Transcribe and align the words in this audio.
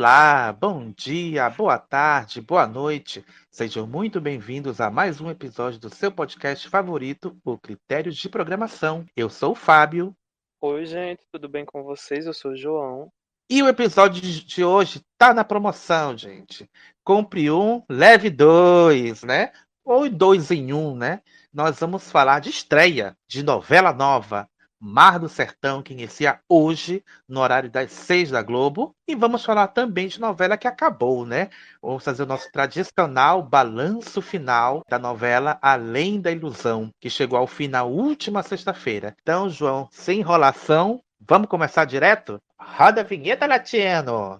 Olá, 0.00 0.50
bom 0.50 0.90
dia, 0.96 1.50
boa 1.50 1.76
tarde, 1.76 2.40
boa 2.40 2.66
noite. 2.66 3.22
Sejam 3.50 3.86
muito 3.86 4.18
bem-vindos 4.18 4.80
a 4.80 4.90
mais 4.90 5.20
um 5.20 5.28
episódio 5.28 5.78
do 5.78 5.94
seu 5.94 6.10
podcast 6.10 6.66
favorito, 6.70 7.36
o 7.44 7.58
Critérios 7.58 8.16
de 8.16 8.26
Programação. 8.26 9.04
Eu 9.14 9.28
sou 9.28 9.52
o 9.52 9.54
Fábio. 9.54 10.16
Oi, 10.58 10.86
gente, 10.86 11.20
tudo 11.30 11.50
bem 11.50 11.66
com 11.66 11.82
vocês? 11.82 12.24
Eu 12.24 12.32
sou 12.32 12.52
o 12.52 12.56
João. 12.56 13.12
E 13.50 13.62
o 13.62 13.68
episódio 13.68 14.22
de 14.22 14.64
hoje 14.64 15.02
tá 15.18 15.34
na 15.34 15.44
promoção, 15.44 16.16
gente. 16.16 16.66
Compre 17.04 17.50
um, 17.50 17.82
leve 17.86 18.30
dois, 18.30 19.22
né? 19.22 19.52
Ou 19.84 20.08
dois 20.08 20.50
em 20.50 20.72
um, 20.72 20.96
né? 20.96 21.20
Nós 21.52 21.78
vamos 21.78 22.10
falar 22.10 22.40
de 22.40 22.48
estreia 22.48 23.14
de 23.28 23.42
novela 23.42 23.92
nova, 23.92 24.48
Mar 24.80 25.18
do 25.18 25.28
Sertão, 25.28 25.82
que 25.82 25.92
inicia 25.92 26.40
hoje, 26.48 27.04
no 27.28 27.40
horário 27.40 27.70
das 27.70 27.92
seis 27.92 28.30
da 28.30 28.42
Globo. 28.42 28.94
E 29.06 29.14
vamos 29.14 29.44
falar 29.44 29.68
também 29.68 30.08
de 30.08 30.18
novela 30.18 30.56
que 30.56 30.66
acabou, 30.66 31.26
né? 31.26 31.50
Vamos 31.82 32.02
fazer 32.02 32.22
o 32.22 32.26
nosso 32.26 32.50
tradicional 32.50 33.42
balanço 33.42 34.22
final 34.22 34.82
da 34.88 34.98
novela 34.98 35.58
Além 35.60 36.20
da 36.20 36.32
Ilusão, 36.32 36.90
que 36.98 37.10
chegou 37.10 37.38
ao 37.38 37.46
fim 37.46 37.68
na 37.68 37.84
última 37.84 38.42
sexta-feira. 38.42 39.14
Então, 39.20 39.50
João, 39.50 39.88
sem 39.90 40.20
enrolação, 40.20 41.02
vamos 41.20 41.48
começar 41.48 41.84
direto? 41.84 42.40
Roda 42.58 43.02
a 43.02 43.04
vinheta, 43.04 43.46
Latino! 43.46 44.38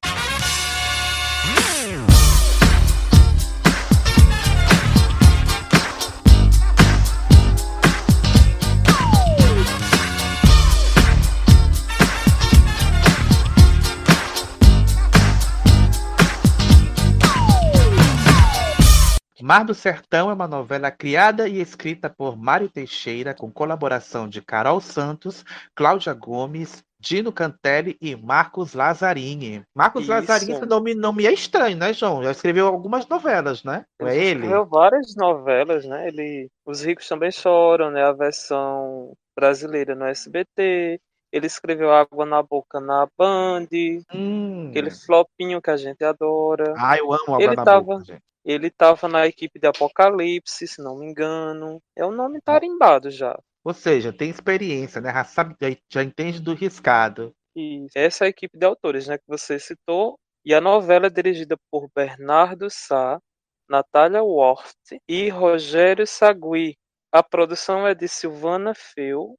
Mar 19.50 19.64
do 19.64 19.74
Sertão 19.74 20.30
é 20.30 20.32
uma 20.32 20.46
novela 20.46 20.92
criada 20.92 21.48
e 21.48 21.60
escrita 21.60 22.08
por 22.08 22.36
Mário 22.36 22.68
Teixeira, 22.68 23.34
com 23.34 23.50
colaboração 23.50 24.28
de 24.28 24.40
Carol 24.40 24.80
Santos, 24.80 25.44
Cláudia 25.74 26.14
Gomes, 26.14 26.84
Dino 27.00 27.32
Cantelli 27.32 27.96
e 28.00 28.14
Marcos 28.14 28.74
Lazzarini. 28.74 29.64
Marcos 29.74 30.02
Isso. 30.02 30.12
Lazzarini, 30.12 30.52
esse 30.52 30.66
nome 30.66 30.94
não 30.94 31.12
me 31.12 31.26
é 31.26 31.32
estranho, 31.32 31.76
né, 31.76 31.92
João? 31.92 32.22
Já 32.22 32.30
escreveu 32.30 32.68
algumas 32.68 33.08
novelas, 33.08 33.64
né? 33.64 33.84
Não 33.98 34.06
é 34.06 34.16
ele? 34.16 34.42
escreveu 34.44 34.66
várias 34.66 35.16
novelas, 35.16 35.84
né? 35.84 36.06
Ele, 36.06 36.48
Os 36.64 36.84
Ricos 36.84 37.08
Também 37.08 37.32
Choram, 37.32 37.90
né? 37.90 38.04
A 38.04 38.12
versão 38.12 39.14
brasileira 39.36 39.96
no 39.96 40.04
SBT. 40.04 41.00
Ele 41.32 41.46
escreveu 41.48 41.92
Água 41.92 42.24
na 42.24 42.40
Boca 42.40 42.78
na 42.78 43.08
Band. 43.18 43.66
Hum. 44.14 44.68
Aquele 44.68 44.92
flopinho 44.92 45.60
que 45.60 45.70
a 45.70 45.76
gente 45.76 46.04
adora. 46.04 46.72
Ah, 46.76 46.96
eu 46.96 47.12
amo 47.12 47.34
Água 47.34 47.42
Ele 47.42 47.56
na 47.56 47.64
tava- 47.64 47.80
Boca, 47.80 48.04
gente. 48.04 48.29
Ele 48.44 48.68
estava 48.68 49.08
na 49.08 49.26
equipe 49.26 49.58
de 49.58 49.66
Apocalipse, 49.66 50.66
se 50.66 50.82
não 50.82 50.98
me 50.98 51.06
engano. 51.06 51.80
É 51.96 52.04
um 52.06 52.12
nome 52.12 52.40
tarimbado 52.40 53.10
já. 53.10 53.38
Ou 53.62 53.74
seja, 53.74 54.12
tem 54.12 54.30
experiência, 54.30 55.00
né? 55.00 55.12
Já, 55.12 55.24
sabe, 55.24 55.56
já, 55.90 56.02
entende 56.02 56.40
do 56.40 56.54
riscado. 56.54 57.34
E 57.54 57.86
essa 57.94 58.24
é 58.24 58.26
a 58.26 58.30
equipe 58.30 58.56
de 58.56 58.64
autores, 58.64 59.06
né, 59.06 59.18
que 59.18 59.24
você 59.26 59.58
citou. 59.58 60.18
E 60.44 60.54
a 60.54 60.60
novela 60.60 61.06
é 61.06 61.10
dirigida 61.10 61.56
por 61.70 61.90
Bernardo 61.94 62.70
Sá, 62.70 63.20
Natália 63.68 64.22
Worth 64.22 64.98
e 65.06 65.28
Rogério 65.28 66.06
Sagui. 66.06 66.76
A 67.12 67.22
produção 67.22 67.86
é 67.86 67.94
de 67.94 68.08
Silvana 68.08 68.72
Feu, 68.74 69.36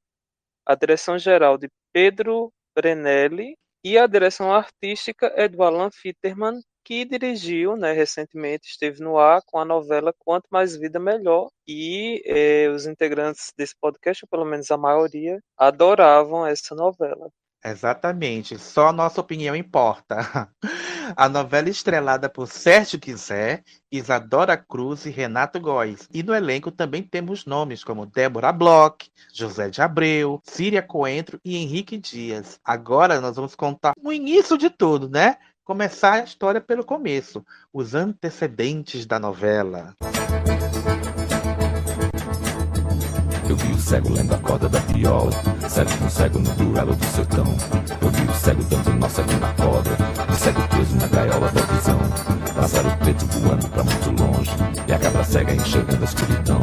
a 0.66 0.76
direção 0.76 1.18
geral 1.18 1.58
de 1.58 1.68
Pedro 1.92 2.52
Brenelli 2.76 3.56
e 3.84 3.98
a 3.98 4.06
direção 4.06 4.54
artística 4.54 5.32
é 5.36 5.48
do 5.48 5.64
Alan 5.64 5.90
Fitterman, 5.92 6.62
que 6.84 7.06
dirigiu, 7.06 7.76
né, 7.76 7.92
recentemente, 7.94 8.68
esteve 8.70 9.02
no 9.02 9.18
ar 9.18 9.42
com 9.46 9.60
a 9.60 9.66
novela 9.66 10.14
Quanto 10.20 10.48
Mais 10.50 10.76
Vida 10.76 11.00
Melhor. 11.00 11.50
E 11.68 12.22
eh, 12.26 12.70
os 12.70 12.86
integrantes 12.86 13.52
desse 13.58 13.76
podcast, 13.80 14.26
ou 14.26 14.30
pelo 14.30 14.46
menos 14.46 14.70
a 14.72 14.78
maioria, 14.78 15.40
adoravam 15.58 16.46
essa 16.46 16.76
novela. 16.76 17.32
Exatamente, 17.64 18.58
só 18.58 18.88
a 18.88 18.94
nossa 18.94 19.22
opinião 19.22 19.56
importa. 19.56 20.18
A 21.16 21.28
novela 21.28 21.68
estrelada 21.68 22.30
por 22.30 22.48
Sérgio 22.48 22.98
Quiser, 22.98 23.64
Isadora 23.92 24.56
Cruz 24.56 25.06
e 25.06 25.10
Renato 25.10 25.60
Góes. 25.60 26.08
E 26.14 26.24
no 26.24 26.34
elenco 26.34 26.72
também 26.72 27.04
temos 27.04 27.46
nomes 27.46 27.84
como 27.84 28.06
Débora 28.06 28.54
Bloch, 28.54 29.12
José 29.34 29.70
de 29.70 29.82
Abreu, 29.82 30.40
Síria 30.44 30.82
Coentro 30.82 31.38
e 31.44 31.58
Henrique 31.58 31.98
Dias. 31.98 32.60
Agora 32.64 33.20
nós 33.20 33.36
vamos 33.36 33.56
contar 33.56 33.94
o 34.02 34.14
início 34.14 34.58
de 34.58 34.70
tudo, 34.70 35.10
né? 35.10 35.38
Começar 35.72 36.16
a 36.16 36.24
história 36.26 36.60
pelo 36.60 36.84
começo, 36.84 37.46
os 37.72 37.96
antecedentes 37.96 39.06
da 39.06 39.18
novela. 39.18 39.96
Eu 43.50 43.56
vi 43.56 43.72
o 43.72 43.80
cego 43.80 44.12
lendo 44.12 44.36
a 44.36 44.38
corda 44.40 44.68
da 44.68 44.80
viola, 44.80 45.32
cego 45.70 45.98
com 45.98 46.10
cego 46.10 46.40
no 46.40 46.50
duelo 46.56 46.94
do 46.94 47.06
sertão. 47.06 47.46
Eu 48.02 48.10
vi 48.10 48.30
o 48.30 48.34
cego 48.34 48.62
dando 48.66 48.94
nó 48.96 49.08
cego 49.08 49.32
na 49.40 49.54
corda, 49.54 49.92
o 50.30 50.36
cego 50.36 50.62
preso 50.68 50.94
na 50.98 51.08
gaiola 51.08 51.50
da 51.50 51.62
visão. 51.62 52.00
Pássaro 52.54 52.98
preto 52.98 53.26
voando 53.28 53.70
pra 53.70 53.84
muito 53.86 54.22
longe, 54.22 54.52
e 54.86 54.92
a 54.92 55.00
cabra 55.00 55.24
cega 55.24 55.54
enxergando 55.54 56.02
a 56.02 56.06
escuridão. 56.06 56.60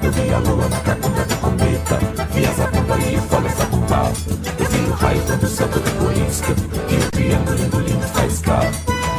Eu 0.00 0.12
vi 0.12 0.32
a 0.32 0.38
lua 0.38 0.68
na 0.68 0.80
cacunda 0.82 1.24
do 1.24 1.36
cometa, 1.38 1.98
vi 2.30 2.46
as 2.46 2.60
abunda 2.60 2.98
e 2.98 3.18
folhas 3.18 3.52
sacubar. 3.54 4.12
Eu 4.60 4.66
vi 4.70 4.90
o 4.90 4.92
raio 4.92 5.20
quando 5.26 5.42
o 5.42 5.48
céu 5.48 5.68
todo 5.68 5.88
egoísta, 5.88 6.54
vi 6.54 6.96
o 6.96 7.10
triângulo 7.10 7.58
engolindo 7.58 7.93
faiscar. 8.34 8.70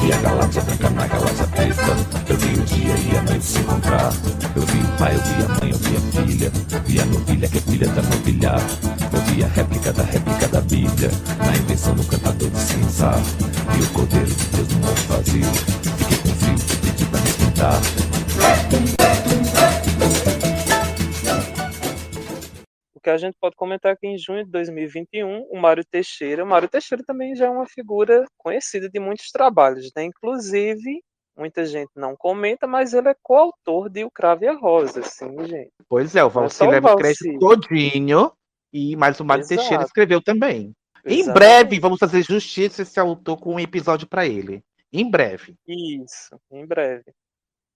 Vi 0.01 0.11
a 0.11 0.17
galáxia 0.17 0.61
branca 0.61 0.89
na 0.89 1.07
galáxia 1.07 1.47
preta, 1.47 1.97
eu 2.27 2.37
vi 2.37 2.59
o 2.59 2.63
dia 2.63 2.95
e 2.95 3.17
a 3.17 3.21
noite 3.21 3.45
se 3.45 3.59
encontrar. 3.59 4.13
Eu 4.55 4.61
vi 4.61 4.79
o 4.79 4.87
pai, 4.97 5.15
eu 5.15 5.21
vi 5.21 5.43
a 5.43 5.47
mãe, 5.47 5.71
eu 5.71 5.77
vi 5.77 5.95
a 5.95 6.21
filha, 6.21 6.51
vi 6.85 6.99
a 6.99 7.05
novilha 7.05 7.47
que 7.47 7.57
é 7.57 7.61
filha 7.61 7.87
da 7.87 8.01
novilhar. 8.01 8.61
Eu 9.13 9.21
vi 9.21 9.43
a 9.43 9.47
réplica 9.47 9.93
da 9.93 10.03
réplica 10.03 10.47
da 10.47 10.61
Bíblia, 10.61 11.11
na 11.39 11.57
invenção 11.57 11.95
do 11.95 12.03
cantador 12.03 12.49
de 12.49 12.59
cinzar. 12.59 13.19
Vi 13.71 13.81
o 13.81 13.87
cordeiro 13.89 14.27
de 14.27 14.45
Deus 14.45 14.67
no 14.69 14.79
morro 14.79 14.95
vazio, 15.07 15.45
fiquei 15.97 16.17
com 16.17 16.35
frio, 16.35 16.79
pedi 16.81 17.05
pra 17.05 17.19
me 17.19 17.29
esquentar. 17.29 17.81
Que 23.05 23.11
a 23.11 23.17
gente 23.17 23.37
pode 23.39 23.55
comentar 23.55 23.95
que 23.95 24.07
em 24.07 24.17
junho 24.17 24.43
de 24.43 24.49
2021, 24.49 25.43
o 25.51 25.55
Mário 25.59 25.85
Teixeira, 25.85 26.43
o 26.43 26.47
Mário 26.47 26.67
Teixeira 26.67 27.03
também 27.05 27.35
já 27.35 27.45
é 27.45 27.49
uma 27.51 27.67
figura 27.67 28.25
conhecida 28.35 28.89
de 28.89 28.99
muitos 28.99 29.29
trabalhos, 29.29 29.91
né? 29.95 30.05
Inclusive, 30.05 31.03
muita 31.37 31.67
gente 31.67 31.91
não 31.95 32.15
comenta, 32.17 32.65
mas 32.65 32.95
ele 32.95 33.07
é 33.07 33.15
coautor 33.21 33.89
de 33.89 34.03
O 34.03 34.09
Cravo 34.09 34.45
e 34.45 34.47
a 34.47 34.57
Rosa, 34.57 35.03
sim, 35.03 35.37
gente. 35.45 35.69
Pois 35.87 36.15
é, 36.15 36.23
o 36.23 36.31
Não 36.33 36.47
é 36.47 36.71
leva 36.71 36.95
crédito 36.95 37.37
todinho, 37.37 38.31
e, 38.73 38.95
mas 38.95 39.19
o 39.19 39.23
Mário 39.23 39.43
Exato. 39.43 39.61
Teixeira 39.61 39.83
escreveu 39.83 40.19
também. 40.19 40.73
Em 41.05 41.19
Exatamente. 41.19 41.33
breve 41.35 41.79
vamos 41.79 41.99
fazer 41.99 42.23
justiça 42.23 42.81
esse 42.81 42.99
autor 42.99 43.37
com 43.37 43.53
um 43.53 43.59
episódio 43.59 44.07
para 44.07 44.25
ele. 44.25 44.63
Em 44.91 45.07
breve. 45.07 45.53
Isso, 45.67 46.35
em 46.51 46.65
breve. 46.65 47.13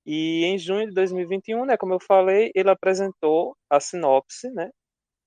E 0.03 0.43
em 0.45 0.57
junho 0.57 0.87
de 0.87 0.93
2021, 0.95 1.65
né, 1.65 1.77
como 1.77 1.93
eu 1.93 1.99
falei, 1.99 2.49
ele 2.55 2.71
apresentou 2.71 3.55
a 3.69 3.79
sinopse, 3.79 4.49
né, 4.49 4.71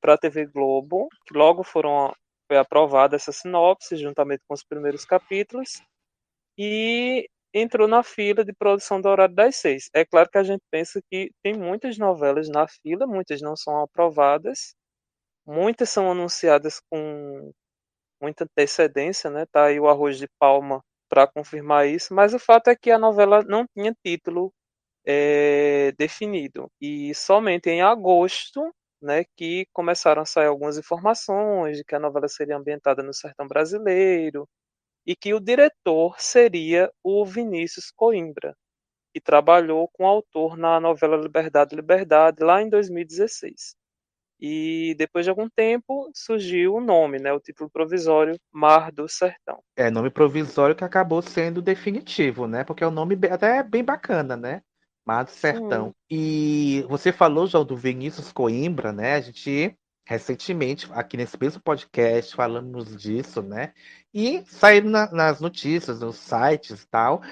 para 0.02 0.14
a 0.14 0.18
TV 0.18 0.46
Globo, 0.46 1.08
que 1.26 1.34
logo 1.34 1.62
foram 1.64 2.12
foi 2.48 2.58
aprovada 2.58 3.16
essa 3.16 3.32
sinopse 3.32 3.96
juntamente 3.96 4.42
com 4.46 4.54
os 4.54 4.64
primeiros 4.64 5.06
capítulos 5.06 5.80
e 6.58 7.26
entrou 7.54 7.88
na 7.88 8.02
fila 8.02 8.44
de 8.44 8.52
produção 8.52 9.00
do 9.00 9.08
horário 9.08 9.34
das 9.34 9.56
seis. 9.56 9.88
É 9.94 10.04
claro 10.04 10.28
que 10.30 10.38
a 10.38 10.42
gente 10.42 10.62
pensa 10.70 11.00
que 11.10 11.30
tem 11.42 11.54
muitas 11.54 11.98
novelas 11.98 12.48
na 12.48 12.66
fila, 12.68 13.06
muitas 13.06 13.40
não 13.40 13.56
são 13.56 13.80
aprovadas, 13.80 14.74
muitas 15.46 15.90
são 15.90 16.10
anunciadas 16.10 16.80
com 16.90 17.52
muita 18.22 18.44
antecedência, 18.44 19.30
né? 19.30 19.46
Tá 19.52 19.66
aí 19.66 19.80
o 19.80 19.88
arroz 19.88 20.18
de 20.18 20.28
palma 20.38 20.82
para 21.08 21.26
confirmar 21.26 21.88
isso, 21.88 22.14
mas 22.14 22.34
o 22.34 22.38
fato 22.38 22.68
é 22.68 22.76
que 22.76 22.90
a 22.90 22.98
novela 22.98 23.42
não 23.44 23.66
tinha 23.76 23.94
título 24.04 24.52
é, 25.06 25.92
definido. 25.98 26.68
E 26.80 27.14
somente 27.14 27.70
em 27.70 27.82
agosto 27.82 28.72
né, 29.02 29.24
que 29.36 29.66
começaram 29.72 30.22
a 30.22 30.26
sair 30.26 30.46
algumas 30.46 30.78
informações 30.78 31.78
de 31.78 31.84
que 31.84 31.94
a 31.94 31.98
novela 31.98 32.28
seria 32.28 32.56
ambientada 32.56 33.02
no 33.02 33.12
sertão 33.12 33.46
brasileiro 33.46 34.48
e 35.06 35.16
que 35.16 35.34
o 35.34 35.40
diretor 35.40 36.20
seria 36.20 36.90
o 37.02 37.24
Vinícius 37.24 37.90
Coimbra, 37.90 38.56
que 39.12 39.20
trabalhou 39.20 39.88
com 39.88 40.04
o 40.04 40.06
autor 40.06 40.56
na 40.56 40.80
novela 40.80 41.16
Liberdade, 41.16 41.74
Liberdade, 41.74 42.42
lá 42.42 42.62
em 42.62 42.68
2016. 42.68 43.74
E 44.44 44.96
depois 44.98 45.24
de 45.24 45.30
algum 45.30 45.48
tempo 45.48 46.10
surgiu 46.12 46.74
o 46.74 46.80
nome, 46.80 47.20
né, 47.20 47.32
o 47.32 47.38
título 47.38 47.70
provisório 47.70 48.36
Mar 48.50 48.90
do 48.90 49.08
Sertão. 49.08 49.62
É 49.76 49.88
nome 49.88 50.10
provisório 50.10 50.74
que 50.74 50.82
acabou 50.82 51.22
sendo 51.22 51.62
definitivo, 51.62 52.48
né? 52.48 52.64
Porque 52.64 52.82
é 52.82 52.88
um 52.88 52.90
nome 52.90 53.16
até 53.30 53.62
bem 53.62 53.84
bacana, 53.84 54.36
né? 54.36 54.60
Mar 55.04 55.24
do 55.24 55.30
Sertão. 55.30 55.88
Sim. 55.88 55.94
E 56.10 56.86
você 56.88 57.12
falou, 57.12 57.46
João, 57.46 57.64
do 57.64 57.76
Vinícius 57.76 58.32
Coimbra, 58.32 58.92
né? 58.92 59.14
A 59.14 59.20
gente 59.20 59.76
recentemente, 60.04 60.88
aqui 60.92 61.16
nesse 61.16 61.38
mesmo 61.40 61.62
podcast, 61.62 62.34
falamos 62.34 62.96
disso, 62.96 63.40
né? 63.42 63.72
E 64.12 64.42
saiu 64.46 64.84
na, 64.84 65.10
nas 65.10 65.40
notícias, 65.40 66.00
nos 66.00 66.16
sites 66.16 66.82
e 66.82 66.88
tal, 66.88 67.22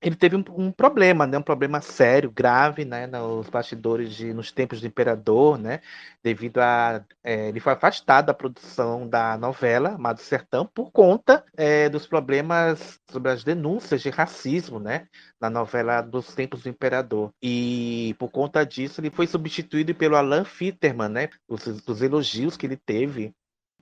ele 0.00 0.14
teve 0.14 0.36
um, 0.36 0.44
um, 0.50 0.70
problema, 0.70 1.26
né, 1.26 1.38
um 1.38 1.42
problema 1.42 1.80
sério, 1.80 2.30
grave, 2.30 2.84
né, 2.84 3.06
nos 3.06 3.48
bastidores 3.48 4.14
de, 4.14 4.32
nos 4.34 4.52
tempos 4.52 4.80
do 4.80 4.86
imperador, 4.86 5.58
né, 5.58 5.80
devido 6.22 6.58
a 6.58 7.02
é, 7.24 7.48
ele 7.48 7.60
foi 7.60 7.72
afastado 7.72 8.26
da 8.26 8.34
produção 8.34 9.08
da 9.08 9.36
novela 9.38 9.90
Amado 9.90 10.20
Sertão 10.20 10.66
por 10.66 10.90
conta 10.90 11.44
é, 11.56 11.88
dos 11.88 12.06
problemas 12.06 13.00
sobre 13.10 13.30
as 13.32 13.42
denúncias 13.42 14.02
de 14.02 14.10
racismo, 14.10 14.78
né, 14.78 15.08
na 15.40 15.48
novela 15.48 16.02
dos 16.02 16.34
tempos 16.34 16.62
do 16.62 16.68
imperador. 16.68 17.32
E 17.42 18.14
por 18.18 18.30
conta 18.30 18.64
disso 18.64 19.00
ele 19.00 19.10
foi 19.10 19.26
substituído 19.26 19.94
pelo 19.94 20.16
Alan 20.16 20.44
Fitterman, 20.44 21.08
né, 21.08 21.28
os, 21.48 21.66
os 21.66 22.02
elogios 22.02 22.56
que 22.56 22.66
ele 22.66 22.76
teve 22.76 23.34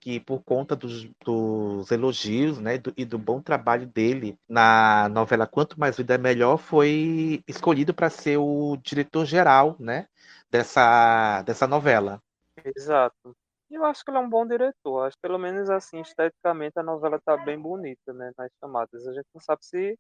que 0.04 0.20
por 0.20 0.44
conta 0.44 0.76
dos, 0.76 1.08
dos 1.24 1.90
elogios 1.90 2.60
né, 2.60 2.76
do, 2.76 2.92
e 2.94 3.06
do 3.06 3.18
bom 3.18 3.40
trabalho 3.40 3.86
dele 3.86 4.38
na 4.46 5.08
novela 5.08 5.46
Quanto 5.46 5.80
Mais 5.80 5.96
Vida 5.96 6.14
é 6.14 6.18
Melhor, 6.18 6.58
foi 6.58 7.42
escolhido 7.48 7.94
para 7.94 8.10
ser 8.10 8.36
o 8.36 8.76
diretor-geral 8.82 9.74
né, 9.80 10.06
dessa, 10.50 11.40
dessa 11.40 11.66
novela. 11.66 12.22
Exato. 12.76 13.34
Eu 13.70 13.82
acho 13.82 14.04
que 14.04 14.10
ele 14.10 14.18
é 14.18 14.20
um 14.20 14.28
bom 14.28 14.46
diretor. 14.46 15.06
Acho 15.06 15.16
que 15.16 15.22
pelo 15.22 15.38
menos 15.38 15.70
assim, 15.70 16.02
esteticamente, 16.02 16.78
a 16.78 16.82
novela 16.82 17.16
está 17.16 17.38
bem 17.38 17.58
bonita, 17.58 18.12
né? 18.12 18.30
Nas 18.36 18.50
chamadas. 18.60 19.06
A 19.08 19.12
gente 19.14 19.26
não 19.32 19.40
sabe 19.40 19.64
se 19.64 19.98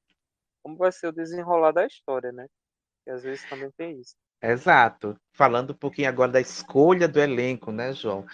como 0.62 0.76
vai 0.76 0.92
ser 0.92 1.08
o 1.08 1.12
desenrolar 1.12 1.72
da 1.72 1.86
história, 1.86 2.30
né? 2.30 2.46
Que 3.04 3.10
às 3.10 3.22
vezes 3.22 3.48
também 3.48 3.70
tem 3.74 3.98
isso. 3.98 4.14
Exato. 4.44 5.16
Falando 5.32 5.70
um 5.70 5.76
pouquinho 5.76 6.08
agora 6.08 6.32
da 6.32 6.40
escolha 6.40 7.08
do 7.08 7.18
elenco, 7.18 7.72
né, 7.72 7.92
João? 7.92 8.26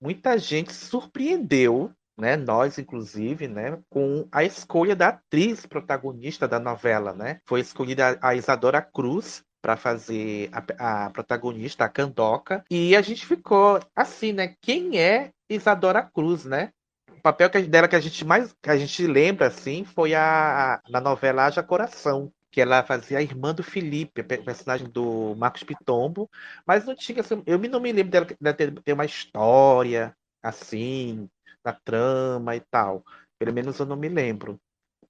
Muita 0.00 0.36
gente 0.36 0.72
surpreendeu, 0.72 1.92
né, 2.18 2.36
nós 2.36 2.78
inclusive, 2.78 3.48
né, 3.48 3.78
com 3.88 4.26
a 4.30 4.44
escolha 4.44 4.94
da 4.96 5.08
atriz 5.08 5.64
protagonista 5.66 6.46
da 6.48 6.58
novela, 6.58 7.12
né? 7.12 7.40
Foi 7.44 7.60
escolhida 7.60 8.18
a 8.20 8.34
Isadora 8.34 8.82
Cruz 8.82 9.42
para 9.62 9.76
fazer 9.76 10.50
a, 10.52 11.06
a, 11.06 11.10
protagonista, 11.10 11.84
a 11.84 11.88
Candoca, 11.88 12.62
e 12.70 12.94
a 12.94 13.00
gente 13.00 13.24
ficou 13.24 13.80
assim, 13.96 14.32
né? 14.32 14.54
Quem 14.60 14.98
é 14.98 15.30
Isadora 15.48 16.02
Cruz, 16.02 16.44
né? 16.44 16.70
O 17.10 17.22
papel 17.22 17.48
dela 17.48 17.88
que 17.88 17.96
a 17.96 18.00
gente 18.00 18.24
mais 18.24 18.54
que 18.62 18.68
a 18.68 18.76
gente 18.76 19.06
lembra 19.06 19.46
assim 19.46 19.84
foi 19.84 20.14
a 20.14 20.82
na 20.90 21.00
novela 21.00 21.46
Haja 21.46 21.62
Coração, 21.62 22.30
que 22.54 22.60
ela 22.60 22.84
fazia 22.84 23.18
a 23.18 23.22
irmã 23.22 23.52
do 23.52 23.64
Felipe, 23.64 24.22
personagem 24.22 24.88
do 24.88 25.34
Marcos 25.34 25.64
Pitombo, 25.64 26.30
mas 26.64 26.84
não 26.84 26.94
tinha, 26.94 27.20
assim, 27.20 27.42
eu 27.46 27.58
não 27.58 27.80
me 27.80 27.90
lembro 27.90 28.12
dela, 28.12 28.26
dela 28.40 28.56
ter, 28.56 28.72
ter, 28.80 28.92
uma 28.92 29.04
história 29.04 30.16
assim, 30.40 31.28
na 31.64 31.72
trama 31.72 32.54
e 32.54 32.60
tal. 32.60 33.02
Pelo 33.40 33.52
menos 33.52 33.76
eu 33.80 33.86
não 33.86 33.96
me 33.96 34.08
lembro. 34.08 34.56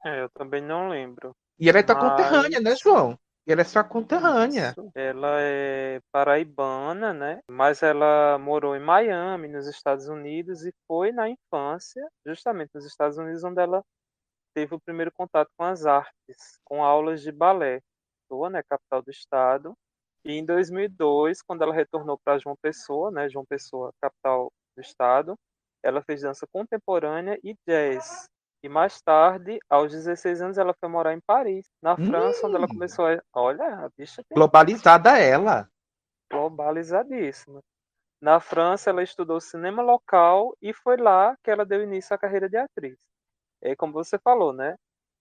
É, 0.07 0.23
eu 0.23 0.31
também 0.31 0.63
não 0.63 0.89
lembro. 0.89 1.37
E 1.59 1.69
ela 1.69 1.81
é 1.81 1.83
tua 1.83 1.97
mas... 1.97 2.13
conterrânea, 2.13 2.61
né, 2.61 2.75
João? 2.77 3.19
E 3.47 3.53
ela 3.53 3.61
é 3.61 3.65
sua 3.65 3.85
conterrânea. 3.85 4.71
Isso. 4.71 4.91
Ela 4.95 5.37
é 5.43 6.01
paraibana, 6.11 7.13
né? 7.13 7.41
Mas 7.47 7.83
ela 7.83 8.39
morou 8.39 8.75
em 8.75 8.81
Miami, 8.81 9.49
nos 9.49 9.67
Estados 9.67 10.09
Unidos, 10.09 10.65
e 10.65 10.73
foi 10.89 11.13
na 11.13 11.29
infância, 11.29 12.09
justamente 12.25 12.71
nos 12.75 12.87
Estados 12.87 13.19
Unidos, 13.19 13.45
onde 13.45 13.61
ela 13.61 13.85
teve 14.55 14.75
o 14.75 14.81
primeiro 14.81 15.13
contato 15.13 15.51
com 15.59 15.65
as 15.65 15.85
artes, 15.85 16.59
com 16.65 16.83
aulas 16.83 17.21
de 17.21 17.33
balé, 17.33 17.81
Pessoa, 18.23 18.49
né, 18.49 18.63
capital 18.63 19.03
do 19.03 19.11
estado. 19.11 19.75
E 20.25 20.33
em 20.33 20.45
2002, 20.45 21.43
quando 21.43 21.63
ela 21.63 21.75
retornou 21.75 22.19
para 22.25 22.39
João 22.39 22.57
Pessoa, 22.63 23.11
né, 23.11 23.29
João 23.29 23.45
Pessoa, 23.45 23.93
capital 24.01 24.51
do 24.77 24.81
estado, 24.81 25.37
ela 25.83 26.03
fez 26.03 26.23
dança 26.23 26.47
contemporânea 26.51 27.39
e 27.45 27.55
jazz. 27.69 28.27
E 28.63 28.69
mais 28.69 29.01
tarde, 29.03 29.59
aos 29.69 29.93
16 29.93 30.41
anos, 30.41 30.59
ela 30.59 30.75
foi 30.81 30.89
morar 30.89 31.13
em 31.13 31.21
Paris, 31.21 31.67
na 31.83 31.97
França, 31.97 32.47
hum. 32.47 32.49
onde 32.49 32.57
ela 32.57 32.65
hum. 32.65 32.69
começou 32.69 33.07
a. 33.07 33.23
Olha, 33.35 33.85
a 33.85 33.91
bicha 33.97 34.23
tem... 34.27 34.35
Globalizada 34.35 35.19
ela. 35.19 35.69
Globalizadíssima. 36.33 37.61
Na 38.23 38.41
França, 38.41 38.89
ela 38.89 39.03
estudou 39.03 39.39
cinema 39.39 39.83
local 39.83 40.57
e 40.63 40.73
foi 40.73 40.97
lá 40.97 41.37
que 41.45 41.51
ela 41.51 41.67
deu 41.67 41.83
início 41.83 42.17
à 42.17 42.19
carreira 42.19 42.49
de 42.49 42.57
atriz 42.57 42.99
é 43.65 43.77
como 43.77 43.93
você 43.93 44.19
falou, 44.19 44.53
né? 44.53 44.77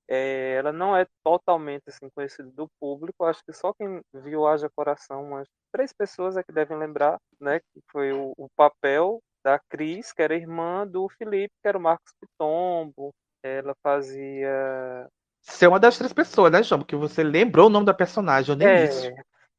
É, 0.07 0.55
ela 0.55 0.73
não 0.73 0.95
é 0.95 1.07
totalmente 1.23 1.83
assim 1.87 2.09
conhecida 2.13 2.49
do 2.51 2.67
público. 2.79 3.23
Acho 3.23 3.41
que 3.45 3.53
só 3.53 3.73
quem 3.73 4.01
viu 4.13 4.45
Haja 4.45 4.69
Coração, 4.75 5.23
umas 5.23 5.47
três 5.71 5.93
pessoas 5.93 6.35
é 6.35 6.43
que 6.43 6.51
devem 6.51 6.77
lembrar, 6.77 7.17
né? 7.39 7.59
Que 7.59 7.81
foi 7.89 8.11
o, 8.11 8.33
o 8.37 8.47
papel 8.55 9.19
da 9.43 9.59
Cris, 9.69 10.11
que 10.11 10.21
era 10.21 10.35
irmã 10.35 10.85
do 10.85 11.07
Felipe, 11.09 11.53
que 11.61 11.67
era 11.67 11.77
o 11.77 11.81
Marcos 11.81 12.13
Pitombo. 12.19 13.11
Ela 13.41 13.73
fazia. 13.81 15.07
Você 15.41 15.65
é 15.65 15.69
uma 15.69 15.79
das 15.79 15.97
três 15.97 16.13
pessoas, 16.13 16.51
né, 16.51 16.63
João? 16.63 16.79
Porque 16.79 16.95
você 16.95 17.23
lembrou 17.23 17.67
o 17.67 17.69
nome 17.69 17.85
da 17.85 17.93
personagem, 17.93 18.51
eu 18.51 18.57
nem 18.57 18.67
é, 18.67 18.87
disse. 18.87 19.13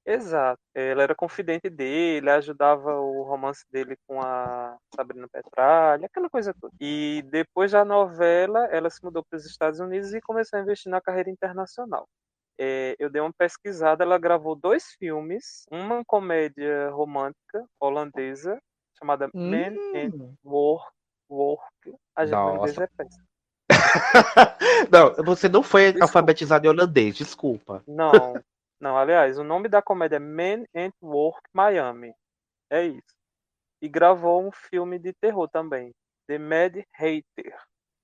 Exato. 0.06 0.60
Ela 0.74 1.02
era 1.02 1.14
confidente 1.14 1.70
dele, 1.70 2.28
ajudava 2.30 3.00
o 3.00 3.22
romance 3.22 3.64
dele 3.70 3.96
com 4.06 4.20
a 4.20 4.76
Sabrina 4.94 5.26
Petralha, 5.28 6.06
aquela 6.06 6.28
coisa 6.28 6.54
toda. 6.60 6.74
E 6.78 7.24
depois 7.30 7.72
da 7.72 7.84
novela, 7.84 8.66
ela 8.66 8.90
se 8.90 9.02
mudou 9.02 9.24
para 9.24 9.36
os 9.38 9.46
Estados 9.46 9.80
Unidos 9.80 10.12
e 10.12 10.20
começou 10.20 10.58
a 10.58 10.62
investir 10.62 10.90
na 10.90 11.00
carreira 11.00 11.30
internacional. 11.30 12.06
É, 12.58 12.94
eu 12.98 13.10
dei 13.10 13.20
uma 13.20 13.32
pesquisada, 13.32 14.04
ela 14.04 14.18
gravou 14.18 14.54
dois 14.54 14.92
filmes, 14.98 15.64
uma 15.70 16.04
comédia 16.04 16.90
romântica 16.90 17.64
holandesa 17.80 18.60
chamada 18.98 19.28
hum. 19.34 19.50
Man 19.50 19.74
and 19.94 20.36
Work. 20.44 20.92
Work. 21.30 21.94
A 22.14 22.26
gente 22.26 22.34
Nossa. 22.34 22.84
é 22.84 22.88
péssimo. 22.96 23.24
não, 24.92 25.24
você 25.24 25.48
não 25.48 25.62
foi 25.62 25.84
desculpa. 25.84 26.04
alfabetizado 26.04 26.66
em 26.66 26.70
holandês, 26.70 27.16
desculpa. 27.16 27.82
Não, 27.88 28.34
Não, 28.80 28.96
aliás, 28.96 29.38
o 29.38 29.44
nome 29.44 29.68
da 29.68 29.82
comédia 29.82 30.16
é 30.16 30.20
Men 30.20 30.66
and 30.74 30.92
Work 31.02 31.40
Miami. 31.52 32.14
É 32.70 32.84
isso. 32.84 33.14
E 33.80 33.88
gravou 33.88 34.46
um 34.46 34.52
filme 34.52 34.98
de 34.98 35.12
terror 35.12 35.48
também, 35.48 35.92
The 36.28 36.38
Mad 36.38 36.76
Hater. 36.94 37.56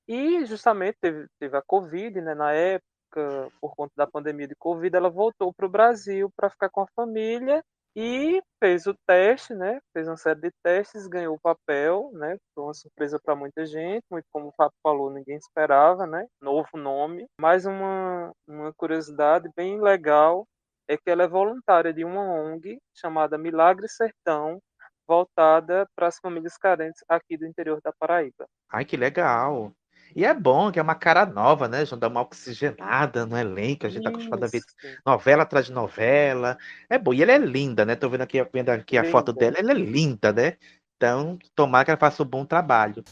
E 0.08 0.44
justamente 0.46 0.98
teve, 1.00 1.26
teve 1.38 1.56
a 1.56 1.62
Covid, 1.62 2.20
né? 2.20 2.34
Na 2.34 2.52
época, 2.52 3.50
por 3.60 3.74
conta 3.74 3.92
da 3.96 4.06
pandemia 4.06 4.48
de 4.48 4.56
Covid, 4.56 4.94
ela 4.96 5.10
voltou 5.10 5.52
para 5.52 5.66
o 5.66 5.70
Brasil 5.70 6.30
para 6.36 6.50
ficar 6.50 6.68
com 6.70 6.82
a 6.82 6.86
família 6.96 7.62
e 7.96 8.40
fez 8.62 8.86
o 8.86 8.94
teste, 9.06 9.54
né? 9.54 9.80
Fez 9.92 10.06
uma 10.06 10.16
série 10.16 10.40
de 10.40 10.50
testes, 10.62 11.06
ganhou 11.06 11.34
o 11.34 11.40
papel, 11.40 12.10
né? 12.12 12.36
Foi 12.54 12.64
uma 12.64 12.74
surpresa 12.74 13.18
para 13.22 13.34
muita 13.34 13.66
gente, 13.66 14.04
muito 14.10 14.26
como 14.32 14.48
o 14.48 14.52
Fábio 14.52 14.76
falou, 14.82 15.10
ninguém 15.10 15.36
esperava, 15.36 16.06
né? 16.06 16.26
Novo 16.40 16.76
nome. 16.76 17.26
Mais 17.40 17.66
uma, 17.66 18.32
uma 18.46 18.72
curiosidade 18.74 19.48
bem 19.56 19.80
legal 19.80 20.46
é 20.90 20.96
que 20.96 21.08
ela 21.08 21.22
é 21.22 21.28
voluntária 21.28 21.92
de 21.92 22.04
uma 22.04 22.20
ONG 22.20 22.80
chamada 22.92 23.38
Milagre 23.38 23.88
Sertão, 23.88 24.60
voltada 25.06 25.88
para 25.94 26.08
as 26.08 26.18
famílias 26.18 26.56
carentes 26.58 27.04
aqui 27.08 27.36
do 27.36 27.46
interior 27.46 27.80
da 27.80 27.92
Paraíba. 27.92 28.48
Ai, 28.68 28.84
que 28.84 28.96
legal! 28.96 29.72
E 30.16 30.24
é 30.24 30.34
bom 30.34 30.72
que 30.72 30.80
é 30.80 30.82
uma 30.82 30.96
cara 30.96 31.24
nova, 31.24 31.68
né? 31.68 31.86
Já 31.86 31.94
dá 31.94 32.08
uma 32.08 32.22
oxigenada 32.22 33.24
no 33.24 33.38
elenco. 33.38 33.86
A 33.86 33.88
gente 33.88 34.02
tá 34.02 34.10
acostumado 34.10 34.42
a 34.42 34.48
ver 34.48 34.62
novela 35.06 35.44
atrás 35.44 35.66
de 35.66 35.72
novela. 35.72 36.58
É 36.88 36.98
bom. 36.98 37.14
E 37.14 37.22
ela 37.22 37.30
é 37.30 37.38
linda, 37.38 37.84
né? 37.84 37.94
Tô 37.94 38.08
vendo 38.08 38.22
aqui, 38.22 38.42
vendo 38.52 38.70
aqui 38.70 38.98
a 38.98 39.04
foto 39.04 39.32
dela. 39.32 39.54
Ela 39.56 39.70
é 39.70 39.74
linda, 39.74 40.32
né? 40.32 40.56
Então, 40.96 41.38
tomara 41.54 41.84
que 41.84 41.92
ela 41.92 42.00
faça 42.00 42.24
um 42.24 42.26
bom 42.26 42.44
trabalho. 42.44 43.04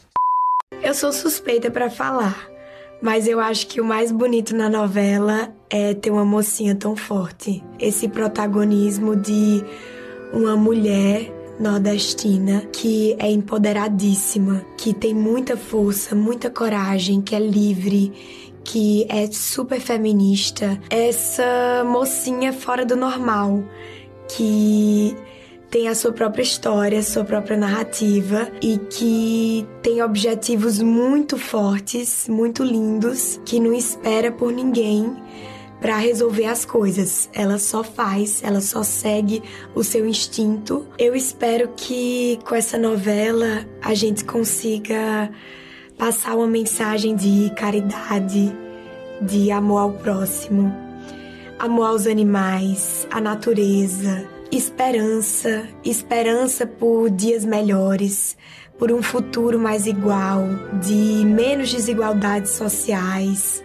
Eu 0.82 0.92
sou 0.92 1.12
suspeita 1.12 1.70
para 1.70 1.88
falar. 1.88 2.57
Mas 3.00 3.28
eu 3.28 3.38
acho 3.38 3.66
que 3.68 3.80
o 3.80 3.84
mais 3.84 4.10
bonito 4.10 4.56
na 4.56 4.68
novela 4.68 5.52
é 5.70 5.94
ter 5.94 6.10
uma 6.10 6.24
mocinha 6.24 6.74
tão 6.74 6.96
forte. 6.96 7.62
Esse 7.78 8.08
protagonismo 8.08 9.14
de 9.14 9.64
uma 10.32 10.56
mulher 10.56 11.32
nordestina 11.60 12.62
que 12.72 13.16
é 13.18 13.30
empoderadíssima, 13.30 14.64
que 14.76 14.92
tem 14.92 15.14
muita 15.14 15.56
força, 15.56 16.14
muita 16.14 16.50
coragem, 16.50 17.20
que 17.20 17.34
é 17.34 17.40
livre, 17.40 18.12
que 18.64 19.06
é 19.08 19.26
super 19.30 19.80
feminista, 19.80 20.78
essa 20.90 21.82
mocinha 21.86 22.52
fora 22.52 22.84
do 22.84 22.96
normal, 22.96 23.64
que 24.28 25.16
tem 25.70 25.88
a 25.88 25.94
sua 25.94 26.12
própria 26.12 26.42
história, 26.42 27.02
sua 27.02 27.24
própria 27.24 27.56
narrativa 27.56 28.50
e 28.62 28.78
que 28.78 29.66
tem 29.82 30.02
objetivos 30.02 30.80
muito 30.80 31.36
fortes, 31.36 32.26
muito 32.28 32.62
lindos, 32.62 33.40
que 33.44 33.60
não 33.60 33.74
espera 33.74 34.32
por 34.32 34.50
ninguém 34.52 35.14
para 35.80 35.96
resolver 35.96 36.46
as 36.46 36.64
coisas. 36.64 37.28
Ela 37.32 37.58
só 37.58 37.84
faz, 37.84 38.42
ela 38.42 38.60
só 38.60 38.82
segue 38.82 39.42
o 39.74 39.84
seu 39.84 40.06
instinto. 40.06 40.86
Eu 40.98 41.14
espero 41.14 41.68
que 41.76 42.38
com 42.44 42.54
essa 42.54 42.78
novela 42.78 43.66
a 43.82 43.94
gente 43.94 44.24
consiga 44.24 45.30
passar 45.98 46.34
uma 46.34 46.46
mensagem 46.46 47.14
de 47.14 47.52
caridade, 47.54 48.52
de 49.20 49.50
amor 49.50 49.78
ao 49.78 49.92
próximo, 49.92 50.74
amor 51.58 51.88
aos 51.88 52.06
animais, 52.06 53.06
à 53.10 53.20
natureza, 53.20 54.37
esperança, 54.50 55.68
esperança 55.84 56.66
por 56.66 57.10
dias 57.10 57.44
melhores, 57.44 58.36
por 58.78 58.92
um 58.92 59.02
futuro 59.02 59.58
mais 59.58 59.86
igual, 59.86 60.44
de 60.80 61.24
menos 61.24 61.72
desigualdades 61.72 62.52
sociais, 62.52 63.62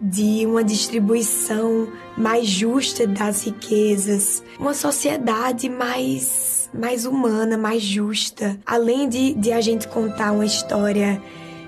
de 0.00 0.44
uma 0.46 0.62
distribuição 0.62 1.88
mais 2.16 2.46
justa 2.46 3.06
das 3.06 3.44
riquezas, 3.44 4.42
uma 4.58 4.74
sociedade 4.74 5.68
mais, 5.68 6.68
mais 6.74 7.06
humana, 7.06 7.56
mais 7.56 7.82
justa. 7.82 8.58
Além 8.66 9.08
de, 9.08 9.34
de 9.34 9.52
a 9.52 9.60
gente 9.60 9.88
contar 9.88 10.32
uma 10.32 10.44
história 10.44 11.20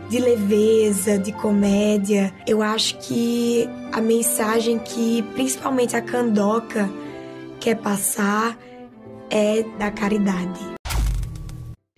de 0.08 0.18
leveza, 0.18 1.18
de 1.18 1.32
comédia, 1.32 2.32
eu 2.46 2.61
acho 2.61 2.99
que 2.99 3.68
a 3.90 4.00
mensagem 4.00 4.78
que 4.78 5.23
principalmente 5.34 5.96
a 5.96 6.02
Candoca 6.02 6.90
quer 7.64 7.76
passar 7.76 8.59
é 9.30 9.62
da 9.78 9.90
caridade. 9.90 10.61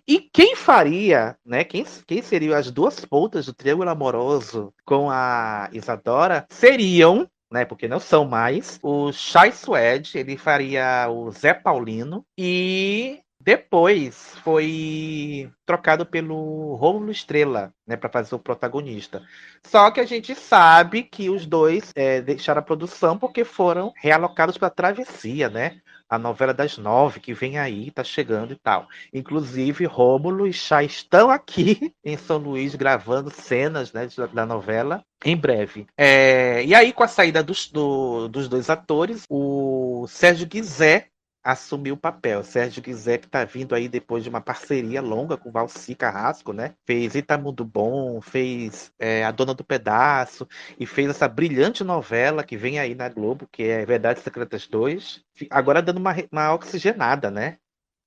E 0.06 0.20
quem 0.20 0.54
faria, 0.54 1.36
né? 1.44 1.64
Quem, 1.64 1.84
quem 2.06 2.22
seriam 2.22 2.56
as 2.56 2.70
duas 2.70 3.04
pontas 3.04 3.46
do 3.46 3.52
triângulo 3.52 3.90
amoroso 3.90 4.72
com 4.84 5.10
a 5.10 5.68
Isadora 5.72 6.46
seriam, 6.48 7.28
né? 7.50 7.64
Porque 7.64 7.88
não 7.88 7.98
são 7.98 8.24
mais, 8.24 8.78
o 8.80 9.10
Chai 9.10 9.50
Suede, 9.50 10.18
ele 10.18 10.36
faria 10.36 11.08
o 11.10 11.32
Zé 11.32 11.52
Paulino 11.52 12.24
e 12.38 13.18
depois 13.46 14.34
foi 14.42 15.48
trocado 15.64 16.04
pelo 16.04 16.74
Rômulo 16.74 17.12
Estrela, 17.12 17.72
né, 17.86 17.96
para 17.96 18.10
fazer 18.10 18.34
o 18.34 18.40
protagonista. 18.40 19.22
Só 19.64 19.88
que 19.92 20.00
a 20.00 20.04
gente 20.04 20.34
sabe 20.34 21.04
que 21.04 21.30
os 21.30 21.46
dois 21.46 21.92
é, 21.94 22.20
deixaram 22.20 22.58
a 22.58 22.64
produção 22.64 23.16
porque 23.16 23.44
foram 23.44 23.92
realocados 24.02 24.58
para 24.58 24.68
Travessia, 24.68 25.48
né? 25.48 25.80
a 26.08 26.18
novela 26.18 26.54
das 26.54 26.78
nove 26.78 27.18
que 27.18 27.34
vem 27.34 27.58
aí, 27.58 27.90
tá 27.90 28.04
chegando 28.04 28.52
e 28.52 28.56
tal. 28.56 28.86
Inclusive, 29.12 29.84
Rômulo 29.86 30.46
e 30.46 30.52
Chá 30.52 30.82
estão 30.84 31.30
aqui 31.30 31.92
em 32.04 32.16
São 32.16 32.38
Luís 32.38 32.76
gravando 32.76 33.30
cenas 33.30 33.92
né, 33.92 34.08
da 34.32 34.46
novela 34.46 35.04
em 35.24 35.36
breve. 35.36 35.86
É, 35.96 36.64
e 36.64 36.74
aí, 36.74 36.92
com 36.92 37.02
a 37.02 37.08
saída 37.08 37.42
dos, 37.42 37.68
do, 37.68 38.28
dos 38.28 38.48
dois 38.48 38.70
atores, 38.70 39.24
o 39.28 40.06
Sérgio 40.08 40.46
Guizé 40.46 41.08
assumiu 41.46 41.94
o 41.94 41.98
papel. 41.98 42.42
Sérgio 42.42 42.82
Guizé, 42.82 43.18
que 43.18 43.26
está 43.26 43.44
vindo 43.44 43.72
aí 43.72 43.88
depois 43.88 44.24
de 44.24 44.28
uma 44.28 44.40
parceria 44.40 45.00
longa 45.00 45.36
com 45.36 45.52
Valci 45.52 45.94
Carrasco, 45.94 46.52
né? 46.52 46.74
Fez 46.84 47.14
Itamundo 47.14 47.64
Bom, 47.64 48.20
fez 48.20 48.92
é, 48.98 49.24
A 49.24 49.30
Dona 49.30 49.54
do 49.54 49.62
Pedaço 49.62 50.48
e 50.78 50.84
fez 50.84 51.08
essa 51.08 51.28
brilhante 51.28 51.84
novela 51.84 52.42
que 52.42 52.56
vem 52.56 52.80
aí 52.80 52.96
na 52.96 53.08
Globo, 53.08 53.48
que 53.52 53.62
é 53.62 53.86
Verdades 53.86 54.24
Secretas 54.24 54.66
2. 54.66 55.24
Agora 55.48 55.80
dando 55.80 55.98
uma, 55.98 56.16
uma 56.32 56.52
oxigenada, 56.52 57.30
né? 57.30 57.58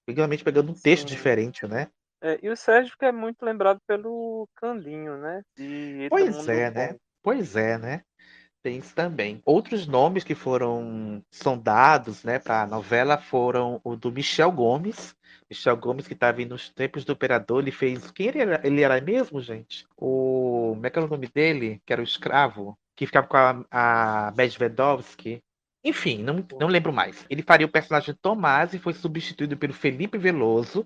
Finalmente 0.06 0.44
pegando 0.44 0.72
um 0.72 0.76
texto 0.76 1.08
Sim. 1.08 1.16
diferente, 1.16 1.66
né? 1.66 1.88
É, 2.22 2.38
e 2.44 2.50
o 2.50 2.58
Sérgio 2.58 2.98
que 3.00 3.06
é 3.06 3.12
muito 3.14 3.42
lembrado 3.46 3.80
pelo 3.88 4.50
Candinho, 4.58 5.16
né? 5.18 5.42
pois 6.10 6.50
é, 6.50 6.70
né? 6.70 6.96
Pois 7.24 7.56
é, 7.56 7.78
né? 7.78 8.02
Isso 8.66 8.94
também. 8.94 9.42
Outros 9.46 9.88
nomes 9.88 10.24
que 10.24 10.36
foram 10.36 11.24
sondados 11.32 12.24
né, 12.24 12.40
para 12.40 12.64
a 12.64 12.68
novela 12.68 13.18
foram 13.18 13.80
o 13.84 13.96
do 13.96 14.12
Michel 14.12 14.52
Gomes. 14.52 15.16
Michel 15.50 15.78
Gomes, 15.78 16.08
que 16.08 16.14
estava 16.14 16.44
nos 16.46 16.70
tempos 16.70 17.06
do 17.06 17.14
Operador, 17.14 17.62
ele 17.62 17.72
fez. 17.72 18.12
Quem 18.12 18.28
ele 18.28 18.40
era, 18.40 18.68
ele 18.68 18.82
era 18.82 19.02
mesmo, 19.02 19.42
gente? 19.42 19.88
O. 19.98 20.74
Como 20.74 20.86
é 20.86 20.90
que 20.90 21.00
era 21.00 21.08
o 21.08 21.10
nome 21.10 21.28
dele? 21.28 21.82
Que 21.86 21.94
era 21.94 22.02
o 22.02 22.06
escravo, 22.06 22.78
que 22.96 23.06
ficava 23.06 23.28
com 23.28 23.38
a, 23.38 23.66
a 23.72 24.34
Medvedovsky. 24.36 25.42
Enfim, 25.84 26.22
não, 26.22 26.46
não 26.60 26.68
lembro 26.68 26.92
mais. 26.92 27.26
Ele 27.30 27.42
faria 27.42 27.66
o 27.66 27.72
personagem 27.72 28.14
Tomás 28.22 28.74
e 28.74 28.80
foi 28.80 28.94
substituído 28.94 29.58
pelo 29.58 29.74
Felipe 29.74 30.18
Veloso. 30.18 30.86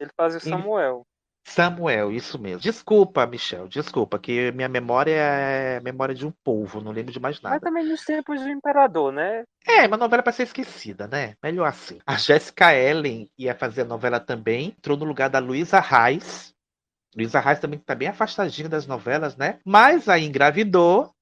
Ele 0.00 0.10
fazia 0.16 0.38
o 0.38 0.42
Samuel. 0.42 1.06
Samuel, 1.46 2.10
isso 2.10 2.38
mesmo. 2.38 2.60
Desculpa, 2.60 3.24
Michel, 3.24 3.68
desculpa, 3.68 4.18
que 4.18 4.50
minha 4.52 4.68
memória 4.68 5.14
é 5.14 5.80
memória 5.80 6.14
de 6.14 6.26
um 6.26 6.32
povo, 6.42 6.80
não 6.80 6.90
lembro 6.90 7.12
de 7.12 7.20
mais 7.20 7.40
nada. 7.40 7.54
Mas 7.54 7.62
também 7.62 7.88
nos 7.88 8.04
tempos 8.04 8.42
do 8.42 8.48
imperador, 8.48 9.12
né? 9.12 9.44
É, 9.64 9.86
uma 9.86 9.96
novela 9.96 10.24
para 10.24 10.32
ser 10.32 10.42
esquecida, 10.42 11.06
né? 11.06 11.34
Melhor 11.42 11.66
assim. 11.66 11.98
A 12.04 12.16
Jéssica 12.16 12.74
Ellen 12.74 13.30
ia 13.38 13.54
fazer 13.54 13.82
a 13.82 13.86
novela 13.86 14.18
também, 14.18 14.74
entrou 14.76 14.96
no 14.96 15.04
lugar 15.04 15.30
da 15.30 15.38
Luísa 15.38 15.78
Reis. 15.78 16.52
Luísa 17.16 17.38
Reis 17.38 17.60
também 17.60 17.78
está 17.78 17.94
bem 17.94 18.08
afastadinha 18.08 18.68
das 18.68 18.86
novelas, 18.86 19.36
né? 19.36 19.60
Mas 19.64 20.08
aí 20.08 20.24
engravidou 20.26 21.14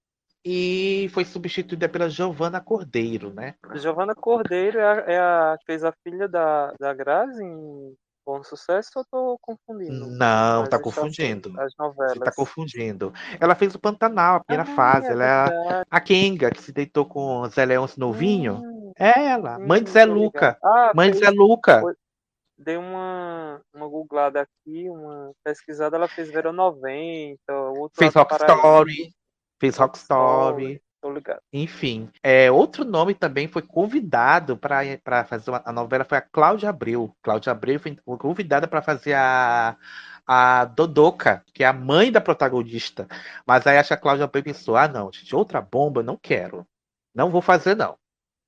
e 0.43 1.09
foi 1.13 1.27
substituída 1.27 1.89
pela 1.89 2.09
Giovana 2.09 2.63
Cordeiro, 2.63 3.33
né? 3.33 3.55
Giovana 3.75 4.15
Cordeiro 4.15 4.79
é 4.79 4.85
a, 4.85 5.05
é 5.07 5.19
a 5.19 5.59
fez 5.67 5.85
a 5.85 5.93
filha 6.03 6.27
da, 6.27 6.73
da 6.81 6.95
Grazi 6.95 7.43
em 7.45 7.95
Bom 8.27 8.43
Sucesso 8.43 8.91
ou 8.97 9.05
tô 9.05 9.39
confundindo? 9.41 10.07
Não, 10.07 10.67
tá 10.67 10.79
confundindo. 10.79 11.53
As 11.61 11.73
novelas. 11.79 12.15
Você 12.15 12.21
tá 12.21 12.33
confundindo. 12.33 13.13
Ela 13.39 13.55
fez 13.55 13.75
o 13.75 13.79
Pantanal, 13.79 14.37
a 14.37 14.41
primeira 14.45 14.71
ah, 14.71 14.75
fase. 14.75 15.09
É 15.09 15.11
ela 15.11 15.25
é 15.25 15.85
a 15.91 16.01
Kenga, 16.01 16.51
que 16.51 16.63
se 16.63 16.73
deitou 16.73 17.05
com 17.05 17.47
Zé 17.49 17.65
Leôncio 17.65 18.01
novinho. 18.01 18.63
Hum, 18.65 18.93
é 18.99 19.27
ela, 19.27 19.59
hum, 19.59 19.67
mãe 19.67 19.83
de 19.83 19.91
Zé 19.91 20.07
Luca. 20.07 20.59
Ah, 20.63 20.93
mãe 20.95 21.11
de 21.11 21.19
Zé 21.19 21.31
Luca. 21.31 21.81
Foi, 21.81 21.95
dei 22.57 22.77
uma, 22.79 23.61
uma 23.75 23.89
googlada 23.89 24.41
aqui, 24.41 24.89
uma 24.89 25.33
pesquisada, 25.45 25.97
ela 25.97 26.09
fez 26.09 26.31
Verão 26.31 26.53
90, 26.53 27.39
outro 27.77 27.99
fez 27.99 28.15
Rock 28.15 28.35
Story. 28.35 29.15
Fez 29.61 29.77
Rock 29.77 29.99
Story. 29.99 30.81
Tô 31.05 31.13
ligado. 31.13 31.43
Enfim, 31.53 32.09
é, 32.23 32.51
outro 32.51 32.83
nome 32.83 33.15
também 33.15 33.47
foi 33.47 33.61
convidado 33.61 34.57
para 34.57 35.23
fazer 35.27 35.51
uma, 35.51 35.63
a 35.63 35.71
novela 35.71 36.03
foi 36.03 36.17
a 36.17 36.23
Cláudia 36.23 36.71
Abreu. 36.71 37.15
Cláudia 37.23 37.53
Abreu 37.53 37.79
foi 37.79 37.95
convidada 38.17 38.67
para 38.67 38.81
fazer 38.81 39.13
a, 39.13 39.77
a 40.27 40.65
Dodoca, 40.65 41.45
que 41.53 41.63
é 41.63 41.67
a 41.67 41.75
mãe 41.75 42.11
da 42.11 42.23
protagonista. 42.23 43.07
Mas 43.47 43.67
aí 43.67 43.77
acho 43.77 43.89
que 43.89 43.93
a 43.93 43.99
Cláudia 43.99 44.25
Abreu 44.25 44.43
pensou: 44.43 44.77
ah, 44.77 44.89
não, 44.89 45.13
gente, 45.13 45.37
outra 45.37 45.61
bomba, 45.61 46.03
não 46.03 46.17
quero. 46.17 46.67
Não 47.15 47.31
vou 47.31 47.43
fazer, 47.43 47.77
não. 47.77 47.99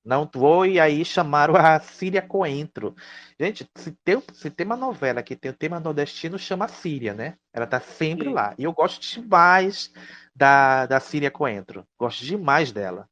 Não 0.03 0.27
vou, 0.33 0.65
e 0.65 0.79
aí 0.79 1.05
chamaram 1.05 1.55
a 1.55 1.79
Síria 1.79 2.23
Coentro. 2.23 2.95
Gente, 3.39 3.69
se 3.75 3.91
tem, 4.03 4.23
se 4.33 4.49
tem 4.49 4.65
uma 4.65 4.77
novela 4.77 5.21
que 5.21 5.35
tem 5.35 5.51
o 5.51 5.53
tema 5.53 5.79
nordestino, 5.79 6.39
chama 6.39 6.65
a 6.65 6.69
Síria, 6.69 7.13
né? 7.13 7.35
Ela 7.53 7.67
tá 7.67 7.79
sempre 7.79 8.29
Sim. 8.29 8.33
lá. 8.33 8.55
E 8.57 8.63
eu 8.63 8.73
gosto 8.73 9.01
demais 9.01 9.91
da, 10.37 10.85
da 10.85 10.99
Síria 10.99 11.31
Coentro. 11.31 11.83
Gosto 11.99 12.23
demais 12.23 12.71
dela. 12.71 13.09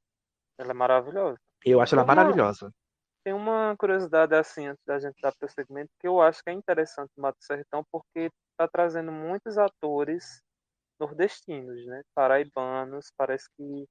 Ela 0.60 0.72
é 0.72 0.74
maravilhosa. 0.74 1.38
Eu 1.66 1.82
acho 1.82 1.96
ela 1.96 2.04
uma, 2.04 2.16
maravilhosa. 2.16 2.72
Tem 3.24 3.34
uma 3.34 3.76
curiosidade 3.78 4.36
assim, 4.36 4.68
antes 4.68 4.84
da 4.86 5.00
gente 5.00 5.20
dar 5.20 5.34
para 5.34 5.48
o 5.48 5.50
segmento, 5.50 5.90
que 6.00 6.08
eu 6.08 6.22
acho 6.22 6.44
que 6.44 6.52
é 6.52 6.54
interessante 6.54 7.10
o 7.18 7.22
Mato 7.22 7.40
Sertão, 7.42 7.84
porque 7.92 8.30
está 8.52 8.68
trazendo 8.72 9.12
muitos 9.12 9.58
atores 9.58 10.40
nordestinos, 11.00 11.84
né? 11.88 12.04
Paraibanos, 12.14 13.12
parece 13.18 13.46
que 13.58 13.86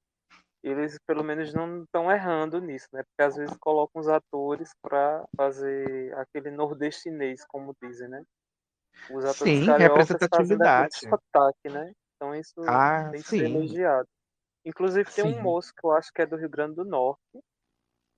eles 0.62 0.96
pelo 1.06 1.24
menos 1.24 1.52
não 1.52 1.82
estão 1.82 2.10
errando 2.10 2.60
nisso, 2.60 2.86
né? 2.92 3.02
Porque 3.02 3.28
às 3.28 3.36
vezes 3.36 3.56
colocam 3.58 4.00
os 4.00 4.08
atores 4.08 4.70
para 4.80 5.24
fazer 5.36 6.16
aquele 6.16 6.52
nordestinês, 6.52 7.44
como 7.48 7.74
dizem, 7.82 8.08
né? 8.08 8.22
Os 9.10 9.24
atores 9.24 9.64
Sim, 9.64 9.64
representatividade. 9.76 10.94
Sotaque, 11.00 11.68
né? 11.68 11.92
Então 12.24 12.34
isso 12.34 12.54
ah, 12.66 13.08
tem 13.10 13.20
que 13.20 13.28
sim. 13.28 13.38
ser 13.38 13.44
elogiado. 13.44 14.08
Inclusive 14.64 15.10
tem 15.10 15.24
sim. 15.26 15.38
um 15.38 15.42
moço 15.42 15.72
que 15.76 15.86
eu 15.86 15.92
acho 15.92 16.10
que 16.12 16.22
é 16.22 16.26
do 16.26 16.36
Rio 16.36 16.48
Grande 16.48 16.76
do 16.76 16.84
Norte, 16.84 17.20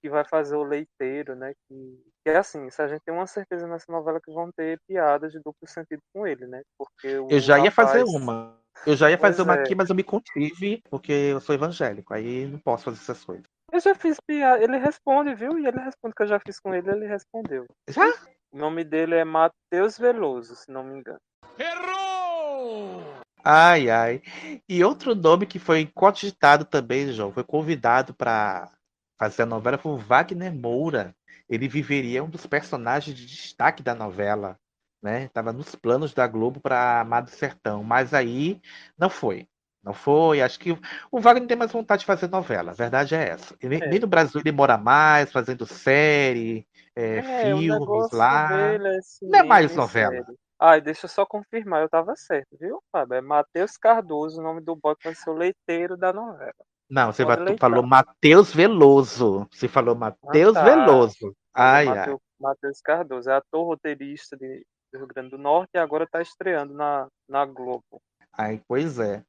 que 0.01 0.09
vai 0.09 0.25
fazer 0.25 0.55
o 0.55 0.63
leiteiro, 0.63 1.35
né? 1.35 1.53
Que, 1.67 2.01
que 2.23 2.31
é 2.31 2.37
assim, 2.37 2.71
se 2.71 2.81
a 2.81 2.87
gente 2.87 3.01
tem 3.05 3.13
uma 3.13 3.27
certeza 3.27 3.67
nessa 3.67 3.91
novela 3.91 4.21
que 4.21 4.33
vão 4.33 4.51
ter 4.53 4.79
piadas 4.87 5.33
de 5.33 5.39
duplo 5.39 5.67
sentido 5.67 6.01
com 6.15 6.27
ele, 6.27 6.47
né? 6.47 6.63
Porque 6.79 7.09
eu 7.09 7.41
já 7.41 7.59
ia 7.59 7.73
fazer 7.73 8.05
uma. 8.05 8.57
Eu 8.87 8.95
já 8.95 9.11
ia 9.11 9.19
fazer 9.19 9.43
uma 9.43 9.57
é. 9.57 9.61
aqui, 9.63 9.75
mas 9.75 9.89
eu 9.89 9.97
me 9.97 10.05
contive 10.05 10.83
porque 10.89 11.13
eu 11.13 11.41
sou 11.41 11.55
evangélico, 11.55 12.15
aí 12.15 12.47
não 12.47 12.59
posso 12.59 12.85
fazer 12.85 12.99
essas 12.99 13.25
coisas. 13.25 13.47
Eu 13.73 13.81
já 13.81 13.95
fiz 13.95 14.21
piada, 14.21 14.63
ele 14.63 14.77
responde, 14.77 15.35
viu? 15.35 15.59
E 15.59 15.67
ele 15.67 15.81
responde 15.81 16.15
que 16.15 16.23
eu 16.23 16.29
já 16.29 16.39
fiz 16.39 16.61
com 16.61 16.73
ele, 16.73 16.89
ele 16.89 17.07
respondeu. 17.07 17.67
Já? 17.89 18.07
O 18.53 18.59
nome 18.59 18.85
dele 18.85 19.17
é 19.17 19.25
Matheus 19.25 19.99
Veloso, 19.99 20.55
se 20.55 20.71
não 20.71 20.85
me 20.85 20.99
engano. 20.99 21.19
Errou! 21.59 23.03
Ai, 23.49 23.89
ai. 23.91 24.23
E 24.69 24.83
outro 24.83 25.15
nome 25.15 25.47
que 25.47 25.59
foi 25.61 25.87
cogitado 25.95 26.65
também, 26.65 27.13
João, 27.13 27.31
foi 27.33 27.45
convidado 27.45 28.13
para 28.13 28.73
fazer 29.17 29.43
a 29.43 29.47
novela 29.47 29.79
foi 29.79 29.93
o 29.93 29.97
Wagner 29.99 30.53
Moura. 30.53 31.15
Ele 31.49 31.69
viveria 31.69 32.25
um 32.25 32.29
dos 32.29 32.45
personagens 32.45 33.17
de 33.17 33.25
destaque 33.25 33.85
da 33.85 33.95
novela, 33.95 34.59
né? 35.01 35.29
Tava 35.29 35.53
nos 35.53 35.77
planos 35.77 36.13
da 36.13 36.27
Globo 36.27 36.59
para 36.61 37.01
Amado 37.01 37.31
Sertão, 37.31 37.85
mas 37.85 38.13
aí 38.13 38.61
não 38.99 39.09
foi. 39.09 39.47
Não 39.81 39.95
foi. 39.95 40.43
Acho 40.43 40.59
que 40.59 40.73
o 41.13 41.21
Wagner 41.21 41.47
tem 41.47 41.57
mais 41.57 41.71
vontade 41.71 42.01
de 42.01 42.07
fazer 42.07 42.29
novela. 42.29 42.73
A 42.73 42.75
verdade 42.75 43.15
é 43.15 43.29
essa. 43.29 43.55
Ele, 43.63 43.77
É. 43.77 43.87
Nem 43.89 44.01
no 44.01 44.09
Brasil 44.09 44.41
ele 44.41 44.51
mora 44.51 44.77
mais, 44.77 45.31
fazendo 45.31 45.65
série, 45.65 46.67
é, 46.97 47.19
É, 47.19 47.43
filmes 47.43 48.11
lá. 48.11 48.49
dele 48.49 48.89
é 48.89 48.99
Não 49.23 49.39
é 49.39 49.43
mais 49.45 49.77
novela. 49.77 50.27
Ai, 50.59 50.81
deixa 50.81 51.05
eu 51.05 51.11
só 51.11 51.27
confirmar, 51.27 51.83
eu 51.83 51.89
tava 51.89 52.17
certo, 52.17 52.57
viu, 52.59 52.83
Fábio? 52.91 53.15
É 53.17 53.21
Matheus 53.21 53.77
Cardoso, 53.77 54.41
o 54.41 54.43
nome 54.43 54.61
do 54.63 54.75
boy 54.75 54.97
que 54.97 55.05
vai 55.05 55.15
ser 55.15 55.31
o 55.31 55.35
leiteiro 55.35 55.97
da 55.97 56.13
novela. 56.13 56.55
Não, 56.89 57.13
você 57.13 57.25
vai- 57.25 57.45
tu 57.45 57.59
falou 57.59 57.83
Matheus 57.83 58.55
Veloso. 58.55 59.47
Você 59.51 59.69
falou 59.69 59.95
Matheus 59.95 60.55
tá. 60.55 60.65
Veloso. 60.65 61.35
Ai, 61.53 61.87
o 61.87 61.91
ai. 61.91 62.17
Matheus 62.39 62.81
Cardoso 62.81 63.29
é 63.29 63.35
ator 63.35 63.65
roteirista 63.67 64.37
de, 64.37 64.65
do 64.93 64.99
Rio 64.99 65.09
Grande 65.09 65.31
do 65.31 65.39
Norte 65.39 65.71
e 65.75 65.79
agora 65.79 66.07
tá 66.07 66.23
estreando 66.23 66.73
na, 66.75 67.09
na 67.29 67.45
Globo. 67.45 68.01
Ai, 68.33 68.61
pois 68.69 68.99
é. 68.99 69.23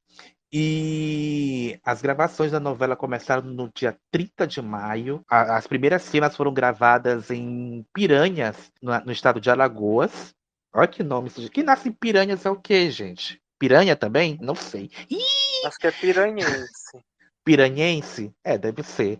E 0.51 1.77
as 1.83 2.01
gravações 2.01 2.51
da 2.51 2.59
novela 2.59 2.95
começaram 2.95 3.43
no 3.43 3.69
dia 3.73 3.97
30 4.11 4.47
de 4.47 4.61
maio. 4.61 5.21
As 5.27 5.67
primeiras 5.67 6.03
cenas 6.03 6.35
foram 6.37 6.53
gravadas 6.53 7.29
em 7.31 7.85
Piranhas, 7.93 8.71
no 8.81 9.11
estado 9.11 9.41
de 9.41 9.49
Alagoas. 9.49 10.33
Olha 10.73 10.87
que 10.87 11.03
nome. 11.03 11.29
isso. 11.29 11.49
Quem 11.49 11.63
nasce 11.63 11.89
em 11.89 11.91
Piranhas 11.91 12.45
é 12.45 12.49
o 12.49 12.55
quê, 12.55 12.89
gente? 12.91 13.41
Piranha 13.59 13.95
também? 13.95 14.37
Não 14.41 14.55
sei. 14.55 14.89
Ih, 15.09 15.65
Acho 15.65 15.77
que 15.79 15.87
é 15.87 15.91
piranhense. 15.91 16.45
Piranhense? 17.43 18.31
É, 18.43 18.57
deve 18.57 18.83
ser. 18.83 19.19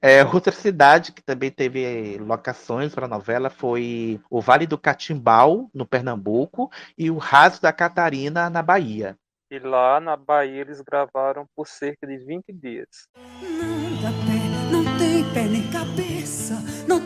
É, 0.00 0.24
outra 0.24 0.50
cidade 0.52 1.12
que 1.12 1.22
também 1.22 1.50
teve 1.50 2.16
locações 2.18 2.94
para 2.94 3.04
a 3.04 3.08
novela 3.08 3.50
foi 3.50 4.18
o 4.30 4.40
Vale 4.40 4.66
do 4.66 4.78
Catimbau, 4.78 5.70
no 5.74 5.86
Pernambuco, 5.86 6.70
e 6.96 7.10
o 7.10 7.18
Raso 7.18 7.60
da 7.60 7.70
Catarina, 7.72 8.48
na 8.48 8.62
Bahia. 8.62 9.16
E 9.50 9.58
lá 9.58 10.00
na 10.00 10.16
Bahia 10.16 10.62
eles 10.62 10.80
gravaram 10.80 11.46
por 11.54 11.66
cerca 11.68 12.06
de 12.06 12.16
20 12.18 12.52
dias. 12.54 12.88
Não 13.16 14.02
dá 14.02 14.10
pé, 14.26 14.72
não 14.72 14.84
tem 14.98 15.24
pé 15.34 15.42
nem 15.44 15.70
cabeça, 15.70 16.54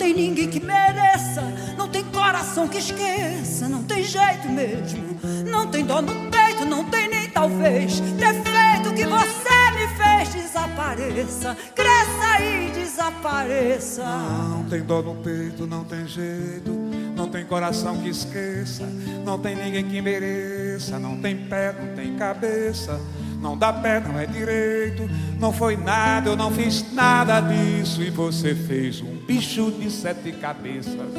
tem 0.02 0.14
ninguém 0.14 0.48
que 0.48 0.58
mereça, 0.58 1.42
não 1.78 1.86
tem 1.86 2.02
coração 2.02 2.66
que 2.66 2.78
esqueça, 2.78 3.68
não 3.68 3.84
tem 3.84 4.02
jeito 4.02 4.48
mesmo, 4.48 5.16
não 5.48 5.68
tem 5.68 5.84
dó 5.84 6.02
no 6.02 6.28
peito, 6.28 6.64
não 6.64 6.82
tem 6.90 7.08
nem 7.08 7.30
talvez. 7.30 8.00
Defeito 8.00 8.92
que 8.96 9.06
você 9.06 9.70
me 9.70 9.86
fez 9.96 10.34
desapareça, 10.34 11.56
cresça 11.72 12.40
e 12.42 12.70
desapareça. 12.72 14.04
Não 14.04 14.64
tem 14.64 14.82
dor 14.82 15.04
no 15.04 15.14
peito, 15.22 15.68
não 15.68 15.84
tem 15.84 16.04
jeito, 16.08 16.72
não 17.14 17.28
tem 17.28 17.44
coração 17.44 17.98
que 17.98 18.08
esqueça, 18.08 18.84
não 19.24 19.38
tem 19.38 19.54
ninguém 19.54 19.84
que 19.84 20.00
mereça, 20.00 20.98
não 20.98 21.20
tem 21.20 21.36
pé, 21.36 21.74
não 21.78 21.94
tem 21.94 22.16
cabeça, 22.16 23.00
não 23.40 23.56
dá 23.56 23.72
pé, 23.72 24.00
não 24.00 24.18
é 24.18 24.26
direito, 24.26 25.08
não 25.38 25.52
foi 25.52 25.76
nada, 25.76 26.30
eu 26.30 26.36
não 26.36 26.50
fiz 26.50 26.92
nada 26.92 27.40
disso 27.40 28.02
e 28.02 28.10
você 28.10 28.54
fez 28.54 29.00
um 29.00 29.16
bicho 29.26 29.70
de 29.72 29.90
sete 29.90 30.32
cabeças. 30.32 31.12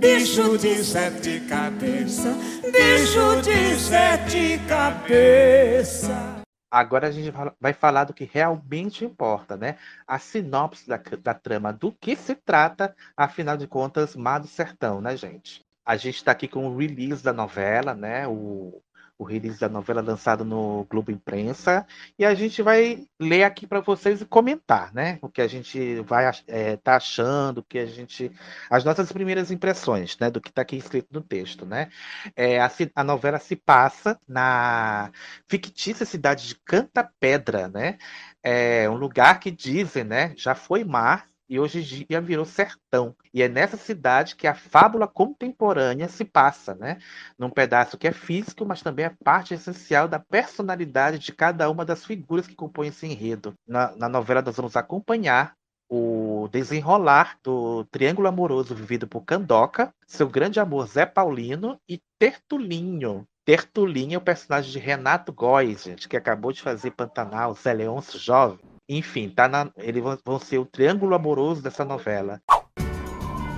Bicho 0.00 0.56
de 0.56 0.84
sete 0.84 1.40
cabeças, 1.40 2.36
bicho 2.62 3.42
de 3.42 3.80
sete 3.80 4.60
cabeças. 4.68 6.37
Agora 6.70 7.08
a 7.08 7.10
gente 7.10 7.32
vai 7.60 7.72
falar 7.72 8.04
do 8.04 8.14
que 8.14 8.24
realmente 8.24 9.04
importa, 9.04 9.56
né? 9.56 9.78
A 10.06 10.18
sinopse 10.18 10.86
da, 10.86 10.96
da 10.96 11.34
trama, 11.34 11.72
do 11.72 11.92
que 11.92 12.14
se 12.14 12.34
trata, 12.34 12.94
afinal 13.16 13.56
de 13.56 13.66
contas, 13.66 14.14
Mar 14.14 14.38
do 14.40 14.46
Sertão, 14.46 15.00
né, 15.00 15.16
gente? 15.16 15.64
A 15.84 15.96
gente 15.96 16.16
está 16.16 16.32
aqui 16.32 16.46
com 16.46 16.66
o 16.66 16.76
release 16.76 17.24
da 17.24 17.32
novela, 17.32 17.94
né? 17.94 18.26
O, 18.28 18.82
o 19.18 19.24
release 19.24 19.58
da 19.58 19.68
novela 19.68 20.00
lançado 20.00 20.44
no 20.44 20.86
Globo 20.88 21.10
Imprensa. 21.10 21.84
E 22.16 22.24
a 22.24 22.34
gente 22.34 22.62
vai 22.62 23.04
ler 23.20 23.42
aqui 23.42 23.66
para 23.66 23.80
vocês 23.80 24.20
e 24.20 24.24
comentar, 24.24 24.94
né? 24.94 25.18
O 25.20 25.28
que 25.28 25.42
a 25.42 25.48
gente 25.48 26.00
vai 26.02 26.30
é, 26.46 26.76
tá 26.76 26.96
achando, 26.96 27.62
que 27.62 27.78
a 27.78 27.86
gente. 27.86 28.30
As 28.70 28.84
nossas 28.84 29.10
primeiras 29.10 29.50
impressões, 29.50 30.16
né? 30.18 30.30
Do 30.30 30.40
que 30.40 30.50
está 30.50 30.62
aqui 30.62 30.76
escrito 30.76 31.08
no 31.12 31.20
texto, 31.20 31.66
né? 31.66 31.90
É, 32.36 32.60
a, 32.60 32.70
a 32.94 33.02
novela 33.02 33.38
se 33.40 33.56
passa 33.56 34.18
na 34.26 35.10
fictícia 35.48 36.06
cidade 36.06 36.46
de 36.46 36.54
Canta 36.54 37.10
Pedra, 37.18 37.68
né? 37.68 37.98
É 38.42 38.88
um 38.88 38.96
lugar 38.96 39.40
que 39.40 39.50
dizem, 39.50 40.04
né? 40.04 40.32
Já 40.36 40.54
foi 40.54 40.84
mar 40.84 41.26
e 41.48 41.58
hoje 41.58 41.80
em 41.80 41.82
dia 42.06 42.20
virou 42.20 42.44
sertão. 42.44 43.14
E 43.32 43.42
é 43.42 43.48
nessa 43.48 43.76
cidade 43.76 44.36
que 44.36 44.46
a 44.46 44.54
fábula 44.54 45.08
contemporânea 45.08 46.08
se 46.08 46.24
passa, 46.24 46.74
né? 46.74 46.98
Num 47.38 47.50
pedaço 47.50 47.96
que 47.96 48.06
é 48.06 48.12
físico, 48.12 48.66
mas 48.66 48.82
também 48.82 49.06
é 49.06 49.16
parte 49.24 49.54
essencial 49.54 50.06
da 50.06 50.18
personalidade 50.18 51.18
de 51.18 51.32
cada 51.32 51.70
uma 51.70 51.84
das 51.84 52.04
figuras 52.04 52.46
que 52.46 52.54
compõem 52.54 52.88
esse 52.88 53.06
enredo. 53.06 53.54
Na, 53.66 53.94
na 53.96 54.08
novela 54.08 54.42
nós 54.42 54.56
vamos 54.56 54.76
acompanhar 54.76 55.54
o 55.88 56.48
desenrolar 56.52 57.38
do 57.42 57.84
triângulo 57.84 58.28
amoroso 58.28 58.74
vivido 58.74 59.08
por 59.08 59.22
Candoca, 59.22 59.92
seu 60.06 60.28
grande 60.28 60.60
amor 60.60 60.86
Zé 60.86 61.06
Paulino 61.06 61.80
e 61.88 61.98
Tertulinho. 62.18 63.26
Tertulinho 63.46 64.16
é 64.16 64.18
o 64.18 64.20
personagem 64.20 64.70
de 64.70 64.78
Renato 64.78 65.32
Góes, 65.32 65.84
gente, 65.84 66.06
que 66.06 66.16
acabou 66.16 66.52
de 66.52 66.60
fazer 66.60 66.90
Pantanal, 66.90 67.54
Zé 67.54 67.72
Leôncio 67.72 68.18
jovem. 68.18 68.77
Enfim, 68.90 69.28
tá 69.28 69.46
na, 69.46 69.68
eles 69.76 70.02
vão, 70.24 70.40
ser 70.40 70.56
o 70.58 70.64
triângulo 70.64 71.14
amoroso 71.14 71.60
dessa 71.62 71.84
novela. 71.84 72.40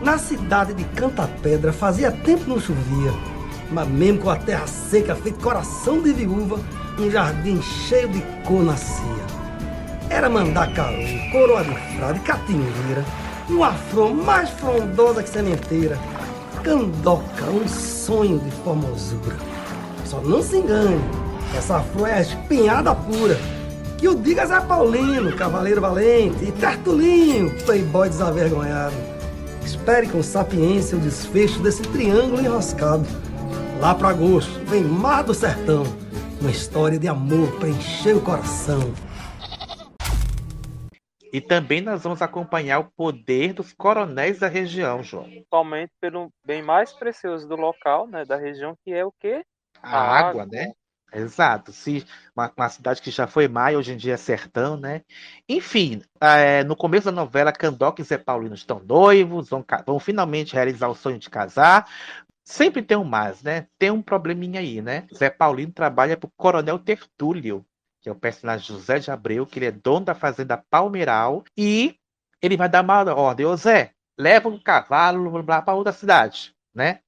Na 0.02 0.18
cidade 0.18 0.74
de 0.74 0.82
Canta 0.82 1.28
Pedra 1.40 1.72
fazia 1.72 2.10
tempo 2.10 2.48
não 2.48 2.58
chovia, 2.58 3.12
mas 3.70 3.86
mesmo 3.86 4.22
com 4.22 4.30
a 4.30 4.34
terra 4.34 4.66
seca, 4.66 5.14
feito 5.14 5.38
coração 5.38 6.02
de 6.02 6.12
viúva, 6.12 6.58
um 6.98 7.08
jardim 7.08 7.62
cheio 7.62 8.08
de 8.08 8.20
cor 8.44 8.64
nascia. 8.64 9.24
Era 10.08 10.28
mandacaru, 10.28 10.96
coroa 11.30 11.62
de 11.62 11.76
frade, 11.96 12.18
catingueira, 12.20 13.04
uma 13.48 13.72
flor 13.72 14.12
mais 14.12 14.50
frondosa 14.50 15.22
que 15.22 15.28
sementeira. 15.28 15.96
Candoca, 16.64 17.44
um 17.44 17.68
sonho 17.68 18.40
de 18.40 18.50
formosura. 18.50 19.36
Só 20.04 20.20
não 20.22 20.42
se 20.42 20.56
engane, 20.56 21.00
essa 21.56 21.78
flor 21.80 22.08
é 22.08 22.14
a 22.14 22.20
espinhada 22.20 22.92
pura. 22.96 23.59
Que 24.00 24.08
o 24.08 24.14
diga 24.14 24.46
Zé 24.46 24.58
Paulino, 24.62 25.36
cavaleiro 25.36 25.80
valente, 25.80 26.44
e 26.44 26.52
Tertulinho, 26.52 27.50
playboy 27.64 28.08
desavergonhado. 28.08 28.96
Espere 29.62 30.08
com 30.08 30.22
sapiência 30.22 30.96
o 30.96 31.00
desfecho 31.00 31.62
desse 31.62 31.82
triângulo 31.82 32.40
enroscado. 32.40 33.04
Lá 33.78 33.94
para 33.94 34.08
agosto 34.08 34.52
vem 34.64 34.82
Mar 34.82 35.22
do 35.22 35.34
Sertão, 35.34 35.82
uma 36.40 36.50
história 36.50 36.98
de 36.98 37.08
amor 37.08 37.52
para 37.58 37.68
encher 37.68 38.16
o 38.16 38.22
coração. 38.22 38.80
E 41.32 41.40
também 41.40 41.80
nós 41.80 42.02
vamos 42.02 42.20
acompanhar 42.22 42.80
o 42.80 42.90
poder 42.96 43.52
dos 43.52 43.72
coronéis 43.72 44.38
da 44.40 44.48
região, 44.48 45.02
João. 45.02 45.24
Principalmente 45.24 45.92
pelo 46.00 46.30
bem 46.44 46.62
mais 46.62 46.92
precioso 46.92 47.46
do 47.46 47.54
local, 47.54 48.08
né? 48.08 48.24
Da 48.24 48.36
região, 48.36 48.74
que 48.82 48.92
é 48.92 49.04
o 49.04 49.12
quê? 49.12 49.44
A 49.82 49.98
A 49.98 50.18
água, 50.18 50.42
água. 50.42 50.46
né? 50.50 50.72
Exato. 51.12 51.72
Se 51.72 52.04
uma, 52.36 52.52
uma 52.56 52.68
cidade 52.68 53.02
que 53.02 53.10
já 53.10 53.26
foi 53.26 53.48
maio, 53.48 53.78
hoje 53.78 53.92
em 53.92 53.96
dia 53.96 54.14
é 54.14 54.16
sertão, 54.16 54.76
né? 54.76 55.02
Enfim, 55.48 56.02
é, 56.20 56.62
no 56.64 56.76
começo 56.76 57.06
da 57.06 57.12
novela, 57.12 57.52
Candoca 57.52 58.00
e 58.00 58.04
Zé 58.04 58.16
Paulino 58.16 58.54
estão 58.54 58.78
noivos, 58.80 59.48
vão, 59.48 59.64
vão 59.84 59.98
finalmente 59.98 60.54
realizar 60.54 60.88
o 60.88 60.94
sonho 60.94 61.18
de 61.18 61.28
casar. 61.28 61.88
Sempre 62.44 62.82
tem 62.82 62.96
um 62.96 63.04
mais, 63.04 63.42
né? 63.42 63.66
Tem 63.78 63.90
um 63.90 64.02
probleminha 64.02 64.60
aí, 64.60 64.80
né? 64.82 65.06
Zé 65.14 65.30
Paulino 65.30 65.72
trabalha 65.72 66.16
para 66.16 66.28
o 66.28 66.32
Coronel 66.36 66.78
Tertúlio, 66.78 67.64
que 68.00 68.08
é 68.08 68.12
o 68.12 68.16
personagem 68.16 68.66
José 68.66 68.98
de 69.00 69.10
Abreu, 69.10 69.46
que 69.46 69.58
ele 69.58 69.66
é 69.66 69.72
dono 69.72 70.06
da 70.06 70.14
fazenda 70.14 70.56
Palmeiral, 70.70 71.44
e 71.56 71.96
ele 72.42 72.56
vai 72.56 72.68
dar 72.68 72.82
uma 72.84 73.02
ordem, 73.14 73.46
ô 73.46 73.56
Zé, 73.56 73.92
leva 74.18 74.48
um 74.48 74.58
cavalo 74.60 75.44
para 75.44 75.74
outra 75.74 75.92
cidade, 75.92 76.54
né? 76.74 77.00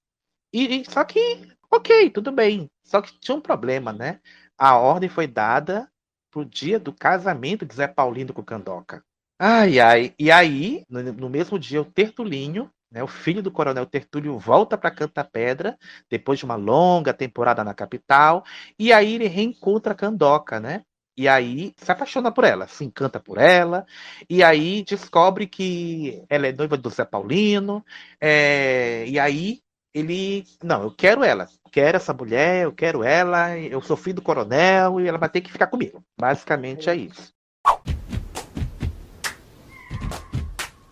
E, 0.53 0.81
e- 0.83 0.91
só 0.91 1.05
que, 1.05 1.49
ok, 1.73 2.11
tudo 2.11 2.31
bem. 2.31 2.71
Só 2.85 3.01
que 3.01 3.19
tinha 3.19 3.37
um 3.37 3.41
problema, 3.41 3.93
né? 3.93 4.21
A 4.59 4.77
ordem 4.77 5.09
foi 5.09 5.27
dada 5.27 5.91
pro 6.31 6.45
dia 6.45 6.79
do 6.79 6.93
casamento 6.93 7.65
de 7.67 7.75
Zé 7.75 7.89
Paulino 7.89 8.33
com 8.33 8.43
Candoca. 8.43 9.03
Ai, 9.39 9.81
ai. 9.81 10.15
E 10.19 10.31
aí, 10.31 10.85
no, 10.89 11.29
mesmo 11.29 11.59
dia, 11.59 11.81
o 11.81 11.85
Tertulinho, 11.85 12.71
né, 12.91 13.03
o 13.03 13.09
filho 13.09 13.43
do 13.43 13.51
coronel 13.51 13.87
Tertúlio, 13.87 14.39
volta 14.39 14.79
para 14.79 14.91
Canta 14.91 15.25
Pedra, 15.25 15.77
depois 16.09 16.39
de 16.39 16.45
uma 16.45 16.55
longa 16.57 17.13
temporada 17.13 17.65
na 17.65 17.75
capital, 17.75 18.45
e 18.79 18.93
aí 18.93 19.15
ele 19.15 19.27
reencontra 19.27 19.95
Candoca, 19.95 20.61
né? 20.61 20.85
E 21.17 21.29
aí 21.29 21.75
se 21.77 21.91
apaixona 21.93 22.33
por 22.33 22.45
ela, 22.45 22.67
se 22.67 22.85
encanta 22.85 23.21
por 23.21 23.39
ela, 23.39 23.85
e 24.29 24.43
aí 24.43 24.83
descobre 24.85 25.47
que 25.47 26.25
ela 26.29 26.47
é 26.47 26.53
noiva 26.53 26.77
do 26.77 26.89
Zé 26.91 27.05
Paulino, 27.05 27.85
é, 28.21 29.05
e 29.07 29.19
aí 29.19 29.61
ele. 29.95 30.45
Não, 30.63 30.83
eu 30.85 30.91
quero 30.91 31.23
ela. 31.23 31.49
Quero 31.71 31.97
essa 31.97 32.13
mulher, 32.13 32.65
eu 32.65 32.73
quero 32.73 33.03
ela, 33.03 33.57
eu 33.59 33.81
sou 33.81 33.97
filho 33.97 34.17
do 34.17 34.23
coronel 34.23 35.01
e 35.01 35.09
ela 35.09 35.19
vai 35.19 35.29
ter 35.29 35.41
que 35.41 35.51
ficar 35.51 35.67
comigo. 35.69 36.05
Basicamente 36.21 36.91
é 36.91 36.95
isso. 36.95 37.33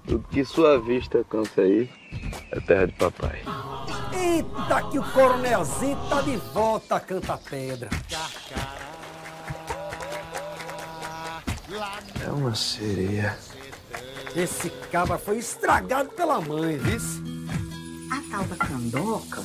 Tudo 0.06 0.26
que 0.28 0.44
sua 0.44 0.80
vista 0.80 1.22
cansa 1.28 1.60
aí 1.60 1.88
é 2.50 2.60
terra 2.60 2.86
de 2.86 2.92
papai. 2.94 3.42
Eita, 4.12 4.90
que 4.90 4.98
o 4.98 5.12
coronelzinho 5.12 5.98
tá 6.08 6.22
de 6.22 6.36
volta 6.36 6.96
a 6.96 7.00
canta 7.00 7.36
pedra. 7.36 7.90
É 12.26 12.30
uma 12.30 12.54
sereia. 12.54 13.36
Esse 14.34 14.70
cabra 14.90 15.18
foi 15.18 15.38
estragado 15.38 16.08
pela 16.10 16.40
mãe, 16.40 16.78
viu? 16.78 17.39
A 18.10 18.20
tal 18.28 18.44
da 18.44 18.56
Candoca 18.56 19.42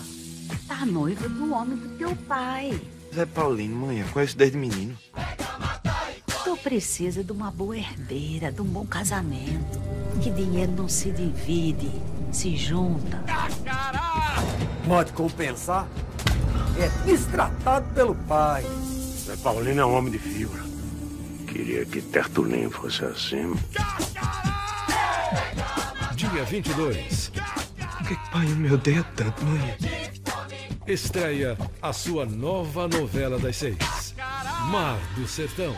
tá 0.67 0.85
noiva 0.85 1.29
do 1.29 1.53
homem 1.53 1.77
do 1.77 1.89
teu 1.97 2.15
pai. 2.27 2.81
Zé 3.13 3.25
Paulino, 3.25 3.75
manhã, 3.75 4.03
conheço 4.11 4.35
desde 4.35 4.57
menino. 4.57 4.97
Tu 6.43 6.57
precisa 6.57 7.23
de 7.23 7.31
uma 7.31 7.51
boa 7.51 7.77
herdeira, 7.77 8.51
de 8.51 8.61
um 8.61 8.65
bom 8.65 8.85
casamento. 8.85 9.79
Que 10.21 10.31
dinheiro 10.31 10.71
não 10.71 10.89
se 10.89 11.11
divide, 11.11 11.91
se 12.31 12.57
junta. 12.57 13.23
Pode 14.87 15.13
compensar? 15.13 15.87
É 16.79 16.89
destratado 17.05 17.85
pelo 17.93 18.15
pai. 18.15 18.63
Zé 19.25 19.35
Paulino 19.37 19.81
é 19.81 19.85
um 19.85 19.93
homem 19.95 20.11
de 20.11 20.19
fibra. 20.19 20.63
Queria 21.47 21.85
que 21.85 22.01
Tertulinho 22.01 22.71
fosse 22.71 23.05
assim. 23.05 23.53
Dia 26.15 26.43
22. 26.45 27.31
Por 28.05 28.09
que, 28.09 28.23
que 28.23 28.31
pai 28.31 28.45
me 28.45 28.71
odeia 28.71 29.03
tanto, 29.17 29.43
mãe? 29.43 29.59
Estreia 30.85 31.57
a 31.81 31.91
sua 31.91 32.23
nova 32.23 32.87
novela 32.87 33.39
das 33.39 33.55
seis. 33.55 34.13
Mar 34.71 34.99
do 35.15 35.27
Sertão. 35.27 35.73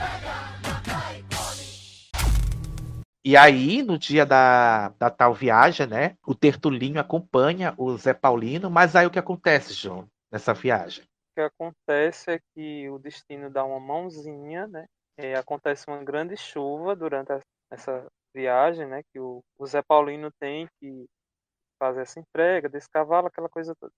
E 3.24 3.38
aí, 3.38 3.82
no 3.82 3.98
dia 3.98 4.26
da, 4.26 4.90
da 5.00 5.10
tal 5.10 5.34
viagem, 5.34 5.88
né? 5.88 6.18
O 6.28 6.36
Tertulinho 6.36 7.00
acompanha 7.00 7.74
o 7.78 7.96
Zé 7.96 8.14
Paulino, 8.14 8.70
mas 8.70 8.94
aí 8.94 9.08
o 9.08 9.12
que 9.12 9.20
acontece, 9.20 9.72
João, 9.72 10.06
nessa 10.30 10.54
viagem? 10.54 11.06
O 11.06 11.34
que 11.34 11.42
acontece 11.42 12.32
é 12.32 12.40
que 12.54 12.90
o 12.90 13.00
destino 13.00 13.50
dá 13.50 13.64
uma 13.64 13.80
mãozinha, 13.80 14.68
né? 14.68 14.86
É, 15.18 15.36
acontece 15.36 15.86
uma 15.88 16.04
grande 16.04 16.36
chuva 16.36 16.94
durante 16.94 17.32
a, 17.32 17.40
essa 17.72 18.06
viagem, 18.36 18.86
né? 18.86 19.02
Que 19.14 19.20
o, 19.22 19.42
o 19.58 19.66
Zé 19.66 19.82
Paulino 19.82 20.30
tem 20.42 20.68
que 20.82 21.06
fazer 21.78 22.02
essa 22.02 22.20
entrega 22.20 22.70
desse 22.70 22.90
cavalo, 22.90 23.28
aquela 23.28 23.50
coisa 23.50 23.74
toda. 23.80 23.94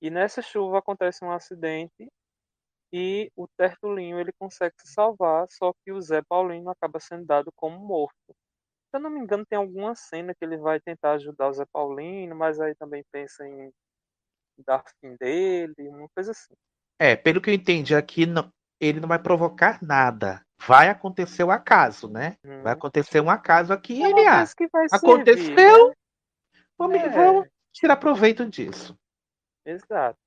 E 0.00 0.10
nessa 0.10 0.40
chuva 0.40 0.78
acontece 0.78 1.24
um 1.24 1.32
acidente 1.32 2.08
e 2.92 3.30
o 3.36 3.46
Tertulinho 3.56 4.18
ele 4.18 4.32
consegue 4.38 4.74
se 4.80 4.92
salvar, 4.92 5.46
só 5.50 5.72
que 5.84 5.92
o 5.92 6.00
Zé 6.00 6.22
Paulino 6.22 6.70
acaba 6.70 7.00
sendo 7.00 7.26
dado 7.26 7.52
como 7.54 7.78
morto. 7.78 8.34
Se 8.90 8.96
eu 8.96 9.00
não 9.00 9.10
me 9.10 9.20
engano, 9.20 9.44
tem 9.44 9.58
alguma 9.58 9.94
cena 9.94 10.34
que 10.34 10.44
ele 10.44 10.56
vai 10.56 10.80
tentar 10.80 11.12
ajudar 11.12 11.48
o 11.48 11.52
Zé 11.52 11.64
Paulino, 11.70 12.34
mas 12.34 12.58
aí 12.58 12.74
também 12.76 13.04
pensa 13.12 13.46
em 13.46 13.70
dar 14.66 14.82
fim 15.00 15.14
dele, 15.16 15.74
uma 15.88 16.08
coisa 16.14 16.30
assim. 16.30 16.54
É, 16.98 17.14
pelo 17.14 17.40
que 17.40 17.50
eu 17.50 17.54
entendi 17.54 17.94
aqui, 17.94 18.24
não, 18.24 18.50
ele 18.80 19.00
não 19.00 19.08
vai 19.08 19.18
provocar 19.18 19.78
nada. 19.82 20.42
Vai 20.66 20.88
acontecer 20.88 21.44
o 21.44 21.50
acaso, 21.50 22.08
né? 22.08 22.36
Hum. 22.44 22.62
Vai 22.62 22.72
acontecer 22.72 23.20
um 23.20 23.30
acaso 23.30 23.72
aqui 23.72 23.94
e 23.94 24.02
ele 24.02 24.26
ah, 24.26 24.44
aconteceu, 24.90 25.44
servir, 25.44 25.54
né? 25.54 25.94
Vamos, 26.78 26.96
É. 26.96 27.08
vamos 27.08 27.48
tirar 27.72 27.96
proveito 27.96 28.46
disso. 28.46 28.96
Exato. 29.66 30.18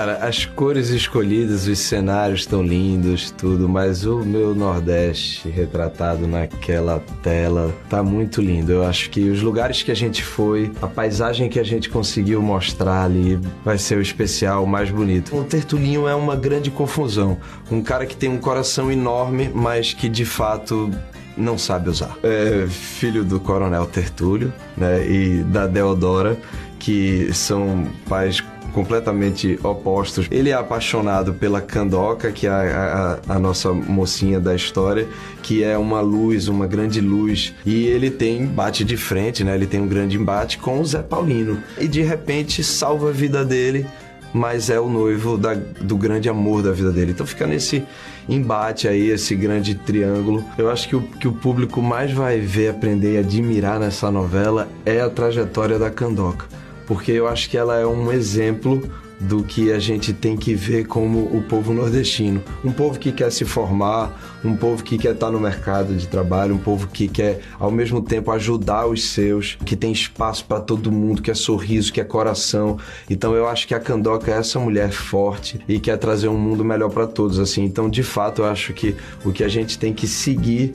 Cara, 0.00 0.16
as 0.26 0.46
cores 0.46 0.88
escolhidas, 0.88 1.66
os 1.66 1.78
cenários 1.78 2.40
estão 2.40 2.62
lindos, 2.62 3.30
tudo, 3.30 3.68
mas 3.68 4.06
o 4.06 4.20
meu 4.20 4.54
Nordeste 4.54 5.46
retratado 5.50 6.26
naquela 6.26 7.04
tela 7.22 7.70
tá 7.86 8.02
muito 8.02 8.40
lindo. 8.40 8.72
Eu 8.72 8.82
acho 8.82 9.10
que 9.10 9.28
os 9.28 9.42
lugares 9.42 9.82
que 9.82 9.90
a 9.90 9.94
gente 9.94 10.24
foi, 10.24 10.72
a 10.80 10.86
paisagem 10.86 11.50
que 11.50 11.60
a 11.60 11.62
gente 11.62 11.90
conseguiu 11.90 12.40
mostrar 12.40 13.04
ali, 13.04 13.38
vai 13.62 13.76
ser 13.76 13.98
o 13.98 14.00
especial 14.00 14.64
mais 14.64 14.90
bonito. 14.90 15.36
O 15.36 15.44
Tertulinho 15.44 16.08
é 16.08 16.14
uma 16.14 16.34
grande 16.34 16.70
confusão. 16.70 17.36
Um 17.70 17.82
cara 17.82 18.06
que 18.06 18.16
tem 18.16 18.30
um 18.30 18.38
coração 18.38 18.90
enorme, 18.90 19.50
mas 19.54 19.92
que 19.92 20.08
de 20.08 20.24
fato 20.24 20.90
não 21.36 21.58
sabe 21.58 21.90
usar. 21.90 22.16
É 22.22 22.66
filho 22.66 23.22
do 23.22 23.38
Coronel 23.38 23.84
Tertúlio, 23.84 24.50
né, 24.78 25.06
e 25.06 25.42
da 25.42 25.66
Deodora, 25.66 26.38
que 26.78 27.30
são 27.34 27.86
pais 28.08 28.42
completamente 28.70 29.58
opostos. 29.62 30.26
Ele 30.30 30.50
é 30.50 30.54
apaixonado 30.54 31.34
pela 31.34 31.60
Candoca, 31.60 32.30
que 32.32 32.46
é 32.46 32.50
a, 32.50 33.18
a- 33.28 33.34
a 33.34 33.38
nossa 33.38 33.72
mocinha 33.72 34.40
da 34.40 34.54
história, 34.54 35.06
que 35.42 35.62
é 35.62 35.76
uma 35.76 36.00
luz, 36.00 36.48
uma 36.48 36.66
grande 36.66 37.00
luz. 37.00 37.54
E 37.66 37.86
ele 37.86 38.10
tem 38.10 38.46
bate 38.46 38.84
de 38.84 38.96
frente, 38.96 39.44
né? 39.44 39.54
Ele 39.54 39.66
tem 39.66 39.80
um 39.80 39.88
grande 39.88 40.16
embate 40.16 40.58
com 40.58 40.80
o 40.80 40.84
Zé 40.84 41.02
Paulino. 41.02 41.58
E 41.78 41.86
de 41.88 42.02
repente 42.02 42.62
salva 42.64 43.08
a 43.10 43.12
vida 43.12 43.44
dele, 43.44 43.84
mas 44.32 44.70
é 44.70 44.78
o 44.78 44.88
noivo 44.88 45.36
da- 45.36 45.54
do 45.80 45.96
grande 45.96 46.28
amor 46.28 46.62
da 46.62 46.70
vida 46.72 46.90
dele. 46.92 47.10
Então 47.12 47.26
fica 47.26 47.46
nesse 47.46 47.82
embate 48.28 48.86
aí, 48.86 49.10
esse 49.10 49.34
grande 49.34 49.74
triângulo. 49.74 50.44
Eu 50.56 50.70
acho 50.70 50.88
que 50.88 50.94
o 50.94 51.00
que 51.02 51.26
o 51.26 51.32
público 51.32 51.82
mais 51.82 52.12
vai 52.12 52.38
ver, 52.38 52.68
aprender 52.70 53.14
e 53.14 53.18
admirar 53.18 53.80
nessa 53.80 54.08
novela 54.10 54.68
é 54.86 55.00
a 55.00 55.10
trajetória 55.10 55.78
da 55.78 55.90
Candoca 55.90 56.46
porque 56.90 57.12
eu 57.12 57.28
acho 57.28 57.48
que 57.48 57.56
ela 57.56 57.78
é 57.78 57.86
um 57.86 58.10
exemplo 58.10 58.82
do 59.20 59.44
que 59.44 59.70
a 59.70 59.78
gente 59.78 60.12
tem 60.12 60.36
que 60.36 60.56
ver 60.56 60.88
como 60.88 61.20
o 61.20 61.40
povo 61.40 61.72
nordestino. 61.72 62.42
Um 62.64 62.72
povo 62.72 62.98
que 62.98 63.12
quer 63.12 63.30
se 63.30 63.44
formar, 63.44 64.20
um 64.44 64.56
povo 64.56 64.82
que 64.82 64.98
quer 64.98 65.12
estar 65.12 65.30
no 65.30 65.38
mercado 65.38 65.94
de 65.94 66.08
trabalho, 66.08 66.52
um 66.52 66.58
povo 66.58 66.88
que 66.88 67.06
quer, 67.06 67.42
ao 67.60 67.70
mesmo 67.70 68.02
tempo, 68.02 68.32
ajudar 68.32 68.88
os 68.88 69.10
seus, 69.10 69.56
que 69.64 69.76
tem 69.76 69.92
espaço 69.92 70.44
para 70.46 70.58
todo 70.58 70.90
mundo, 70.90 71.22
que 71.22 71.30
é 71.30 71.34
sorriso, 71.34 71.92
que 71.92 72.00
é 72.00 72.04
coração. 72.04 72.76
Então 73.08 73.36
eu 73.36 73.46
acho 73.46 73.68
que 73.68 73.74
a 73.74 73.78
Candoca 73.78 74.28
é 74.28 74.38
essa 74.38 74.58
mulher 74.58 74.90
forte 74.90 75.60
e 75.68 75.78
quer 75.78 75.96
trazer 75.96 76.26
um 76.26 76.38
mundo 76.38 76.64
melhor 76.64 76.90
para 76.90 77.06
todos. 77.06 77.38
assim. 77.38 77.62
Então, 77.62 77.88
de 77.88 78.02
fato, 78.02 78.42
eu 78.42 78.46
acho 78.46 78.72
que 78.72 78.96
o 79.24 79.30
que 79.30 79.44
a 79.44 79.48
gente 79.48 79.78
tem 79.78 79.92
que 79.92 80.08
seguir 80.08 80.74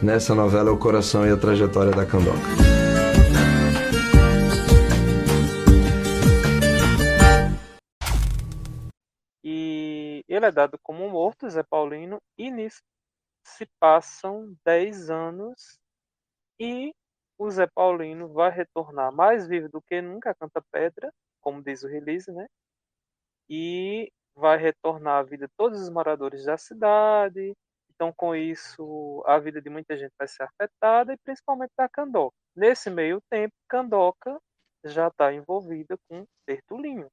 nessa 0.00 0.32
novela 0.32 0.70
é 0.70 0.72
o 0.72 0.76
coração 0.76 1.26
e 1.26 1.32
a 1.32 1.36
trajetória 1.36 1.90
da 1.90 2.06
Candoca. 2.06 2.85
Ele 10.36 10.46
é 10.46 10.52
dado 10.52 10.78
como 10.82 11.08
morto, 11.08 11.48
Zé 11.48 11.62
Paulino, 11.62 12.20
e 12.38 12.50
nisso 12.50 12.82
se 13.44 13.66
passam 13.80 14.56
10 14.64 15.10
anos 15.10 15.78
e 16.58 16.92
o 17.38 17.50
Zé 17.50 17.66
Paulino 17.66 18.28
vai 18.32 18.50
retornar 18.50 19.12
mais 19.12 19.46
vivo 19.46 19.68
do 19.68 19.82
que 19.82 20.00
nunca 20.00 20.34
Canta 20.34 20.60
Pedra, 20.72 21.12
como 21.40 21.62
diz 21.62 21.82
o 21.84 21.88
release, 21.88 22.30
né? 22.32 22.46
E 23.48 24.10
vai 24.34 24.56
retornar 24.58 25.18
à 25.18 25.22
vida 25.22 25.46
de 25.46 25.52
todos 25.56 25.80
os 25.80 25.90
moradores 25.90 26.44
da 26.44 26.56
cidade. 26.56 27.54
Então, 27.90 28.12
com 28.12 28.34
isso, 28.34 29.22
a 29.26 29.38
vida 29.38 29.60
de 29.62 29.70
muita 29.70 29.96
gente 29.96 30.12
vai 30.18 30.28
ser 30.28 30.42
afetada, 30.42 31.12
e 31.12 31.18
principalmente 31.18 31.72
da 31.76 31.88
Candoca. 31.88 32.36
Nesse 32.54 32.90
meio 32.90 33.20
tempo, 33.30 33.54
Candoca 33.68 34.38
já 34.84 35.08
está 35.08 35.32
envolvida 35.32 35.96
com 36.08 36.24
Tertulinho. 36.46 37.08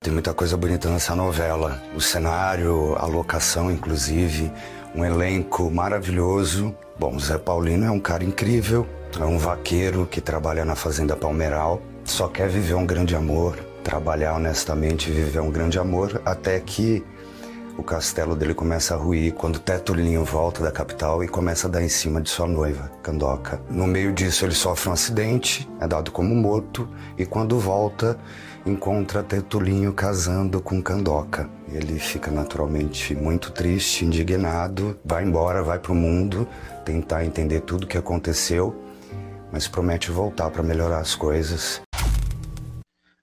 Tem 0.00 0.12
muita 0.12 0.32
coisa 0.32 0.56
bonita 0.56 0.88
nessa 0.88 1.12
novela. 1.16 1.82
O 1.92 2.00
cenário, 2.00 2.94
a 2.98 3.04
locação, 3.04 3.68
inclusive, 3.68 4.48
um 4.94 5.04
elenco 5.04 5.68
maravilhoso. 5.72 6.72
Bom, 6.96 7.18
Zé 7.18 7.36
Paulino 7.36 7.84
é 7.84 7.90
um 7.90 7.98
cara 7.98 8.22
incrível, 8.22 8.86
é 9.18 9.24
um 9.24 9.38
vaqueiro 9.38 10.06
que 10.06 10.20
trabalha 10.20 10.64
na 10.64 10.76
Fazenda 10.76 11.16
Palmeiral, 11.16 11.82
só 12.04 12.28
quer 12.28 12.48
viver 12.48 12.74
um 12.74 12.86
grande 12.86 13.16
amor, 13.16 13.58
trabalhar 13.82 14.36
honestamente 14.36 15.10
viver 15.10 15.40
um 15.40 15.50
grande 15.50 15.80
amor, 15.80 16.22
até 16.24 16.60
que 16.60 17.04
o 17.76 17.82
castelo 17.82 18.36
dele 18.36 18.54
começa 18.54 18.94
a 18.94 18.96
ruir 18.96 19.34
quando 19.34 19.58
Tetulinho 19.58 20.24
volta 20.24 20.62
da 20.62 20.70
capital 20.70 21.24
e 21.24 21.28
começa 21.28 21.66
a 21.66 21.70
dar 21.70 21.82
em 21.82 21.88
cima 21.88 22.20
de 22.20 22.30
sua 22.30 22.46
noiva, 22.46 22.90
Candoca. 23.02 23.60
No 23.68 23.86
meio 23.86 24.12
disso, 24.12 24.44
ele 24.44 24.54
sofre 24.54 24.90
um 24.90 24.92
acidente, 24.92 25.68
é 25.80 25.88
dado 25.88 26.12
como 26.12 26.36
morto, 26.36 26.88
e 27.16 27.26
quando 27.26 27.58
volta, 27.58 28.16
encontra 28.68 29.22
Tetulinho 29.22 29.92
casando 29.92 30.60
com 30.60 30.82
Candoca. 30.82 31.48
Ele 31.72 31.98
fica 31.98 32.30
naturalmente 32.30 33.14
muito 33.14 33.52
triste, 33.52 34.04
indignado, 34.04 34.98
vai 35.04 35.24
embora, 35.24 35.62
vai 35.62 35.78
pro 35.78 35.94
mundo, 35.94 36.46
tentar 36.84 37.24
entender 37.24 37.62
tudo 37.62 37.84
o 37.84 37.86
que 37.86 37.98
aconteceu, 37.98 38.74
mas 39.52 39.66
promete 39.66 40.10
voltar 40.10 40.50
para 40.50 40.62
melhorar 40.62 40.98
as 40.98 41.14
coisas. 41.14 41.82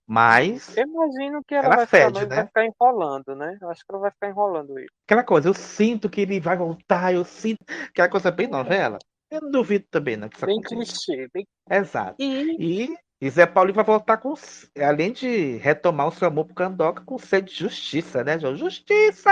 Mas. 0.08 0.76
Eu 0.78 0.86
imagino 0.86 1.42
que 1.48 1.56
ela, 1.56 1.66
Ela 1.66 1.76
vai, 1.78 1.86
ficar, 1.86 2.06
fede, 2.06 2.20
e 2.20 2.28
né? 2.28 2.36
vai 2.36 2.46
ficar 2.46 2.66
enrolando, 2.66 3.36
né? 3.36 3.58
Eu 3.62 3.70
acho 3.70 3.80
que 3.82 3.86
ela 3.92 4.02
vai 4.02 4.12
ficar 4.12 4.30
enrolando 4.30 4.78
ele. 4.78 4.88
Aquela 5.08 5.24
coisa, 5.24 5.50
eu 5.50 5.54
sinto 5.54 6.10
que 6.10 6.22
ele 6.22 6.40
vai 6.40 6.56
voltar, 6.58 7.14
eu 7.14 7.26
sinto. 7.26 7.64
Aquela 7.90 8.10
coisa 8.10 8.30
bem 8.32 8.48
novela. 8.48 9.00
Eu 9.32 9.42
não 9.42 9.52
duvido 9.52 9.86
também, 9.90 10.16
não, 10.16 10.30
que 10.30 10.38
isso 10.38 10.46
Bem 10.46 10.60
aconteça. 10.60 10.94
clichê. 10.94 11.28
Bem... 11.34 11.48
Exato. 11.70 12.16
E... 12.20 12.84
E, 12.84 12.96
e 13.26 13.30
Zé 13.32 13.48
Paulinho 13.48 13.74
vai 13.74 13.84
voltar 13.84 14.18
com. 14.18 14.36
Além 14.80 15.12
de 15.12 15.58
retomar 15.58 16.08
o 16.08 16.12
seu 16.12 16.28
amor 16.28 16.46
pro 16.46 16.54
Candoca, 16.54 17.04
com 17.04 17.18
sede 17.18 17.52
de 17.52 17.58
justiça, 17.58 18.24
né, 18.24 18.38
João? 18.38 18.56
Justiça! 18.56 19.32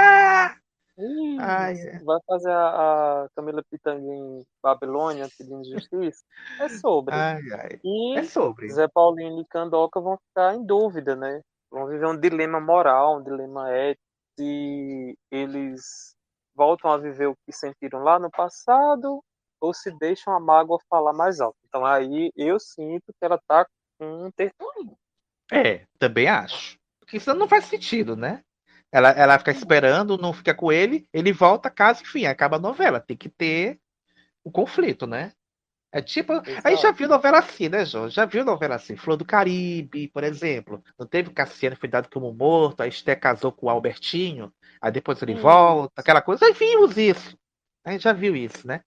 Ih, 0.98 1.38
Ai, 1.40 1.76
é. 1.76 2.00
vai 2.00 2.20
fazer 2.26 2.50
a, 2.50 3.24
a 3.24 3.30
Camila 3.36 3.64
Pitanga 3.70 4.12
em 4.12 4.44
Babilônia 4.64 5.30
pedindo 5.38 5.64
justiça? 5.64 6.24
É 6.60 6.70
sobre. 6.70 7.14
Ai, 7.14 7.42
ai. 7.52 7.80
E 7.84 8.18
É 8.18 8.24
sobre. 8.24 8.68
Zé 8.72 8.88
Paulinho 8.88 9.40
e 9.40 9.46
Candoca 9.46 10.02
vão 10.02 10.18
ficar 10.18 10.56
em 10.56 10.66
dúvida, 10.66 11.16
né? 11.16 11.42
Vão 11.70 11.86
viver 11.86 12.08
um 12.08 12.20
dilema 12.20 12.60
moral, 12.60 13.20
um 13.20 13.24
dilema 13.24 13.72
ético. 13.72 14.02
Se 14.40 15.16
eles 15.30 16.16
voltam 16.56 16.90
a 16.90 16.98
viver 16.98 17.28
o 17.28 17.38
que 17.46 17.52
sentiram 17.52 18.00
lá 18.00 18.18
no 18.18 18.32
passado 18.32 19.24
ou 19.62 19.72
se 19.72 19.96
deixam 20.00 20.34
a 20.34 20.40
mágoa 20.40 20.80
falar 20.90 21.14
mais 21.14 21.40
alto. 21.40 21.58
Então 21.68 21.86
aí 21.86 22.32
eu 22.36 22.60
sinto 22.60 23.14
que 23.14 23.24
ela 23.24 23.40
tá 23.48 23.68
um. 24.04 24.96
É, 25.52 25.86
também 26.00 26.28
acho. 26.28 26.78
Porque 27.00 27.18
isso 27.18 27.34
não 27.34 27.48
faz 27.48 27.66
sentido, 27.66 28.16
né? 28.16 28.44
Ela, 28.92 29.10
ela 29.12 29.40
fica 29.40 29.52
esperando, 29.52 30.18
não 30.18 30.34
fica 30.34 30.54
com 30.54 30.72
ele, 30.72 31.08
ele 31.12 31.34
volta, 31.34 31.70
casa, 31.70 32.02
enfim, 32.04 32.26
acaba 32.26 32.58
a 32.58 32.60
novela. 32.60 33.00
Tem 33.00 33.18
que 33.18 33.28
ter 33.30 33.80
o 34.44 34.52
conflito, 34.52 35.08
né? 35.08 35.32
É 35.92 36.02
tipo. 36.02 36.34
Aí 36.64 36.76
já 36.76 36.92
viu 36.92 37.08
novela 37.08 37.38
assim, 37.38 37.70
né, 37.70 37.86
João? 37.86 38.10
Já 38.10 38.26
viu 38.26 38.44
novela 38.44 38.76
assim? 38.76 38.96
Flor 38.96 39.16
do 39.16 39.24
Caribe, 39.24 40.08
por 40.08 40.24
exemplo. 40.24 40.84
Não 40.98 41.06
teve 41.06 41.30
Cassiano 41.30 41.76
foi 41.76 41.88
dado 41.88 42.10
como 42.10 42.34
morto, 42.34 42.82
a 42.82 42.88
Esté 42.88 43.16
casou 43.16 43.52
com 43.52 43.68
o 43.68 43.70
Albertinho, 43.70 44.52
aí 44.82 44.92
depois 44.92 45.22
ele 45.22 45.36
Sim. 45.36 45.42
volta, 45.42 46.02
aquela 46.02 46.22
coisa. 46.22 46.48
Já 46.48 46.54
vimos 46.54 46.98
isso. 46.98 47.38
A 47.86 47.92
gente 47.92 48.04
já 48.04 48.14
viu 48.14 48.36
isso, 48.36 48.66
né? 48.66 48.82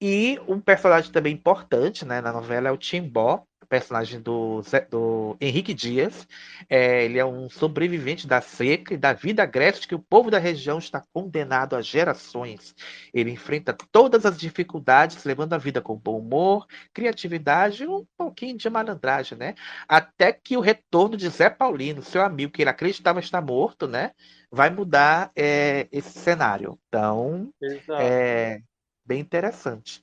E 0.00 0.38
um 0.46 0.60
personagem 0.60 1.10
também 1.10 1.32
importante, 1.34 2.04
né, 2.04 2.20
na 2.20 2.32
novela 2.32 2.68
é 2.68 2.72
o 2.72 2.76
Timbó, 2.76 3.46
personagem 3.68 4.20
do, 4.20 4.62
do 4.90 5.36
Henrique 5.40 5.74
Dias. 5.74 6.26
É, 6.68 7.04
ele 7.04 7.18
é 7.18 7.24
um 7.24 7.48
sobrevivente 7.48 8.26
da 8.26 8.40
seca 8.40 8.94
e 8.94 8.96
da 8.96 9.12
vida 9.12 9.42
agreste 9.42 9.86
que 9.86 9.94
o 9.94 9.98
povo 9.98 10.30
da 10.30 10.38
região 10.38 10.78
está 10.78 11.02
condenado 11.12 11.76
há 11.76 11.82
gerações. 11.82 12.74
Ele 13.12 13.30
enfrenta 13.30 13.76
todas 13.92 14.24
as 14.24 14.38
dificuldades, 14.38 15.24
levando 15.24 15.52
a 15.52 15.58
vida 15.58 15.80
com 15.80 15.96
bom 15.96 16.18
humor, 16.18 16.66
criatividade 16.92 17.84
e 17.84 17.88
um 17.88 18.06
pouquinho 18.16 18.56
de 18.56 18.68
malandragem, 18.70 19.36
né? 19.36 19.54
Até 19.86 20.32
que 20.32 20.56
o 20.56 20.60
retorno 20.60 21.16
de 21.16 21.28
Zé 21.28 21.50
Paulino, 21.50 22.02
seu 22.02 22.22
amigo, 22.22 22.52
que 22.52 22.62
ele 22.62 22.70
acreditava 22.70 23.20
estar 23.20 23.42
morto, 23.42 23.86
né? 23.86 24.12
Vai 24.50 24.70
mudar 24.70 25.30
é, 25.36 25.86
esse 25.92 26.18
cenário. 26.18 26.78
Então, 26.88 27.50
Exato. 27.60 28.00
é 28.00 28.60
bem 29.06 29.20
interessante. 29.20 30.02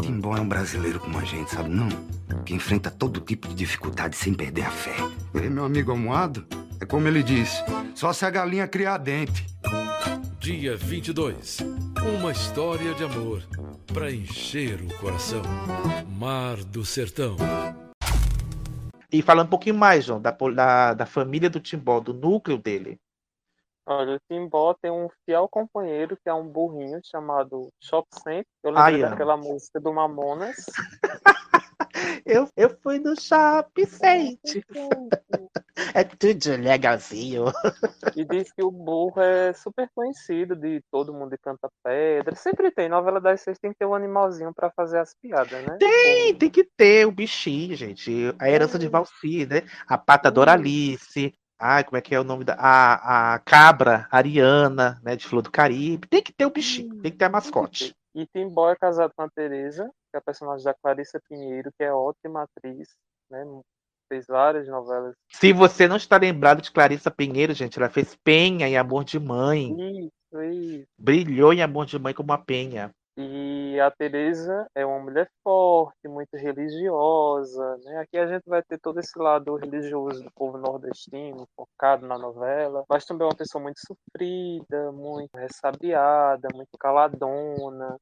Timbó 0.00 0.36
é 0.36 0.40
um 0.40 0.48
brasileiro 0.48 0.98
como 1.00 1.18
a 1.18 1.24
gente, 1.24 1.50
sabe 1.50 1.68
não? 1.68 1.88
Que 2.44 2.54
enfrenta 2.54 2.90
todo 2.90 3.20
tipo 3.20 3.46
de 3.48 3.54
dificuldade 3.54 4.16
sem 4.16 4.32
perder 4.32 4.64
a 4.64 4.70
fé. 4.70 4.96
E 5.34 5.48
meu 5.50 5.64
amigo 5.64 5.90
almohado, 5.90 6.46
é 6.80 6.86
como 6.86 7.06
ele 7.08 7.22
disse, 7.22 7.62
só 7.94 8.12
se 8.12 8.24
a 8.24 8.30
galinha 8.30 8.66
criar 8.66 8.98
dente. 8.98 9.44
Dia 10.40 10.76
22. 10.76 11.58
Uma 12.18 12.32
história 12.32 12.94
de 12.94 13.04
amor 13.04 13.42
para 13.92 14.10
encher 14.10 14.80
o 14.80 14.88
coração. 14.98 15.42
Mar 16.08 16.56
do 16.56 16.84
Sertão. 16.84 17.36
E 19.10 19.22
falando 19.22 19.46
um 19.46 19.50
pouquinho 19.50 19.74
mais, 19.74 20.04
João, 20.04 20.20
da, 20.20 20.30
da, 20.30 20.94
da 20.94 21.06
família 21.06 21.48
do 21.48 21.60
Timbó, 21.60 21.98
do 21.98 22.12
núcleo 22.12 22.58
dele. 22.58 23.00
Olha, 23.86 24.16
o 24.16 24.20
Timbó 24.28 24.74
tem 24.74 24.90
um 24.90 25.08
fiel 25.24 25.48
companheiro 25.48 26.14
que 26.22 26.28
é 26.28 26.34
um 26.34 26.46
burrinho 26.46 27.00
chamado 27.02 27.72
Shop 27.80 28.06
Cent. 28.22 28.46
Eu 28.62 28.72
lembrei 28.72 28.96
Ai, 28.96 29.02
amo. 29.02 29.10
daquela 29.10 29.36
música 29.36 29.80
do 29.80 29.92
Mamonas. 29.94 30.56
Eu, 32.24 32.48
eu 32.56 32.76
fui 32.82 32.98
no 32.98 33.18
shopping, 33.20 33.86
sente. 33.86 34.64
É 35.94 36.02
tudo 36.04 36.56
legalzinho. 36.60 37.44
E 38.16 38.24
diz 38.24 38.52
que 38.52 38.62
o 38.62 38.70
burro 38.70 39.20
é 39.20 39.52
super 39.52 39.88
conhecido 39.94 40.56
de 40.56 40.82
todo 40.90 41.12
mundo 41.12 41.30
de 41.30 41.38
Canta 41.38 41.68
Pedra. 41.84 42.34
Sempre 42.34 42.70
tem, 42.70 42.88
novela 42.88 43.20
das 43.20 43.40
seis 43.40 43.58
tem 43.58 43.72
que 43.72 43.78
ter 43.78 43.86
um 43.86 43.94
animalzinho 43.94 44.52
pra 44.52 44.70
fazer 44.70 44.98
as 44.98 45.14
piadas, 45.14 45.64
né? 45.64 45.76
Tem, 45.78 46.34
tem 46.34 46.50
que 46.50 46.64
ter 46.76 47.06
o 47.06 47.12
bichinho, 47.12 47.76
gente. 47.76 48.34
A 48.38 48.50
herança 48.50 48.78
de 48.78 48.88
Valci, 48.88 49.46
né? 49.46 49.62
A 49.86 49.96
pata 49.96 50.30
Doralice. 50.30 51.32
Ai, 51.60 51.82
como 51.82 51.96
é 51.96 52.00
que 52.00 52.14
é 52.14 52.20
o 52.20 52.24
nome 52.24 52.44
da. 52.44 52.54
A, 52.54 53.34
a 53.34 53.38
cabra 53.40 54.06
Ariana, 54.10 55.00
né? 55.02 55.16
De 55.16 55.26
Flor 55.26 55.42
do 55.42 55.50
Caribe. 55.50 56.08
Tem 56.08 56.22
que 56.22 56.32
ter 56.32 56.46
o 56.46 56.50
bichinho, 56.50 57.00
tem 57.00 57.10
que 57.10 57.18
ter 57.18 57.24
a 57.24 57.30
mascote. 57.30 57.94
E 58.14 58.26
Timbó 58.26 58.70
é 58.70 58.76
casado 58.76 59.12
com 59.14 59.22
a 59.22 59.30
Tereza, 59.30 59.88
que 60.10 60.16
é 60.16 60.18
a 60.18 60.22
personagem 60.22 60.64
da 60.64 60.74
Clarissa 60.74 61.20
Pinheiro, 61.28 61.70
que 61.76 61.84
é 61.84 61.92
ótima 61.92 62.42
atriz, 62.42 62.88
né? 63.30 63.44
Fez 64.08 64.26
várias 64.26 64.66
novelas. 64.66 65.14
Se 65.30 65.52
você 65.52 65.86
não 65.86 65.96
está 65.96 66.16
lembrado 66.16 66.62
de 66.62 66.72
Clarissa 66.72 67.10
Pinheiro, 67.10 67.52
gente, 67.52 67.78
ela 67.78 67.90
fez 67.90 68.16
Penha 68.24 68.66
em 68.66 68.76
Amor 68.76 69.04
de 69.04 69.20
Mãe. 69.20 69.74
Isso, 69.78 70.42
isso. 70.42 70.86
Brilhou 70.98 71.52
em 71.52 71.62
Amor 71.62 71.84
de 71.84 71.98
Mãe 71.98 72.14
como 72.14 72.30
uma 72.30 72.38
penha. 72.38 72.90
E 73.20 73.80
a 73.80 73.90
Teresa 73.90 74.68
é 74.76 74.86
uma 74.86 75.00
mulher 75.00 75.28
forte, 75.42 76.06
muito 76.06 76.36
religiosa, 76.36 77.76
né? 77.78 77.98
Aqui 77.98 78.16
a 78.16 78.28
gente 78.28 78.44
vai 78.46 78.62
ter 78.62 78.78
todo 78.78 79.00
esse 79.00 79.18
lado 79.18 79.56
religioso 79.56 80.22
do 80.22 80.30
povo 80.30 80.56
nordestino, 80.56 81.48
focado 81.56 82.06
na 82.06 82.16
novela, 82.16 82.84
mas 82.88 83.04
também 83.04 83.24
é 83.24 83.28
uma 83.28 83.36
pessoa 83.36 83.60
muito 83.60 83.80
sofrida, 83.80 84.92
muito 84.92 85.34
ressabiada, 85.34 86.48
muito 86.54 86.78
caladona. 86.78 87.98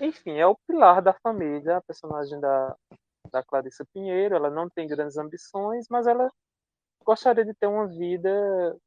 Enfim, 0.00 0.38
é 0.38 0.46
o 0.46 0.56
pilar 0.66 1.02
da 1.02 1.12
família, 1.12 1.76
a 1.78 1.82
personagem 1.82 2.40
da, 2.40 2.76
da 3.32 3.42
Clarissa 3.42 3.84
Pinheiro. 3.92 4.36
Ela 4.36 4.50
não 4.50 4.68
tem 4.68 4.86
grandes 4.86 5.16
ambições, 5.16 5.86
mas 5.90 6.06
ela 6.06 6.28
gostaria 7.04 7.44
de 7.44 7.54
ter 7.54 7.66
uma 7.66 7.86
vida 7.88 8.30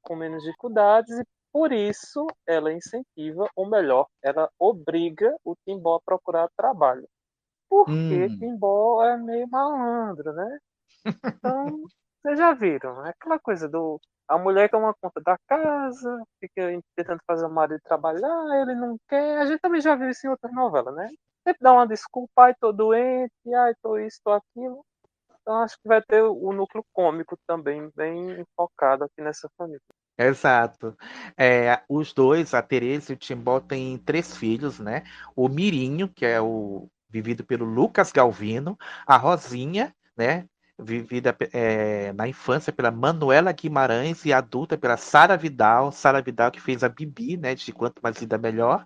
com 0.01 0.15
menos 0.15 0.43
dificuldades 0.43 1.17
e 1.19 1.25
por 1.51 1.71
isso 1.73 2.25
ela 2.47 2.71
incentiva, 2.71 3.49
ou 3.55 3.69
melhor, 3.69 4.07
ela 4.23 4.49
obriga 4.57 5.35
o 5.43 5.55
Timbó 5.65 5.95
a 5.95 6.01
procurar 6.01 6.49
trabalho. 6.55 7.07
Porque 7.69 8.27
Hum. 8.27 8.37
Timbó 8.37 9.03
é 9.03 9.17
meio 9.17 9.47
malandro, 9.49 10.33
né? 10.33 10.59
Então, 11.43 11.83
vocês 12.21 12.37
já 12.37 12.53
viram, 12.53 13.05
é 13.05 13.09
aquela 13.09 13.39
coisa 13.39 13.67
do 13.67 13.99
a 14.27 14.37
mulher 14.37 14.69
que 14.69 14.75
é 14.75 14.77
uma 14.77 14.93
conta 14.93 15.19
da 15.19 15.37
casa, 15.45 16.23
fica 16.39 16.81
tentando 16.95 17.19
fazer 17.27 17.45
o 17.45 17.49
marido 17.49 17.81
trabalhar, 17.83 18.61
ele 18.61 18.75
não 18.75 18.97
quer. 19.09 19.39
A 19.39 19.45
gente 19.45 19.59
também 19.59 19.81
já 19.81 19.93
viu 19.93 20.09
isso 20.09 20.25
em 20.25 20.29
outras 20.29 20.53
novelas, 20.53 20.95
né? 20.95 21.09
Sempre 21.45 21.59
dá 21.61 21.73
uma 21.73 21.85
desculpa, 21.85 22.43
ai, 22.43 22.55
tô 22.55 22.71
doente, 22.71 23.33
ai, 23.53 23.73
tô 23.81 23.97
isso, 23.97 24.21
tô 24.23 24.31
aquilo. 24.31 24.85
Então 25.41 25.57
acho 25.57 25.75
que 25.75 25.87
vai 25.87 26.01
ter 26.01 26.21
o 26.23 26.53
núcleo 26.53 26.85
cômico 26.93 27.37
também 27.45 27.89
bem 27.93 28.45
focado 28.55 29.03
aqui 29.03 29.21
nessa 29.21 29.49
família. 29.57 29.81
Exato. 30.17 30.95
É, 31.37 31.81
os 31.89 32.13
dois, 32.13 32.53
a 32.53 32.61
Tereza 32.61 33.11
e 33.11 33.15
o 33.15 33.17
Timbó, 33.17 33.59
têm 33.59 33.97
três 33.97 34.37
filhos, 34.37 34.79
né? 34.79 35.03
O 35.35 35.49
Mirinho, 35.49 36.07
que 36.07 36.25
é 36.25 36.39
o 36.39 36.87
vivido 37.09 37.43
pelo 37.43 37.65
Lucas 37.65 38.11
Galvino, 38.13 38.77
a 39.05 39.17
Rosinha, 39.17 39.93
né? 40.15 40.47
Vivida 40.81 41.35
é, 41.53 42.11
na 42.13 42.27
infância 42.27 42.73
pela 42.73 42.91
Manuela 42.91 43.51
Guimarães 43.51 44.25
e 44.25 44.33
adulta 44.33 44.77
pela 44.77 44.97
Sara 44.97 45.37
Vidal, 45.37 45.91
Sara 45.91 46.21
Vidal 46.21 46.51
que 46.51 46.59
fez 46.59 46.83
a 46.83 46.89
Bibi, 46.89 47.37
né? 47.37 47.55
De 47.55 47.71
Quanto 47.71 48.01
Mais 48.01 48.17
Vida 48.17 48.37
Melhor, 48.37 48.85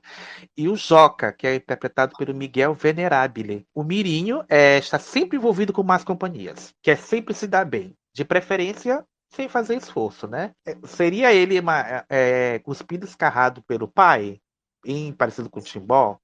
e 0.57 0.67
o 0.67 0.75
Joca, 0.75 1.31
que 1.31 1.47
é 1.47 1.55
interpretado 1.55 2.15
pelo 2.17 2.33
Miguel 2.33 2.73
Venerabile. 2.73 3.65
O 3.73 3.83
Mirinho 3.83 4.43
é, 4.49 4.77
está 4.77 4.99
sempre 4.99 5.37
envolvido 5.37 5.73
com 5.73 5.83
más 5.83 6.03
companhias, 6.03 6.73
quer 6.81 6.97
sempre 6.97 7.33
se 7.33 7.47
dar 7.47 7.65
bem, 7.65 7.95
de 8.13 8.23
preferência 8.23 9.05
sem 9.29 9.49
fazer 9.49 9.75
esforço, 9.75 10.27
né? 10.27 10.53
É, 10.65 10.75
Seria 10.85 11.33
ele 11.33 11.59
uma, 11.59 12.05
é, 12.09 12.59
cuspido 12.59 13.05
escarrado 13.05 13.61
pelo 13.63 13.87
pai, 13.87 14.39
em 14.85 15.11
parecido 15.11 15.49
com 15.49 15.59
o 15.59 15.63
Timbó? 15.63 16.17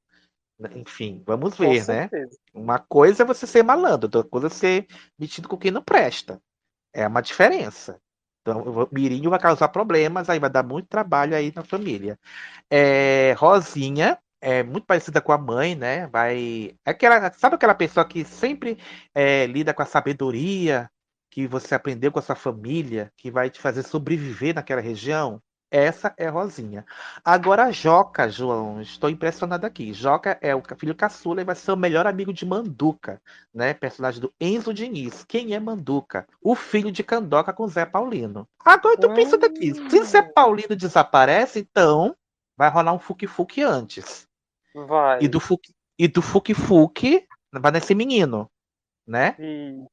Enfim, 0.76 1.24
vamos 1.26 1.58
ver, 1.58 1.86
né? 1.88 2.10
Uma 2.54 2.80
coisa 2.80 3.24
é 3.24 3.26
você 3.26 3.48
ser 3.48 3.64
malandro, 3.64 4.06
outra 4.08 4.24
coisa 4.24 4.48
é 4.48 4.50
ser 4.50 4.88
metido 5.18 5.48
com 5.48 5.58
quem 5.58 5.72
não 5.72 5.82
presta. 5.82 6.42
É 6.94 7.08
uma 7.08 7.22
diferença. 7.22 8.00
Então, 8.42 8.62
o 8.62 8.90
Mirinho 8.92 9.30
vai 9.30 9.40
causar 9.40 9.70
problemas, 9.70 10.30
aí 10.30 10.40
vai 10.40 10.50
dar 10.50 10.64
muito 10.64 10.88
trabalho 10.88 11.36
aí 11.36 11.54
na 11.56 11.64
família. 11.64 12.20
É, 12.70 13.34
Rosinha 13.38 14.18
é 14.42 14.64
muito 14.64 14.86
parecida 14.86 15.22
com 15.22 15.32
a 15.32 15.38
mãe, 15.38 15.76
né? 15.76 16.08
Vai, 16.08 16.76
é 16.84 16.92
aquela, 16.92 17.32
sabe 17.34 17.56
aquela 17.56 17.76
pessoa 17.76 18.06
que 18.06 18.26
sempre 18.26 18.78
é, 19.14 19.46
lida 19.46 19.74
com 19.74 19.84
a 19.84 19.86
sabedoria 19.86 20.90
que 21.30 21.48
você 21.48 21.74
aprendeu 21.76 22.12
com 22.12 22.20
a 22.20 22.22
sua 22.22 22.36
família, 22.36 23.12
que 23.16 23.32
vai 23.32 23.50
te 23.50 23.60
fazer 23.62 23.84
sobreviver 23.84 24.56
naquela 24.56 24.82
região? 24.82 25.42
Essa 25.72 26.14
é 26.18 26.28
Rosinha. 26.28 26.86
Agora 27.24 27.64
a 27.64 27.72
Joca, 27.72 28.28
João, 28.30 28.82
estou 28.82 29.10
impressionado 29.10 29.66
aqui. 29.66 29.94
Joca 29.94 30.38
é 30.42 30.54
o 30.54 30.62
filho 30.78 30.94
caçula 30.94 31.40
e 31.40 31.46
vai 31.46 31.56
ser 31.56 31.72
o 31.72 31.78
melhor 31.78 32.06
amigo 32.06 32.34
de 32.34 32.46
Manduca, 32.46 33.22
né? 33.54 33.74
Personagem 33.74 34.20
do 34.20 34.34
Enzo 34.38 34.74
Diniz. 34.74 35.24
Quem 35.24 35.54
é 35.54 35.60
Manduca? 35.62 36.28
O 36.42 36.56
filho 36.56 36.92
de 36.92 37.06
Candoca 37.06 37.54
com 37.54 37.66
Zé 37.70 37.86
Paulino. 37.86 38.46
Agora 38.66 38.98
tu 38.98 39.14
pensa 39.14 39.38
daqui, 39.38 39.74
se 39.90 40.04
Zé 40.04 40.22
Paulino 40.22 40.76
desaparece, 40.76 41.60
então 41.60 42.14
vai 42.58 42.70
rolar 42.70 42.92
um 42.92 43.00
fuque-fuque 43.00 43.64
antes. 43.64 44.28
Vai. 44.76 45.24
E 45.24 45.30
do 45.30 45.40
fuque 45.40 45.74
e 45.98 46.08
do 46.08 46.22
fuque-fuque 46.22 47.26
vai 47.50 47.72
nascer 47.72 47.96
menino, 47.96 48.52
né? 49.08 49.38
Isso. 49.40 49.88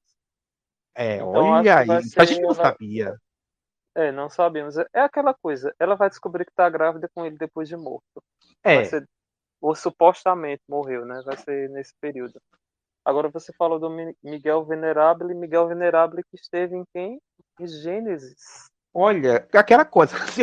É, 0.93 1.17
Então, 1.17 1.29
olha 1.29 2.03
ser 2.03 2.21
A 2.21 2.25
gente 2.25 2.41
não 2.41 2.53
sabia. 2.53 3.17
É, 3.99 4.13
não 4.13 4.31
sabemos. 4.31 4.77
É 4.77 5.01
aquela 5.01 5.35
coisa. 5.35 5.75
Ela 5.77 5.97
vai 5.97 6.09
descobrir 6.09 6.45
que 6.45 6.53
tá 6.55 6.71
grávida 6.71 7.11
com 7.13 7.27
ele 7.27 7.37
depois 7.37 7.69
de 7.69 7.77
morto. 7.77 8.23
É. 8.63 8.85
Ser, 8.85 9.05
ou 9.61 9.75
supostamente 9.75 10.63
morreu, 10.69 11.05
né? 11.05 11.21
Vai 11.27 11.37
ser 11.37 11.69
nesse 11.71 11.93
período. 12.01 12.41
Agora 13.05 13.29
você 13.29 13.53
falou 13.55 13.81
do 13.81 13.91
Mi- 13.91 14.15
Miguel 14.23 14.65
Venerable, 14.65 15.35
Miguel 15.35 15.67
Venerable 15.67 16.23
que 16.23 16.37
esteve 16.37 16.77
em 16.77 16.85
quem? 16.95 17.21
Em 17.59 17.67
Gênesis. 17.67 18.69
Olha, 18.95 19.49
aquela 19.53 19.85
coisa, 19.85 20.17
se, 20.31 20.43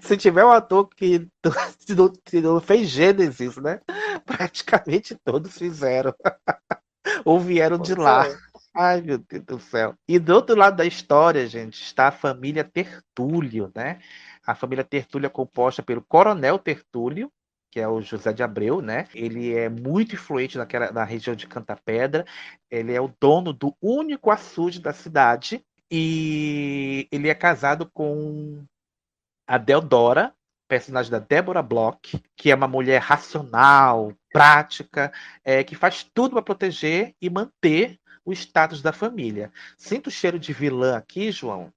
se 0.00 0.16
tiver 0.16 0.44
um 0.44 0.50
ator 0.50 0.88
que 0.88 1.28
se 1.78 1.94
não, 1.94 2.12
se 2.26 2.40
não 2.40 2.60
fez 2.62 2.88
Gênesis, 2.88 3.58
né? 3.58 3.80
Praticamente 4.24 5.14
todos 5.22 5.56
fizeram. 5.58 6.14
Ou 7.26 7.38
vieram 7.38 7.76
de 7.78 7.94
Pois 7.94 8.06
lá. 8.06 8.24
Ai, 8.76 9.00
meu 9.02 9.18
Deus 9.18 9.44
do 9.44 9.60
céu. 9.60 9.94
E 10.08 10.18
do 10.18 10.34
outro 10.34 10.56
lado 10.56 10.76
da 10.76 10.84
história, 10.84 11.46
gente, 11.46 11.80
está 11.80 12.08
a 12.08 12.12
família 12.12 12.64
Tertúlio, 12.64 13.70
né? 13.74 14.00
A 14.44 14.54
família 14.54 14.82
Tertúlio 14.82 15.26
é 15.26 15.30
composta 15.30 15.80
pelo 15.82 16.02
Coronel 16.02 16.58
Tertúlio, 16.58 17.30
que 17.70 17.78
é 17.78 17.86
o 17.86 18.00
José 18.02 18.32
de 18.32 18.42
Abreu, 18.42 18.80
né? 18.82 19.06
Ele 19.14 19.54
é 19.54 19.68
muito 19.68 20.16
influente 20.16 20.58
naquela, 20.58 20.90
na 20.90 21.04
região 21.04 21.36
de 21.36 21.46
Cantapedra. 21.46 22.24
Ele 22.68 22.92
é 22.92 23.00
o 23.00 23.12
dono 23.20 23.52
do 23.52 23.76
único 23.80 24.30
açude 24.30 24.80
da 24.80 24.92
cidade. 24.92 25.64
E 25.90 27.06
ele 27.12 27.28
é 27.28 27.34
casado 27.34 27.88
com 27.92 28.64
a 29.46 29.56
Deodora, 29.56 30.34
personagem 30.66 31.12
da 31.12 31.20
Débora 31.20 31.62
Bloch, 31.62 32.20
que 32.36 32.50
é 32.50 32.54
uma 32.54 32.66
mulher 32.66 33.00
racional, 33.00 34.12
prática, 34.32 35.12
é, 35.44 35.62
que 35.62 35.76
faz 35.76 36.02
tudo 36.02 36.32
para 36.32 36.42
proteger 36.42 37.14
e 37.20 37.30
manter 37.30 38.00
o 38.24 38.32
status 38.32 38.80
da 38.82 38.92
família. 38.92 39.52
Sinto 39.76 40.08
o 40.08 40.10
cheiro 40.10 40.38
de 40.38 40.52
vilã 40.52 40.96
aqui, 40.96 41.30
João? 41.30 41.72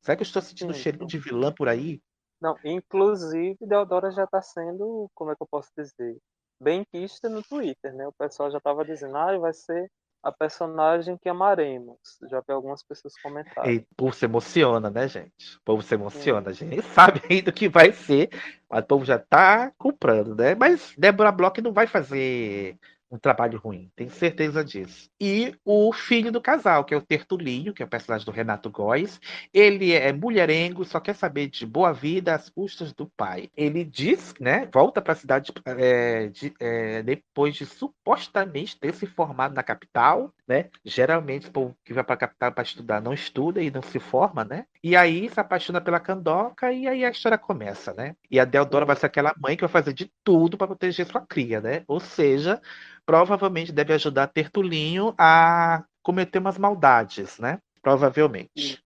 Será 0.00 0.16
que 0.16 0.22
eu 0.22 0.26
estou 0.26 0.42
sentindo 0.42 0.74
Sim. 0.74 0.80
cheiro 0.80 1.06
de 1.06 1.18
vilã 1.18 1.52
por 1.52 1.68
aí? 1.68 2.00
Não, 2.40 2.56
inclusive, 2.64 3.56
Deodora 3.60 4.10
já 4.10 4.24
está 4.24 4.42
sendo, 4.42 5.10
como 5.14 5.30
é 5.30 5.34
que 5.34 5.42
eu 5.42 5.46
posso 5.46 5.70
dizer, 5.76 6.18
bem 6.60 6.84
quista 6.92 7.28
no 7.28 7.42
Twitter, 7.42 7.94
né? 7.94 8.06
O 8.06 8.12
pessoal 8.12 8.50
já 8.50 8.58
estava 8.58 8.84
dizendo, 8.84 9.16
ah, 9.16 9.38
vai 9.38 9.52
ser 9.52 9.90
a 10.22 10.32
personagem 10.32 11.18
que 11.18 11.28
amaremos. 11.28 11.98
Já 12.30 12.40
vi 12.40 12.52
algumas 12.52 12.82
pessoas 12.82 13.14
comentarem. 13.20 13.74
E 13.74 13.78
o 13.78 13.86
povo 13.94 14.14
se 14.14 14.24
emociona, 14.24 14.88
né, 14.88 15.06
gente? 15.06 15.56
O 15.58 15.62
povo 15.62 15.82
se 15.82 15.94
emociona. 15.94 16.48
A 16.48 16.52
gente 16.52 16.70
nem 16.70 16.80
sabe 16.92 17.22
ainda 17.28 17.50
o 17.50 17.52
que 17.52 17.68
vai 17.68 17.92
ser, 17.92 18.30
mas 18.68 18.82
o 18.82 18.86
povo 18.86 19.04
já 19.04 19.18
tá 19.18 19.70
comprando, 19.76 20.34
né? 20.34 20.54
Mas 20.54 20.94
Débora 20.96 21.30
Bloch 21.30 21.60
não 21.60 21.72
vai 21.72 21.86
fazer 21.86 22.78
um 23.14 23.18
trabalho 23.18 23.58
ruim, 23.58 23.90
tenho 23.96 24.10
certeza 24.10 24.64
disso. 24.64 25.08
E 25.20 25.54
o 25.64 25.92
filho 25.92 26.32
do 26.32 26.40
casal, 26.40 26.84
que 26.84 26.94
é 26.94 26.96
o 26.96 27.02
Tertulinho, 27.02 27.72
que 27.72 27.82
é 27.82 27.86
o 27.86 27.88
personagem 27.88 28.24
do 28.26 28.32
Renato 28.32 28.70
Góes, 28.70 29.20
ele 29.52 29.92
é 29.92 30.12
mulherengo, 30.12 30.84
só 30.84 31.00
quer 31.00 31.14
saber 31.14 31.48
de 31.48 31.66
boa 31.66 31.92
vida 31.92 32.34
às 32.34 32.48
custas 32.48 32.92
do 32.92 33.06
pai. 33.16 33.50
Ele 33.56 33.84
diz, 33.84 34.34
né, 34.40 34.68
volta 34.72 35.00
para 35.00 35.12
a 35.12 35.16
cidade 35.16 35.52
é, 35.66 36.28
de- 36.28 36.54
é, 36.60 37.02
depois 37.02 37.54
de 37.54 37.66
supostamente 37.66 38.78
ter 38.78 38.94
se 38.94 39.06
formado 39.06 39.54
na 39.54 39.62
capital, 39.62 40.32
né? 40.46 40.68
Geralmente 40.84 41.48
o 41.48 41.52
povo 41.52 41.76
que 41.84 41.92
vai 41.92 42.04
para 42.04 42.14
a 42.14 42.18
capital 42.18 42.52
para 42.52 42.62
estudar 42.64 43.00
não 43.00 43.12
estuda 43.12 43.62
e 43.62 43.70
não 43.70 43.82
se 43.82 43.98
forma, 43.98 44.44
né? 44.44 44.66
E 44.82 44.94
aí 44.96 45.28
se 45.30 45.40
apaixona 45.40 45.80
pela 45.80 46.00
Candoca 46.00 46.72
e 46.72 46.86
aí 46.86 47.04
a 47.04 47.10
história 47.10 47.38
começa, 47.38 47.92
né? 47.94 48.14
E 48.30 48.38
a 48.38 48.44
Deodora 48.44 48.84
vai 48.84 48.96
ser 48.96 49.06
aquela 49.06 49.34
mãe 49.40 49.56
que 49.56 49.62
vai 49.62 49.70
fazer 49.70 49.92
de 49.92 50.10
tudo 50.22 50.56
para 50.58 50.66
proteger 50.66 51.06
sua 51.06 51.20
cria, 51.26 51.60
né? 51.60 51.82
Ou 51.86 52.00
seja, 52.00 52.60
provavelmente 53.06 53.72
deve 53.72 53.92
ajudar 53.92 54.28
Tertulinho 54.28 55.14
a 55.18 55.84
cometer 56.02 56.38
umas 56.38 56.58
maldades, 56.58 57.38
né? 57.38 57.58
Provavelmente. 57.82 58.82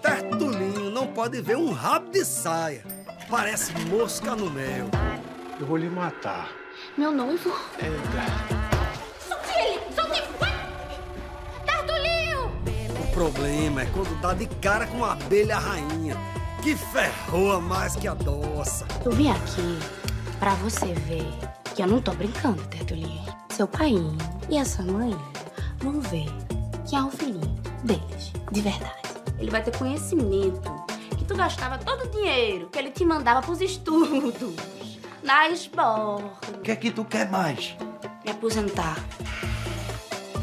Tertulinho 0.00 0.90
não 0.90 1.06
pode 1.06 1.40
ver 1.40 1.56
um 1.56 1.72
rabo 1.72 2.10
de 2.10 2.24
saia. 2.24 2.84
Parece 3.30 3.72
mosca 3.86 4.34
no 4.34 4.50
mel. 4.50 4.88
Eu 5.58 5.66
vou 5.66 5.76
lhe 5.76 5.88
matar. 5.88 6.50
Meu 6.96 7.10
noivo? 7.12 7.50
É, 7.78 7.90
Solte 9.26 9.50
ele! 9.58 9.80
Solte! 9.94 10.22
Tertulinho! 11.64 12.52
O 13.02 13.12
problema 13.12 13.82
é 13.82 13.86
quando 13.86 14.20
dá 14.20 14.34
de 14.34 14.46
cara 14.60 14.86
com 14.86 14.98
uma 14.98 15.12
abelha 15.12 15.58
rainha, 15.58 16.16
que 16.62 16.76
ferroa 16.76 17.60
mais 17.60 17.96
que 17.96 18.06
a 18.06 18.14
doça. 18.14 18.86
Eu 19.04 19.12
vim 19.12 19.30
aqui 19.30 19.78
pra 20.38 20.54
você 20.56 20.92
ver 20.92 21.26
que 21.76 21.82
eu 21.82 21.86
não 21.86 22.00
tô 22.00 22.12
brincando, 22.12 22.62
Tertulinho. 22.68 23.22
Seu 23.50 23.68
pai 23.68 23.92
e 24.48 24.58
a 24.58 24.64
sua 24.64 24.86
mãe 24.86 25.14
vão 25.78 26.00
ver 26.00 26.24
que 26.88 26.96
é 26.96 27.00
um 27.00 27.10
filhinho 27.10 27.54
deles, 27.84 28.32
de 28.50 28.60
verdade. 28.62 28.94
Ele 29.38 29.50
vai 29.50 29.62
ter 29.62 29.76
conhecimento 29.76 30.72
que 31.18 31.24
tu 31.26 31.36
gastava 31.36 31.76
todo 31.76 32.04
o 32.04 32.10
dinheiro 32.10 32.70
que 32.70 32.78
ele 32.78 32.90
te 32.90 33.04
mandava 33.04 33.42
pros 33.42 33.60
estudos. 33.60 34.56
Na 35.22 35.48
esborra. 35.50 36.30
O 36.48 36.60
que 36.62 36.70
é 36.70 36.76
que 36.76 36.90
tu 36.90 37.04
quer 37.04 37.30
mais? 37.30 37.76
Me 38.24 38.30
aposentar. 38.30 38.96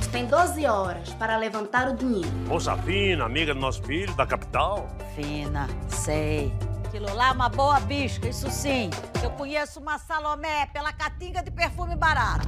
Tu 0.02 0.10
tem 0.10 0.28
12 0.28 0.68
horas 0.68 1.14
para 1.14 1.36
levantar 1.38 1.90
o 1.90 1.96
dinheiro. 1.96 2.30
Moça 2.48 2.78
fina, 2.78 3.26
amiga 3.26 3.56
do 3.56 3.60
nosso 3.60 3.82
filho, 3.82 4.14
da 4.16 4.28
capital. 4.28 4.88
Fina, 5.16 5.68
sei. 5.88 6.54
Aquilo 6.94 7.12
lá 7.16 7.30
é 7.30 7.32
uma 7.32 7.50
boa 7.50 7.80
bisca, 7.80 8.30
isso 8.30 8.52
sim. 8.52 8.92
Eu 9.24 9.32
conheço 9.32 9.80
uma 9.80 9.98
Salomé 9.98 10.68
pela 10.68 10.94
catinga 10.94 11.42
de 11.42 11.50
perfume 11.50 11.96
barato. 11.96 12.48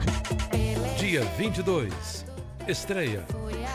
Dia 1.00 1.24
22. 1.36 2.24
Estreia. 2.68 3.26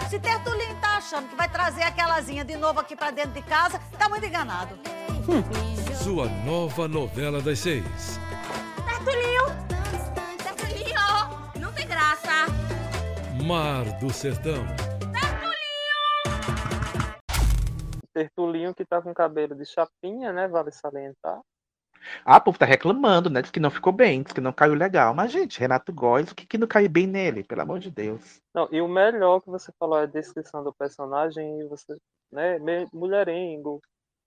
Se 0.08 0.20
Tertulinho 0.20 0.76
tá 0.76 0.98
achando 0.98 1.28
que 1.28 1.34
vai 1.34 1.48
trazer 1.48 1.82
aquelazinha 1.82 2.44
de 2.44 2.56
novo 2.56 2.78
aqui 2.78 2.94
pra 2.94 3.10
dentro 3.10 3.32
de 3.32 3.42
casa, 3.42 3.80
tá 3.98 4.08
muito 4.08 4.24
enganado. 4.24 4.78
Sua 6.04 6.26
nova 6.26 6.86
novela 6.86 7.42
das 7.42 7.58
seis. 7.58 8.20
Tertulinho! 8.86 9.46
Tertulinho! 10.38 11.58
Não 11.58 11.72
tem 11.72 11.88
graça! 11.88 12.46
Mar 13.44 13.86
do 13.98 14.12
Sertão. 14.12 14.64
Tertulinho 18.12 18.74
que 18.74 18.84
tá 18.84 19.00
com 19.00 19.14
cabelo 19.14 19.54
de 19.54 19.64
chapinha, 19.64 20.32
né? 20.32 20.48
Vale 20.48 20.70
salientar. 20.70 21.40
Ah, 22.24 22.38
o 22.38 22.40
povo 22.40 22.58
tá 22.58 22.64
reclamando, 22.64 23.28
né? 23.28 23.42
Diz 23.42 23.50
que 23.50 23.60
não 23.60 23.70
ficou 23.70 23.92
bem, 23.92 24.22
diz 24.22 24.32
que 24.32 24.40
não 24.40 24.52
caiu 24.52 24.74
legal. 24.74 25.14
Mas, 25.14 25.32
gente, 25.32 25.60
Renato 25.60 25.92
Góes, 25.92 26.30
o 26.30 26.34
que, 26.34 26.46
que 26.46 26.58
não 26.58 26.66
caiu 26.66 26.88
bem 26.88 27.06
nele? 27.06 27.44
Pelo 27.44 27.62
amor 27.62 27.78
de 27.78 27.90
Deus. 27.90 28.40
Não, 28.54 28.68
e 28.72 28.80
o 28.80 28.88
melhor 28.88 29.40
que 29.40 29.50
você 29.50 29.72
falou 29.78 29.98
é 29.98 30.04
a 30.04 30.06
descrição 30.06 30.64
do 30.64 30.72
personagem 30.72 31.60
e 31.60 31.68
você, 31.68 31.96
né, 32.32 32.58
mulherengo, 32.92 33.80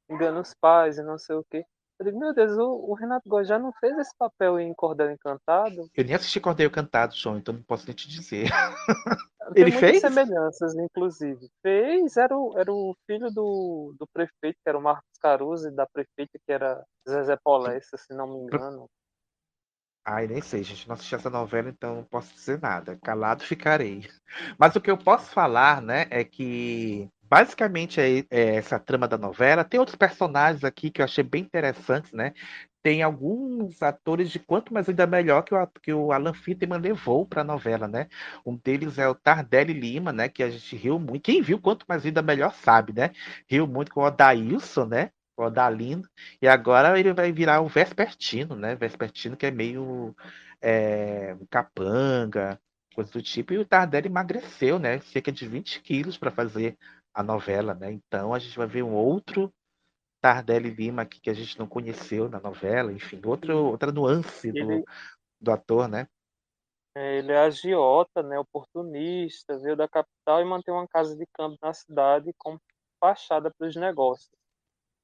engana 0.09 0.39
os 0.39 0.53
pais 0.53 0.97
e 0.97 1.03
não 1.03 1.17
sei 1.17 1.35
o 1.35 1.45
quê. 1.49 1.65
Eu 1.99 2.06
digo, 2.06 2.19
meu 2.19 2.34
Deus, 2.34 2.58
o, 2.58 2.91
o 2.91 2.93
Renato 2.93 3.29
Góes 3.29 3.47
já 3.47 3.60
não 3.60 3.71
fez 3.73 3.97
esse 3.97 4.15
papel 4.17 4.60
em 4.60 4.73
Cordel 4.73 5.12
Encantado? 5.12 5.88
Eu 5.95 6.03
nem 6.03 6.15
assisti 6.15 6.39
Cordeiro 6.39 6.71
Cantado, 6.71 7.15
João, 7.15 7.38
então 7.38 7.53
não 7.53 7.63
posso 7.63 7.86
nem 7.86 7.95
te 7.95 8.08
dizer. 8.08 8.49
Tem 9.53 9.63
Ele 9.63 9.71
fez? 9.71 10.01
semelhanças, 10.01 10.73
inclusive. 10.75 11.49
Fez, 11.62 12.17
era 12.17 12.36
o, 12.38 12.58
era 12.58 12.71
o 12.71 12.95
filho 13.06 13.29
do, 13.29 13.93
do 13.99 14.08
prefeito, 14.08 14.58
que 14.63 14.69
era 14.69 14.77
o 14.77 14.82
Marcos 14.82 15.17
Caruso, 15.19 15.67
e 15.67 15.71
da 15.71 15.86
prefeita, 15.86 16.39
que 16.45 16.51
era 16.51 16.84
Zezé 17.08 17.38
Polessa, 17.43 17.97
se 17.97 18.13
não 18.13 18.27
me 18.27 18.38
engano. 18.39 18.89
Ai, 20.06 20.27
nem 20.27 20.41
sei, 20.41 20.63
gente. 20.63 20.88
Não 20.88 20.95
assisti 20.95 21.15
essa 21.15 21.29
novela, 21.29 21.69
então 21.69 21.95
não 21.95 22.03
posso 22.03 22.34
dizer 22.34 22.60
nada. 22.62 22.97
Calado 23.03 23.43
ficarei. 23.43 24.10
Mas 24.58 24.76
o 24.76 24.82
que 24.82 24.91
eu 24.91 24.97
posso 24.97 25.32
falar, 25.32 25.82
né, 25.82 26.07
é 26.09 26.24
que 26.24 27.09
basicamente 27.34 27.99
é, 27.99 28.19
é 28.29 28.55
essa 28.57 28.77
trama 28.77 29.07
da 29.07 29.17
novela. 29.17 29.63
Tem 29.63 29.79
outros 29.79 29.95
personagens 29.95 30.63
aqui 30.63 30.91
que 30.91 31.01
eu 31.01 31.05
achei 31.05 31.23
bem 31.23 31.41
interessantes, 31.41 32.11
né? 32.11 32.31
Tem 32.84 33.01
alguns 33.01 33.81
atores 33.81 34.29
de 34.29 34.38
quanto 34.38 34.71
mais 34.71 34.88
ainda 34.88 35.07
melhor 35.07 35.41
que 35.41 35.55
o, 35.55 35.67
que 35.81 35.91
o 35.91 36.11
Alan 36.11 36.34
Fitterman 36.34 36.79
levou 36.79 37.25
para 37.25 37.41
a 37.41 37.43
novela, 37.43 37.88
né? 37.88 38.07
Um 38.45 38.55
deles 38.55 38.99
é 38.99 39.09
o 39.09 39.15
Tardelli 39.15 39.73
Lima, 39.73 40.13
né? 40.13 40.29
Que 40.29 40.43
a 40.43 40.49
gente 40.51 40.75
riu 40.75 40.99
muito. 40.99 41.23
Quem 41.23 41.41
viu 41.41 41.59
quanto 41.59 41.88
mais 41.89 42.05
ainda 42.05 42.21
melhor 42.21 42.53
sabe, 42.53 42.93
né? 42.93 43.09
Riu 43.49 43.65
muito 43.65 43.91
com 43.91 44.01
o 44.01 44.05
Odailson, 44.05 44.86
né? 44.86 45.09
O 45.36 45.43
Odalindo. 45.43 46.07
E 46.39 46.47
agora 46.47 46.99
ele 46.99 47.13
vai 47.13 47.31
virar 47.31 47.61
o 47.61 47.67
Vespertino, 47.67 48.55
né? 48.55 48.75
Vespertino 48.75 49.36
que 49.36 49.47
é 49.47 49.51
meio 49.51 50.15
é, 50.61 51.36
capanga, 51.49 52.59
coisa 52.93 53.11
do 53.11 53.23
tipo. 53.23 53.53
E 53.53 53.57
o 53.57 53.65
Tardelli 53.65 54.07
emagreceu, 54.07 54.77
né? 54.77 54.99
Cerca 54.99 55.31
de 55.31 55.47
20 55.47 55.81
quilos 55.81 56.15
para 56.15 56.29
fazer 56.29 56.77
a 57.14 57.22
novela, 57.22 57.74
né? 57.74 57.91
Então 57.91 58.34
a 58.34 58.39
gente 58.39 58.57
vai 58.57 58.68
ver 58.68 58.84
um 58.84 58.93
outro 58.93 59.53
Tardelli 60.22 60.70
Lima 60.70 61.01
aqui 61.01 61.20
que 61.20 61.30
a 61.30 61.34
gente 61.34 61.59
não 61.59 61.68
conheceu 61.68 62.30
na 62.30 62.39
novela, 62.39 62.91
enfim, 62.93 63.22
outro, 63.26 63.66
outra 63.66 63.91
nuance 63.91 64.51
do, 64.51 64.72
Ele- 64.72 64.84
do 65.39 65.51
ator, 65.51 65.88
né? 65.88 66.07
É, 66.95 67.18
Ele 67.18 67.32
é 67.32 67.39
agiota, 67.39 68.24
né, 68.24 68.39
oportunista, 68.39 69.57
veio 69.57 69.76
da 69.76 69.88
capital 69.88 70.41
e 70.41 70.45
mantém 70.45 70.74
uma 70.74 70.88
casa 70.88 71.16
de 71.18 71.26
câmbio 71.34 71.57
na 71.61 71.74
cidade 71.74 72.32
com 72.38 72.57
fachada 72.99 73.51
para 73.51 73.68
os 73.68 73.76
negócios. 73.76 74.32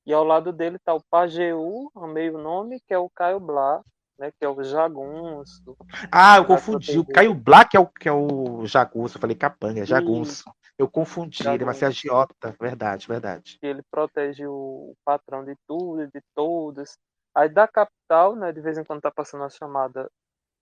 E 0.05 0.13
ao 0.13 0.23
lado 0.23 0.53
dele 0.53 0.77
está 0.77 0.93
o 0.93 1.03
Pajeú, 1.09 1.91
amei 1.95 2.29
o 2.29 2.37
nome, 2.37 2.79
que 2.87 2.93
é 2.93 2.97
o 2.97 3.09
Caio 3.09 3.39
Blá, 3.39 3.83
né, 4.17 4.31
que 4.31 4.45
é 4.45 4.49
o 4.49 4.63
jagunço. 4.63 5.75
Ah, 6.11 6.37
eu 6.37 6.45
confundi. 6.45 6.97
O. 6.99 7.05
Caio 7.05 7.33
Black 7.33 7.75
é 7.75 7.79
o, 7.79 7.87
que 7.87 8.07
é 8.07 8.11
o 8.11 8.65
jagunço. 8.65 9.17
Eu 9.17 9.21
falei 9.21 9.35
capanga, 9.35 9.81
é 9.81 9.85
jagunço. 9.85 10.43
Eu 10.79 10.89
confundi, 10.89 11.45
ele 11.45 11.65
vai 11.65 11.73
ser 11.73 11.85
agiota. 11.85 12.55
Verdade, 12.57 13.05
verdade. 13.05 13.59
ele 13.61 13.83
protege 13.91 14.47
o 14.47 14.95
patrão 15.03 15.43
de 15.43 15.53
tudo 15.67 16.07
de 16.07 16.21
todos. 16.33 16.97
Aí 17.35 17.49
da 17.49 17.67
capital, 17.67 18.33
né, 18.33 18.53
de 18.53 18.61
vez 18.61 18.77
em 18.77 18.83
quando 18.85 19.01
tá 19.01 19.11
passando 19.11 19.43
a 19.43 19.49
chamada, 19.49 20.09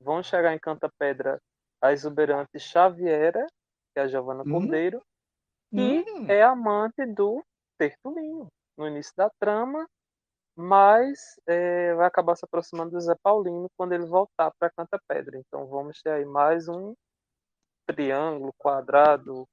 vão 0.02 0.24
chegar 0.24 0.56
em 0.56 0.60
Canta 0.60 0.90
Pedra 0.98 1.40
a 1.80 1.94
exuberante 1.94 2.60
Xaviera, 2.60 3.46
que 3.94 4.00
é 4.00 4.02
a 4.02 4.08
Giovana 4.08 4.42
Hum. 4.42 4.52
Cordeiro, 4.52 5.02
Hum. 5.72 6.04
que 6.04 6.32
é 6.32 6.42
amante 6.42 7.06
do 7.06 7.44
Tertulinho 7.78 8.48
no 8.76 8.88
início 8.88 9.14
da 9.16 9.30
trama, 9.40 9.88
mas 10.58 11.40
é, 11.48 11.94
vai 11.94 12.08
acabar 12.08 12.36
se 12.36 12.44
aproximando 12.44 12.92
do 12.92 13.00
Zé 13.00 13.14
Paulino 13.22 13.68
quando 13.78 13.94
ele 13.94 14.08
voltar 14.08 14.52
para 14.60 14.72
Canta 14.76 15.00
Pedra. 15.08 15.38
Então 15.38 15.68
vamos 15.68 16.02
ter 16.02 16.10
aí 16.10 16.26
mais 16.26 16.68
um 16.68 16.96
triângulo, 17.86 18.52
quadrado, 18.58 19.46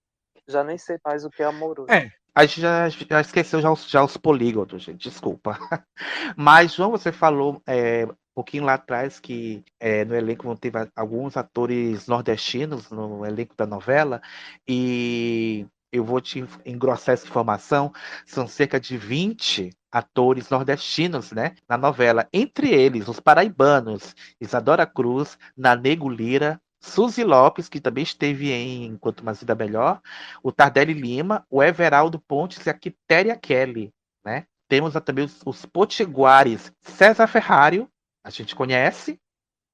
já 0.48 0.62
nem 0.64 0.78
sei 0.78 0.98
mais 1.04 1.24
o 1.24 1.30
que 1.30 1.42
é 1.42 1.46
amoroso. 1.46 1.90
É, 1.90 2.10
a 2.34 2.44
gente 2.44 2.60
já, 2.60 2.88
já 2.88 3.20
esqueceu 3.20 3.60
já 3.60 3.70
os, 3.70 3.88
já 3.88 4.02
os 4.02 4.16
polígonos, 4.16 4.82
gente, 4.82 5.08
desculpa. 5.08 5.58
Mas, 6.36 6.74
João, 6.74 6.90
você 6.90 7.12
falou 7.12 7.62
é, 7.66 8.06
um 8.06 8.14
pouquinho 8.34 8.64
lá 8.64 8.74
atrás 8.74 9.20
que 9.20 9.64
é, 9.78 10.04
no 10.04 10.14
elenco 10.14 10.44
vão 10.44 10.56
ter 10.56 10.72
alguns 10.96 11.36
atores 11.36 12.08
nordestinos 12.08 12.90
no 12.90 13.24
elenco 13.24 13.54
da 13.56 13.66
novela, 13.66 14.20
e 14.66 15.66
eu 15.92 16.04
vou 16.04 16.20
te 16.20 16.44
engrossar 16.66 17.12
essa 17.12 17.26
informação, 17.26 17.92
são 18.26 18.48
cerca 18.48 18.80
de 18.80 18.96
20 18.96 19.70
atores 19.92 20.50
nordestinos, 20.50 21.30
né, 21.30 21.54
na 21.68 21.78
novela. 21.78 22.28
Entre 22.32 22.68
eles, 22.68 23.06
os 23.06 23.20
paraibanos, 23.20 24.12
Isadora 24.40 24.84
Cruz, 24.86 25.38
Nanego 25.56 26.08
Lira, 26.08 26.60
Suzy 26.84 27.24
Lopes, 27.24 27.68
que 27.68 27.80
também 27.80 28.04
esteve 28.04 28.52
em 28.52 28.96
Quanto 28.98 29.20
Uma 29.20 29.32
Vida 29.32 29.54
Melhor, 29.54 30.00
o 30.42 30.52
Tardelli 30.52 30.92
Lima, 30.92 31.46
o 31.50 31.62
Everaldo 31.62 32.18
Pontes 32.18 32.64
e 32.66 32.70
a 32.70 32.74
Quitéria 32.74 33.36
Kelly, 33.36 33.92
né? 34.24 34.46
Temos 34.68 34.92
também 35.04 35.24
os, 35.24 35.40
os 35.46 35.64
potiguares 35.64 36.72
César 36.82 37.26
Ferrário, 37.26 37.88
a 38.22 38.30
gente 38.30 38.54
conhece, 38.54 39.18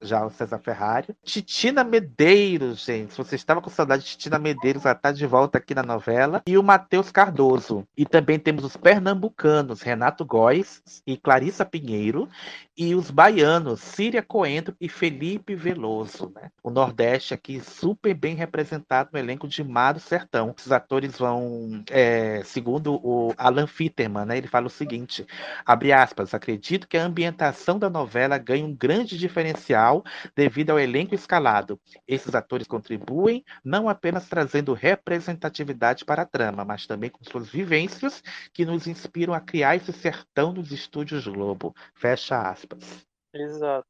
já 0.01 0.25
o 0.25 0.29
César 0.29 0.59
Ferrário. 0.59 1.15
Titina 1.23 1.83
Medeiros, 1.83 2.83
gente. 2.83 3.13
Se 3.13 3.17
você 3.17 3.35
estava 3.35 3.61
com 3.61 3.69
saudade 3.69 4.03
de 4.03 4.09
Titina 4.09 4.39
Medeiros, 4.39 4.85
ela 4.85 4.95
está 4.95 5.11
de 5.11 5.25
volta 5.25 5.57
aqui 5.57 5.75
na 5.75 5.83
novela. 5.83 6.41
E 6.47 6.57
o 6.57 6.63
Matheus 6.63 7.11
Cardoso. 7.11 7.87
E 7.95 8.05
também 8.05 8.39
temos 8.39 8.63
os 8.63 8.75
pernambucanos, 8.75 9.81
Renato 9.81 10.25
Góes 10.25 10.81
e 11.05 11.15
Clarissa 11.17 11.63
Pinheiro. 11.65 12.27
E 12.75 12.95
os 12.95 13.11
baianos, 13.11 13.81
Síria 13.81 14.23
Coentro 14.23 14.75
e 14.81 14.89
Felipe 14.89 15.53
Veloso. 15.53 16.31
Né? 16.33 16.49
O 16.63 16.71
Nordeste 16.71 17.33
aqui 17.33 17.59
super 17.59 18.13
bem 18.13 18.33
representado 18.33 19.09
no 19.13 19.19
elenco 19.19 19.47
de 19.47 19.63
Mar 19.63 19.93
do 19.93 19.99
Sertão. 19.99 20.55
Os 20.57 20.71
atores 20.71 21.17
vão, 21.17 21.83
é, 21.89 22.41
segundo 22.43 22.95
o 22.95 23.33
Alan 23.37 23.67
Fitterman, 23.67 24.25
né? 24.25 24.37
ele 24.37 24.47
fala 24.47 24.67
o 24.67 24.69
seguinte, 24.69 25.27
abre 25.65 25.91
aspas, 25.91 26.33
acredito 26.33 26.87
que 26.87 26.97
a 26.97 27.03
ambientação 27.03 27.77
da 27.77 27.89
novela 27.89 28.37
ganha 28.37 28.65
um 28.65 28.73
grande 28.73 29.17
diferencial 29.17 29.90
devido 30.35 30.69
ao 30.69 30.79
elenco 30.79 31.15
escalado. 31.15 31.79
Esses 32.07 32.33
atores 32.33 32.67
contribuem 32.67 33.43
não 33.65 33.89
apenas 33.89 34.29
trazendo 34.29 34.73
representatividade 34.73 36.05
para 36.05 36.21
a 36.21 36.25
trama, 36.25 36.63
mas 36.63 36.85
também 36.87 37.09
com 37.09 37.23
suas 37.23 37.49
vivências 37.49 38.23
que 38.53 38.63
nos 38.63 38.87
inspiram 38.87 39.33
a 39.33 39.41
criar 39.41 39.75
esse 39.75 39.91
sertão 39.91 40.53
nos 40.53 40.71
estúdios 40.71 41.27
Globo. 41.27 41.75
Fecha 41.95 42.39
aspas. 42.41 43.05
Exato. 43.33 43.87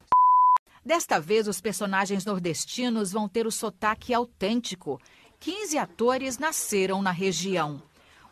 Desta 0.83 1.19
vez, 1.19 1.47
os 1.47 1.61
personagens 1.61 2.25
nordestinos 2.25 3.11
vão 3.11 3.29
ter 3.29 3.45
o 3.45 3.51
sotaque 3.51 4.13
autêntico. 4.13 4.99
15 5.39 5.77
atores 5.77 6.37
nasceram 6.39 7.01
na 7.01 7.11
região. 7.11 7.83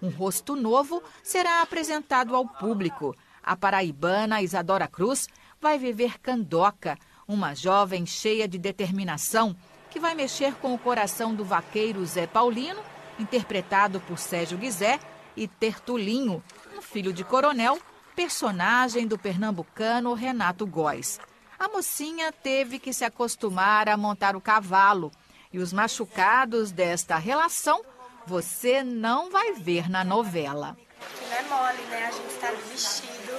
Um 0.01 0.09
rosto 0.09 0.55
novo 0.55 1.03
será 1.21 1.61
apresentado 1.61 2.35
ao 2.35 2.47
público. 2.47 3.15
A 3.43 3.55
paraibana 3.55 4.41
Isadora 4.41 4.87
Cruz 4.87 5.27
vai 5.59 5.77
viver 5.77 6.19
Candoca, 6.19 6.97
uma 7.29 7.53
jovem 7.53 8.07
cheia 8.07 8.47
de 8.47 8.57
determinação 8.57 9.55
que 9.91 9.99
vai 9.99 10.15
mexer 10.15 10.55
com 10.55 10.73
o 10.73 10.79
coração 10.79 11.35
do 11.35 11.45
vaqueiro 11.45 12.03
Zé 12.03 12.25
Paulino, 12.25 12.81
interpretado 13.19 13.99
por 14.01 14.17
Sérgio 14.17 14.57
Guizé, 14.57 14.99
e 15.37 15.47
Tertulinho, 15.47 16.43
um 16.75 16.81
filho 16.81 17.13
de 17.13 17.23
coronel, 17.23 17.77
personagem 18.15 19.07
do 19.07 19.17
pernambucano 19.17 20.13
Renato 20.15 20.65
Góes. 20.65 21.19
A 21.57 21.69
mocinha 21.69 22.31
teve 22.31 22.79
que 22.79 22.91
se 22.91 23.05
acostumar 23.05 23.87
a 23.87 23.95
montar 23.95 24.35
o 24.35 24.41
cavalo, 24.41 25.11
e 25.53 25.59
os 25.59 25.71
machucados 25.71 26.71
desta 26.71 27.17
relação 27.17 27.83
você 28.25 28.83
não 28.83 29.29
vai 29.29 29.53
ver 29.53 29.87
na 29.87 30.03
novela. 30.03 30.75
Não 31.21 31.37
é 31.37 31.41
mole, 31.43 31.83
né? 31.89 32.07
A 32.07 32.11
gente 32.11 32.35
tá 32.39 32.51
vestido, 32.69 33.33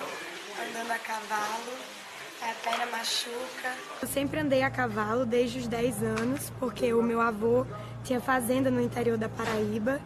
andando 0.60 0.90
a 0.92 0.98
cavalo, 0.98 1.99
a 2.42 2.54
perna 2.54 2.86
machuca. 2.86 3.74
Eu 4.00 4.08
sempre 4.08 4.40
andei 4.40 4.62
a 4.62 4.70
cavalo 4.70 5.26
desde 5.26 5.58
os 5.58 5.68
10 5.68 6.02
anos, 6.02 6.52
porque 6.58 6.92
o 6.92 7.02
meu 7.02 7.20
avô 7.20 7.66
tinha 8.04 8.20
fazenda 8.20 8.70
no 8.70 8.80
interior 8.80 9.18
da 9.18 9.28
Paraíba, 9.28 10.00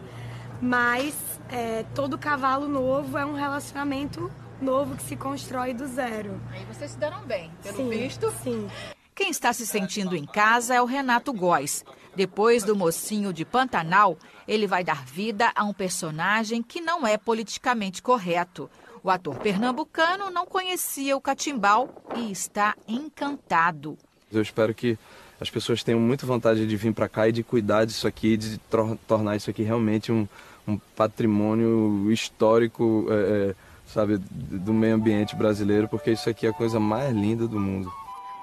mas 0.61 1.15
é, 1.49 1.83
todo 1.95 2.17
cavalo 2.17 2.67
novo 2.67 3.17
é 3.17 3.25
um 3.25 3.33
relacionamento 3.33 4.31
novo 4.61 4.95
que 4.95 5.03
se 5.03 5.15
constrói 5.15 5.73
do 5.73 5.87
zero. 5.87 6.39
Aí 6.51 6.65
vocês 6.65 6.91
se 6.91 6.97
deram 6.97 7.23
bem, 7.25 7.51
pelo 7.63 7.77
Sim, 7.77 7.89
visto. 7.89 8.33
Sim. 8.43 8.69
Quem 9.13 9.29
está 9.29 9.53
se 9.53 9.65
sentindo 9.65 10.15
em 10.15 10.25
casa 10.25 10.75
é 10.75 10.81
o 10.81 10.85
Renato 10.85 11.31
Góes. 11.31 11.85
Depois 12.15 12.63
do 12.63 12.75
mocinho 12.75 13.31
de 13.31 13.45
Pantanal, 13.45 14.17
ele 14.47 14.67
vai 14.67 14.83
dar 14.83 15.05
vida 15.05 15.51
a 15.55 15.63
um 15.63 15.73
personagem 15.73 16.61
que 16.61 16.81
não 16.81 17.07
é 17.07 17.17
politicamente 17.17 18.01
correto. 18.01 18.69
O 19.05 19.09
ator 19.11 19.35
pernambucano 19.35 20.31
não 20.31 20.47
conhecia 20.47 21.15
o 21.15 21.21
catimbau 21.21 22.01
e 22.15 22.31
está 22.31 22.73
encantado. 22.87 23.95
Eu 24.33 24.41
espero 24.41 24.73
que 24.73 24.97
as 25.39 25.47
pessoas 25.47 25.83
tenham 25.83 25.99
muita 25.99 26.25
vontade 26.25 26.65
de 26.65 26.75
vir 26.75 26.91
para 26.91 27.07
cá 27.07 27.27
e 27.29 27.31
de 27.31 27.43
cuidar 27.43 27.85
disso 27.85 28.07
aqui, 28.07 28.35
de 28.35 28.57
tor- 28.57 28.97
tornar 29.07 29.35
isso 29.35 29.47
aqui 29.47 29.61
realmente 29.61 30.11
um, 30.11 30.27
um 30.67 30.79
patrimônio 30.95 32.11
histórico, 32.11 33.05
é, 33.11 33.13
é, 33.51 33.55
sabe, 33.85 34.17
do 34.17 34.73
meio 34.73 34.95
ambiente 34.95 35.35
brasileiro, 35.35 35.87
porque 35.87 36.09
isso 36.09 36.27
aqui 36.27 36.47
é 36.47 36.49
a 36.49 36.53
coisa 36.53 36.79
mais 36.79 37.13
linda 37.15 37.47
do 37.47 37.59
mundo. 37.59 37.93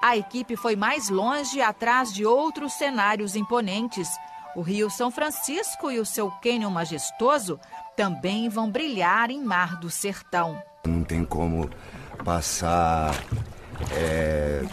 A 0.01 0.15
equipe 0.15 0.55
foi 0.55 0.77
mais 0.77 1.09
longe 1.09 1.61
atrás 1.61 2.13
de 2.13 2.25
outros 2.25 2.71
cenários 2.71 3.35
imponentes. 3.35 4.07
O 4.55 4.61
Rio 4.61 4.89
São 4.89 5.09
Francisco 5.09 5.89
e 5.89 5.99
o 5.99 6.05
seu 6.05 6.29
cânion 6.29 6.69
majestoso 6.69 7.59
também 7.95 8.49
vão 8.49 8.69
brilhar 8.69 9.31
em 9.31 9.43
Mar 9.43 9.79
do 9.79 9.89
Sertão. 9.89 10.61
Não 10.85 11.03
tem 11.03 11.25
como 11.25 11.69
passar 12.23 13.15
é, 13.91 14.63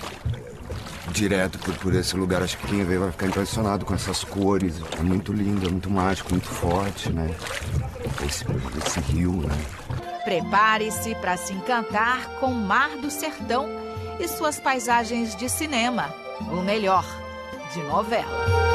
direto 1.12 1.58
por, 1.58 1.74
por 1.76 1.94
esse 1.94 2.16
lugar. 2.16 2.42
Acho 2.42 2.58
que 2.58 2.66
quem 2.66 2.84
vê 2.84 2.98
vai 2.98 3.10
ficar 3.10 3.26
impressionado 3.26 3.86
com 3.86 3.94
essas 3.94 4.22
cores. 4.22 4.80
É 4.98 5.02
muito 5.02 5.32
lindo, 5.32 5.66
é 5.66 5.70
muito 5.70 5.90
mágico, 5.90 6.30
muito 6.30 6.48
forte, 6.48 7.10
né? 7.10 7.34
Esse, 8.26 8.44
esse 8.84 9.00
rio, 9.00 9.32
né? 9.32 9.56
Prepare-se 10.24 11.14
para 11.16 11.36
se 11.38 11.54
encantar 11.54 12.38
com 12.38 12.52
Mar 12.52 12.90
do 12.98 13.10
Sertão 13.10 13.66
e 14.18 14.28
suas 14.28 14.60
paisagens 14.60 15.34
de 15.34 15.48
cinema. 15.48 16.12
O 16.52 16.62
melhor, 16.62 17.04
de 17.72 17.82
novela. 17.82 18.69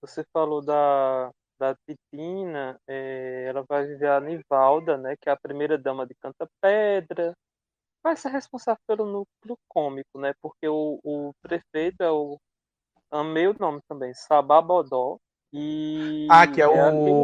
Você 0.00 0.24
falou 0.32 0.62
da, 0.62 1.30
da 1.58 1.76
Titina, 1.86 2.78
é, 2.88 3.44
ela 3.48 3.64
vai 3.68 3.86
viver 3.86 4.08
a 4.08 4.20
Nivalda, 4.20 4.96
né, 4.96 5.14
que 5.20 5.28
é 5.28 5.32
a 5.32 5.36
primeira 5.36 5.76
dama 5.76 6.06
de 6.06 6.14
Canta 6.20 6.48
Pedra. 6.60 7.34
Vai 8.02 8.16
ser 8.16 8.30
responsável 8.30 8.80
pelo 8.86 9.04
núcleo 9.04 9.56
cômico, 9.68 10.18
né, 10.18 10.32
porque 10.40 10.68
o, 10.68 10.98
o 11.04 11.32
prefeito 11.42 12.02
é 12.02 12.10
o. 12.10 12.38
Amei 13.10 13.46
o 13.48 13.56
nome 13.58 13.80
também, 13.88 14.12
Sabá 14.14 14.60
Bodó. 14.60 15.18
E 15.52 16.26
Ah, 16.30 16.46
que 16.46 16.60
é 16.60 16.68
o, 16.68 16.72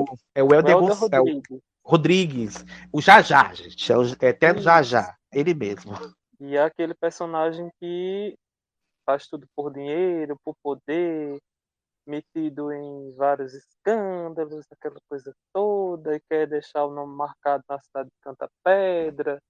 aquele- 0.04 0.18
é 0.34 0.42
o 0.42 0.54
Helder 0.54 0.76
é 0.76 0.94
Rodrigues. 0.94 1.60
Rodrigues. 1.84 2.64
O 2.90 3.02
Jajá, 3.02 3.52
gente. 3.52 3.92
É 3.92 3.96
o 3.96 4.02
é 4.02 4.28
Eterno 4.28 4.62
Jajá. 4.62 5.14
Ele 5.30 5.52
mesmo. 5.52 5.92
E 6.40 6.56
é 6.56 6.62
aquele 6.64 6.94
personagem 6.94 7.70
que 7.78 8.34
faz 9.04 9.26
tudo 9.26 9.46
por 9.54 9.72
dinheiro, 9.72 10.38
por 10.44 10.54
poder, 10.62 11.38
metido 12.06 12.72
em 12.72 13.14
vários 13.14 13.54
escândalos, 13.54 14.66
aquela 14.70 14.98
coisa 15.08 15.34
toda, 15.52 16.16
e 16.16 16.20
quer 16.28 16.46
deixar 16.46 16.84
o 16.84 16.92
nome 16.92 17.14
marcado 17.14 17.64
na 17.68 17.80
cidade 17.80 18.08
de 18.08 18.16
Canta 18.22 18.48
Pedra, 18.62 19.40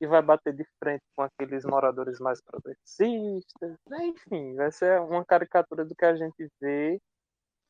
e 0.00 0.06
vai 0.06 0.22
bater 0.22 0.54
de 0.54 0.64
frente 0.78 1.02
com 1.16 1.22
aqueles 1.22 1.64
moradores 1.64 2.18
mais 2.20 2.40
progressistas. 2.42 3.76
Né? 3.88 4.06
Enfim, 4.06 4.54
vai 4.54 4.70
ser 4.70 5.00
uma 5.00 5.24
caricatura 5.24 5.84
do 5.84 5.94
que 5.94 6.04
a 6.04 6.14
gente 6.14 6.48
vê 6.60 7.00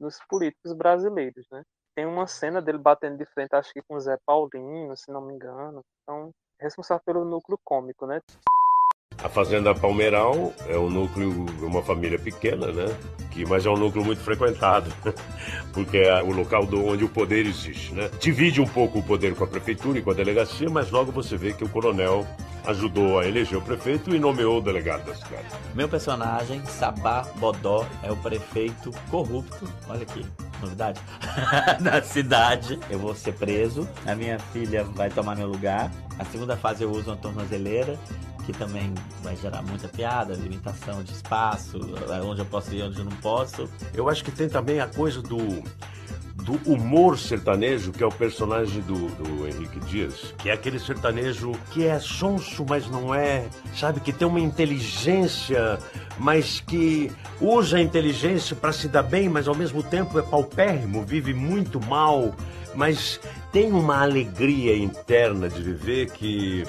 nos 0.00 0.18
políticos 0.28 0.72
brasileiros, 0.72 1.46
né? 1.50 1.62
Tem 1.94 2.04
uma 2.04 2.26
cena 2.26 2.60
dele 2.60 2.78
batendo 2.78 3.18
de 3.18 3.26
frente, 3.26 3.54
acho 3.54 3.72
que 3.72 3.82
com 3.82 3.94
o 3.94 4.00
Zé 4.00 4.18
Paulino, 4.26 4.96
se 4.96 5.12
não 5.12 5.20
me 5.20 5.34
engano. 5.34 5.80
Então, 6.02 6.30
responsável 6.58 7.02
pelo 7.04 7.24
núcleo 7.24 7.58
cômico, 7.62 8.04
né? 8.04 8.20
A 9.24 9.28
Fazenda 9.30 9.74
Palmeiral 9.74 10.52
é 10.68 10.76
um 10.76 10.90
núcleo 10.90 11.46
uma 11.62 11.82
família 11.82 12.18
pequena, 12.18 12.66
né? 12.66 12.94
Que, 13.30 13.46
mas 13.46 13.64
é 13.64 13.70
um 13.70 13.76
núcleo 13.76 14.04
muito 14.04 14.20
frequentado, 14.20 14.92
porque 15.72 15.96
é 15.96 16.22
o 16.22 16.30
local 16.30 16.66
do, 16.66 16.84
onde 16.84 17.04
o 17.04 17.08
poder 17.08 17.46
existe, 17.46 17.94
né? 17.94 18.10
Divide 18.20 18.60
um 18.60 18.66
pouco 18.66 18.98
o 18.98 19.02
poder 19.02 19.34
com 19.34 19.42
a 19.44 19.46
prefeitura 19.46 19.98
e 19.98 20.02
com 20.02 20.10
a 20.10 20.14
delegacia, 20.14 20.68
mas 20.68 20.90
logo 20.90 21.10
você 21.10 21.38
vê 21.38 21.54
que 21.54 21.64
o 21.64 21.68
coronel 21.70 22.26
ajudou 22.66 23.18
a 23.18 23.26
eleger 23.26 23.58
o 23.58 23.62
prefeito 23.62 24.14
e 24.14 24.18
nomeou 24.18 24.58
o 24.58 24.60
delegado 24.60 25.06
da 25.06 25.14
cidade. 25.14 25.46
Meu 25.74 25.88
personagem, 25.88 26.62
Sabá 26.66 27.22
Bodó, 27.36 27.86
é 28.02 28.12
o 28.12 28.16
prefeito 28.16 28.90
corrupto. 29.10 29.66
Olha 29.88 30.02
aqui, 30.02 30.24
novidade. 30.60 31.00
da 31.80 32.02
cidade. 32.02 32.78
Eu 32.90 32.98
vou 32.98 33.14
ser 33.14 33.32
preso. 33.32 33.88
A 34.04 34.14
minha 34.14 34.38
filha 34.38 34.84
vai 34.84 35.08
tomar 35.08 35.34
meu 35.34 35.48
lugar. 35.48 35.90
A 36.18 36.26
segunda 36.26 36.58
fase 36.58 36.84
eu 36.84 36.90
uso 36.90 37.10
uma 37.10 37.16
tornozeleira 37.16 37.98
que 38.44 38.52
também 38.52 38.92
vai 39.22 39.36
gerar 39.36 39.62
muita 39.62 39.88
piada, 39.88 40.34
limitação 40.34 41.02
de 41.02 41.12
espaço, 41.12 41.78
onde 42.24 42.40
eu 42.40 42.46
posso 42.46 42.74
ir, 42.74 42.82
onde 42.82 42.98
eu 42.98 43.04
não 43.04 43.16
posso. 43.16 43.68
Eu 43.94 44.08
acho 44.08 44.24
que 44.24 44.30
tem 44.30 44.48
também 44.48 44.80
a 44.80 44.86
coisa 44.86 45.22
do, 45.22 45.62
do 46.44 46.60
humor 46.66 47.18
sertanejo, 47.18 47.90
que 47.90 48.02
é 48.02 48.06
o 48.06 48.12
personagem 48.12 48.82
do, 48.82 49.08
do 49.16 49.48
Henrique 49.48 49.80
Dias, 49.80 50.34
que 50.38 50.50
é 50.50 50.52
aquele 50.52 50.78
sertanejo 50.78 51.52
que 51.70 51.86
é 51.86 51.98
sonso, 51.98 52.64
mas 52.68 52.88
não 52.88 53.14
é, 53.14 53.46
sabe, 53.74 54.00
que 54.00 54.12
tem 54.12 54.28
uma 54.28 54.40
inteligência, 54.40 55.78
mas 56.18 56.60
que 56.60 57.10
usa 57.40 57.78
a 57.78 57.80
inteligência 57.80 58.54
para 58.54 58.72
se 58.72 58.88
dar 58.88 59.02
bem, 59.02 59.28
mas 59.28 59.48
ao 59.48 59.54
mesmo 59.54 59.82
tempo 59.82 60.18
é 60.18 60.22
paupérrimo, 60.22 61.02
vive 61.02 61.32
muito 61.32 61.80
mal, 61.80 62.34
mas 62.74 63.18
tem 63.50 63.72
uma 63.72 64.02
alegria 64.02 64.76
interna 64.76 65.48
de 65.48 65.62
viver 65.62 66.10
que 66.10 66.64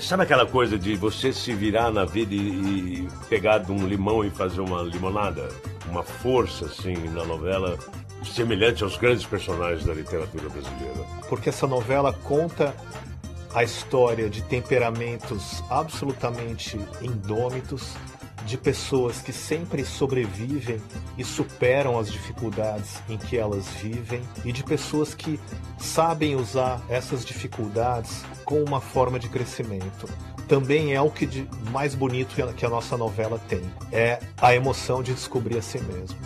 Sabe 0.00 0.22
aquela 0.22 0.46
coisa 0.46 0.78
de 0.78 0.94
você 0.94 1.32
se 1.32 1.52
virar 1.52 1.90
na 1.90 2.04
vida 2.04 2.34
e, 2.34 2.38
e 2.38 3.08
pegar 3.28 3.58
de 3.58 3.72
um 3.72 3.86
limão 3.86 4.24
e 4.24 4.30
fazer 4.30 4.60
uma 4.60 4.82
limonada? 4.82 5.48
Uma 5.88 6.02
força, 6.02 6.66
assim, 6.66 6.94
na 7.08 7.24
novela, 7.24 7.78
semelhante 8.24 8.84
aos 8.84 8.96
grandes 8.96 9.24
personagens 9.26 9.84
da 9.84 9.92
literatura 9.92 10.48
brasileira. 10.48 11.06
Porque 11.28 11.48
essa 11.48 11.66
novela 11.66 12.12
conta 12.12 12.74
a 13.54 13.64
história 13.64 14.30
de 14.30 14.42
temperamentos 14.42 15.62
absolutamente 15.68 16.78
indômitos, 17.02 17.94
de 18.44 18.56
pessoas 18.56 19.22
que 19.22 19.32
sempre 19.32 19.84
sobrevivem 19.84 20.80
e 21.16 21.24
superam 21.24 21.98
as 21.98 22.10
dificuldades 22.10 23.02
em 23.08 23.18
que 23.18 23.36
elas 23.36 23.68
vivem, 23.74 24.22
e 24.44 24.52
de 24.52 24.64
pessoas 24.64 25.14
que 25.14 25.38
sabem 25.78 26.36
usar 26.36 26.80
essas 26.88 27.24
dificuldades 27.24 28.24
com 28.44 28.62
uma 28.62 28.80
forma 28.80 29.18
de 29.18 29.28
crescimento. 29.28 30.08
Também 30.48 30.94
é 30.94 31.00
o 31.00 31.10
que 31.10 31.26
de 31.26 31.48
mais 31.70 31.94
bonito 31.94 32.34
que 32.56 32.66
a 32.66 32.68
nossa 32.68 32.96
novela 32.96 33.38
tem. 33.48 33.62
É 33.92 34.18
a 34.42 34.54
emoção 34.54 35.02
de 35.02 35.14
descobrir 35.14 35.58
a 35.58 35.62
si 35.62 35.78
mesmo. 35.80 36.18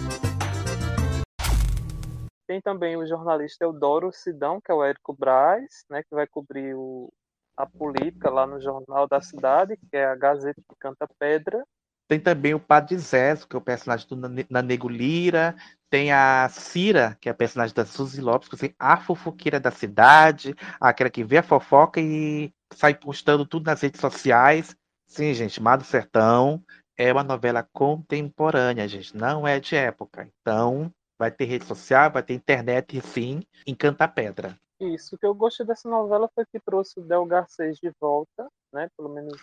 Tem 2.47 2.61
também 2.61 2.97
o 2.97 3.07
jornalista 3.07 3.65
Eudoro 3.65 4.12
Sidão, 4.12 4.61
que 4.61 4.71
é 4.71 4.75
o 4.75 4.83
Érico 4.83 5.15
Braz, 5.15 5.85
né, 5.91 6.03
que 6.03 6.15
vai 6.15 6.27
cobrir 6.27 6.75
o, 6.75 7.12
a 7.57 7.67
política 7.67 8.31
lá 8.31 8.47
no 8.47 8.61
Jornal 8.61 9.07
da 9.07 9.21
Cidade, 9.21 9.77
que 9.77 9.97
é 9.97 10.05
a 10.05 10.15
Gazeta 10.15 10.61
de 10.61 10.77
Canta 10.79 11.07
Pedra. 11.19 11.65
Tem 12.07 12.21
também 12.21 12.55
o 12.55 12.61
Padre 12.61 12.99
Zezo, 12.99 13.49
que 13.49 13.57
é 13.57 13.59
o 13.59 13.63
personagem 13.63 14.07
do 14.09 14.17
Nanego 14.51 14.89
Lira. 14.89 15.57
Tem 15.89 16.13
a 16.13 16.49
Cira, 16.51 17.17
que 17.21 17.29
é 17.29 17.33
a 17.33 17.35
personagem 17.35 17.75
da 17.75 17.87
Suzy 17.87 18.21
Lopes, 18.21 18.49
que 18.49 18.67
é 18.67 18.75
a 18.79 18.97
fofoqueira 18.97 19.59
da 19.59 19.71
cidade, 19.71 20.55
aquela 20.81 21.09
que 21.09 21.25
vê 21.25 21.39
a 21.39 21.43
fofoca 21.43 22.01
e 22.01 22.53
sai 22.73 22.95
postando 22.95 23.47
tudo 23.47 23.67
nas 23.67 23.81
redes 23.81 24.01
sociais. 24.01 24.77
Sim, 25.07 25.33
gente, 25.33 25.63
Mar 25.63 25.79
do 25.79 25.85
Sertão 25.85 26.63
é 26.97 27.13
uma 27.13 27.25
novela 27.25 27.67
contemporânea, 27.73 28.87
gente, 28.89 29.17
não 29.17 29.47
é 29.47 29.59
de 29.59 29.77
época. 29.77 30.29
Então, 30.41 30.93
vai 31.19 31.31
ter 31.31 31.45
rede 31.45 31.65
social, 31.65 32.11
vai 32.11 32.23
ter 32.23 32.35
internet, 32.35 33.01
sim, 33.01 33.43
Encanta 33.67 34.07
Pedra. 34.09 34.59
Isso, 34.81 35.15
o 35.15 35.19
que 35.19 35.27
eu 35.27 35.35
gostei 35.35 35.65
dessa 35.65 35.89
novela 35.89 36.29
foi 36.35 36.45
que 36.45 36.61
trouxe 36.61 36.99
o 36.99 37.03
Del 37.03 37.25
Garcês 37.25 37.79
de 37.79 37.91
volta, 38.01 38.49
né? 38.73 38.89
Pelo 38.97 39.09
menos 39.09 39.41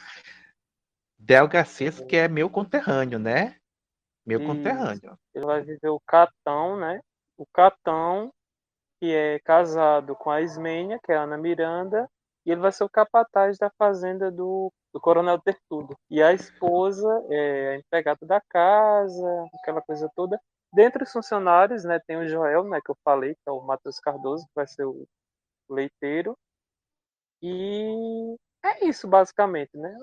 Del 1.24 1.48
Garcês, 1.48 2.00
que 2.00 2.16
é 2.16 2.28
meu 2.28 2.50
conterrâneo, 2.50 3.20
né? 3.20 3.56
Meu 4.26 4.44
conterrâneo. 4.44 5.18
Ele 5.34 5.46
vai 5.46 5.62
viver 5.62 5.90
o 5.90 6.00
Catão, 6.00 6.78
né? 6.78 7.00
O 7.38 7.46
Catão, 7.54 8.34
que 9.00 9.14
é 9.14 9.40
casado 9.40 10.16
com 10.16 10.32
a 10.32 10.42
Ismênia, 10.42 11.00
que 11.04 11.12
é 11.12 11.18
a 11.18 11.22
Ana 11.22 11.38
Miranda, 11.38 12.10
e 12.44 12.52
ele 12.52 12.60
vai 12.60 12.72
ser 12.72 12.84
o 12.84 12.90
capataz 12.90 13.58
da 13.60 13.70
fazenda 13.78 14.32
do, 14.32 14.74
do 14.92 15.00
Coronel 15.00 15.40
Tertudo. 15.40 15.96
E 16.10 16.24
a 16.24 16.34
esposa 16.34 17.08
é 17.30 17.70
a 17.70 17.76
empregada 17.78 18.26
da 18.26 18.42
casa, 18.42 19.46
aquela 19.62 19.82
coisa 19.82 20.10
toda. 20.16 20.42
Dentre 20.74 21.04
os 21.04 21.12
funcionários, 21.12 21.84
né, 21.84 22.00
tem 22.08 22.18
o 22.18 22.28
Joel, 22.28 22.64
né, 22.64 22.80
que 22.84 22.90
eu 22.90 22.98
falei, 23.04 23.36
que 23.36 23.48
é 23.48 23.52
o 23.52 23.62
Matheus 23.62 24.00
Cardoso, 24.00 24.46
que 24.46 24.56
vai 24.56 24.68
ser 24.68 24.86
o 24.86 25.06
leiteiro. 25.70 26.36
E 27.44 28.36
é 28.64 28.86
isso, 28.86 29.08
basicamente, 29.08 29.76
né? 29.76 29.96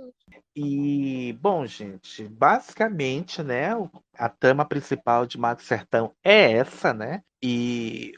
E, 0.55 1.33
bom, 1.41 1.65
gente, 1.67 2.25
basicamente, 2.29 3.43
né, 3.43 3.71
a 4.15 4.29
trama 4.29 4.65
principal 4.65 5.27
de 5.27 5.39
Mato 5.39 5.63
Sertão 5.63 6.15
é 6.25 6.53
essa, 6.53 6.93
né? 6.93 7.23
E 7.43 8.13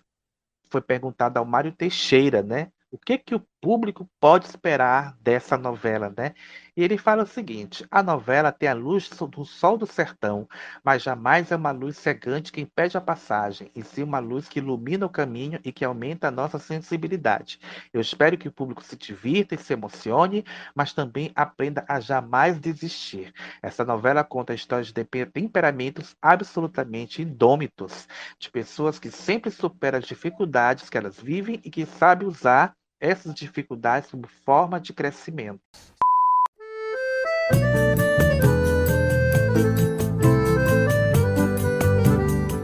foi 0.70 0.80
perguntado 0.80 1.38
ao 1.38 1.45
Mário 1.45 1.72
Teixeira, 1.72 2.43
né? 2.43 2.70
O 2.91 2.99
que 2.99 3.18
que 3.18 3.34
o 3.34 3.47
público 3.61 4.08
pode 4.18 4.46
esperar 4.46 5.16
dessa 5.20 5.56
novela, 5.56 6.12
né? 6.16 6.34
E 6.76 6.82
ele 6.82 6.96
fala 6.96 7.24
o 7.24 7.26
seguinte: 7.26 7.84
a 7.90 8.02
novela 8.02 8.50
tem 8.50 8.68
a 8.68 8.74
luz 8.74 9.08
do 9.11 9.44
sol 9.44 9.76
do 9.76 9.86
sertão, 9.86 10.48
mas 10.82 11.02
jamais 11.02 11.50
é 11.52 11.56
uma 11.56 11.70
luz 11.70 11.98
cegante 11.98 12.50
que 12.50 12.61
impede 12.61 12.96
a 12.96 13.00
passagem, 13.00 13.70
e 13.74 13.82
sim 13.82 14.02
uma 14.02 14.18
luz 14.18 14.48
que 14.48 14.58
ilumina 14.58 15.04
o 15.04 15.11
caminho 15.11 15.61
e 15.64 15.72
que 15.72 15.84
aumenta 15.84 16.28
a 16.28 16.30
nossa 16.30 16.58
sensibilidade. 16.58 17.61
Eu 17.92 18.00
espero 18.00 18.38
que 18.38 18.48
o 18.48 18.52
público 18.52 18.82
se 18.82 18.96
divirta 18.96 19.54
e 19.54 19.58
se 19.58 19.72
emocione, 19.72 20.44
mas 20.74 20.92
também 20.92 21.30
aprenda 21.34 21.84
a 21.88 22.00
jamais 22.00 22.58
desistir. 22.58 23.32
Essa 23.62 23.84
novela 23.84 24.24
conta 24.24 24.52
a 24.52 24.56
história 24.56 24.84
de 24.84 24.92
temperamentos 25.26 26.16
absolutamente 26.22 27.22
indômitos, 27.22 28.08
de 28.38 28.50
pessoas 28.50 28.98
que 28.98 29.11
sempre 29.11 29.50
superam 29.50 29.98
as 29.98 30.06
dificuldades 30.06 30.88
que 30.88 30.96
elas 30.96 31.18
vivem 31.20 31.61
e 31.64 31.70
que 31.70 31.84
sabem 31.84 32.26
usar 32.26 32.74
essas 33.01 33.34
dificuldades 33.34 34.11
como 34.11 34.26
forma 34.44 34.78
de 34.78 34.92
crescimento. 34.92 35.61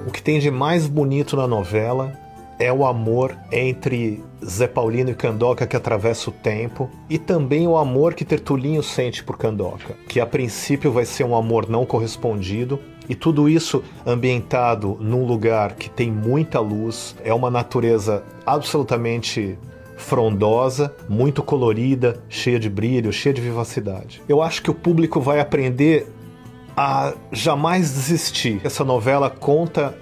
O 0.06 0.10
que 0.12 0.22
tem 0.22 0.38
de 0.38 0.50
mais 0.50 0.86
bonito 0.86 1.36
na 1.36 1.48
novela 1.48 2.12
é 2.58 2.72
o 2.72 2.86
amor 2.86 3.36
entre 3.52 4.24
Zé 4.44 4.66
Paulino 4.66 5.10
e 5.10 5.14
Candoca 5.14 5.66
que 5.66 5.76
atravessa 5.76 6.30
o 6.30 6.32
tempo 6.32 6.90
e 7.08 7.18
também 7.18 7.66
o 7.66 7.76
amor 7.76 8.14
que 8.14 8.24
Tertulinho 8.24 8.82
sente 8.82 9.22
por 9.22 9.36
Candoca, 9.36 9.94
que 10.08 10.20
a 10.20 10.26
princípio 10.26 10.90
vai 10.90 11.04
ser 11.04 11.24
um 11.24 11.36
amor 11.36 11.68
não 11.68 11.84
correspondido 11.84 12.80
e 13.08 13.14
tudo 13.14 13.48
isso 13.48 13.84
ambientado 14.06 14.96
num 15.00 15.24
lugar 15.24 15.74
que 15.74 15.88
tem 15.88 16.10
muita 16.10 16.58
luz, 16.58 17.14
é 17.22 17.32
uma 17.32 17.50
natureza 17.50 18.24
absolutamente 18.44 19.58
frondosa, 19.96 20.94
muito 21.08 21.42
colorida, 21.42 22.22
cheia 22.28 22.58
de 22.58 22.68
brilho, 22.68 23.12
cheia 23.12 23.34
de 23.34 23.40
vivacidade. 23.40 24.22
Eu 24.28 24.42
acho 24.42 24.62
que 24.62 24.70
o 24.70 24.74
público 24.74 25.20
vai 25.20 25.40
aprender 25.40 26.06
a 26.76 27.14
jamais 27.32 27.92
desistir. 27.92 28.60
Essa 28.62 28.84
novela 28.84 29.30
conta 29.30 29.96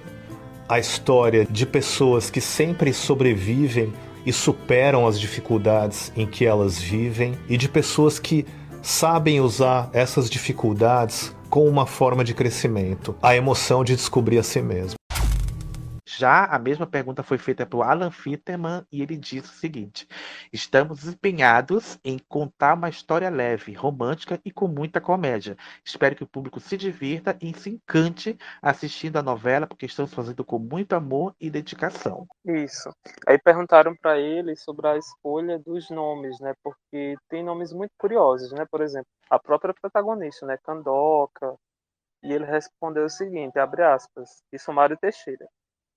a 0.68 0.78
história 0.78 1.46
de 1.48 1.64
pessoas 1.64 2.30
que 2.30 2.40
sempre 2.40 2.92
sobrevivem 2.92 3.92
e 4.26 4.32
superam 4.32 5.06
as 5.06 5.20
dificuldades 5.20 6.10
em 6.16 6.26
que 6.26 6.44
elas 6.44 6.78
vivem 6.78 7.34
e 7.48 7.56
de 7.56 7.68
pessoas 7.68 8.18
que 8.18 8.46
sabem 8.82 9.40
usar 9.40 9.90
essas 9.92 10.28
dificuldades 10.28 11.34
como 11.48 11.68
uma 11.68 11.86
forma 11.86 12.24
de 12.24 12.34
crescimento, 12.34 13.14
a 13.22 13.36
emoção 13.36 13.84
de 13.84 13.94
descobrir 13.94 14.38
a 14.38 14.42
si 14.42 14.60
mesmo. 14.60 14.96
Já 16.16 16.44
a 16.44 16.58
mesma 16.58 16.86
pergunta 16.86 17.22
foi 17.22 17.38
feita 17.38 17.66
por 17.66 17.82
Alan 17.82 18.10
Fitterman 18.10 18.86
e 18.90 19.02
ele 19.02 19.16
disse 19.16 19.48
o 19.48 19.54
seguinte: 19.54 20.08
Estamos 20.52 21.06
empenhados 21.06 21.98
em 22.04 22.18
contar 22.18 22.74
uma 22.74 22.88
história 22.88 23.28
leve, 23.28 23.72
romântica 23.72 24.40
e 24.44 24.50
com 24.50 24.68
muita 24.68 25.00
comédia. 25.00 25.56
Espero 25.84 26.14
que 26.14 26.22
o 26.22 26.26
público 26.26 26.60
se 26.60 26.76
divirta 26.76 27.36
e 27.40 27.52
se 27.58 27.70
encante 27.70 28.38
assistindo 28.62 29.16
a 29.16 29.22
novela, 29.22 29.66
porque 29.66 29.86
estamos 29.86 30.14
fazendo 30.14 30.44
com 30.44 30.58
muito 30.58 30.94
amor 30.94 31.34
e 31.40 31.50
dedicação. 31.50 32.26
Isso. 32.44 32.90
Aí 33.26 33.38
perguntaram 33.38 33.96
para 33.96 34.18
ele 34.18 34.56
sobre 34.56 34.86
a 34.86 34.96
escolha 34.96 35.58
dos 35.58 35.90
nomes, 35.90 36.38
né? 36.40 36.54
Porque 36.62 37.16
tem 37.28 37.42
nomes 37.42 37.72
muito 37.72 37.92
curiosos, 37.98 38.52
né? 38.52 38.64
Por 38.70 38.80
exemplo, 38.80 39.08
a 39.28 39.38
própria 39.38 39.74
protagonista, 39.74 40.46
né? 40.46 40.56
Candoca. 40.62 41.54
E 42.22 42.32
ele 42.32 42.46
respondeu 42.46 43.04
o 43.04 43.10
seguinte, 43.10 43.58
abre 43.58 43.82
aspas, 43.82 44.42
e 44.50 44.58
Sumário 44.58 44.96
Teixeira. 44.96 45.46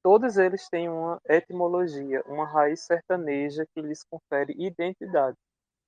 Todos 0.10 0.38
eles 0.38 0.70
têm 0.70 0.88
uma 0.88 1.20
etimologia, 1.28 2.24
uma 2.28 2.46
raiz 2.46 2.80
sertaneja 2.80 3.68
que 3.76 3.82
lhes 3.82 4.06
confere 4.06 4.56
identidade. 4.58 5.36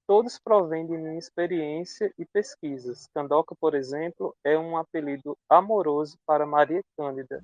Todos 0.06 0.38
provêm 0.38 0.86
de 0.86 0.98
minha 0.98 1.18
experiência 1.18 2.14
e 2.18 2.26
pesquisas. 2.26 3.08
Candoca, 3.16 3.56
por 3.56 3.74
exemplo, 3.74 4.36
é 4.44 4.60
um 4.60 4.76
apelido 4.76 5.38
amoroso 5.50 6.18
para 6.26 6.46
Maria 6.46 6.82
Cândida. 6.98 7.42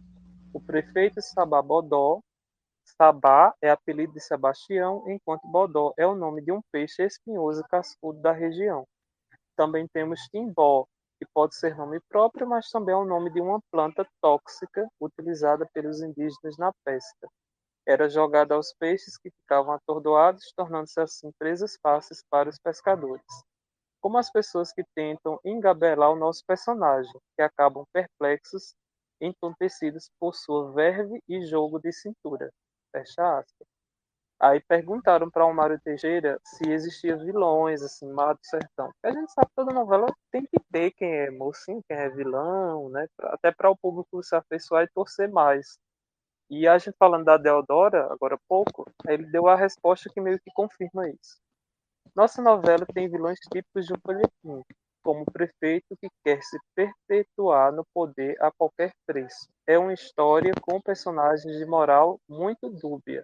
O 0.54 0.60
prefeito 0.60 1.22
Sabá 1.22 1.62
Bodó, 1.62 2.20
Sabá 2.84 3.54
é 3.62 3.70
apelido 3.70 4.12
de 4.12 4.20
Sebastião, 4.20 5.02
enquanto 5.08 5.48
Bodó 5.48 5.94
é 5.98 6.06
o 6.06 6.14
nome 6.14 6.42
de 6.42 6.52
um 6.52 6.60
peixe 6.74 7.04
espinhoso 7.04 7.64
cascudo 7.70 8.20
da 8.20 8.34
região. 8.34 8.86
Também 9.56 9.88
temos 9.88 10.20
Timbó, 10.30 10.86
que 11.20 11.26
pode 11.34 11.56
ser 11.56 11.76
nome 11.76 12.00
próprio, 12.10 12.48
mas 12.48 12.70
também 12.70 12.94
é 12.94 12.98
o 12.98 13.06
nome 13.06 13.32
de 13.32 13.42
uma 13.42 13.60
planta 13.72 14.08
tóxica 14.22 14.88
utilizada 15.00 15.68
pelos 15.74 16.02
indígenas 16.02 16.58
na 16.58 16.72
pesca. 16.84 17.28
Era 17.88 18.10
jogada 18.10 18.56
aos 18.56 18.74
peixes 18.74 19.18
que 19.18 19.30
ficavam 19.30 19.74
atordoados, 19.74 20.52
tornando-se 20.56 21.00
assim 21.00 21.32
presas 21.38 21.78
fáceis 21.82 22.24
para 22.30 22.50
os 22.50 22.58
pescadores. 22.58 23.26
Como 24.02 24.18
as 24.18 24.32
pessoas 24.32 24.72
que 24.72 24.84
tentam 24.96 25.40
engabelar 25.44 26.12
o 26.12 26.16
nosso 26.16 26.44
personagem, 26.46 27.14
que 27.36 27.42
acabam 27.42 27.86
perplexos, 27.94 28.76
entontecidos 29.22 30.10
por 30.20 30.36
sua 30.36 30.72
verve 30.74 31.22
e 31.28 31.46
jogo 31.46 31.80
de 31.80 31.92
cintura. 31.92 32.52
Fecha 32.92 33.40
aspas. 33.40 33.75
Aí 34.40 34.62
perguntaram 34.62 35.30
para 35.30 35.46
o 35.46 35.54
Mário 35.54 35.80
Teixeira 35.82 36.40
se 36.44 36.70
existia 36.70 37.16
vilões, 37.18 37.82
assim, 37.82 38.12
Mar 38.12 38.34
do 38.34 38.44
Sertão. 38.44 38.92
Porque 38.92 39.08
a 39.08 39.20
gente 39.20 39.32
sabe 39.32 39.48
que 39.48 39.56
toda 39.56 39.74
novela 39.74 40.08
tem 40.32 40.44
que 40.44 40.60
ter 40.72 40.92
quem 40.92 41.10
é 41.10 41.32
mocinho, 41.32 41.82
quem 41.88 41.98
é 41.98 42.10
vilão, 42.10 42.90
né? 42.90 43.08
Até 43.22 43.52
para 43.52 43.70
o 43.70 43.78
público 43.78 44.22
se 44.24 44.36
afeiçoar 44.36 44.84
e 44.84 44.90
torcer 44.94 45.30
mais. 45.30 45.78
E 46.50 46.68
a 46.68 46.78
gente 46.78 46.96
falando 47.00 47.26
da 47.26 47.38
Deodora, 47.38 48.08
agora 48.12 48.36
há 48.36 48.40
pouco, 48.48 48.86
ele 49.08 49.26
deu 49.32 49.48
a 49.48 49.56
resposta 49.56 50.10
que 50.14 50.22
meio 50.22 50.40
que 50.40 50.52
confirma 50.54 51.10
isso. 51.10 51.40
Nossa 52.16 52.42
novela 52.42 52.86
tem 52.94 53.10
vilões 53.10 53.40
típicos 53.52 53.86
de 53.86 53.94
um 53.94 53.98
folhetim, 54.06 54.64
como 55.04 55.22
o 55.22 55.32
prefeito 55.32 55.96
que 56.00 56.08
quer 56.24 56.42
se 56.44 56.58
perpetuar 56.76 57.72
no 57.72 57.84
poder 57.94 58.36
a 58.42 58.52
qualquer 58.52 58.92
preço. 59.06 59.48
É 59.68 59.78
uma 59.78 59.94
história 59.94 60.54
com 60.62 60.82
personagens 60.82 61.58
de 61.58 61.66
moral 61.66 62.20
muito 62.30 62.70
dúbia, 62.70 63.24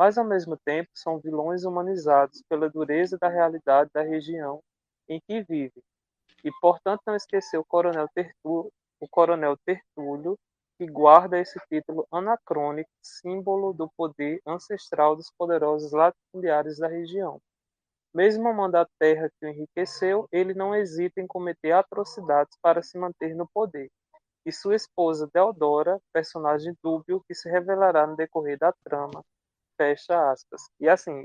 mas 0.00 0.16
ao 0.16 0.24
mesmo 0.24 0.56
tempo 0.56 0.88
são 0.94 1.18
vilões 1.18 1.66
humanizados 1.66 2.42
pela 2.48 2.70
dureza 2.70 3.18
da 3.18 3.28
realidade 3.28 3.90
da 3.92 4.00
região 4.00 4.62
em 5.06 5.20
que 5.20 5.42
vive. 5.42 5.84
E 6.42 6.50
portanto 6.58 7.02
não 7.06 7.14
esquecer 7.14 7.58
o 7.58 7.64
coronel 7.66 8.08
Tertúlio, 8.14 8.72
o 8.98 9.06
coronel 9.06 9.58
Tertúlio, 9.58 10.38
que 10.78 10.86
guarda 10.86 11.38
esse 11.38 11.60
título 11.68 12.06
anacrônico, 12.10 12.88
símbolo 13.02 13.74
do 13.74 13.90
poder 13.94 14.40
ancestral 14.46 15.14
dos 15.14 15.30
poderosos 15.36 15.92
latifundiários 15.92 16.78
da 16.78 16.88
região. 16.88 17.38
Mesmo 18.14 18.48
amando 18.48 18.78
a 18.78 18.88
terra 18.98 19.30
que 19.38 19.44
o 19.44 19.50
enriqueceu, 19.50 20.26
ele 20.32 20.54
não 20.54 20.74
hesita 20.74 21.20
em 21.20 21.26
cometer 21.26 21.72
atrocidades 21.72 22.56
para 22.62 22.82
se 22.82 22.96
manter 22.96 23.34
no 23.34 23.46
poder. 23.52 23.90
E 24.46 24.50
sua 24.50 24.76
esposa 24.76 25.28
Deodora, 25.30 26.00
personagem 26.10 26.74
dúbio 26.82 27.22
que 27.28 27.34
se 27.34 27.50
revelará 27.50 28.06
no 28.06 28.16
decorrer 28.16 28.58
da 28.58 28.72
trama, 28.82 29.22
fecha 29.80 30.30
aspas. 30.30 30.60
E 30.78 30.86
assim, 30.86 31.24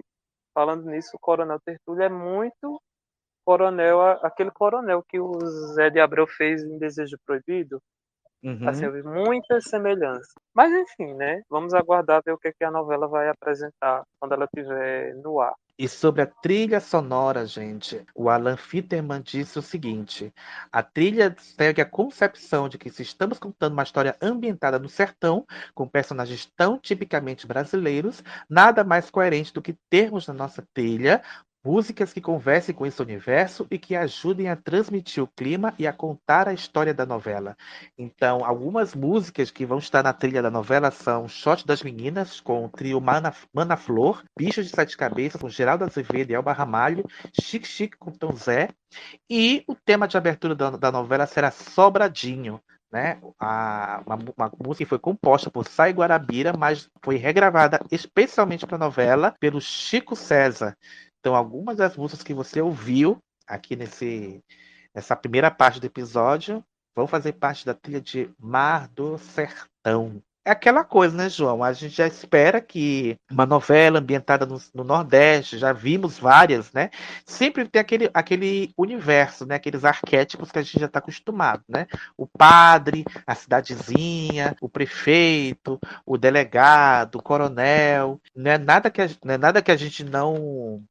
falando 0.53 0.85
nisso, 0.85 1.11
o 1.13 1.19
Coronel 1.19 1.59
Tertúlio 1.59 2.03
é 2.03 2.09
muito 2.09 2.81
coronel, 3.45 4.01
aquele 4.23 4.49
coronel 4.49 5.03
que 5.07 5.19
o 5.19 5.37
Zé 5.73 5.89
de 5.89 5.99
Abreu 5.99 6.25
fez 6.25 6.63
em 6.63 6.79
Desejo 6.79 7.17
Proibido. 7.25 7.81
Uhum. 8.41 8.67
Assim, 8.67 8.85
eu 8.85 8.93
vi 8.93 9.03
muitas 9.03 9.65
semelhanças. 9.65 10.33
Mas 10.53 10.71
enfim, 10.71 11.13
né? 11.15 11.41
Vamos 11.49 11.73
aguardar 11.73 12.21
ver 12.23 12.31
o 12.31 12.37
que, 12.37 12.47
é 12.47 12.53
que 12.53 12.63
a 12.63 12.71
novela 12.71 13.07
vai 13.07 13.27
apresentar 13.27 14.03
quando 14.19 14.33
ela 14.33 14.45
estiver 14.45 15.13
no 15.15 15.41
ar. 15.41 15.53
E 15.77 15.89
sobre 15.89 16.21
a 16.21 16.25
trilha 16.25 16.79
sonora, 16.79 17.45
gente, 17.45 18.05
o 18.15 18.29
Alan 18.29 18.55
Fitterman 18.55 19.21
disse 19.21 19.59
o 19.59 19.61
seguinte: 19.61 20.33
a 20.71 20.81
trilha 20.81 21.35
segue 21.37 21.81
a 21.81 21.85
concepção 21.85 22.69
de 22.69 22.77
que 22.77 22.89
se 22.89 23.01
estamos 23.01 23.37
contando 23.37 23.73
uma 23.73 23.83
história 23.83 24.15
ambientada 24.21 24.79
no 24.79 24.87
sertão, 24.87 25.45
com 25.73 25.85
personagens 25.87 26.45
tão 26.55 26.79
tipicamente 26.79 27.45
brasileiros, 27.45 28.23
nada 28.49 28.85
mais 28.85 29.09
coerente 29.09 29.53
do 29.53 29.61
que 29.61 29.73
termos 29.89 30.27
na 30.27 30.33
nossa 30.33 30.65
trilha 30.73 31.21
Músicas 31.65 32.13
que 32.13 32.21
conversem 32.21 32.75
com 32.75 32.85
esse 32.85 33.01
universo 33.01 33.65
e 33.71 33.79
que 33.79 33.95
ajudem 33.95 34.49
a 34.49 34.55
transmitir 34.55 35.23
o 35.23 35.27
clima 35.27 35.73
e 35.79 35.87
a 35.87 35.91
contar 35.91 36.47
a 36.47 36.53
história 36.53 36.93
da 36.93 37.07
novela. 37.07 37.57
Então, 37.97 38.45
algumas 38.45 38.93
músicas 38.93 39.49
que 39.49 39.65
vão 39.65 39.79
estar 39.79 40.03
na 40.03 40.13
trilha 40.13 40.43
da 40.43 40.51
novela 40.51 40.91
são 40.91 41.27
Shot 41.27 41.65
das 41.65 41.81
Meninas, 41.81 42.39
com 42.39 42.65
o 42.65 42.69
trio 42.69 43.01
Mana, 43.01 43.33
Mana 43.51 43.75
Flor, 43.75 44.23
Bichos 44.37 44.67
de 44.67 44.75
Sete 44.75 44.95
Cabeças, 44.95 45.41
com 45.41 45.49
Geraldo 45.49 45.83
Azevedo 45.83 46.29
e 46.29 46.35
Elba 46.35 46.53
Ramalho, 46.53 47.03
Chique 47.41 47.67
Chique 47.67 47.97
com 47.97 48.11
Tom 48.11 48.33
Zé, 48.33 48.69
e 49.27 49.63
o 49.67 49.73
tema 49.73 50.07
de 50.07 50.17
abertura 50.17 50.53
da, 50.53 50.69
da 50.69 50.91
novela 50.91 51.25
será 51.25 51.49
Sobradinho, 51.49 52.61
né? 52.91 53.19
A, 53.39 54.01
uma, 54.05 54.15
uma, 54.15 54.51
música 54.63 54.85
que 54.85 54.89
foi 54.89 54.99
composta 54.99 55.49
por 55.51 55.67
Sai 55.67 55.91
Guarabira, 55.91 56.53
mas 56.57 56.89
foi 57.03 57.17
regravada 57.17 57.79
especialmente 57.91 58.65
para 58.65 58.77
a 58.77 58.79
novela 58.79 59.35
pelo 59.39 59.59
Chico 59.59 60.15
César. 60.15 60.77
Então, 61.25 61.35
algumas 61.35 61.77
das 61.77 61.97
músicas 61.97 62.21
que 62.21 62.35
você 62.35 62.61
ouviu 62.61 63.17
aqui 63.47 63.75
nesse, 63.75 64.43
nessa 64.93 65.15
primeira 65.15 65.49
parte 65.49 65.79
do 65.79 65.87
episódio 65.87 66.63
vão 66.95 67.07
fazer 67.07 67.33
parte 67.33 67.65
da 67.65 67.73
trilha 67.73 67.99
de 67.99 68.29
Mar 68.39 68.87
do 68.89 69.17
Sertão. 69.17 70.21
É 70.45 70.51
aquela 70.51 70.83
coisa, 70.83 71.17
né, 71.17 71.27
João? 71.27 71.63
A 71.63 71.73
gente 71.73 71.95
já 71.95 72.05
espera 72.05 72.61
que 72.61 73.17
uma 73.31 73.47
novela 73.47 73.97
ambientada 73.97 74.45
no, 74.45 74.61
no, 74.71 74.83
Nordeste, 74.83 75.57
já 75.57 75.73
vimos 75.73 76.19
várias, 76.19 76.71
né? 76.71 76.91
Sempre 77.25 77.67
tem 77.67 77.79
aquele, 77.79 78.07
aquele 78.13 78.71
universo, 78.77 79.47
né? 79.47 79.55
Aqueles 79.55 79.83
arquétipos 79.83 80.51
que 80.51 80.59
a 80.59 80.61
gente 80.61 80.79
já 80.79 80.85
está 80.85 80.99
acostumado, 80.99 81.63
né? 81.67 81.87
O 82.15 82.27
padre, 82.27 83.03
a 83.25 83.33
cidadezinha, 83.33 84.55
o 84.61 84.69
prefeito, 84.69 85.79
o 86.05 86.19
delegado, 86.19 87.15
o 87.15 87.23
coronel. 87.23 88.21
Não 88.35 88.51
é 88.51 88.59
nada 88.59 88.91
que 88.91 89.01
a, 89.01 89.09
não 89.23 89.33
é 89.33 89.37
nada 89.39 89.63
que 89.63 89.71
a 89.71 89.75
gente 89.75 90.03
não 90.03 90.85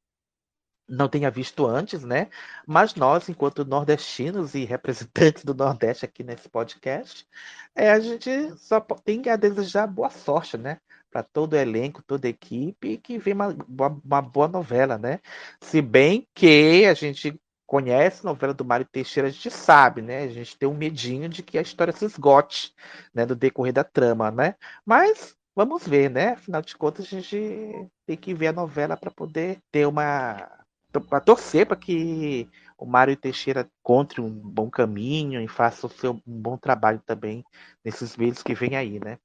não 0.89 1.09
tenha 1.09 1.31
visto 1.31 1.67
antes, 1.67 2.05
né? 2.05 2.29
Mas 2.67 2.95
nós, 2.95 3.29
enquanto 3.29 3.65
nordestinos 3.65 4.55
e 4.55 4.65
representantes 4.65 5.45
do 5.45 5.55
Nordeste 5.55 6.05
aqui 6.05 6.23
nesse 6.23 6.49
podcast, 6.49 7.27
é, 7.75 7.91
a 7.91 8.01
gente 8.01 8.31
só 8.59 8.81
tem 8.81 9.23
a 9.29 9.37
desejar 9.37 9.87
boa 9.87 10.11
sorte, 10.11 10.57
né? 10.59 10.79
Para 11.11 11.23
todo 11.23 11.55
o 11.55 11.57
elenco, 11.57 12.03
toda 12.03 12.27
a 12.27 12.31
equipe, 12.31 12.99
que 12.99 13.19
venha 13.19 13.37
uma, 13.69 14.01
uma, 14.05 14.23
boa 14.23 14.49
novela, 14.49 14.99
né? 14.99 15.21
Se 15.61 15.81
bem 15.81 16.29
que 16.35 16.85
a 16.87 16.95
gente 16.95 17.41
conhece 17.67 18.21
a 18.23 18.31
novela 18.31 18.53
do 18.55 18.65
Mário 18.65 18.87
Teixeira, 18.87 19.29
a 19.29 19.33
gente 19.33 19.51
sabe, 19.51 20.03
né? 20.03 20.25
A 20.25 20.29
gente 20.29 20.57
tem 20.59 20.69
um 20.69 20.75
medinho 20.75 21.29
de 21.29 21.43
que 21.43 21.59
a 21.59 21.63
história 21.63 21.93
se 21.93 22.05
esgote, 22.05 22.75
né? 23.15 23.25
Do 23.27 23.35
decorrer 23.37 23.73
da 23.73 23.85
trama, 23.85 24.31
né? 24.31 24.55
Mas 24.85 25.37
vamos 25.55 25.87
ver, 25.87 26.11
né? 26.11 26.33
Afinal 26.33 26.63
de 26.63 26.77
contas, 26.77 27.07
a 27.07 27.09
gente 27.09 27.89
tem 28.07 28.17
que 28.17 28.35
ver 28.35 28.49
a 28.49 28.53
novela 28.53 28.97
para 28.97 29.11
poder 29.11 29.61
ter 29.71 29.87
uma 29.87 30.64
para 31.01 31.21
torcer 31.21 31.67
para 31.67 31.77
que 31.77 32.49
o 32.79 32.87
Mário 32.87 33.17
Teixeira 33.17 33.69
encontre 33.81 34.21
um 34.21 34.31
bom 34.31 34.71
caminho 34.71 35.41
e 35.41 35.49
faça 35.49 35.87
o 35.87 35.91
seu 35.91 36.13
um 36.27 36.41
bom 36.41 36.57
trabalho 36.57 37.01
também 37.05 37.45
nesses 37.85 38.17
meses 38.17 38.43
que 38.43 38.55
vem 38.55 38.77
aí, 38.77 38.99
né? 38.99 39.19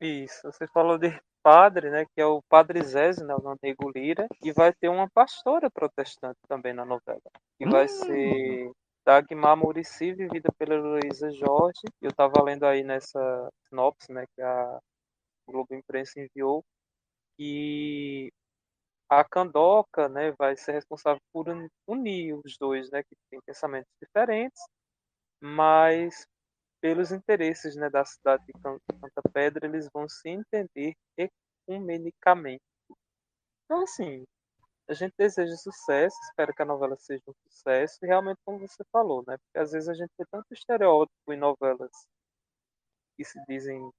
Isso, 0.00 0.42
você 0.42 0.66
falou 0.68 0.98
de 0.98 1.18
padre, 1.42 1.90
né, 1.90 2.06
que 2.06 2.20
é 2.20 2.26
o 2.26 2.42
Padre 2.48 2.82
Zézio, 2.82 3.26
né, 3.26 3.34
o 3.34 3.56
Nego 3.62 3.90
Lira, 3.94 4.26
e 4.42 4.50
vai 4.50 4.72
ter 4.72 4.88
uma 4.88 5.08
pastora 5.10 5.70
protestante 5.70 6.38
também 6.48 6.72
na 6.72 6.86
novela, 6.86 7.20
que 7.58 7.66
hum. 7.66 7.70
vai 7.70 7.86
ser 7.86 8.72
Dagmar 9.04 9.54
Murici, 9.54 10.14
vivida 10.14 10.50
pela 10.58 10.76
Luísa 10.76 11.30
Jorge. 11.32 11.82
Eu 12.00 12.08
estava 12.08 12.42
lendo 12.42 12.64
aí 12.64 12.82
nessa 12.82 13.50
sinopse, 13.68 14.10
né, 14.10 14.24
que 14.34 14.40
a 14.40 14.80
Globo 15.46 15.74
Imprensa 15.74 16.18
enviou, 16.18 16.64
e 17.38 18.32
a 19.20 19.24
Candoca, 19.24 20.08
né, 20.08 20.32
vai 20.38 20.56
ser 20.56 20.72
responsável 20.72 21.20
por 21.32 21.46
unir 21.86 22.34
os 22.44 22.56
dois, 22.58 22.90
né, 22.90 23.02
que 23.02 23.16
têm 23.30 23.40
pensamentos 23.46 23.90
diferentes, 24.02 24.60
mas 25.42 26.26
pelos 26.82 27.12
interesses 27.12 27.76
né, 27.76 27.90
da 27.90 28.04
cidade 28.04 28.44
de 28.46 28.52
Canta 28.54 29.22
Pedra, 29.32 29.66
eles 29.66 29.88
vão 29.94 30.08
se 30.08 30.28
entender 30.28 30.94
ecumenicamente. 31.18 32.62
Então, 33.64 33.82
assim, 33.82 34.24
a 34.88 34.94
gente 34.94 35.14
deseja 35.18 35.56
sucesso, 35.56 36.16
espero 36.30 36.54
que 36.54 36.62
a 36.62 36.66
novela 36.66 36.96
seja 36.98 37.22
um 37.28 37.34
sucesso, 37.48 37.98
e 38.02 38.06
realmente, 38.06 38.38
como 38.44 38.58
você 38.60 38.84
falou, 38.92 39.24
né? 39.26 39.36
Porque 39.38 39.58
às 39.58 39.72
vezes 39.72 39.88
a 39.88 39.94
gente 39.94 40.10
tem 40.16 40.26
tanto 40.30 40.46
estereótipo 40.52 41.32
em 41.32 41.38
novelas 41.38 41.90
que 43.16 43.24
se 43.24 43.40
dizem 43.48 43.90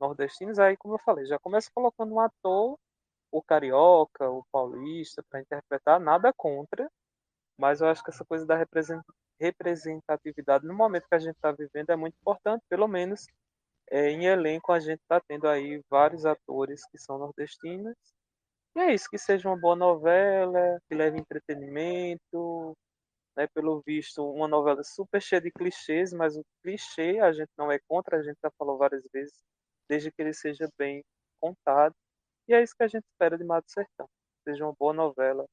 nordestinos, 0.00 0.58
aí, 0.58 0.76
como 0.76 0.94
eu 0.94 0.98
falei, 1.04 1.26
já 1.26 1.38
começa 1.38 1.70
colocando 1.74 2.14
um 2.14 2.20
ator, 2.20 2.76
o 3.38 3.42
carioca, 3.42 4.30
o 4.30 4.44
paulista, 4.52 5.22
para 5.28 5.40
interpretar, 5.40 6.00
nada 6.00 6.32
contra, 6.36 6.90
mas 7.58 7.80
eu 7.80 7.88
acho 7.88 8.02
que 8.02 8.10
essa 8.10 8.24
coisa 8.24 8.46
da 8.46 8.56
representatividade 9.40 10.66
no 10.66 10.74
momento 10.74 11.08
que 11.08 11.14
a 11.14 11.18
gente 11.18 11.36
está 11.36 11.52
vivendo 11.52 11.90
é 11.90 11.96
muito 11.96 12.14
importante, 12.20 12.64
pelo 12.68 12.88
menos 12.88 13.26
é, 13.90 14.10
em 14.10 14.26
elenco 14.26 14.72
a 14.72 14.80
gente 14.80 15.00
está 15.00 15.20
tendo 15.20 15.48
aí 15.48 15.82
vários 15.90 16.26
atores 16.26 16.86
que 16.90 16.98
são 16.98 17.18
nordestinos 17.18 17.94
e 18.76 18.80
é 18.80 18.92
isso, 18.94 19.08
que 19.10 19.16
seja 19.18 19.48
uma 19.48 19.56
boa 19.58 19.74
novela, 19.74 20.78
que 20.86 20.94
leve 20.94 21.18
entretenimento, 21.18 22.76
né? 23.34 23.46
Pelo 23.54 23.82
visto, 23.86 24.22
uma 24.30 24.46
novela 24.46 24.82
super 24.84 25.20
cheia 25.22 25.40
de 25.40 25.50
clichês, 25.50 26.12
mas 26.12 26.36
o 26.36 26.44
clichê 26.62 27.18
a 27.20 27.32
gente 27.32 27.50
não 27.56 27.72
é 27.72 27.78
contra, 27.88 28.18
a 28.18 28.22
gente 28.22 28.38
já 28.42 28.50
falou 28.58 28.76
várias 28.76 29.02
vezes, 29.12 29.34
desde 29.88 30.12
que 30.12 30.20
ele 30.20 30.34
seja 30.34 30.68
bem 30.78 31.02
contado. 31.40 31.94
E 32.48 32.54
é 32.54 32.62
isso 32.62 32.74
que 32.76 32.84
a 32.84 32.88
gente 32.88 33.04
espera 33.04 33.36
de 33.36 33.44
Mato 33.44 33.70
Sertão. 33.70 34.08
Seja 34.44 34.64
uma 34.64 34.74
boa 34.78 34.92
novela, 34.92 35.44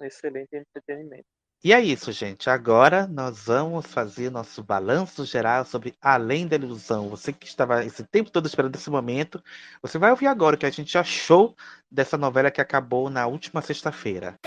um 0.00 0.04
excelente 0.04 0.54
entretenimento. 0.54 1.26
E 1.64 1.72
é 1.72 1.80
isso, 1.80 2.12
gente. 2.12 2.48
Agora 2.48 3.06
nós 3.08 3.46
vamos 3.46 3.86
fazer 3.86 4.30
nosso 4.30 4.62
balanço 4.62 5.24
geral 5.24 5.64
sobre 5.64 5.94
Além 6.00 6.46
da 6.46 6.54
Ilusão. 6.54 7.08
Você 7.08 7.32
que 7.32 7.46
estava 7.46 7.84
esse 7.84 8.04
tempo 8.04 8.30
todo 8.30 8.46
esperando 8.46 8.76
esse 8.76 8.90
momento, 8.90 9.42
você 9.82 9.98
vai 9.98 10.10
ouvir 10.10 10.28
agora 10.28 10.54
o 10.54 10.58
que 10.58 10.66
a 10.66 10.70
gente 10.70 10.96
achou 10.96 11.56
dessa 11.90 12.16
novela 12.16 12.50
que 12.50 12.60
acabou 12.60 13.10
na 13.10 13.26
última 13.26 13.60
sexta-feira. 13.62 14.38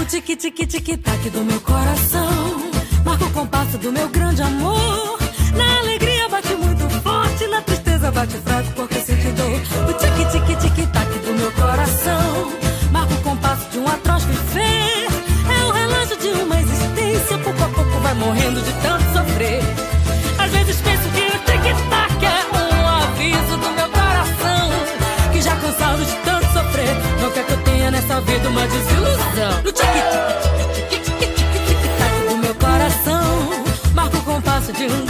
O 0.00 0.04
tic-tic-tic-tac 0.06 1.30
do 1.30 1.44
meu 1.44 1.60
coração 1.60 2.30
Marca 3.04 3.24
o 3.26 3.32
compasso 3.32 3.76
do 3.76 3.92
meu 3.92 4.08
grande 4.08 4.40
amor 4.40 5.18
Na 5.54 5.80
alegria 5.80 6.17
tristeza 7.98 8.10
bate 8.12 8.36
fraco 8.38 8.70
porque 8.74 8.94
sente 9.00 9.30
dor 9.32 9.60
O 9.88 9.92
tic-tic-tic-tac 9.94 11.18
do 11.18 11.32
meu 11.34 11.50
coração 11.52 12.52
Marca 12.92 13.14
o 13.14 13.18
compasso 13.18 13.68
de 13.70 13.78
um 13.78 13.86
atroz 13.86 14.24
viver. 14.24 15.06
É 15.50 15.64
o 15.64 15.70
relógio 15.70 16.16
de 16.16 16.28
uma 16.28 16.58
existência. 16.60 17.36
Pouco 17.38 17.62
a 17.62 17.68
pouco 17.68 18.00
vai 18.00 18.14
morrendo 18.14 18.60
de 18.62 18.72
tanto 18.80 19.04
sofrer. 19.12 19.62
Às 20.38 20.50
vezes 20.50 20.80
penso 20.80 21.06
que 21.10 21.20
o 21.20 21.38
tic-tac 21.44 22.24
é 22.24 22.46
um 22.56 22.88
aviso 22.88 23.58
do 23.58 23.70
meu 23.72 23.90
coração. 23.90 24.72
Que 25.32 25.42
já 25.42 25.54
cansado 25.56 26.02
de 26.02 26.16
tanto 26.24 26.46
sofrer. 26.46 26.96
Não 27.20 27.30
quer 27.30 27.44
que 27.44 27.52
eu 27.52 27.58
tenha 27.58 27.90
nessa 27.90 28.22
vida 28.22 28.48
uma 28.48 28.66
desilusão. 28.66 29.60
No 29.62 29.70
tic-tic-tic-tic-tic-tic-tac 29.70 32.26
do 32.26 32.38
meu 32.38 32.54
coração. 32.54 33.50
Marca 33.92 34.16
o 34.16 34.22
compasso 34.22 34.72
de 34.72 34.86
um 34.86 35.04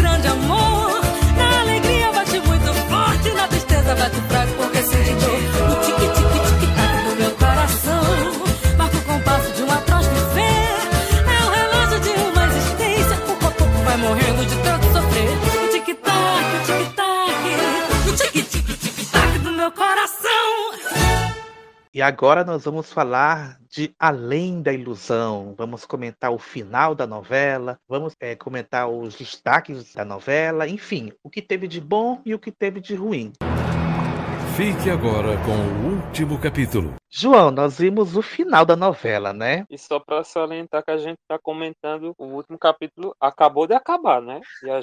E 21.98 22.00
agora 22.00 22.44
nós 22.44 22.64
vamos 22.64 22.92
falar 22.92 23.58
de 23.68 23.92
Além 23.98 24.62
da 24.62 24.72
Ilusão. 24.72 25.52
Vamos 25.58 25.84
comentar 25.84 26.30
o 26.30 26.38
final 26.38 26.94
da 26.94 27.08
novela, 27.08 27.76
vamos 27.88 28.14
é, 28.20 28.36
comentar 28.36 28.88
os 28.88 29.16
destaques 29.16 29.94
da 29.94 30.04
novela, 30.04 30.68
enfim, 30.68 31.10
o 31.24 31.28
que 31.28 31.42
teve 31.42 31.66
de 31.66 31.80
bom 31.80 32.22
e 32.24 32.32
o 32.32 32.38
que 32.38 32.52
teve 32.52 32.80
de 32.80 32.94
ruim. 32.94 33.32
Fique 34.58 34.90
agora 34.90 35.36
com 35.44 35.52
o 35.52 35.94
último 35.94 36.36
capítulo. 36.36 36.96
João, 37.08 37.52
nós 37.52 37.78
vimos 37.78 38.16
o 38.16 38.22
final 38.22 38.66
da 38.66 38.74
novela, 38.74 39.32
né? 39.32 39.64
E 39.70 39.78
só 39.78 40.00
para 40.00 40.24
salientar 40.24 40.84
que 40.84 40.90
a 40.90 40.98
gente 40.98 41.16
tá 41.28 41.38
comentando 41.38 42.12
o 42.18 42.24
último 42.24 42.58
capítulo, 42.58 43.14
acabou 43.20 43.68
de 43.68 43.74
acabar, 43.74 44.20
né? 44.20 44.40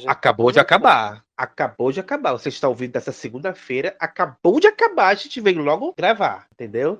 Acabou 0.08 0.50
de 0.50 0.62
acabar. 0.62 1.26
Acabou 1.36 1.92
de 1.92 2.00
acabar. 2.00 2.32
Você 2.32 2.48
está 2.48 2.70
ouvindo 2.70 2.94
dessa 2.94 3.12
segunda-feira, 3.12 3.94
acabou 4.00 4.62
de 4.62 4.68
acabar, 4.68 5.10
a 5.10 5.16
gente 5.16 5.42
veio 5.42 5.62
logo 5.62 5.94
gravar, 5.98 6.48
entendeu? 6.54 7.00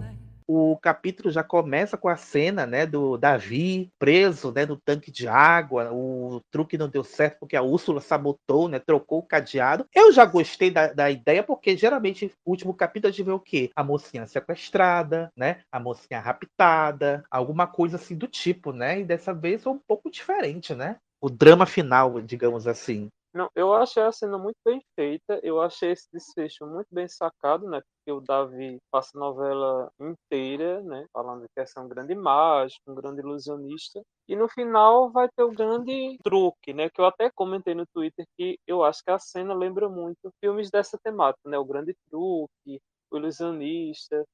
O 0.53 0.77
capítulo 0.77 1.31
já 1.31 1.43
começa 1.43 1.97
com 1.97 2.09
a 2.09 2.17
cena, 2.17 2.65
né, 2.65 2.85
do 2.85 3.17
Davi 3.17 3.89
preso, 3.97 4.51
né, 4.51 4.65
no 4.65 4.75
tanque 4.75 5.09
de 5.09 5.27
água. 5.27 5.91
O 5.93 6.41
truque 6.51 6.77
não 6.77 6.89
deu 6.89 7.03
certo 7.03 7.39
porque 7.39 7.55
a 7.55 7.61
Úrsula 7.61 8.01
sabotou, 8.01 8.67
né, 8.67 8.79
trocou 8.79 9.19
o 9.19 9.25
cadeado. 9.25 9.85
Eu 9.95 10.11
já 10.11 10.25
gostei 10.25 10.69
da, 10.69 10.91
da 10.91 11.09
ideia 11.09 11.41
porque 11.41 11.77
geralmente 11.77 12.31
o 12.45 12.51
último 12.51 12.73
capítulo 12.73 13.09
a 13.09 13.11
gente 13.11 13.25
vê 13.25 13.31
o 13.31 13.39
quê? 13.39 13.69
A 13.75 13.83
mocinha 13.83 14.27
sequestrada, 14.27 15.31
né, 15.37 15.61
a 15.71 15.79
mocinha 15.79 16.19
raptada, 16.19 17.23
alguma 17.31 17.65
coisa 17.65 17.95
assim 17.95 18.15
do 18.15 18.27
tipo, 18.27 18.73
né? 18.73 18.99
E 18.99 19.05
dessa 19.05 19.33
vez 19.33 19.63
foi 19.63 19.73
um 19.73 19.79
pouco 19.79 20.11
diferente, 20.11 20.75
né? 20.75 20.97
O 21.21 21.29
drama 21.29 21.65
final, 21.65 22.19
digamos 22.21 22.67
assim. 22.67 23.07
Não, 23.33 23.49
eu 23.55 23.73
achei 23.73 24.03
a 24.03 24.11
cena 24.11 24.37
muito 24.37 24.57
bem 24.65 24.81
feita. 24.93 25.39
Eu 25.41 25.61
achei 25.61 25.91
esse 25.91 26.07
desfecho 26.11 26.65
muito 26.65 26.87
bem 26.91 27.07
sacado, 27.07 27.65
né? 27.69 27.79
Porque 27.81 28.11
o 28.11 28.19
Davi 28.19 28.77
passa 28.91 29.11
a 29.17 29.19
novela 29.19 29.89
inteira, 29.99 30.81
né? 30.83 31.05
Falando 31.13 31.45
que 31.55 31.61
é 31.61 31.65
um 31.79 31.87
grande 31.87 32.13
mágico, 32.13 32.91
um 32.91 32.95
grande 32.95 33.21
ilusionista. 33.21 34.01
E 34.27 34.35
no 34.35 34.49
final 34.49 35.09
vai 35.11 35.29
ter 35.35 35.43
o 35.43 35.51
grande 35.51 36.17
truque, 36.23 36.73
né? 36.73 36.89
Que 36.89 36.99
eu 36.99 37.05
até 37.05 37.29
comentei 37.33 37.73
no 37.73 37.85
Twitter 37.93 38.25
que 38.37 38.59
eu 38.67 38.83
acho 38.83 39.01
que 39.03 39.11
a 39.11 39.19
cena 39.19 39.53
lembra 39.53 39.87
muito 39.87 40.29
filmes 40.43 40.69
dessa 40.69 40.97
temática, 41.01 41.49
né? 41.49 41.57
O 41.57 41.65
grande 41.65 41.95
truque, 42.09 42.81
o 43.09 43.17
ilusionista. 43.17 44.25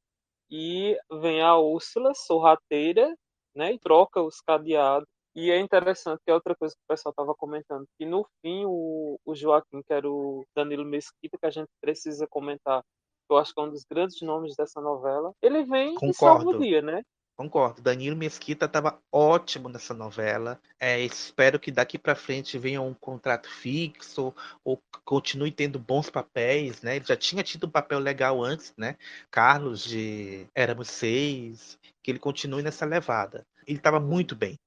E 0.51 0.97
vem 1.21 1.41
a 1.41 1.57
Úrsula, 1.57 2.13
sorrateira, 2.15 3.13
né? 3.55 3.73
E 3.73 3.79
troca 3.79 4.21
os 4.21 4.41
cadeados 4.41 5.07
e 5.37 5.51
é 5.51 5.59
interessante 5.59 6.19
que 6.25 6.31
é 6.31 6.33
outra 6.33 6.55
coisa 6.55 6.73
que 6.73 6.81
o 6.81 6.87
pessoal 6.87 7.11
estava 7.11 7.35
comentando, 7.35 7.85
que 7.95 8.07
no 8.07 8.25
fim 8.41 8.65
o, 8.65 9.19
o 9.23 9.35
Joaquim, 9.35 9.83
que 9.85 9.93
era 9.93 10.09
o 10.09 10.43
Danilo 10.55 10.83
Mesquita, 10.83 11.37
que 11.37 11.45
a 11.45 11.51
gente 11.51 11.69
precisa 11.79 12.25
comentar, 12.27 12.83
eu 13.29 13.37
acho 13.37 13.53
que 13.53 13.61
é 13.61 13.63
um 13.63 13.69
dos 13.69 13.85
grandes 13.87 14.19
nomes 14.23 14.55
dessa 14.55 14.81
novela, 14.81 15.31
ele 15.39 15.63
vem 15.63 15.93
Concordo. 15.93 16.09
e 16.09 16.13
salva 16.15 16.49
o 16.49 16.59
dia, 16.59 16.81
né? 16.81 17.03
Concordo. 17.37 17.83
Danilo 17.83 18.15
Mesquita 18.15 18.65
estava 18.65 18.99
ótimo 19.11 19.69
nessa 19.69 19.93
novela. 19.93 20.59
É, 20.79 20.99
espero 21.01 21.59
que 21.59 21.71
daqui 21.71 21.99
para 21.99 22.15
frente 22.15 22.57
venha 22.57 22.81
um 22.81 22.95
contrato 22.95 23.47
fixo 23.47 24.33
ou 24.63 24.81
continue 25.05 25.51
tendo 25.51 25.77
bons 25.77 26.09
papéis, 26.09 26.81
né? 26.81 26.95
Ele 26.95 27.05
já 27.05 27.15
tinha 27.15 27.43
tido 27.43 27.67
um 27.67 27.69
papel 27.69 27.99
legal 27.99 28.43
antes, 28.43 28.73
né? 28.75 28.97
Carlos 29.29 29.83
de 29.83 30.47
Éramos 30.55 30.89
Seis, 30.89 31.77
que 32.01 32.09
ele 32.09 32.17
continue 32.17 32.63
nessa 32.63 32.87
levada. 32.87 33.45
Ele 33.67 33.77
estava 33.77 33.99
muito 33.99 34.35
bem. 34.35 34.57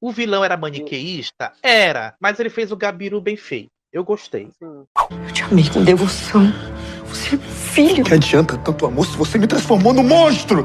O 0.00 0.12
vilão 0.12 0.44
era 0.44 0.56
maniqueísta? 0.56 1.52
Era, 1.62 2.14
mas 2.20 2.38
ele 2.38 2.50
fez 2.50 2.70
o 2.70 2.76
Gabiru 2.76 3.20
bem 3.20 3.36
feito. 3.36 3.70
Eu 3.92 4.04
gostei. 4.04 4.50
Eu 4.60 4.86
te 5.32 5.42
amei 5.44 5.68
com 5.70 5.82
devoção. 5.82 6.52
Você 7.06 7.34
é 7.36 7.38
meu 7.38 7.48
filho. 7.48 8.04
Que 8.04 8.14
adianta 8.14 8.58
tanto 8.58 8.84
amor 8.86 9.06
se 9.06 9.16
você 9.16 9.38
me 9.38 9.46
transformou 9.46 9.94
num 9.94 10.02
monstro? 10.02 10.64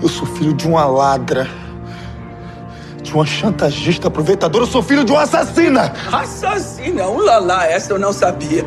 Eu 0.00 0.08
sou 0.08 0.26
filho 0.26 0.52
de 0.54 0.68
uma 0.68 0.84
ladra. 0.86 1.48
de 3.02 3.12
uma 3.12 3.26
chantagista 3.26 4.06
aproveitadora. 4.08 4.64
Eu 4.64 4.68
sou 4.68 4.82
filho 4.82 5.04
de 5.04 5.10
uma 5.10 5.22
assassina! 5.22 5.92
Assassina, 6.12 7.08
um 7.08 7.18
lalá, 7.18 7.66
essa 7.66 7.92
eu 7.92 7.98
não 7.98 8.12
sabia. 8.12 8.64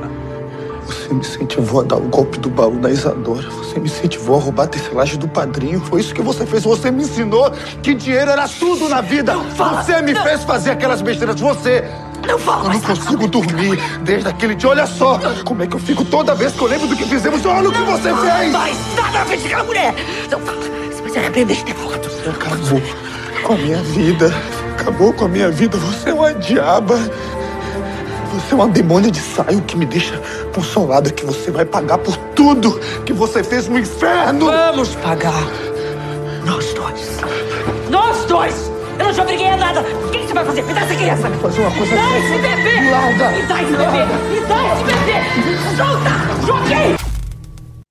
Você 0.85 1.13
me 1.13 1.19
incentivou 1.21 1.81
a 1.81 1.83
dar 1.83 1.97
o 1.97 2.01
golpe 2.01 2.37
do 2.39 2.49
baú 2.49 2.75
da 2.77 2.89
Isadora. 2.89 3.49
Você 3.49 3.79
me 3.79 3.87
incentivou 3.87 4.37
a 4.37 4.39
roubar 4.41 4.63
a 4.63 4.67
tecelagem 4.67 5.17
do 5.17 5.27
padrinho. 5.27 5.79
Foi 5.81 6.01
isso 6.01 6.13
que 6.13 6.21
você 6.21 6.45
fez. 6.45 6.63
Você 6.63 6.91
me 6.91 7.03
ensinou 7.03 7.51
que 7.81 7.93
dinheiro 7.93 8.31
era 8.31 8.47
tudo 8.47 8.87
na 8.89 9.01
vida. 9.01 9.35
você 9.35 10.01
me 10.01 10.13
fez 10.15 10.43
fazer 10.43 10.71
aquelas 10.71 11.01
besteiras. 11.01 11.39
Você. 11.39 11.83
Não 12.25 12.39
fala 12.39 12.65
Eu 12.69 12.73
não 12.73 12.79
consigo 12.79 13.27
dormir 13.27 13.77
desde 14.01 14.29
aquele 14.29 14.55
dia. 14.55 14.69
Olha 14.69 14.87
só 14.87 15.19
como 15.43 15.61
é 15.63 15.67
que 15.67 15.75
eu 15.75 15.79
fico 15.79 16.05
toda 16.05 16.33
vez 16.33 16.53
que 16.53 16.61
eu 16.61 16.67
lembro 16.67 16.87
do 16.87 16.95
que 16.95 17.05
fizemos. 17.05 17.45
Olha 17.45 17.67
o 17.69 17.71
que 17.71 17.81
você 17.81 18.09
Não 18.11 18.17
fez! 18.17 18.51
faz 18.51 18.77
nada 18.95 19.19
na 19.19 19.25
frente 19.25 19.43
daquela 19.43 19.63
mulher! 19.65 19.93
Não 20.31 20.39
fala! 20.39 20.57
Se 20.93 21.01
você 21.01 21.19
arrepender 21.19 21.57
de 21.57 21.65
ter 21.65 21.75
falado. 21.75 22.09
Acabou 22.29 22.81
com 23.43 23.53
a 23.53 23.57
minha 23.57 23.77
vida. 23.83 24.33
Acabou 24.79 25.13
com 25.13 25.25
a 25.25 25.27
minha 25.27 25.51
vida. 25.51 25.77
Você 25.77 26.09
é 26.11 26.13
uma 26.13 26.33
diaba. 26.33 26.97
Você 28.33 28.53
é 28.53 28.55
uma 28.55 28.67
demônia 28.67 29.11
de 29.11 29.19
saio 29.19 29.61
que 29.63 29.77
me 29.77 29.85
deixa 29.85 30.19
consolada 30.53 31.11
que 31.11 31.25
você 31.25 31.51
vai 31.51 31.65
pagar 31.65 31.97
por 31.99 32.17
tudo 32.35 32.79
que 33.05 33.13
você 33.13 33.43
fez 33.43 33.67
no 33.67 33.77
inferno. 33.77 34.47
Vamos 34.47 34.95
pagar. 34.95 35.43
Nós 36.45 36.73
dois. 36.73 37.21
Nós 37.89 38.25
dois! 38.25 38.71
Eu 38.99 39.05
não 39.05 39.13
te 39.13 39.21
obriguei 39.21 39.47
a 39.47 39.57
nada! 39.57 39.81
O 39.81 40.11
que 40.11 40.19
você 40.19 40.33
vai 40.33 40.45
fazer? 40.45 40.61
Me 40.63 40.73
dá 40.73 40.81
essa 40.81 40.95
criança! 40.95 41.29
Fazer 41.29 41.61
uma 41.61 41.77
coisa 41.77 41.91
Me 41.95 42.01
dá 42.01 42.07
séria. 42.07 42.17
esse 42.19 42.41
bebê! 42.41 42.91
Laura! 42.91 43.31
Me 43.31 43.45
dá 43.47 43.63
esse 43.63 43.71
bebê! 43.71 44.05
Me 44.29 44.47
dá 44.47 44.73
esse 44.73 44.83
bebê! 44.83 45.75
Solta! 45.77 46.45
Joaquim! 46.45 47.03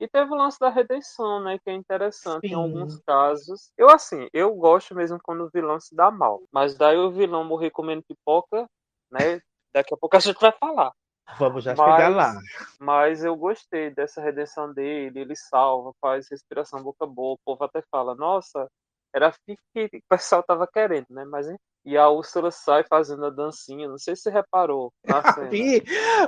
E 0.00 0.08
teve 0.08 0.32
o 0.32 0.34
lance 0.36 0.58
da 0.58 0.68
redenção, 0.68 1.40
né? 1.40 1.58
Que 1.62 1.70
é 1.70 1.74
interessante 1.74 2.48
em 2.48 2.54
alguns 2.54 2.98
casos. 3.06 3.70
Eu, 3.78 3.88
assim, 3.88 4.28
eu 4.32 4.52
gosto 4.54 4.94
mesmo 4.94 5.18
quando 5.22 5.44
o 5.44 5.50
vilão 5.52 5.78
se 5.78 5.94
dá 5.94 6.10
mal. 6.10 6.40
Mas 6.52 6.74
daí 6.74 6.96
o 6.98 7.12
vilão 7.12 7.44
morrer 7.44 7.70
comendo 7.70 8.02
pipoca, 8.02 8.66
né? 9.10 9.40
Daqui 9.74 9.94
a 9.94 9.96
pouco 9.96 10.16
a 10.16 10.20
gente 10.20 10.38
vai 10.40 10.52
falar. 10.52 10.92
Vamos 11.38 11.64
já 11.64 11.74
Mas- 11.74 11.92
chegar 11.94 12.08
lá. 12.08 12.34
Mas 12.80 13.24
eu 13.24 13.34
gostei 13.36 13.90
dessa 13.90 14.20
redenção 14.20 14.72
dele, 14.72 15.20
ele 15.20 15.36
salva, 15.36 15.92
faz 16.00 16.28
respiração 16.30 16.82
boca 16.82 17.04
a 17.04 17.08
boca, 17.08 17.40
o 17.42 17.44
povo 17.56 17.64
até 17.64 17.82
fala, 17.90 18.14
nossa, 18.14 18.68
era 19.14 19.28
a 19.28 19.32
fique 19.32 19.62
que 19.74 19.96
o 19.98 20.02
pessoal 20.08 20.42
tava 20.42 20.66
querendo, 20.66 21.06
né? 21.10 21.24
Mas 21.24 21.46
e 21.84 21.96
a 21.96 22.08
Úrsula 22.08 22.50
sai 22.50 22.84
fazendo 22.84 23.26
a 23.26 23.30
dancinha, 23.30 23.88
não 23.88 23.98
sei 23.98 24.14
se 24.14 24.22
você 24.22 24.30
reparou 24.30 24.92
na 25.04 25.20
cena. 25.34 25.50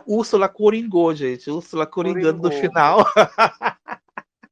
Úrsula 0.06 0.48
coringou, 0.48 1.14
gente. 1.14 1.50
Úrsula 1.50 1.86
coringando 1.86 2.38
no 2.42 2.42
Coringou. 2.50 2.60
final. 2.60 2.98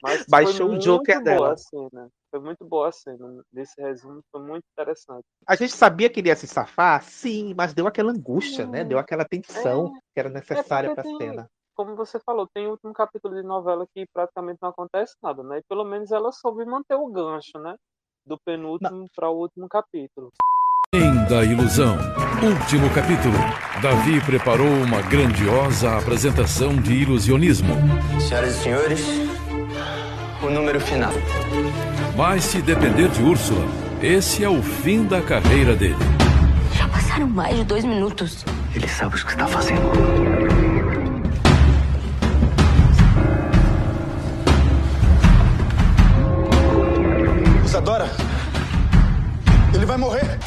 Mas 0.02 0.24
Baixou 0.28 0.70
o 0.70 0.78
Joker 0.78 1.14
muito 1.16 1.24
boa 1.24 1.36
dela. 1.38 1.52
a 1.52 1.56
cena. 1.56 2.08
Foi 2.30 2.40
muito 2.40 2.64
boa 2.64 2.88
a 2.88 2.92
cena. 2.92 3.42
Nesse 3.52 3.80
resumo 3.80 4.20
foi 4.32 4.40
muito 4.42 4.64
interessante. 4.76 5.22
A 5.46 5.54
gente 5.54 5.72
sabia 5.74 6.10
que 6.10 6.18
ele 6.20 6.28
ia 6.28 6.36
se 6.36 6.46
safar, 6.46 7.02
sim, 7.04 7.54
mas 7.56 7.72
deu 7.72 7.86
aquela 7.86 8.10
angústia, 8.10 8.66
né? 8.66 8.82
Deu 8.84 8.98
aquela 8.98 9.24
tensão 9.24 9.92
que 10.12 10.18
era 10.20 10.28
necessária 10.28 10.88
É 10.88 10.94
pra 10.94 11.02
tem- 11.04 11.16
cena. 11.18 11.46
Como 11.74 11.94
você 11.96 12.18
falou, 12.20 12.46
tem 12.52 12.66
o 12.66 12.72
último 12.72 12.92
capítulo 12.92 13.34
de 13.34 13.42
novela 13.42 13.86
que 13.94 14.04
praticamente 14.12 14.58
não 14.60 14.68
acontece 14.70 15.14
nada, 15.22 15.42
né? 15.42 15.58
E 15.58 15.62
pelo 15.68 15.84
menos 15.84 16.10
ela 16.10 16.30
soube 16.32 16.64
manter 16.66 16.96
o 16.96 17.06
gancho, 17.06 17.58
né? 17.58 17.74
Do 18.26 18.36
penúltimo 18.44 19.06
para 19.16 19.30
o 19.30 19.38
último 19.38 19.68
capítulo. 19.68 20.28
Em 20.94 21.14
da 21.28 21.42
Ilusão, 21.42 21.96
último 22.44 22.92
capítulo. 22.94 23.34
Davi 23.82 24.20
preparou 24.26 24.66
uma 24.68 25.00
grandiosa 25.00 25.96
apresentação 25.96 26.76
de 26.76 26.92
ilusionismo. 26.92 27.72
Senhoras 28.20 28.54
e 28.56 28.62
senhores, 28.62 29.00
número 30.52 30.80
final. 30.80 31.12
Mas 32.16 32.44
se 32.44 32.60
depender 32.60 33.08
de 33.08 33.22
Úrsula, 33.22 33.64
esse 34.02 34.44
é 34.44 34.48
o 34.48 34.62
fim 34.62 35.04
da 35.04 35.22
carreira 35.22 35.74
dele. 35.74 35.96
Já 36.76 36.88
passaram 36.88 37.26
mais 37.26 37.56
de 37.56 37.64
dois 37.64 37.84
minutos. 37.84 38.44
Ele 38.74 38.86
sabe 38.88 39.16
o 39.16 39.24
que 39.24 39.30
está 39.30 39.46
fazendo. 39.46 39.80
Isadora, 47.64 48.06
ele 49.74 49.86
vai 49.86 49.96
morrer. 49.96 50.38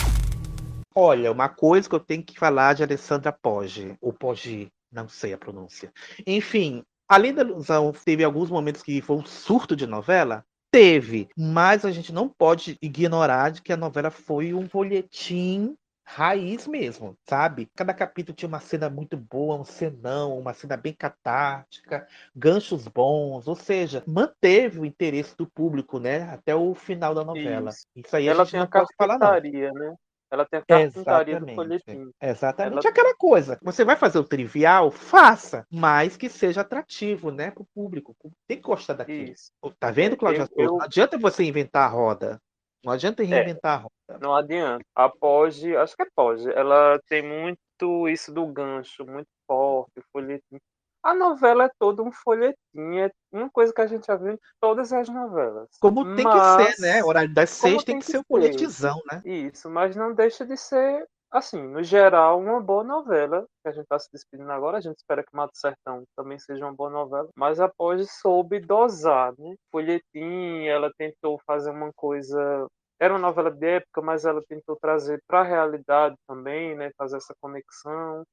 Olha, 0.93 1.32
uma 1.32 1.49
coisa 1.49 1.89
que 1.89 1.95
eu 1.95 1.99
tenho 1.99 2.24
que 2.24 2.39
falar 2.39 2.74
de 2.74 2.84
Alessandra 2.84 3.32
Poggi, 3.32 3.97
ou 3.99 4.14
Poggi, 4.14 4.72
não 4.91 5.10
sei 5.10 5.34
a 5.34 5.38
pronúncia. 5.38 5.91
Enfim, 6.26 6.84
além 7.08 7.34
da 7.34 7.41
ilusão, 7.41 7.91
teve 8.03 8.24
alguns 8.24 8.49
momentos 8.49 8.82
que 8.82 9.01
foi 9.01 9.16
um 9.16 9.26
surto 9.26 9.76
de 9.76 9.86
novela? 9.86 10.45
Teve, 10.72 11.30
mas 11.38 11.86
a 11.86 11.91
gente 11.91 12.12
não 12.12 12.28
pode 12.28 12.78
ignorar 12.82 13.51
de 13.51 13.62
que 13.62 13.72
a 13.72 13.78
novela 13.78 14.12
foi 14.12 14.53
um 14.53 14.68
folhetim 14.68 15.76
raiz 16.06 16.68
mesmo, 16.68 17.18
sabe? 17.28 17.68
Cada 17.76 17.93
capítulo 17.93 18.36
tinha 18.36 18.47
uma 18.47 18.60
cena 18.60 18.89
muito 18.89 19.18
boa, 19.18 19.56
um 19.56 19.64
cenão, 19.64 20.38
uma 20.38 20.53
cena 20.53 20.78
bem 20.78 20.93
catártica, 20.93 22.08
ganchos 22.36 22.88
bons, 22.88 23.47
ou 23.47 23.56
seja, 23.56 24.03
manteve 24.06 24.80
o 24.80 24.86
interesse 24.86 25.36
do 25.36 25.47
público, 25.47 25.99
né, 25.99 26.30
até 26.30 26.56
o 26.56 26.76
final 26.76 27.16
da 27.16 27.24
novela. 27.24 27.72
Isso. 27.72 27.88
Isso, 27.95 28.16
aí 28.16 28.28
ela 28.28 28.43
a 28.43 28.45
gente 28.45 28.58
não 28.58 28.64
a 28.64 28.68
pode 28.68 28.93
falar 28.95 29.18
não. 29.18 29.32
né? 29.74 29.95
Ela 30.36 30.46
tem 30.46 30.60
a 30.60 30.66
carpintaria 30.66 31.40
do 31.40 31.46
folhetim. 31.56 32.12
Exatamente 32.22 32.74
Ela- 32.86 32.90
aquela 32.90 33.16
coisa. 33.16 33.58
Você 33.62 33.86
vai 33.86 33.96
fazer 33.96 34.20
o 34.20 34.24
trivial, 34.24 34.92
faça, 34.92 35.66
mas 35.72 36.18
que 36.18 36.28
seja 36.30 36.62
atrativo, 36.62 37.32
né, 37.32 37.52
para 37.52 37.64
o 37.64 37.68
público. 37.74 38.16
Tem 38.48 38.58
que 38.58 38.64
gostar 38.64 38.94
daquilo. 38.94 39.34
Tá 39.80 39.92
vendo, 39.92 40.18
Cláudia? 40.18 40.48
Eu- 40.56 40.74
Não 40.74 40.82
adianta 40.82 41.18
você 41.18 41.44
inventar 41.44 41.84
a 41.88 41.92
roda. 41.92 42.40
Não 42.84 42.92
adianta 42.92 43.24
reinventar 43.24 43.80
a 43.80 43.82
roda. 43.84 44.20
Não 44.22 44.36
adianta. 44.36 44.84
A 44.94 45.10
Poggi, 45.10 45.76
acho 45.76 45.96
que 45.96 46.04
é 46.04 46.08
Poggi, 46.16 46.50
ela 46.52 47.00
tem 47.08 47.22
muito 47.24 48.08
isso 48.08 48.32
do 48.32 48.46
gancho, 48.46 49.06
muito 49.06 49.28
forte, 49.48 50.02
folhetim. 50.12 50.60
A 51.06 51.14
novela 51.14 51.66
é 51.66 51.70
todo 51.78 52.01
um 52.03 52.12
folhetim, 52.12 52.97
é 52.97 53.12
uma 53.32 53.47
coisa 53.47 53.72
que 53.72 53.80
a 53.80 53.86
gente 53.86 54.08
já 54.08 54.16
viu 54.16 54.34
em 54.34 54.39
todas 54.60 54.91
as 54.91 55.08
novelas. 55.08 55.70
Como 55.80 56.16
tem 56.16 56.26
Mas- 56.26 56.66
que 56.66 56.72
ser, 56.74 56.82
né? 56.82 57.03
Horário 57.03 57.32
das 57.32 57.51
seis 57.51 57.84
tem 57.84 57.99
que 57.99 58.06
ser 58.06 58.18
um 58.18 58.24
folhetizão, 58.28 58.99
né? 59.12 59.22
Isso, 59.24 59.70
mas 59.70 59.95
não 59.95 60.16
deixa 60.16 60.43
de 60.43 60.58
ser, 60.58 61.08
assim, 61.30 61.62
no 61.62 61.84
geral, 61.84 62.39
uma 62.39 62.60
boa 62.60 62.84
novela. 62.84 63.45
Que 63.62 63.70
a 63.70 63.72
gente 63.72 63.86
tá 63.86 63.99
se 63.99 64.10
despedindo 64.12 64.51
agora, 64.51 64.80
a 64.80 64.82
gente 64.82 64.97
espera 64.97 65.24
que 65.24 65.36
Mato 65.36 65.56
Sertão 65.56 66.03
também 66.18 66.39
seja 66.39 66.66
uma 66.66 66.74
boa 66.74 66.89
novela. 66.89 67.30
Mas 67.36 67.60
a 67.60 67.70
Poggi 67.70 68.08
soube 68.08 68.60
dosar, 68.60 69.32
né? 69.38 69.53
Folhetim, 69.72 70.66
ela 70.66 70.91
tentou 70.97 71.39
fazer 71.45 71.70
uma 71.70 71.91
coisa. 71.95 72.66
Era 72.99 73.14
uma 73.14 73.20
novela 73.20 73.51
de 73.51 73.68
época, 73.68 74.01
mas 74.01 74.26
ela 74.26 74.41
tentou 74.49 74.76
trazer 74.82 75.22
para 75.28 75.41
a 75.41 75.43
realidade 75.43 76.16
também, 76.28 76.76
né? 76.76 76.89
Fazer 76.97 77.18
essa 77.18 77.36
conexão. 77.39 78.24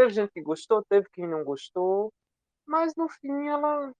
Teve 0.00 0.14
gente 0.14 0.32
que 0.32 0.40
gostou, 0.40 0.82
teve 0.88 1.06
quem 1.12 1.26
não 1.26 1.44
gostou. 1.44 2.10
Mas 2.66 2.94
no 2.96 3.06
fim 3.06 3.48
ela, 3.48 3.92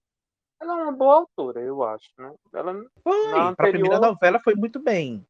ela 0.59 0.79
é 0.79 0.83
uma 0.83 0.91
boa 0.91 1.17
autora, 1.17 1.61
eu 1.61 1.83
acho, 1.83 2.09
né? 2.17 2.33
Ela, 2.53 2.73
Foi, 3.03 3.27
na 3.29 3.55
para 3.55 3.67
a 3.67 3.69
primeira 3.69 3.97
anterior- 3.97 4.01
novela 4.01 4.39
foi 4.43 4.55
muito 4.55 4.79
bem. 4.79 5.23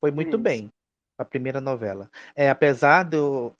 Foi 0.00 0.10
muito 0.10 0.38
bem. 0.38 0.72
A 1.18 1.24
primeira 1.26 1.60
novela. 1.60 2.10
É, 2.34 2.48
apesar 2.48 3.02
do. 3.04 3.52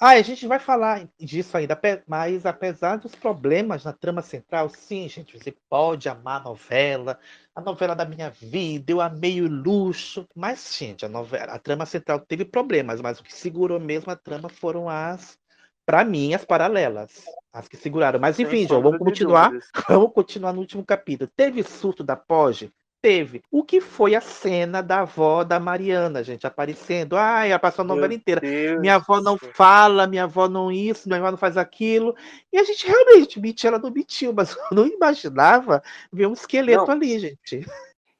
Ah, 0.00 0.10
a 0.12 0.22
gente 0.22 0.46
vai 0.46 0.58
falar 0.58 1.06
disso 1.18 1.54
ainda, 1.56 1.78
mas 2.06 2.46
apesar 2.46 2.96
dos 2.96 3.14
problemas 3.14 3.84
na 3.84 3.92
trama 3.92 4.22
central, 4.22 4.70
sim, 4.70 5.06
gente, 5.08 5.38
você 5.38 5.54
pode 5.68 6.08
amar 6.08 6.40
a 6.40 6.44
novela, 6.44 7.18
a 7.54 7.60
novela 7.60 7.94
da 7.94 8.06
minha 8.06 8.30
vida, 8.30 8.90
eu 8.90 9.00
amei 9.02 9.42
o 9.42 9.48
luxo. 9.48 10.26
Mas, 10.34 10.74
gente, 10.76 11.04
a 11.04 11.08
novela, 11.08 11.52
a 11.52 11.58
trama 11.58 11.84
central 11.84 12.20
teve 12.20 12.44
problemas, 12.44 13.02
mas 13.02 13.20
o 13.20 13.22
que 13.22 13.34
segurou 13.34 13.78
mesmo 13.78 14.10
a 14.10 14.16
trama 14.16 14.48
foram 14.48 14.88
as, 14.88 15.38
para 15.86 16.04
mim, 16.04 16.34
as 16.34 16.44
paralelas. 16.44 17.24
As 17.52 17.68
que 17.68 17.76
seguraram. 17.76 18.18
Mas 18.18 18.38
enfim, 18.40 18.66
João, 18.66 18.82
vamos 18.82 18.98
continuar. 18.98 19.50
Vamos 19.88 20.12
continuar 20.12 20.52
no 20.52 20.58
último 20.58 20.84
capítulo. 20.84 21.30
Teve 21.34 21.62
surto 21.62 22.02
da 22.02 22.16
Poggi? 22.16 22.70
Teve. 23.00 23.42
O 23.52 23.62
que 23.62 23.80
foi 23.80 24.14
a 24.16 24.20
cena 24.20 24.82
da 24.82 25.02
avó 25.02 25.44
da 25.44 25.60
Mariana, 25.60 26.24
gente, 26.24 26.46
aparecendo? 26.46 27.16
Ai, 27.16 27.50
ela 27.50 27.58
passou 27.58 27.84
a 27.84 27.86
novela 27.86 28.08
Meu 28.08 28.16
inteira. 28.16 28.40
Deus 28.40 28.80
minha 28.80 28.96
avó 28.96 29.20
não 29.20 29.38
fala, 29.38 30.06
minha 30.08 30.24
avó 30.24 30.48
não 30.48 30.72
isso, 30.72 31.08
minha 31.08 31.20
avó 31.20 31.30
não 31.30 31.38
faz 31.38 31.56
aquilo. 31.56 32.16
E 32.52 32.58
a 32.58 32.64
gente 32.64 32.86
realmente 32.86 33.38
mentiu, 33.38 33.68
ela 33.68 33.78
não 33.78 33.90
mentiu, 33.90 34.32
mas 34.34 34.56
eu 34.72 34.76
não 34.76 34.86
imaginava 34.86 35.82
ver 36.12 36.26
um 36.26 36.32
esqueleto 36.32 36.86
Não. 36.86 36.94
ali, 36.94 37.18
gente. 37.18 37.64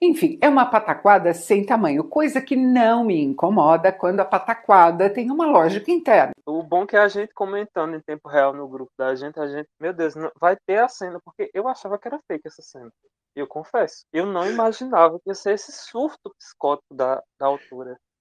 Enfim, 0.01 0.39
é 0.43 0.49
uma 0.49 0.67
pataquada 0.67 1.33
sem 1.33 1.65
tamanho, 1.65 2.05
coisa 2.05 2.41
que 2.41 2.55
não 2.55 3.03
me 3.03 3.19
incomoda 3.19 3.91
quando 3.91 4.21
a 4.21 4.27
pataquada 4.27 5.09
tem 5.09 5.31
uma 5.31 5.47
lógica 5.47 5.91
interna. 5.91 6.33
O 6.45 6.63
bom 6.63 6.83
é 6.83 6.87
que 6.87 6.97
a 6.97 7.09
gente 7.09 7.33
comentando 7.33 7.95
em 7.97 8.01
tempo 8.01 8.29
real 8.29 8.53
no 8.53 8.69
grupo 8.69 8.93
da 8.99 9.15
gente, 9.15 9.41
a 9.41 9.47
gente, 9.47 9.69
meu 9.81 9.95
Deus, 9.95 10.15
não- 10.15 10.31
vai 10.39 10.55
ter 10.67 10.79
a 10.81 10.89
cena, 10.89 11.19
porque 11.25 11.51
eu 11.55 11.67
achava 11.67 11.99
que 11.99 12.07
era 12.07 12.21
fake 12.31 12.47
essa 12.47 12.61
cena. 12.61 12.91
Eu 13.35 13.47
confesso. 13.47 14.05
Eu 14.13 14.27
não 14.27 14.51
imaginava 14.51 15.19
que 15.19 15.31
ia 15.31 15.35
ser 15.35 15.55
esse 15.55 15.73
surto 15.73 16.35
psicótico 16.39 16.95
da, 16.95 17.23
da. 17.39 17.49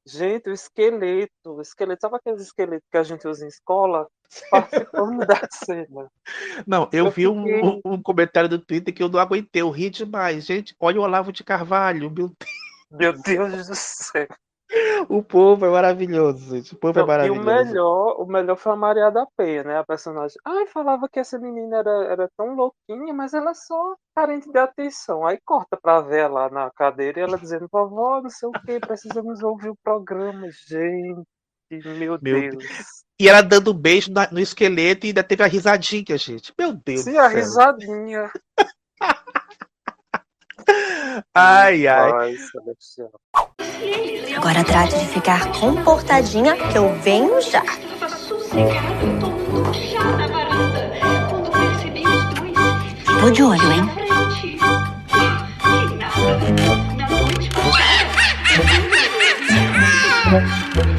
Gente, 0.08 0.49
o 0.49 0.53
esqueleto, 0.53 1.32
o 1.56 1.62
esqueleto, 1.62 2.01
sabe 2.01 2.18
aqueles 2.18 2.41
esqueletos 2.43 2.88
que 2.91 2.97
a 2.97 3.03
gente 3.03 3.28
usa 3.28 3.43
em 3.45 3.47
escola? 3.47 4.08
Participando 4.51 5.26
da 5.26 5.41
cena. 5.51 6.12
Não, 6.68 6.89
eu, 6.91 7.06
Eu 7.06 7.12
vi 7.12 7.28
um, 7.28 7.43
fiquei- 7.45 7.62
um- 7.64 7.82
um 7.93 8.01
comentário 8.01 8.49
do 8.49 8.60
Twitter 8.60 8.93
que 8.93 9.01
eu 9.01 9.10
não 9.10 9.20
aguentei, 9.20 9.62
eu 9.62 9.70
ri 9.70 9.89
demais. 9.89 10.45
Gente, 10.45 10.76
olha 10.80 10.99
o 10.99 11.03
Olavo 11.03 11.32
de 11.32 11.43
Carvalho, 11.43 12.12
meu 12.12 12.28
Deus. 12.30 12.32
Meu 12.91 13.14
Deus 13.14 13.68
do 13.68 13.76
céu. 13.76 14.28
O 15.08 15.24
povo 15.24 15.66
é 15.66 15.70
maravilhoso, 15.70 16.56
gente. 16.56 16.74
O 16.74 16.78
povo 16.78 17.00
é 17.00 17.02
Não, 17.02 17.08
e 17.26 17.30
o 17.30 17.36
maravilhoso. 17.36 17.46
melhor, 17.46 18.22
o 18.22 18.26
melhor 18.26 18.58
foi 18.58 18.74
a 18.74 18.76
Maria 18.76 19.10
da 19.10 19.26
Penha, 19.38 19.64
né? 19.64 19.78
A 19.78 19.86
personagem. 19.86 20.38
Ai, 20.44 20.66
falava 20.68 21.08
que 21.08 21.20
essa 21.20 21.40
menina 21.40 21.78
era, 21.78 22.04
era 22.06 22.30
tão 22.38 22.56
louquinha, 22.56 23.14
mas 23.14 23.34
ela 23.34 23.52
é 23.52 23.54
só 23.54 23.96
carente 24.16 24.52
de 24.52 24.60
atenção. 24.60 25.26
Aí 25.26 25.40
corta 25.46 25.78
pra 25.82 26.02
ver 26.02 26.28
lá 26.28 26.50
na 26.50 26.70
cadeira 26.72 27.20
e 27.20 27.24
ela 27.24 27.38
dizendo, 27.38 27.68
vovó, 27.72 28.22
não 28.22 28.30
sei 28.30 28.50
o 28.50 28.52
que, 28.52 28.80
precisamos 28.80 29.42
ouvir 29.44 29.70
o 29.70 29.78
programa, 29.84 30.48
gente. 30.68 31.26
Meu, 31.72 32.20
Meu 32.22 32.50
Deus. 32.50 32.66
E 33.20 33.30
ela 33.30 33.42
dando 33.42 33.72
um 33.72 33.78
beijo 33.78 34.12
no 34.32 34.40
esqueleto 34.40 35.06
e 35.06 35.10
ainda 35.10 35.24
teve 35.24 35.42
a 35.42 35.48
risadinha, 35.48 36.18
gente. 36.18 36.54
Meu 36.58 36.74
Deus 36.74 37.02
Sim, 37.02 37.18
a 37.18 37.28
risadinha. 37.28 38.32
Ai, 41.34 41.88
ai. 41.88 42.36
Agora 44.36 44.63
trate 44.63 44.99
de 44.99 45.07
ficar 45.07 45.51
comportadinha 45.59 46.55
que 46.55 46.78
eu 46.78 46.93
venho 46.99 47.41
já. 47.41 47.63
Tô 53.20 53.30
de 53.32 53.43
olho, 53.43 53.72
hein? 53.72 53.89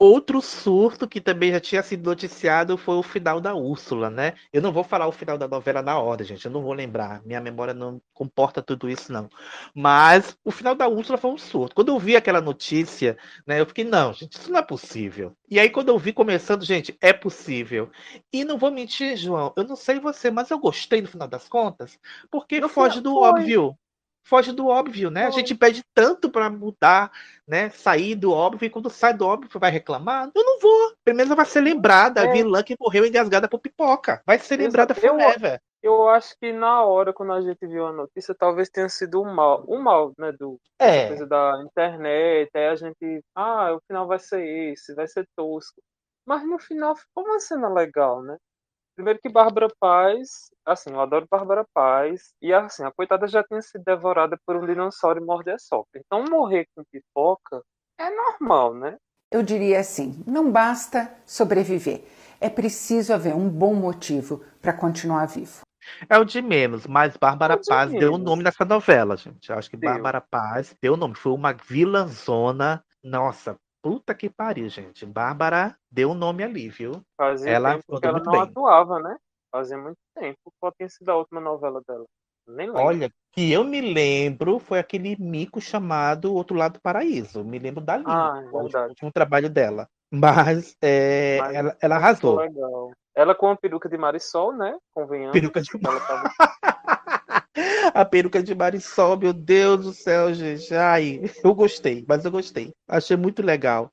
Outro 0.00 0.40
surto 0.40 1.08
que 1.08 1.20
também 1.20 1.50
já 1.50 1.58
tinha 1.58 1.82
sido 1.82 2.08
noticiado 2.08 2.78
foi 2.78 2.94
o 2.96 3.02
final 3.02 3.40
da 3.40 3.54
Úrsula, 3.56 4.08
né? 4.08 4.34
Eu 4.52 4.62
não 4.62 4.72
vou 4.72 4.84
falar 4.84 5.08
o 5.08 5.12
final 5.12 5.36
da 5.36 5.48
novela 5.48 5.82
na 5.82 5.98
ordem, 5.98 6.24
gente. 6.24 6.44
Eu 6.46 6.52
não 6.52 6.62
vou 6.62 6.72
lembrar. 6.72 7.20
Minha 7.24 7.40
memória 7.40 7.74
não 7.74 8.00
comporta 8.14 8.62
tudo 8.62 8.88
isso, 8.88 9.12
não. 9.12 9.28
Mas 9.74 10.38
o 10.44 10.52
final 10.52 10.76
da 10.76 10.86
Úrsula 10.86 11.18
foi 11.18 11.30
um 11.32 11.38
surto. 11.38 11.74
Quando 11.74 11.88
eu 11.88 11.98
vi 11.98 12.14
aquela 12.14 12.40
notícia, 12.40 13.18
né, 13.44 13.60
eu 13.60 13.66
fiquei, 13.66 13.84
não, 13.84 14.12
gente, 14.12 14.34
isso 14.38 14.52
não 14.52 14.60
é 14.60 14.62
possível. 14.62 15.36
E 15.50 15.58
aí, 15.58 15.68
quando 15.68 15.88
eu 15.88 15.98
vi 15.98 16.12
começando, 16.12 16.64
gente, 16.64 16.96
é 17.00 17.12
possível. 17.12 17.90
E 18.32 18.44
não 18.44 18.56
vou 18.56 18.70
mentir, 18.70 19.16
João, 19.16 19.52
eu 19.56 19.64
não 19.64 19.74
sei 19.76 19.98
você, 19.98 20.30
mas 20.30 20.50
eu 20.50 20.60
gostei 20.60 21.00
no 21.02 21.08
final 21.08 21.26
das 21.26 21.48
contas, 21.48 21.98
porque 22.30 22.60
foge 22.68 23.00
do 23.00 23.14
foi. 23.14 23.28
óbvio. 23.28 23.78
Foge 24.28 24.52
do 24.52 24.66
óbvio, 24.66 25.10
né? 25.10 25.26
A 25.26 25.30
gente 25.30 25.54
pede 25.54 25.82
tanto 25.94 26.28
pra 26.30 26.50
mudar, 26.50 27.10
né? 27.46 27.70
Sair 27.70 28.14
do 28.14 28.30
óbvio, 28.30 28.66
e 28.66 28.70
quando 28.70 28.90
sai 28.90 29.14
do 29.14 29.26
óbvio, 29.26 29.48
vai 29.58 29.70
reclamar? 29.70 30.30
Eu 30.34 30.44
não 30.44 30.60
vou. 30.60 30.92
Pelo 31.02 31.16
menos 31.16 31.34
vai 31.34 31.46
ser 31.46 31.62
lembrada 31.62 32.20
a 32.20 32.24
É. 32.26 32.32
vilã 32.32 32.62
que 32.62 32.76
morreu 32.78 33.06
engasgada 33.06 33.48
por 33.48 33.58
pipoca. 33.58 34.22
Vai 34.26 34.38
ser 34.38 34.58
lembrada 34.58 34.92
Eu- 34.92 35.00
forever. 35.00 35.58
Eu 35.82 36.08
acho 36.10 36.34
que 36.38 36.52
na 36.52 36.82
hora, 36.84 37.12
quando 37.12 37.32
a 37.32 37.40
gente 37.40 37.64
viu 37.66 37.86
a 37.86 37.92
notícia, 37.92 38.34
talvez 38.34 38.68
tenha 38.68 38.88
sido 38.88 39.22
o 39.22 39.24
mal, 39.24 39.64
o 39.66 39.78
mal, 39.82 40.12
né, 40.18 40.30
do 40.32 40.58
É. 40.78 41.06
coisa 41.06 41.24
da 41.26 41.62
internet, 41.64 42.50
aí 42.52 42.66
a 42.66 42.76
gente, 42.76 43.22
ah, 43.34 43.72
o 43.74 43.80
final 43.86 44.06
vai 44.06 44.18
ser 44.18 44.44
esse, 44.44 44.94
vai 44.94 45.06
ser 45.08 45.24
tosco. 45.36 45.80
Mas 46.26 46.44
no 46.46 46.58
final 46.58 46.94
ficou 46.94 47.24
uma 47.24 47.40
cena 47.40 47.68
legal, 47.72 48.22
né? 48.22 48.36
Primeiro 48.98 49.20
que 49.22 49.28
Bárbara 49.28 49.68
Paz, 49.78 50.50
assim, 50.66 50.90
eu 50.90 51.00
adoro 51.00 51.24
Bárbara 51.30 51.64
Paz, 51.72 52.34
e 52.42 52.52
assim, 52.52 52.82
a 52.82 52.90
coitada 52.90 53.28
já 53.28 53.44
tinha 53.44 53.62
sido 53.62 53.84
devorada 53.84 54.36
por 54.44 54.56
um 54.56 54.66
dinossauro 54.66 55.22
e 55.22 55.24
morde 55.24 55.52
a 55.52 55.56
sopa. 55.56 55.90
Então 55.94 56.24
morrer 56.28 56.66
com 56.74 56.82
pipoca 56.90 57.62
é 57.96 58.10
normal, 58.10 58.74
né? 58.74 58.96
Eu 59.30 59.40
diria 59.44 59.78
assim: 59.78 60.20
não 60.26 60.50
basta 60.50 61.14
sobreviver. 61.24 62.02
É 62.40 62.50
preciso 62.50 63.14
haver 63.14 63.36
um 63.36 63.48
bom 63.48 63.72
motivo 63.72 64.44
para 64.60 64.72
continuar 64.72 65.26
vivo. 65.26 65.60
É 66.10 66.18
o 66.18 66.24
de 66.24 66.42
menos, 66.42 66.84
mas 66.84 67.16
Bárbara 67.16 67.54
É 67.54 67.60
Paz 67.64 67.92
deu 67.92 68.08
o 68.08 68.12
menos. 68.14 68.26
nome 68.26 68.42
nessa 68.42 68.64
novela, 68.64 69.16
gente. 69.16 69.48
Eu 69.48 69.56
acho 69.56 69.70
que 69.70 69.76
Deu. 69.76 69.92
Bárbara 69.92 70.20
Paz 70.20 70.74
deu 70.82 70.94
o 70.94 70.96
nome. 70.96 71.14
Foi 71.14 71.30
uma 71.30 71.52
vilãzona. 71.52 72.84
Nossa, 73.04 73.56
puta 73.82 74.14
que 74.14 74.28
pariu, 74.28 74.68
gente. 74.68 75.06
Bárbara 75.06 75.76
deu 75.90 76.10
o 76.10 76.14
nome 76.14 76.42
ali, 76.42 76.68
viu? 76.68 77.02
Fazia 77.16 77.50
ela 77.50 77.74
tempo 77.74 78.00
que 78.00 78.06
ela 78.06 78.20
não 78.20 78.32
bem. 78.32 78.42
atuava, 78.42 78.98
né? 79.00 79.16
Fazia 79.50 79.78
muito 79.78 79.98
tempo. 80.14 80.38
Qual 80.60 80.72
tinha 80.72 80.88
sido 80.88 81.08
a 81.10 81.16
última 81.16 81.40
novela 81.40 81.80
dela? 81.86 82.04
Nem 82.46 82.66
lembro. 82.66 82.82
Olha, 82.82 83.12
que 83.32 83.52
eu 83.52 83.62
me 83.62 83.80
lembro 83.80 84.58
foi 84.58 84.78
aquele 84.78 85.16
mico 85.20 85.60
chamado 85.60 86.32
Outro 86.32 86.56
Lado 86.56 86.74
do 86.74 86.80
Paraíso. 86.80 87.44
Me 87.44 87.58
lembro 87.58 87.82
dali. 87.82 88.04
Ah, 88.06 88.42
é 88.42 88.50
foi 88.50 88.60
o 88.60 88.62
verdade. 88.64 88.88
último 88.90 89.12
trabalho 89.12 89.50
dela. 89.50 89.86
Mas, 90.10 90.74
é, 90.80 91.38
Mas 91.40 91.54
ela, 91.54 91.76
ela 91.80 91.96
arrasou. 91.96 92.36
legal. 92.36 92.92
Ela 93.14 93.34
com 93.34 93.50
a 93.50 93.56
peruca 93.56 93.88
de 93.88 93.98
Marisol, 93.98 94.52
né? 94.52 94.76
Convenhamos. 94.94 95.32
Peruca 95.32 95.60
de 95.60 95.68
tava... 95.80 96.00
A 97.94 98.04
peruca 98.04 98.42
de 98.42 98.54
Marisol, 98.54 99.16
meu 99.18 99.32
Deus 99.32 99.84
do 99.84 99.92
céu, 99.92 100.32
gente. 100.32 100.74
Ai, 100.74 101.20
eu 101.42 101.54
gostei, 101.54 102.04
mas 102.06 102.24
eu 102.24 102.30
gostei. 102.30 102.72
Achei 102.86 103.16
muito 103.16 103.42
legal. 103.42 103.92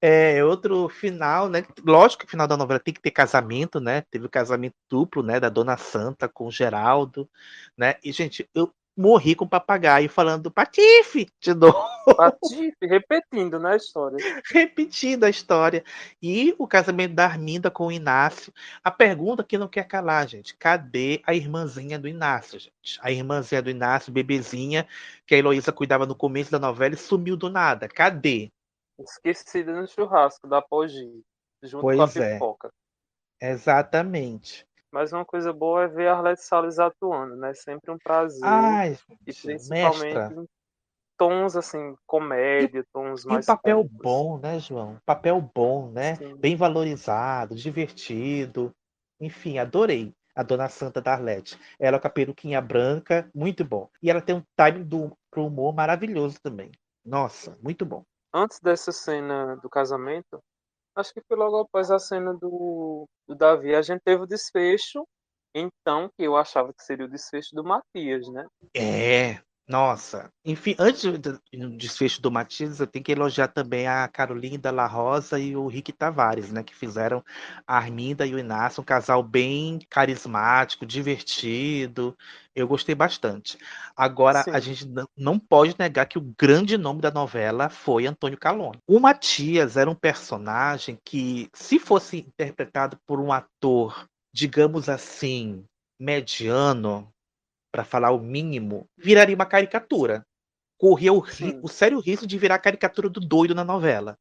É, 0.00 0.44
outro 0.44 0.88
final, 0.88 1.48
né? 1.48 1.64
Lógico 1.84 2.20
que 2.20 2.26
o 2.26 2.30
final 2.30 2.46
da 2.46 2.56
novela 2.56 2.80
tem 2.80 2.94
que 2.94 3.00
ter 3.00 3.10
casamento, 3.10 3.80
né? 3.80 4.02
Teve 4.10 4.26
o 4.26 4.30
casamento 4.30 4.74
duplo, 4.88 5.22
né? 5.22 5.40
Da 5.40 5.48
Dona 5.48 5.76
Santa 5.76 6.28
com 6.28 6.46
o 6.46 6.50
Geraldo, 6.52 7.28
né? 7.76 7.96
E, 8.04 8.12
gente, 8.12 8.48
eu 8.54 8.72
morri 9.00 9.34
com 9.34 9.44
o 9.44 9.48
papagaio 9.48 10.08
falando 10.08 10.50
Patife 10.50 11.28
de 11.40 11.54
novo. 11.54 11.78
Patife, 12.14 12.76
repetindo, 12.82 13.58
né, 13.58 13.72
a 13.72 13.76
história. 13.76 14.16
repetindo 14.52 15.24
a 15.24 15.30
história. 15.30 15.82
E 16.22 16.54
o 16.58 16.66
casamento 16.66 17.14
da 17.14 17.24
Arminda 17.24 17.70
com 17.70 17.86
o 17.86 17.92
Inácio. 17.92 18.52
A 18.84 18.90
pergunta 18.90 19.42
que 19.42 19.56
não 19.56 19.68
quer 19.68 19.84
calar, 19.84 20.28
gente. 20.28 20.54
Cadê 20.56 21.22
a 21.26 21.34
irmãzinha 21.34 21.98
do 21.98 22.06
Inácio, 22.06 22.60
gente? 22.60 22.98
A 23.00 23.10
irmãzinha 23.10 23.62
do 23.62 23.70
Inácio, 23.70 24.12
bebezinha, 24.12 24.86
que 25.26 25.34
a 25.34 25.38
Heloísa 25.38 25.72
cuidava 25.72 26.04
no 26.04 26.14
começo 26.14 26.50
da 26.50 26.58
novela 26.58 26.94
e 26.94 26.98
sumiu 26.98 27.36
do 27.36 27.48
nada. 27.48 27.88
Cadê? 27.88 28.50
Esquecida 28.98 29.72
no 29.72 29.88
churrasco 29.88 30.46
da 30.46 30.60
Pogi, 30.60 31.24
junto 31.62 31.82
com 31.82 31.90
a 31.90 31.96
Pois 31.96 32.16
é. 32.16 32.34
pipoca. 32.34 32.70
Exatamente. 33.40 34.66
Mas 34.92 35.12
uma 35.12 35.24
coisa 35.24 35.52
boa 35.52 35.84
é 35.84 35.88
ver 35.88 36.08
a 36.08 36.14
Arlete 36.14 36.42
Salles 36.42 36.78
atuando, 36.78 37.36
né? 37.36 37.54
Sempre 37.54 37.90
um 37.90 37.98
prazer. 37.98 38.42
Ai, 38.44 38.98
e 39.26 39.32
principalmente 39.32 40.14
mestra. 40.14 40.34
em 40.34 40.48
tons 41.16 41.54
assim, 41.54 41.94
comédia, 42.06 42.84
tons 42.92 43.24
E 43.24 43.28
mais 43.28 43.44
um 43.44 43.54
papel 43.54 43.84
bom, 43.84 44.38
né, 44.38 44.58
João? 44.58 44.98
Papel 45.04 45.40
bom, 45.54 45.90
né? 45.90 46.16
Bem 46.38 46.56
valorizado, 46.56 47.54
divertido. 47.54 48.74
Enfim, 49.20 49.58
adorei 49.58 50.14
a 50.34 50.42
Dona 50.42 50.68
Santa 50.68 51.00
da 51.00 51.12
Arlete. 51.12 51.58
Ela 51.78 52.00
com 52.00 52.06
a 52.06 52.10
peruquinha 52.10 52.60
branca, 52.60 53.30
muito 53.34 53.64
bom. 53.64 53.88
E 54.02 54.10
ela 54.10 54.22
tem 54.22 54.36
um 54.36 54.42
timing 54.56 54.84
do, 54.84 55.16
pro 55.30 55.46
humor 55.46 55.74
maravilhoso 55.74 56.40
também. 56.42 56.70
Nossa, 57.04 57.56
muito 57.62 57.84
bom. 57.84 58.04
Antes 58.32 58.60
dessa 58.60 58.92
cena 58.92 59.56
do 59.56 59.68
casamento, 59.68 60.42
acho 61.00 61.12
que 61.12 61.22
foi 61.26 61.36
logo 61.36 61.58
após 61.58 61.90
a 61.90 61.98
cena 61.98 62.32
do, 62.34 63.08
do 63.26 63.34
Davi, 63.34 63.74
a 63.74 63.82
gente 63.82 64.00
teve 64.04 64.22
o 64.22 64.26
desfecho, 64.26 65.06
então, 65.54 66.08
que 66.16 66.24
eu 66.24 66.36
achava 66.36 66.72
que 66.72 66.82
seria 66.82 67.06
o 67.06 67.10
desfecho 67.10 67.54
do 67.54 67.64
Matias, 67.64 68.28
né? 68.28 68.46
É, 68.76 69.40
nossa. 69.70 70.28
Enfim, 70.44 70.74
antes 70.80 71.02
do 71.04 71.18
do 71.18 71.76
desfecho 71.76 72.20
do 72.20 72.30
Matias, 72.30 72.80
eu 72.80 72.86
tenho 72.88 73.04
que 73.04 73.12
elogiar 73.12 73.46
também 73.48 73.86
a 73.86 74.08
Carolina 74.08 74.70
La 74.72 74.86
Rosa 74.86 75.38
e 75.38 75.54
o 75.56 75.68
Rick 75.68 75.92
Tavares, 75.92 76.50
né? 76.50 76.64
Que 76.64 76.74
fizeram 76.74 77.22
a 77.66 77.76
Arminda 77.76 78.26
e 78.26 78.34
o 78.34 78.38
Inácio, 78.38 78.80
um 78.80 78.84
casal 78.84 79.22
bem 79.22 79.78
carismático, 79.88 80.84
divertido. 80.84 82.16
Eu 82.54 82.66
gostei 82.66 82.96
bastante. 82.96 83.56
Agora, 83.96 84.44
a 84.50 84.58
Sim. 84.58 84.60
gente 84.60 84.88
não- 84.88 85.08
não 85.16 85.38
pode 85.38 85.76
negar 85.78 86.06
que 86.06 86.18
o 86.18 86.34
grande 86.36 86.76
nome 86.76 87.00
da 87.00 87.10
novela 87.12 87.68
foi 87.68 88.06
Antônio 88.06 88.38
Calone. 88.38 88.78
O 88.88 88.98
Matias 88.98 89.76
era 89.76 89.88
um 89.88 89.94
personagem 89.94 90.98
que, 91.04 91.48
se 91.54 91.78
fosse 91.78 92.18
interpretado 92.18 92.98
por 93.06 93.20
um 93.20 93.32
ator, 93.32 94.04
digamos 94.34 94.88
assim, 94.88 95.64
mediano, 95.98 97.08
para 97.70 97.84
falar 97.84 98.10
o 98.10 98.20
mínimo, 98.20 98.88
viraria 98.96 99.34
uma 99.34 99.46
caricatura. 99.46 100.26
Corria 100.78 101.12
o, 101.12 101.22
o 101.62 101.68
sério 101.68 102.00
risco 102.00 102.26
de 102.26 102.38
virar 102.38 102.54
a 102.56 102.60
caricatura 102.60 103.08
do 103.08 103.20
doido 103.20 103.54
na 103.54 103.64
novela. 103.64 104.18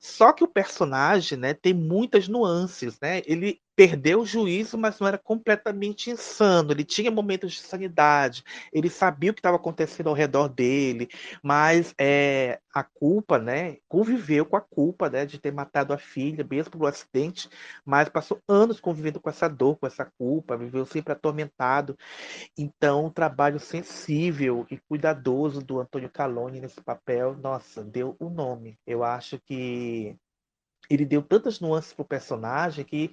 Só 0.00 0.32
que 0.32 0.42
o 0.42 0.48
personagem, 0.48 1.38
né, 1.38 1.54
tem 1.54 1.72
muitas 1.74 2.26
nuances, 2.26 2.98
né? 3.00 3.22
Ele 3.26 3.60
perdeu 3.76 4.20
o 4.20 4.26
juízo, 4.26 4.76
mas 4.76 4.98
não 5.00 5.08
era 5.08 5.18
completamente 5.18 6.10
insano. 6.10 6.72
Ele 6.72 6.84
tinha 6.84 7.10
momentos 7.10 7.52
de 7.52 7.60
sanidade. 7.60 8.44
Ele 8.72 8.90
sabia 8.90 9.30
o 9.30 9.34
que 9.34 9.40
estava 9.40 9.56
acontecendo 9.56 10.08
ao 10.08 10.14
redor 10.14 10.48
dele, 10.48 11.08
mas 11.42 11.94
é, 11.98 12.60
a 12.74 12.82
culpa, 12.82 13.38
né? 13.38 13.76
Conviveu 13.88 14.44
com 14.46 14.56
a 14.56 14.60
culpa, 14.60 15.08
né, 15.10 15.26
de 15.26 15.38
ter 15.38 15.52
matado 15.52 15.92
a 15.92 15.98
filha, 15.98 16.46
mesmo 16.48 16.72
pelo 16.72 16.86
acidente, 16.86 17.48
mas 17.84 18.08
passou 18.08 18.40
anos 18.48 18.80
convivendo 18.80 19.20
com 19.20 19.30
essa 19.30 19.48
dor, 19.48 19.76
com 19.76 19.86
essa 19.86 20.04
culpa, 20.18 20.56
viveu 20.56 20.84
sempre 20.86 21.12
atormentado. 21.12 21.96
Então, 22.56 23.06
um 23.06 23.10
trabalho 23.10 23.58
sensível 23.58 24.66
e 24.70 24.78
cuidadoso 24.78 25.60
do 25.62 25.80
Antônio 25.80 26.10
Calone 26.10 26.60
nesse 26.60 26.80
papel, 26.80 27.36
nossa, 27.36 27.82
deu 27.84 28.16
o 28.18 28.30
nome. 28.30 28.78
Eu 28.86 29.02
acho 29.04 29.38
que 29.40 30.16
ele 30.90 31.06
deu 31.06 31.22
tantas 31.22 31.60
nuances 31.60 31.92
pro 31.92 32.04
personagem 32.04 32.84
que 32.84 33.10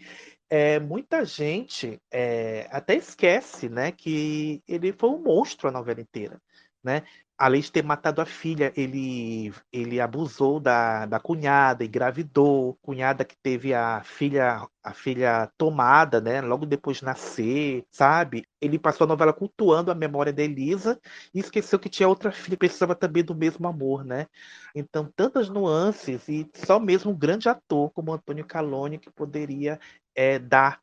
é, 0.49 0.80
muita 0.80 1.23
gente 1.23 2.01
é, 2.11 2.67
até 2.71 2.95
esquece, 2.95 3.69
né, 3.69 3.91
que 3.91 4.63
ele 4.67 4.91
foi 4.91 5.09
um 5.09 5.21
monstro 5.21 5.69
a 5.69 5.71
novela 5.71 6.01
inteira, 6.01 6.41
né? 6.84 7.03
Além 7.38 7.61
de 7.61 7.71
ter 7.71 7.83
matado 7.83 8.19
a 8.19 8.25
filha, 8.25 8.73
ele, 8.75 9.53
ele 9.71 10.01
abusou 10.01 10.59
da, 10.59 11.05
da 11.05 11.19
cunhada, 11.19 11.85
engravidou, 11.85 12.77
cunhada 12.81 13.23
que 13.23 13.35
teve 13.38 13.73
a 13.73 14.01
filha 14.03 14.67
a 14.83 14.93
filha 14.93 15.51
tomada, 15.57 16.21
né, 16.21 16.39
logo 16.39 16.65
depois 16.65 16.97
de 16.97 17.03
nascer, 17.05 17.85
sabe? 17.91 18.47
Ele 18.61 18.79
passou 18.79 19.03
a 19.03 19.07
novela 19.07 19.33
cultuando 19.33 19.91
a 19.91 19.95
memória 19.95 20.31
da 20.31 20.41
Elisa 20.41 20.97
e 21.33 21.39
esqueceu 21.41 21.77
que 21.77 21.89
tinha 21.89 22.07
outra 22.07 22.31
filha 22.31 22.51
que 22.55 22.57
precisava 22.57 22.95
também 22.95 23.21
do 23.23 23.35
mesmo 23.35 23.67
amor, 23.67 24.05
né? 24.05 24.27
Então, 24.73 25.11
tantas 25.13 25.49
nuances 25.49 26.27
e 26.29 26.49
só 26.53 26.79
mesmo 26.79 27.11
um 27.11 27.17
grande 27.17 27.49
ator 27.49 27.91
como 27.91 28.13
Antônio 28.13 28.45
Caloni 28.45 28.97
que 28.97 29.11
poderia 29.11 29.77
é, 30.15 30.39
dar 30.39 30.81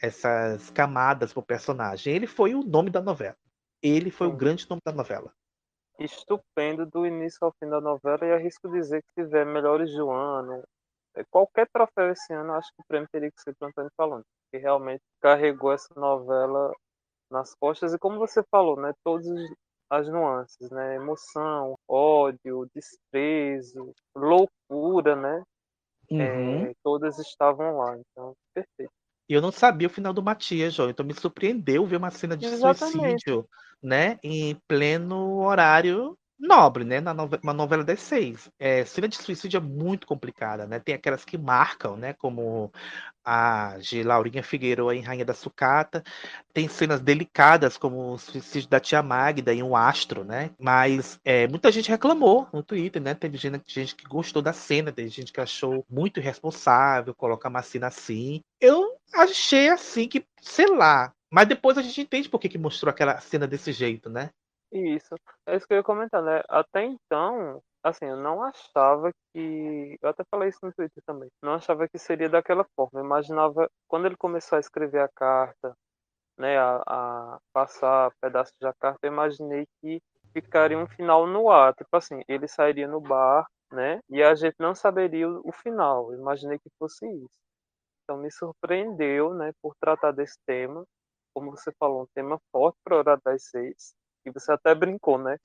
essas 0.00 0.70
camadas 0.70 1.32
pro 1.32 1.42
personagem. 1.42 2.14
Ele 2.14 2.26
foi 2.26 2.54
o 2.54 2.62
nome 2.62 2.90
da 2.90 3.02
novela. 3.02 3.36
Ele 3.82 4.10
foi 4.10 4.26
o 4.26 4.32
grande 4.32 4.66
nome 4.70 4.80
da 4.84 4.92
novela 4.92 5.32
estupendo 5.98 6.86
do 6.86 7.06
início 7.06 7.38
ao 7.42 7.52
fim 7.62 7.68
da 7.68 7.80
novela 7.80 8.24
e 8.26 8.32
arrisco 8.32 8.70
dizer 8.70 9.02
que 9.02 9.22
tiver 9.22 9.44
melhores 9.46 9.92
do 9.94 10.10
ano, 10.10 10.62
é, 11.16 11.24
qualquer 11.30 11.68
troféu 11.72 12.10
esse 12.12 12.32
ano, 12.34 12.54
acho 12.54 12.68
que 12.74 12.82
o 12.82 12.86
prêmio 12.88 13.08
teria 13.12 13.30
que 13.30 13.40
ser 13.42 13.54
para 13.58 13.68
Antônio 13.68 13.90
Falando, 13.96 14.24
que 14.52 14.58
realmente 14.58 15.02
carregou 15.20 15.72
essa 15.72 15.92
novela 15.96 16.72
nas 17.30 17.54
costas 17.54 17.94
e 17.94 17.98
como 17.98 18.18
você 18.18 18.42
falou, 18.50 18.80
né, 18.80 18.92
todas 19.04 19.26
as 19.90 20.08
nuances, 20.08 20.70
né, 20.70 20.96
emoção, 20.96 21.74
ódio, 21.88 22.68
desprezo, 22.74 23.92
loucura, 24.16 25.16
né, 25.16 25.42
Uhum. 26.10 26.68
é, 26.68 26.72
todas 26.82 27.18
estavam 27.18 27.78
lá, 27.78 27.96
então 27.98 28.34
perfeito. 28.54 28.92
E 29.28 29.34
eu 29.34 29.42
não 29.42 29.52
sabia 29.52 29.86
o 29.88 29.90
final 29.90 30.12
do 30.12 30.22
Matias, 30.22 30.74
João. 30.74 30.90
Então 30.90 31.04
me 31.04 31.14
surpreendeu 31.14 31.86
ver 31.86 31.96
uma 31.96 32.10
cena 32.10 32.36
de 32.36 32.46
Exatamente. 32.46 33.24
suicídio, 33.26 33.48
né? 33.82 34.18
Em 34.22 34.54
pleno 34.66 35.40
horário 35.40 36.16
nobre, 36.38 36.84
né? 36.84 37.00
Na 37.00 37.12
nove- 37.12 37.38
uma 37.42 37.52
novela 37.52 37.84
das 37.84 38.00
seis. 38.00 38.50
É, 38.58 38.84
cena 38.84 39.08
de 39.08 39.16
suicídio 39.16 39.58
é 39.58 39.60
muito 39.60 40.06
complicada, 40.06 40.66
né? 40.66 40.78
Tem 40.78 40.94
aquelas 40.94 41.24
que 41.24 41.36
marcam, 41.36 41.96
né? 41.96 42.14
Como 42.14 42.72
a 43.24 43.76
de 43.80 44.02
Laurinha 44.02 44.42
Figueiredo 44.42 44.90
em 44.92 45.02
Rainha 45.02 45.24
da 45.24 45.34
Sucata. 45.34 46.02
Tem 46.52 46.68
cenas 46.68 47.00
delicadas, 47.00 47.76
como 47.76 48.12
o 48.14 48.18
suicídio 48.18 48.68
da 48.68 48.80
tia 48.80 49.02
Magda 49.02 49.52
em 49.54 49.62
Um 49.62 49.76
Astro, 49.76 50.24
né? 50.24 50.50
Mas 50.58 51.18
é, 51.24 51.46
muita 51.48 51.70
gente 51.72 51.88
reclamou 51.90 52.48
no 52.52 52.62
Twitter, 52.62 53.00
né? 53.02 53.14
Teve 53.14 53.36
gente, 53.36 53.62
gente 53.66 53.94
que 53.96 54.04
gostou 54.06 54.42
da 54.42 54.52
cena, 54.52 54.92
teve 54.92 55.08
gente 55.08 55.32
que 55.32 55.40
achou 55.40 55.84
muito 55.90 56.18
irresponsável 56.20 57.14
colocar 57.14 57.48
uma 57.48 57.62
cena 57.62 57.88
assim. 57.88 58.40
Eu 58.60 58.87
achei 59.14 59.68
assim 59.68 60.08
que, 60.08 60.24
sei 60.40 60.66
lá. 60.66 61.12
Mas 61.30 61.48
depois 61.48 61.76
a 61.76 61.82
gente 61.82 62.00
entende 62.00 62.28
por 62.28 62.38
que, 62.38 62.48
que 62.48 62.58
mostrou 62.58 62.90
aquela 62.90 63.20
cena 63.20 63.46
desse 63.46 63.72
jeito, 63.72 64.08
né? 64.08 64.30
Isso, 64.72 65.14
é 65.46 65.56
isso 65.56 65.66
que 65.66 65.72
eu 65.72 65.78
ia 65.78 65.82
comentar, 65.82 66.22
né? 66.22 66.42
Até 66.48 66.84
então, 66.84 67.62
assim, 67.82 68.06
eu 68.06 68.16
não 68.16 68.42
achava 68.42 69.10
que. 69.32 69.98
Eu 70.00 70.08
até 70.10 70.22
falei 70.30 70.50
isso 70.50 70.58
no 70.62 70.72
Twitter 70.72 71.02
também. 71.06 71.28
Não 71.42 71.54
achava 71.54 71.88
que 71.88 71.98
seria 71.98 72.28
daquela 72.28 72.64
forma. 72.76 73.00
Eu 73.00 73.04
imaginava, 73.04 73.70
quando 73.86 74.06
ele 74.06 74.16
começou 74.16 74.56
a 74.56 74.60
escrever 74.60 75.00
a 75.00 75.08
carta, 75.08 75.74
né, 76.38 76.58
a, 76.58 76.82
a 76.86 77.38
passar 77.52 78.12
pedaços 78.20 78.54
da 78.60 78.72
carta, 78.74 79.00
eu 79.06 79.12
imaginei 79.12 79.66
que 79.80 80.00
ficaria 80.32 80.78
um 80.78 80.86
final 80.86 81.26
no 81.26 81.50
ar. 81.50 81.74
Tipo 81.74 81.96
assim, 81.96 82.22
ele 82.28 82.46
sairia 82.48 82.86
no 82.88 83.00
bar, 83.00 83.46
né, 83.72 84.00
e 84.08 84.22
a 84.22 84.34
gente 84.34 84.56
não 84.58 84.74
saberia 84.74 85.28
o, 85.28 85.48
o 85.48 85.52
final. 85.52 86.12
Eu 86.12 86.20
imaginei 86.20 86.58
que 86.58 86.70
fosse 86.78 87.06
isso. 87.06 87.47
Então 88.08 88.16
me 88.16 88.30
surpreendeu, 88.30 89.34
né, 89.34 89.52
por 89.60 89.74
tratar 89.78 90.12
desse 90.12 90.38
tema. 90.46 90.82
Como 91.34 91.50
você 91.50 91.70
falou, 91.78 92.04
um 92.04 92.06
tema 92.14 92.40
forte 92.50 92.78
para 92.82 92.96
a 92.96 92.98
Hora 93.00 93.20
das 93.22 93.44
Seis. 93.50 93.94
E 94.24 94.30
você 94.30 94.50
até 94.50 94.74
brincou, 94.74 95.18
né? 95.18 95.36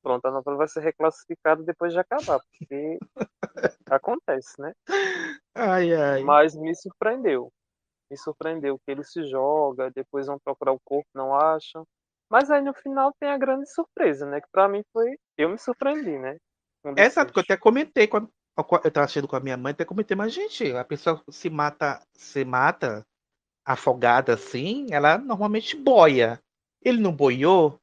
Pronto, 0.00 0.24
a 0.26 0.30
novela 0.30 0.56
vai 0.56 0.68
ser 0.68 0.82
reclassificada 0.82 1.64
depois 1.64 1.92
de 1.92 1.98
acabar, 1.98 2.38
porque 2.38 2.98
acontece, 3.90 4.54
né? 4.60 4.72
Ai, 5.52 5.92
ai. 5.92 6.22
Mas 6.22 6.54
me 6.54 6.72
surpreendeu. 6.76 7.52
Me 8.08 8.16
surpreendeu 8.16 8.78
que 8.78 8.92
ele 8.92 9.02
se 9.02 9.28
joga, 9.28 9.90
depois 9.90 10.28
vão 10.28 10.38
procurar 10.38 10.72
o 10.72 10.80
corpo, 10.84 11.08
não 11.12 11.34
acham. 11.34 11.84
Mas 12.30 12.52
aí 12.52 12.62
no 12.62 12.72
final 12.72 13.12
tem 13.18 13.30
a 13.30 13.38
grande 13.38 13.68
surpresa, 13.68 14.26
né? 14.26 14.40
Que 14.40 14.48
pra 14.52 14.68
mim 14.68 14.84
foi. 14.92 15.16
Eu 15.36 15.48
me 15.48 15.58
surpreendi, 15.58 16.16
né? 16.20 16.36
É 16.96 17.04
Exato, 17.04 17.32
que 17.32 17.38
eu 17.40 17.42
até 17.42 17.56
comentei 17.56 18.06
com 18.06 18.18
a, 18.18 18.28
eu 18.56 18.90
tava 18.90 19.04
assistindo 19.04 19.28
com 19.28 19.36
a 19.36 19.40
minha 19.40 19.56
mãe, 19.56 19.72
até 19.72 19.84
comentei, 19.84 20.16
mas 20.16 20.32
gente, 20.32 20.70
a 20.72 20.84
pessoa 20.84 21.22
se 21.30 21.48
mata, 21.48 22.00
se 22.12 22.44
mata 22.44 23.06
afogada 23.64 24.34
assim, 24.34 24.86
ela 24.90 25.18
normalmente 25.18 25.76
boia. 25.76 26.40
Ele 26.82 26.98
não 27.00 27.12
boiou. 27.12 27.78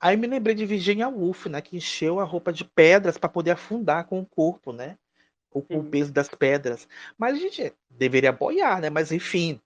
Aí 0.00 0.16
me 0.16 0.26
lembrei 0.26 0.54
de 0.54 0.64
Virginia 0.64 1.08
Woolf, 1.08 1.46
né, 1.46 1.60
que 1.60 1.76
encheu 1.76 2.20
a 2.20 2.24
roupa 2.24 2.52
de 2.52 2.64
pedras 2.64 3.18
para 3.18 3.28
poder 3.28 3.50
afundar 3.52 4.06
com 4.06 4.20
o 4.20 4.26
corpo, 4.26 4.72
né? 4.72 4.96
Com, 5.50 5.60
com 5.62 5.78
o 5.80 5.84
peso 5.84 6.12
das 6.12 6.28
pedras. 6.28 6.88
Mas 7.16 7.40
gente, 7.40 7.72
deveria 7.90 8.32
boiar, 8.32 8.80
né? 8.80 8.90
Mas 8.90 9.10
enfim, 9.10 9.60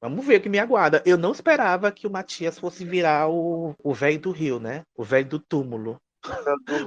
Vamos 0.00 0.24
ver 0.24 0.38
o 0.38 0.40
que 0.40 0.48
me 0.48 0.60
aguarda. 0.60 1.02
Eu 1.04 1.18
não 1.18 1.32
esperava 1.32 1.90
que 1.90 2.06
o 2.06 2.10
Matias 2.10 2.58
fosse 2.58 2.84
virar 2.84 3.28
o 3.28 3.74
o 3.82 3.92
velho 3.92 4.20
do 4.20 4.30
Rio, 4.30 4.60
né? 4.60 4.84
O 4.96 5.02
velho 5.02 5.28
do 5.28 5.40
túmulo. 5.40 6.00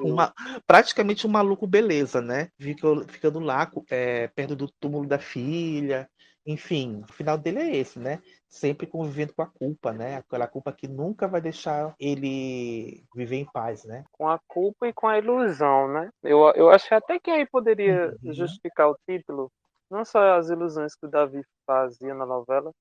Uma, 0.03 0.33
praticamente 0.67 1.25
um 1.25 1.29
maluco 1.29 1.65
beleza, 1.65 2.21
né? 2.21 2.49
Fica, 2.59 2.87
ficando 3.07 3.39
lá 3.39 3.69
é, 3.89 4.27
perto 4.27 4.55
do 4.55 4.71
túmulo 4.79 5.07
da 5.07 5.19
filha. 5.19 6.09
Enfim, 6.45 7.03
o 7.07 7.13
final 7.13 7.37
dele 7.37 7.59
é 7.59 7.75
esse, 7.75 7.99
né? 7.99 8.19
Sempre 8.49 8.87
convivendo 8.87 9.33
com 9.33 9.43
a 9.43 9.47
culpa, 9.47 9.93
né? 9.93 10.17
Aquela 10.17 10.47
culpa 10.47 10.73
que 10.73 10.87
nunca 10.87 11.27
vai 11.27 11.39
deixar 11.39 11.93
ele 11.99 13.05
viver 13.13 13.37
em 13.37 13.45
paz, 13.45 13.85
né? 13.85 14.03
Com 14.11 14.27
a 14.27 14.39
culpa 14.47 14.87
e 14.87 14.93
com 14.93 15.07
a 15.07 15.19
ilusão, 15.19 15.87
né? 15.87 16.09
Eu, 16.23 16.51
eu 16.55 16.69
achei 16.69 16.97
até 16.97 17.19
que 17.19 17.29
aí 17.29 17.45
poderia 17.45 18.15
justificar 18.23 18.89
o 18.89 18.97
título. 19.07 19.51
Não 19.89 20.03
só 20.03 20.37
as 20.37 20.49
ilusões 20.49 20.95
que 20.95 21.05
o 21.05 21.09
Davi 21.09 21.43
fazia 21.65 22.13
na 22.15 22.25
novela, 22.25 22.71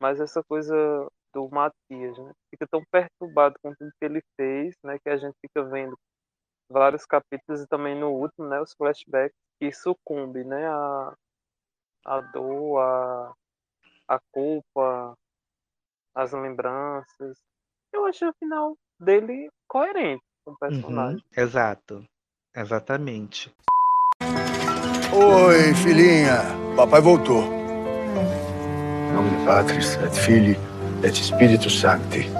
mas 0.00 0.20
essa 0.20 0.42
coisa 0.42 0.74
do 1.32 1.48
Matias, 1.48 2.18
né? 2.18 2.32
Fica 2.50 2.66
tão 2.70 2.82
perturbado 2.90 3.54
com 3.62 3.74
tudo 3.74 3.90
que 3.98 4.04
ele 4.04 4.22
fez, 4.36 4.74
né? 4.84 4.98
Que 4.98 5.10
a 5.10 5.16
gente 5.16 5.34
fica 5.40 5.64
vendo 5.64 5.96
vários 6.70 7.04
capítulos 7.04 7.62
e 7.62 7.66
também 7.66 7.98
no 7.98 8.10
último, 8.10 8.48
né? 8.48 8.60
Os 8.60 8.74
flashbacks 8.74 9.36
que 9.60 9.72
sucumbe, 9.72 10.44
né? 10.44 10.66
A, 10.66 11.14
a 12.06 12.20
dor, 12.20 12.80
a, 12.80 13.34
a 14.08 14.20
culpa, 14.30 15.14
as 16.14 16.32
lembranças. 16.32 17.38
Eu 17.92 18.06
achei 18.06 18.28
o 18.28 18.34
final 18.38 18.76
dele 18.98 19.50
coerente 19.68 20.22
com 20.44 20.52
o 20.52 20.58
personagem. 20.58 21.16
Uhum, 21.16 21.42
exato. 21.42 22.04
Exatamente. 22.54 23.54
Oi, 25.14 25.74
filhinha. 25.74 26.38
Papai 26.76 27.00
voltou. 27.00 27.42
Nome 29.12 29.36
de 29.36 29.44
Patris, 29.44 29.96
et 29.96 30.14
Filii, 30.14 30.56
et 31.02 31.14
Spiritus 31.14 31.80
Sancti. 31.80 32.30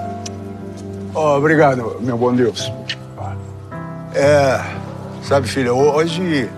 Oh, 1.13 1.37
obrigado, 1.37 1.97
meu 2.01 2.17
bom 2.17 2.33
Deus. 2.33 2.71
É, 4.15 4.59
sabe, 5.23 5.47
filha, 5.47 5.73
hoje 5.73 6.49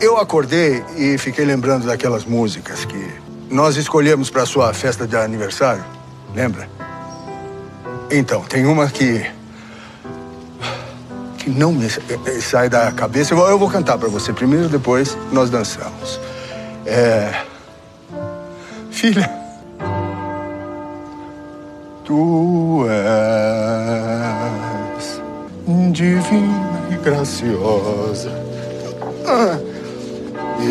eu 0.00 0.16
acordei 0.18 0.82
e 0.96 1.18
fiquei 1.18 1.44
lembrando 1.44 1.86
daquelas 1.86 2.24
músicas 2.24 2.84
que 2.84 3.10
nós 3.50 3.76
escolhemos 3.76 4.30
para 4.30 4.46
sua 4.46 4.72
festa 4.72 5.06
de 5.06 5.16
aniversário. 5.16 5.84
Lembra? 6.34 6.68
Então, 8.10 8.42
tem 8.42 8.66
uma 8.66 8.88
que 8.88 9.24
que 11.38 11.48
não 11.48 11.72
me 11.72 11.86
eh, 11.86 12.40
sai 12.40 12.68
da 12.68 12.92
cabeça. 12.92 13.32
Eu 13.32 13.38
vou, 13.38 13.48
eu 13.48 13.58
vou 13.58 13.70
cantar 13.70 13.96
para 13.96 14.08
você 14.08 14.32
primeiro, 14.32 14.68
depois 14.68 15.16
nós 15.32 15.48
dançamos. 15.48 16.20
É... 16.84 17.44
Filha, 18.90 19.39
tu 22.10 22.84
és 22.90 24.02
divina 25.92 26.80
e 26.90 26.96
graciosa, 26.96 28.32
ah, 29.24 29.56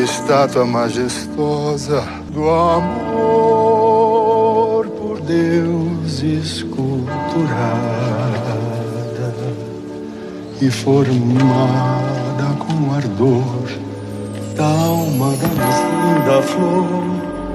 estátua 0.03 0.65
majestosa 0.65 2.03
do 2.33 2.49
amor 2.49 3.55
por 4.87 5.21
Deus 5.21 6.21
esculturada 6.21 6.99
e 10.61 10.69
formada 10.69 12.47
com 12.59 12.93
ardor 12.93 13.69
da 14.57 14.65
alma 14.65 15.31
da 16.25 16.41
flor. 16.41 16.89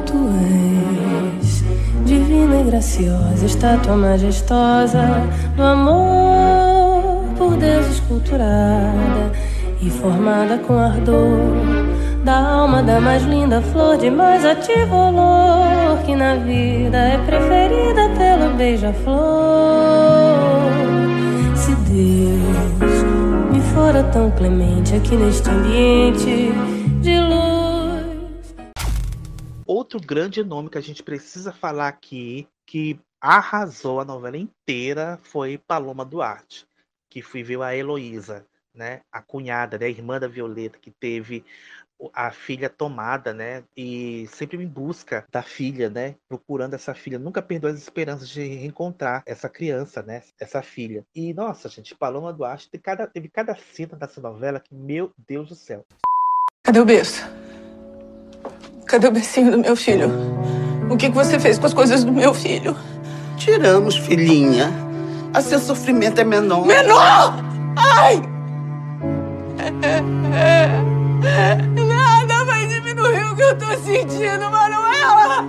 Tu 0.06 0.16
és 0.40 0.73
divina 2.04 2.60
e 2.60 2.64
graciosa, 2.64 3.46
estátua 3.46 3.96
majestosa 3.96 5.02
do 5.56 5.62
amor 5.62 7.24
por 7.36 7.56
Deus 7.56 7.86
esculturada 7.88 9.32
e 9.80 9.90
formada 9.90 10.58
com 10.58 10.78
ardor 10.78 11.38
da 12.24 12.38
alma 12.38 12.82
da 12.82 13.00
mais 13.00 13.22
linda 13.24 13.60
flor 13.60 13.96
de 13.96 14.10
mais 14.10 14.44
ativo 14.44 14.94
olor 14.94 15.98
que 16.04 16.14
na 16.14 16.36
vida 16.36 16.98
é 16.98 17.18
preferida 17.18 18.08
pelo 18.16 18.54
beija-flor. 18.54 19.14
Se 21.56 21.74
Deus 21.90 22.64
fora 23.74 24.02
tão 24.04 24.30
clemente 24.30 24.94
aqui 24.94 25.16
neste 25.16 25.48
ambiente 25.50 26.52
Outro 29.94 30.08
grande 30.08 30.42
nome 30.42 30.68
que 30.68 30.76
a 30.76 30.80
gente 30.80 31.04
precisa 31.04 31.52
falar 31.52 31.86
aqui, 31.86 32.48
que 32.66 32.98
arrasou 33.20 34.00
a 34.00 34.04
novela 34.04 34.36
inteira, 34.36 35.20
foi 35.22 35.56
Paloma 35.56 36.04
Duarte, 36.04 36.66
que 37.08 37.22
viveu 37.22 37.62
a 37.62 37.76
Heloísa, 37.76 38.44
né? 38.74 39.02
A 39.12 39.22
cunhada, 39.22 39.78
né? 39.78 39.86
a 39.86 39.88
irmã 39.88 40.18
da 40.18 40.26
Violeta, 40.26 40.80
que 40.80 40.90
teve 40.90 41.44
a 42.12 42.32
filha 42.32 42.68
tomada, 42.68 43.32
né? 43.32 43.62
E 43.76 44.26
sempre 44.32 44.60
em 44.60 44.66
busca 44.66 45.24
da 45.30 45.44
filha, 45.44 45.88
né? 45.88 46.16
Procurando 46.28 46.74
essa 46.74 46.92
filha. 46.92 47.16
Nunca 47.16 47.40
perdeu 47.40 47.70
as 47.70 47.78
esperanças 47.78 48.28
de 48.28 48.42
reencontrar 48.42 49.22
essa 49.24 49.48
criança, 49.48 50.02
né? 50.02 50.24
Essa 50.40 50.60
filha. 50.60 51.06
E, 51.14 51.32
nossa, 51.32 51.68
gente, 51.68 51.94
Paloma 51.94 52.32
Duarte 52.32 52.68
teve 52.68 52.82
cada, 52.82 53.06
teve 53.06 53.28
cada 53.28 53.54
cena 53.54 53.94
dessa 53.94 54.20
novela 54.20 54.58
que, 54.58 54.74
meu 54.74 55.12
Deus 55.16 55.50
do 55.50 55.54
céu. 55.54 55.86
Cadê 56.64 56.80
o 56.80 56.84
berço? 56.84 57.43
Cadê 58.86 59.08
o 59.08 59.10
bercinho 59.10 59.50
do 59.50 59.58
meu 59.58 59.74
filho? 59.74 60.10
O 60.90 60.96
que, 60.96 61.08
que 61.08 61.14
você 61.14 61.38
fez 61.38 61.58
com 61.58 61.66
as 61.66 61.74
coisas 61.74 62.04
do 62.04 62.12
meu 62.12 62.34
filho? 62.34 62.76
Tiramos, 63.36 63.96
filhinha. 63.96 64.70
Assim 65.32 65.56
o 65.56 65.58
sofrimento 65.58 66.20
é 66.20 66.24
menor. 66.24 66.66
Menor! 66.66 67.34
Ai! 67.76 68.22
Nada 71.74 72.44
vai 72.44 72.66
diminuir 72.66 73.24
o 73.24 73.36
que 73.36 73.42
eu 73.42 73.58
tô 73.58 73.66
sentindo, 73.78 74.50
Manuela! 74.50 75.46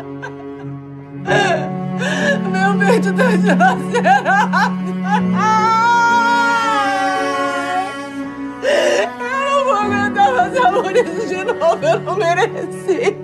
Meu 2.51 2.87
peito 2.87 3.13
tá 3.13 3.27
dilacerado! 3.35 4.85
Vou 9.65 9.73
aguentar 9.73 10.31
passar 10.35 10.71
por 10.71 10.95
isso 10.95 11.27
de 11.27 11.43
novo, 11.43 11.83
eu 11.83 11.99
não 12.01 12.15
merecia! 12.15 13.15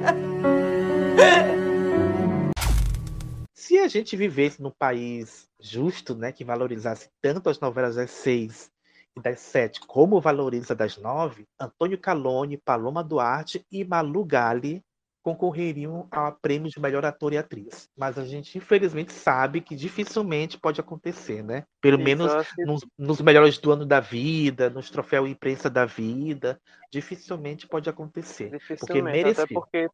Se 3.54 3.78
a 3.78 3.88
gente 3.88 4.18
vivesse 4.18 4.60
num 4.60 4.72
país 4.72 5.48
justo, 5.60 6.16
né, 6.16 6.32
que 6.32 6.44
valorizasse 6.44 7.10
tanto 7.22 7.48
as 7.48 7.60
novelas 7.60 7.96
das 7.96 8.10
seis 8.10 8.72
e 9.16 9.22
das 9.22 9.40
sete 9.40 9.82
como 9.82 10.20
valoriza 10.20 10.74
das 10.74 10.98
nove, 10.98 11.46
Antônio 11.60 12.00
Calone, 12.00 12.58
Paloma 12.58 13.04
Duarte 13.04 13.64
e 13.72 13.86
Malu 13.86 14.26
Gali 14.26 14.84
concorreriam 15.24 16.08
a 16.12 16.32
prêmio 16.32 16.70
de 16.70 16.80
melhor 16.80 17.06
ator 17.06 17.34
e 17.34 17.38
atriz. 17.38 17.90
Mas 17.96 18.18
a 18.18 18.26
gente, 18.26 18.58
infelizmente, 18.58 19.14
sabe 19.14 19.62
que 19.62 19.76
dificilmente 19.76 20.60
pode 20.60 20.82
acontecer, 20.82 21.44
né? 21.44 21.66
Pelo 21.80 22.00
menos 22.00 22.32
nos, 22.58 22.86
nos 22.98 23.22
melhores 23.22 23.58
do 23.58 23.72
ano 23.72 23.86
da 23.86 24.00
vida, 24.00 24.70
nos 24.70 24.90
troféus 24.90 25.30
imprensa 25.30 25.70
da 25.70 25.86
vida, 25.86 26.60
dificilmente 26.92 27.68
pode 27.68 27.90
acontecer. 27.90 28.50
Porque 28.50 28.74
Dificilmente, 28.74 29.18
merecia. 29.18 29.44
até 29.44 29.54
porque 29.54 29.90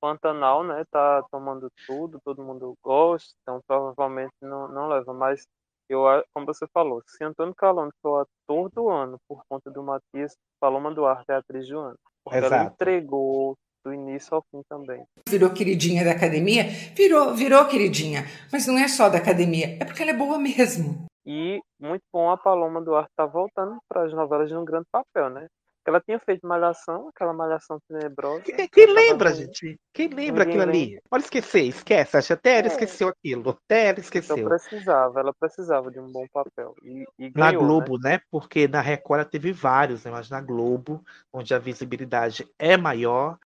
Pantanal, 0.00 0.64
né, 0.64 0.84
tá 0.90 1.22
tomando 1.30 1.70
tudo, 1.86 2.20
todo 2.24 2.42
mundo 2.42 2.74
gosta, 2.82 3.34
então 3.42 3.60
provavelmente 3.66 4.32
não, 4.40 4.66
não 4.68 4.88
leva, 4.88 5.12
mas 5.12 5.46
eu, 5.90 6.04
como 6.32 6.46
você 6.46 6.66
falou, 6.68 7.02
se 7.04 7.22
Antônio 7.22 7.54
Calone 7.54 7.90
for 8.00 8.10
o 8.10 8.20
ator 8.20 8.70
do 8.70 8.88
ano 8.88 9.18
por 9.28 9.42
conta 9.48 9.70
do 9.70 9.82
Matias, 9.82 10.36
Paloma 10.58 10.94
Duarte 10.94 11.30
é 11.30 11.34
a 11.34 11.38
atriz 11.38 11.68
do 11.68 11.78
ano. 11.78 11.98
Porque 12.24 12.38
ela 12.38 12.46
Exato. 12.46 12.74
entregou 12.74 13.58
do 13.84 13.92
início 13.92 14.34
ao 14.34 14.44
fim 14.50 14.62
também. 14.68 15.02
Virou 15.28 15.50
queridinha 15.50 16.04
da 16.04 16.12
academia? 16.12 16.64
Virou, 16.94 17.34
virou 17.34 17.64
queridinha. 17.66 18.24
Mas 18.52 18.66
não 18.66 18.78
é 18.78 18.88
só 18.88 19.08
da 19.08 19.18
academia, 19.18 19.76
é 19.80 19.84
porque 19.84 20.02
ela 20.02 20.10
é 20.12 20.16
boa 20.16 20.38
mesmo. 20.38 21.06
E 21.26 21.60
muito 21.78 22.02
bom 22.12 22.30
a 22.30 22.36
Paloma 22.36 22.80
Duarte 22.80 23.10
tá 23.16 23.26
voltando 23.26 23.78
para 23.88 24.04
as 24.04 24.12
novelas 24.12 24.50
num 24.50 24.64
grande 24.64 24.86
papel, 24.90 25.30
né? 25.30 25.46
Porque 25.82 25.90
ela 25.90 26.00
tinha 26.00 26.18
feito 26.18 26.46
Malhação, 26.46 27.08
aquela 27.08 27.32
Malhação 27.32 27.78
tenebrosa. 27.88 28.42
Quem, 28.42 28.68
quem 28.68 28.86
lembra, 28.92 29.32
gente? 29.32 29.78
Quem 29.94 30.08
lembra 30.08 30.44
Ninguém 30.44 30.60
aquilo 30.60 30.62
ali? 30.62 31.00
Pode 31.08 31.24
esquecer, 31.24 31.62
esquece. 31.62 32.18
Acho 32.18 32.34
até 32.34 32.58
ela 32.58 32.66
esqueceu 32.66 33.08
aquilo. 33.08 33.58
Até 33.64 33.84
ela 33.84 33.92
Então 33.92 34.04
esqueceu. 34.04 34.44
precisava, 34.46 35.20
ela 35.20 35.32
precisava 35.32 35.90
de 35.90 35.98
um 35.98 36.12
bom 36.12 36.26
papel. 36.30 36.74
E, 36.82 37.04
e 37.18 37.32
Na 37.34 37.50
ganhou, 37.50 37.64
Globo, 37.64 37.98
né? 37.98 38.20
Porque 38.30 38.68
na 38.68 38.82
Record 38.82 39.20
ela 39.20 39.30
teve 39.30 39.52
vários, 39.52 40.04
né? 40.04 40.10
Mas 40.10 40.28
na 40.28 40.42
Globo, 40.42 41.02
onde 41.32 41.54
a 41.54 41.58
visibilidade 41.58 42.46
é 42.58 42.76
maior. 42.76 43.38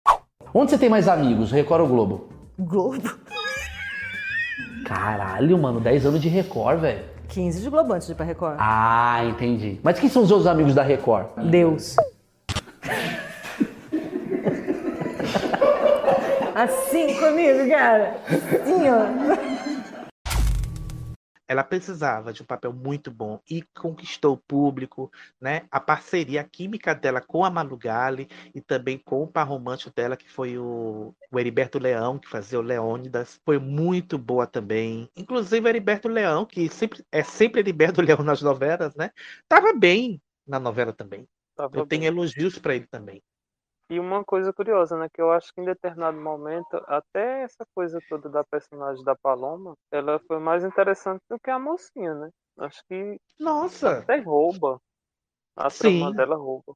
Onde 0.57 0.71
você 0.71 0.79
tem 0.79 0.89
mais 0.89 1.09
amigos, 1.09 1.51
Record 1.51 1.83
ou 1.83 1.89
Globo? 1.89 2.29
Globo? 2.57 3.11
Caralho, 4.85 5.59
mano, 5.59 5.81
10 5.81 6.07
anos 6.07 6.23
de 6.23 6.29
Record, 6.29 6.79
velho. 6.81 7.03
15 7.29 7.61
de 7.61 7.69
Globo 7.69 7.93
antes 7.93 8.07
de 8.07 8.13
ir 8.13 8.17
pra 8.17 8.25
Record. 8.25 8.55
Ah, 8.61 9.25
entendi. 9.25 9.81
Mas 9.83 9.99
quem 9.99 10.09
são 10.09 10.23
os 10.23 10.29
seus 10.29 10.47
amigos 10.47 10.73
da 10.73 10.85
Record? 10.85 11.27
Deus. 11.51 11.97
Assim 16.55 17.19
comigo, 17.19 17.69
cara. 17.69 18.15
Assim, 18.29 18.89
ó. 18.89 19.64
Ela 21.49 21.63
precisava 21.65 22.33
de 22.33 22.43
um 22.43 22.47
papel 22.47 22.73
muito 22.73 23.11
bom 23.11 23.41
e 23.49 23.63
conquistou 23.75 24.35
o 24.35 24.39
público, 24.39 25.11
né? 25.41 25.63
A 25.71 25.81
parceria, 25.81 26.41
a 26.41 26.45
química 26.45 26.95
dela 26.95 27.21
com 27.21 27.45
a 27.45 27.51
Malu 27.51 27.77
Gali 27.77 28.29
e 28.55 28.61
também 28.61 28.99
com 28.99 29.23
o 29.23 29.29
par 29.29 29.47
romântico 29.49 29.93
dela, 29.95 30.17
que 30.17 30.29
foi 30.31 30.59
o, 30.59 31.15
o 31.31 31.39
Heriberto 31.39 31.79
Leão, 31.79 32.19
que 32.19 32.29
fazia 32.29 32.59
o 32.59 32.63
Leônidas, 32.63 33.41
foi 33.45 33.59
muito 33.59 34.17
boa 34.19 34.47
também. 34.47 35.09
Inclusive, 35.17 35.67
o 35.67 35.69
Heriberto 35.69 36.09
Leão, 36.09 36.47
que 36.47 36.69
sempre 36.69 37.05
é 37.13 37.23
sempre 37.23 37.61
Heriberto 37.61 38.01
Leão 38.03 38.23
nas 38.23 38.43
novelas, 38.43 38.95
né? 38.95 39.11
Tava 39.49 39.73
bem 39.73 40.21
na 40.47 40.59
novela 40.59 40.93
também. 40.93 41.29
Tava 41.57 41.79
Eu 41.79 41.83
tenho 41.83 42.03
bem. 42.03 42.07
elogios 42.07 42.59
para 42.59 42.75
ele 42.75 42.87
também. 42.87 43.23
E 43.91 44.01
uma 44.01 44.25
coisa 44.25 44.51
curiosa, 44.53 44.97
né? 44.97 45.09
Que 45.13 45.21
eu 45.21 45.31
acho 45.31 45.53
que 45.53 45.61
em 45.61 45.65
determinado 45.65 46.19
momento, 46.19 46.83
até 46.87 47.43
essa 47.43 47.67
coisa 47.75 48.01
toda 48.09 48.31
da 48.31 48.43
personagem 48.43 49.05
da 49.05 49.15
Paloma, 49.15 49.75
ela 49.93 50.19
foi 50.27 50.39
mais 50.39 50.65
interessante 50.65 51.21
do 51.29 51.39
que 51.39 51.51
a 51.51 51.59
mocinha, 51.59 52.15
né? 52.15 52.31
Acho 52.59 52.83
que. 52.89 53.19
Nossa! 53.39 54.07
Até 54.07 54.17
rouba. 54.21 54.79
A 55.57 55.71
Sim. 55.71 55.71
trama 55.71 56.15
dela 56.15 56.37
rouba. 56.37 56.75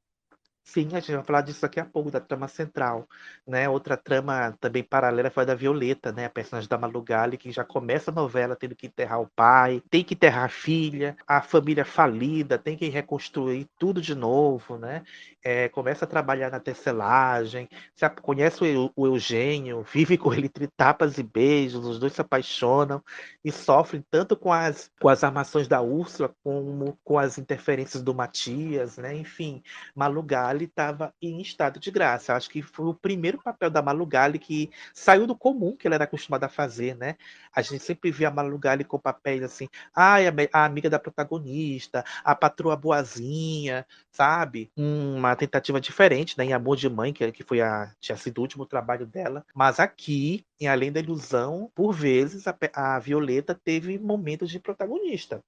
Sim, 0.70 0.88
a 0.92 1.00
gente 1.00 1.12
vai 1.14 1.24
falar 1.24 1.40
disso 1.40 1.62
daqui 1.62 1.80
a 1.80 1.84
pouco, 1.86 2.10
da 2.10 2.20
trama 2.20 2.46
central, 2.46 3.08
né? 3.46 3.66
Outra 3.70 3.96
trama 3.96 4.54
também 4.60 4.82
paralela 4.84 5.30
foi 5.30 5.42
a 5.44 5.46
da 5.46 5.54
Violeta, 5.54 6.12
né? 6.12 6.26
A 6.26 6.30
personagem 6.30 6.68
da 6.68 6.76
Malu 6.76 7.00
Gali, 7.02 7.38
que 7.38 7.50
já 7.50 7.64
começa 7.64 8.10
a 8.10 8.14
novela 8.14 8.54
tendo 8.54 8.76
que 8.76 8.86
enterrar 8.86 9.18
o 9.22 9.26
pai, 9.34 9.82
tem 9.90 10.04
que 10.04 10.12
enterrar 10.12 10.44
a 10.44 10.48
filha, 10.50 11.16
a 11.26 11.40
família 11.40 11.86
falida, 11.86 12.58
tem 12.58 12.76
que 12.76 12.86
reconstruir 12.90 13.66
tudo 13.78 13.98
de 14.02 14.14
novo, 14.14 14.76
né? 14.76 15.02
É, 15.42 15.70
começa 15.70 16.04
a 16.04 16.08
trabalhar 16.08 16.50
na 16.50 16.60
tecelagem, 16.60 17.66
se 17.94 18.06
conhece 18.20 18.62
o, 18.62 18.66
Eu- 18.66 18.92
o 18.94 19.06
Eugênio, 19.06 19.82
vive 19.90 20.18
com 20.18 20.34
ele 20.34 20.46
entre 20.46 20.66
tapas 20.68 21.16
e 21.16 21.22
beijos, 21.22 21.86
os 21.86 21.98
dois 21.98 22.12
se 22.12 22.20
apaixonam 22.20 23.02
e 23.44 23.50
sofrem 23.50 24.04
tanto 24.10 24.36
com 24.36 24.52
as, 24.52 24.90
com 25.00 25.08
as 25.08 25.24
armações 25.24 25.66
da 25.68 25.80
Úrsula 25.80 26.34
como 26.42 26.98
com 27.04 27.18
as 27.18 27.38
interferências 27.38 28.02
do 28.02 28.14
Matias, 28.14 28.96
né? 28.98 29.14
Enfim, 29.16 29.62
Malu 29.94 30.22
Gali 30.58 30.64
estava 30.64 31.14
em 31.22 31.40
estado 31.40 31.78
de 31.78 31.90
graça. 31.90 32.34
Acho 32.34 32.50
que 32.50 32.62
foi 32.62 32.86
o 32.86 32.94
primeiro 32.94 33.40
papel 33.42 33.70
da 33.70 33.80
Malu 33.82 34.04
Gali 34.06 34.38
que 34.38 34.70
saiu 34.92 35.26
do 35.26 35.36
comum 35.36 35.76
que 35.76 35.86
ela 35.86 35.94
era 35.96 36.04
acostumada 36.04 36.46
a 36.46 36.48
fazer, 36.48 36.96
né? 36.96 37.16
A 37.54 37.62
gente 37.62 37.82
sempre 37.82 38.10
via 38.10 38.28
a 38.28 38.30
Malu 38.30 38.58
Gali 38.58 38.84
com 38.84 38.98
papéis 38.98 39.42
assim, 39.42 39.68
ai, 39.94 40.26
a, 40.26 40.32
me- 40.32 40.48
a 40.52 40.64
amiga 40.64 40.90
da 40.90 40.98
protagonista, 40.98 42.04
a 42.24 42.34
patroa 42.34 42.76
boazinha, 42.76 43.86
sabe? 44.10 44.70
Uma 44.76 45.36
tentativa 45.36 45.80
diferente, 45.80 46.36
né? 46.36 46.44
Em 46.44 46.52
Amor 46.52 46.76
de 46.76 46.88
Mãe, 46.88 47.12
que, 47.12 47.42
foi 47.44 47.60
a, 47.60 47.92
tinha 48.00 48.16
sido 48.16 48.38
o 48.38 48.42
último 48.42 48.66
trabalho 48.66 49.06
dela. 49.06 49.44
Mas 49.54 49.78
aqui, 49.80 50.44
em 50.60 50.66
Além 50.68 50.90
da 50.92 51.00
Ilusão, 51.00 51.70
por 51.74 51.92
vezes 51.92 52.46
a, 52.46 52.56
a 52.74 52.98
Violeta 52.98 53.54
teve 53.54 53.98
momentos 53.98 54.50
de 54.50 54.58
protagonista. 54.60 55.40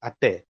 Até. 0.00 0.44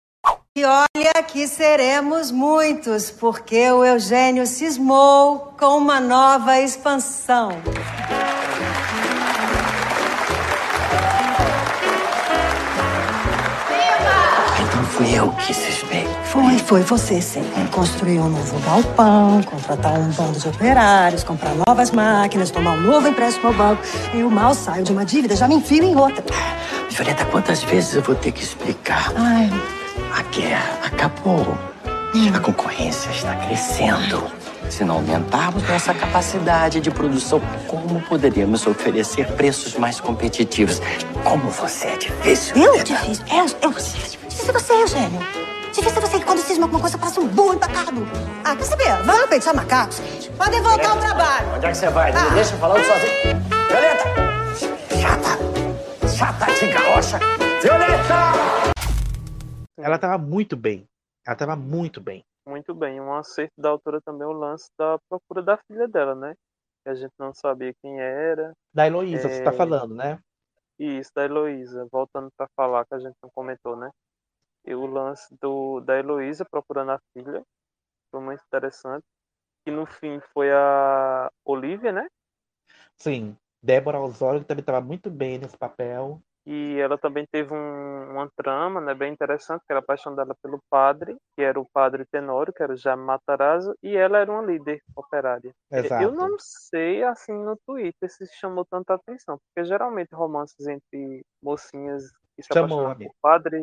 E 0.63 0.65
olha 0.65 1.23
que 1.27 1.49
seremos 1.49 2.31
muitos, 2.31 3.11
porque 3.11 3.69
o 3.73 3.85
Eugênio 3.85 4.47
cismou 4.47 5.53
com 5.59 5.77
uma 5.77 5.99
nova 5.99 6.61
expansão. 6.61 7.51
Então 14.61 14.85
fui 14.85 15.19
eu 15.19 15.33
que 15.33 15.53
cismei. 15.53 16.07
Foi, 16.27 16.57
foi 16.61 16.83
você 16.83 17.21
sim. 17.21 17.43
Construir 17.73 18.21
um 18.21 18.29
novo 18.29 18.61
galpão, 18.61 19.43
contratar 19.43 19.99
um 19.99 20.13
bando 20.13 20.39
de 20.39 20.49
operários, 20.49 21.25
comprar 21.25 21.57
novas 21.67 21.91
máquinas, 21.91 22.53
tomar 22.53 22.75
um 22.75 22.83
novo 22.83 23.09
empréstimo 23.09 23.49
ao 23.49 23.55
banco. 23.55 23.83
Eu 24.15 24.31
mal 24.31 24.55
saio 24.55 24.85
de 24.85 24.93
uma 24.93 25.05
dívida, 25.05 25.35
já 25.35 25.49
me 25.49 25.57
enfio 25.57 25.83
em 25.83 25.97
outra. 25.97 26.25
Violeta, 26.89 27.25
quantas 27.25 27.65
vezes 27.65 27.97
eu 27.97 28.03
vou 28.03 28.15
ter 28.15 28.31
que 28.31 28.45
explicar? 28.45 29.13
Ai, 29.17 29.51
A 30.15 30.23
guerra 30.25 30.81
acabou. 30.85 31.59
A 32.35 32.41
concorrência 32.41 33.11
está 33.11 33.35
crescendo. 33.35 34.31
Se 34.69 34.85
não 34.85 34.97
aumentarmos 34.97 35.67
nossa 35.67 35.95
capacidade 35.95 36.81
de 36.81 36.91
produção, 36.91 37.41
como 37.67 38.01
poderíamos 38.03 38.67
oferecer 38.67 39.27
preços 39.33 39.75
mais 39.77 40.01
competitivos? 40.01 40.81
Como 41.25 41.49
você 41.51 41.89
é 41.89 41.97
difícil. 41.97 42.57
eu 42.57 42.63
Violeta. 42.63 42.85
difícil. 42.85 43.25
É, 43.31 43.41
eu, 43.41 43.71
difícil 43.71 44.53
você, 44.53 44.73
Eugênio. 44.75 45.21
Difícil 45.73 46.01
você 46.03 46.19
que 46.19 46.25
Quando 46.27 46.41
cisma 46.41 46.69
com 46.69 46.75
uma 46.75 46.81
coisa, 46.81 46.99
parece 46.99 47.19
um 47.19 47.27
burro 47.29 47.55
empacado. 47.55 48.07
Ah, 48.45 48.55
quer 48.55 48.65
saber? 48.65 49.03
Vamos 49.05 49.27
pensar 49.31 49.55
macacos. 49.55 50.03
Podem 50.37 50.61
voltar 50.61 50.91
ao 50.91 50.99
trabalho. 50.99 51.47
Onde 51.57 51.67
é 51.67 51.71
que 51.71 51.77
você 51.77 51.89
vai? 51.89 52.13
Não 52.13 52.23
me 52.25 52.31
deixa 52.33 52.55
falando 52.57 52.85
sozinho. 52.85 53.43
Violeta! 53.69 54.05
Chata! 55.01 56.09
Chata 56.15 56.53
de 56.53 56.67
garocha! 56.67 57.19
Violeta! 57.63 58.73
Ela 59.83 59.99
tava 59.99 60.19
muito 60.19 60.57
bem. 60.57 60.89
Ela 61.27 61.37
tava 61.37 61.57
muito 61.57 62.01
bem. 62.01 62.25
Muito 62.47 62.75
bem, 62.75 63.01
um 63.01 63.15
acerto 63.15 63.55
da 63.57 63.69
autora 63.69 64.01
também 64.01 64.25
é 64.25 64.27
o 64.27 64.33
lance 64.33 64.69
da 64.77 64.99
procura 65.09 65.43
da 65.43 65.57
filha 65.57 65.87
dela, 65.87 66.15
né? 66.15 66.35
Que 66.83 66.91
a 66.91 66.95
gente 66.95 67.13
não 67.19 67.33
sabia 67.33 67.73
quem 67.81 68.01
era. 68.01 68.53
Da 68.75 68.87
Heloísa, 68.87 69.29
você 69.29 69.43
tá 69.43 69.51
É, 69.51 69.57
falando, 69.57 69.95
né? 69.95 70.19
Isso, 70.79 71.11
da 71.15 71.25
Heloísa. 71.25 71.87
Voltando 71.91 72.31
para 72.37 72.49
falar, 72.57 72.85
que 72.87 72.95
a 72.95 72.99
gente 72.99 73.15
não 73.23 73.31
comentou, 73.35 73.77
né? 73.77 73.91
E 74.65 74.75
o 74.75 74.87
lance 74.87 75.35
do, 75.41 75.81
da 75.81 75.99
Heloísa 75.99 76.45
procurando 76.51 76.91
a 76.93 77.01
filha 77.13 77.43
foi 78.11 78.21
muito 78.21 78.43
interessante. 78.45 79.05
Que 79.65 79.71
no 79.71 79.87
fim 79.87 80.21
foi 80.33 80.51
a 80.53 81.31
Olivia, 81.45 81.93
né? 81.93 82.09
Sim. 82.99 83.37
Débora 83.63 84.01
Osório 84.01 84.45
também 84.45 84.65
tava 84.65 84.81
muito 84.81 85.11
bem 85.11 85.39
nesse 85.39 85.57
papel. 85.57 86.21
E 86.45 86.77
ela 86.81 86.99
também 86.99 87.25
teve 87.31 87.55
um- 87.55 88.13
uma 88.13 88.29
trama, 88.37 88.81
né, 88.81 88.95
bem 88.95 89.13
interessante, 89.13 89.61
que 89.61 89.73
era 89.73 89.79
a 89.79 89.85
paixão 89.85 90.15
dela 90.15 90.35
pelo 90.43 90.59
padre, 90.69 91.17
que 91.37 91.43
era 91.43 91.61
o 91.61 91.67
padre 91.73 92.05
Tenório, 92.11 92.53
que 92.53 92.63
era 92.63 92.73
o 92.73 92.77
Jaime 92.77 93.05
Matarazzo, 93.05 93.75
e 93.83 93.97
ela 93.97 94.19
era 94.19 94.31
uma 94.33 94.43
líder 94.43 94.81
operária. 94.97 95.53
Exato. 95.71 96.03
Eu 96.03 96.13
não 96.13 96.37
sei, 96.39 97.05
assim, 97.05 97.33
no 97.33 97.57
Twitter 97.67 98.11
se 98.11 98.27
chamou 98.39 98.65
tanta 98.65 98.95
atenção, 98.95 99.39
porque 99.39 99.67
geralmente 99.69 100.13
romances 100.15 100.67
entre 100.67 101.25
mocinhas 101.43 102.11
que 102.37 102.43
se 102.43 102.49
Chamou, 102.53 102.95
por 102.97 103.13
padre 103.21 103.63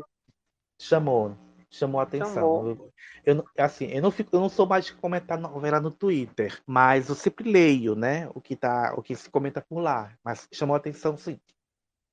Chamou. 0.80 1.36
Chamou 1.72 2.00
a 2.00 2.04
atenção. 2.04 2.34
Chamou. 2.34 2.66
Eu, 2.66 2.94
eu 3.26 3.36
não- 3.36 3.46
assim, 3.58 3.86
eu 3.92 4.02
não 4.02 4.10
fico, 4.10 4.36
eu 4.36 4.40
não 4.40 4.50
sou 4.50 4.66
mais 4.66 4.86
de 4.86 4.96
comentar 4.96 5.38
novela 5.38 5.80
no 5.80 5.92
Twitter, 5.92 6.60
mas 6.66 7.10
eu 7.10 7.16
sempre 7.16 7.52
leio, 7.52 7.94
né, 7.94 8.28
o 8.34 8.42
que 8.42 8.56
tá, 8.56 8.96
o 8.98 9.04
que 9.04 9.16
se 9.16 9.30
comenta 9.30 9.62
por 9.62 9.80
lá. 9.80 10.12
Mas 10.24 10.48
chamou 10.52 10.74
a 10.74 10.78
atenção, 10.78 11.16
sim. 11.16 11.40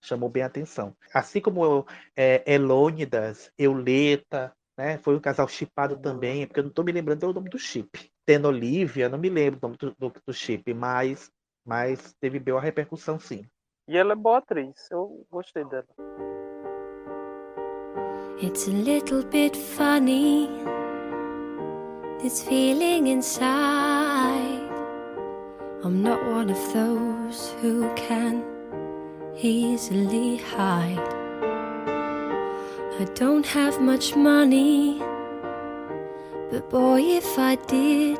Chamou 0.00 0.28
bem 0.28 0.42
a 0.42 0.46
atenção. 0.46 0.96
Assim 1.12 1.40
como 1.40 1.86
é, 2.16 2.42
Elônidas, 2.46 3.50
Euleta, 3.58 4.54
né, 4.76 4.98
foi 4.98 5.16
um 5.16 5.20
casal 5.20 5.48
chipado 5.48 5.96
também, 5.96 6.46
porque 6.46 6.60
eu 6.60 6.64
não 6.64 6.70
tô 6.70 6.82
me 6.82 6.92
lembrando 6.92 7.20
do 7.20 7.34
nome 7.34 7.48
do 7.48 7.58
chip. 7.58 8.10
Tendo 8.24 8.48
Olivia, 8.48 9.08
não 9.08 9.18
me 9.18 9.28
lembro 9.28 9.60
do 9.60 9.66
nome 9.66 9.78
do, 9.78 9.94
do, 9.98 10.12
do 10.26 10.32
chip, 10.34 10.72
mas, 10.74 11.30
mas 11.64 12.14
teve 12.20 12.38
boa 12.38 12.60
repercussão, 12.60 13.18
sim. 13.18 13.44
E 13.88 13.96
ela 13.96 14.12
é 14.12 14.16
boa 14.16 14.38
atriz, 14.38 14.90
eu 14.90 15.24
gostei 15.30 15.64
dela. 15.64 15.86
It's 18.42 18.68
a 18.68 18.72
little 18.72 19.24
bit 19.24 19.56
funny, 19.56 20.48
this 22.20 22.42
feeling 22.42 23.06
inside. 23.06 24.66
I'm 25.82 26.02
not 26.02 26.20
one 26.26 26.50
of 26.50 26.72
those 26.74 27.54
who 27.62 27.88
can 27.94 28.55
easily 29.42 30.38
hide. 30.38 30.98
I 32.98 33.04
don't 33.14 33.46
have 33.46 33.80
much 33.80 34.16
money, 34.16 34.98
but 36.50 36.70
boy, 36.70 37.00
if 37.00 37.38
I 37.38 37.56
did, 37.66 38.18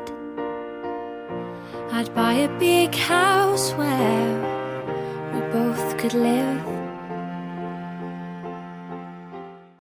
I'd 1.91 2.13
buy 2.13 2.33
a 2.33 2.59
big 2.59 2.93
house 2.93 3.73
where 3.73 4.33
we 5.33 5.41
both 5.51 5.97
could 5.97 6.13
live. 6.13 6.77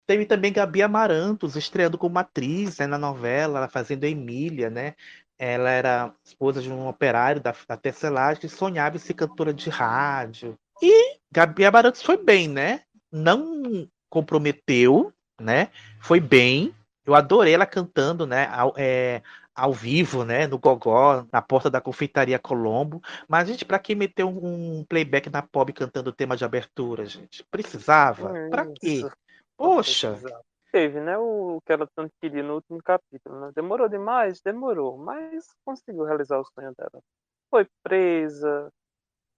Teve 0.06 0.26
também 0.26 0.52
Gabi 0.52 0.82
Amarantos 0.82 1.56
estreando 1.56 1.96
como 1.96 2.18
atriz 2.18 2.78
né, 2.78 2.86
na 2.86 2.98
novela, 2.98 3.58
ela 3.58 3.68
fazendo 3.68 4.04
a 4.04 4.08
Emília, 4.08 4.68
né? 4.68 4.94
Ela 5.38 5.70
era 5.70 6.14
esposa 6.22 6.60
de 6.60 6.70
um 6.70 6.86
operário 6.86 7.40
da, 7.40 7.54
da 7.66 7.76
tecelagem 7.76 8.40
que 8.40 8.48
sonhava 8.48 8.96
em 8.96 8.98
ser 9.00 9.14
cantora 9.14 9.52
de 9.52 9.70
rádio. 9.70 10.56
E 10.82 11.18
Gabi 11.30 11.64
Amarantos 11.64 12.02
foi 12.02 12.16
bem, 12.16 12.48
né? 12.48 12.82
Não 13.10 13.88
comprometeu, 14.08 15.12
né? 15.40 15.70
Foi 16.00 16.20
bem. 16.20 16.74
Eu 17.04 17.14
adorei 17.14 17.54
ela 17.54 17.66
cantando, 17.66 18.26
né? 18.26 18.46
Ao, 18.46 18.72
é, 18.76 19.22
ao 19.54 19.72
vivo, 19.72 20.24
né? 20.24 20.46
No 20.46 20.58
Gogó, 20.58 21.26
na 21.32 21.40
porta 21.40 21.70
da 21.70 21.80
confeitaria 21.80 22.38
Colombo. 22.38 23.02
Mas, 23.28 23.48
gente, 23.48 23.64
pra 23.64 23.78
que 23.78 23.94
meter 23.94 24.24
um, 24.24 24.78
um 24.80 24.84
playback 24.84 25.30
na 25.30 25.42
pop 25.42 25.72
cantando 25.72 26.10
o 26.10 26.12
tema 26.12 26.36
de 26.36 26.44
abertura, 26.44 27.04
gente? 27.06 27.44
Precisava? 27.50 28.32
Pra 28.50 28.66
quê? 28.66 28.88
Isso. 28.88 29.12
Poxa! 29.56 30.18
Teve, 30.72 30.98
né, 31.00 31.16
o 31.16 31.60
que 31.64 31.72
ela 31.72 31.88
tanto 31.94 32.12
queria 32.20 32.42
no 32.42 32.54
último 32.54 32.82
capítulo, 32.82 33.38
né? 33.38 33.52
Demorou 33.54 33.88
demais? 33.88 34.40
Demorou, 34.40 34.98
mas 34.98 35.46
conseguiu 35.64 36.02
realizar 36.02 36.40
o 36.40 36.44
sonho 36.44 36.72
dela. 36.76 37.00
Foi 37.48 37.64
presa, 37.84 38.72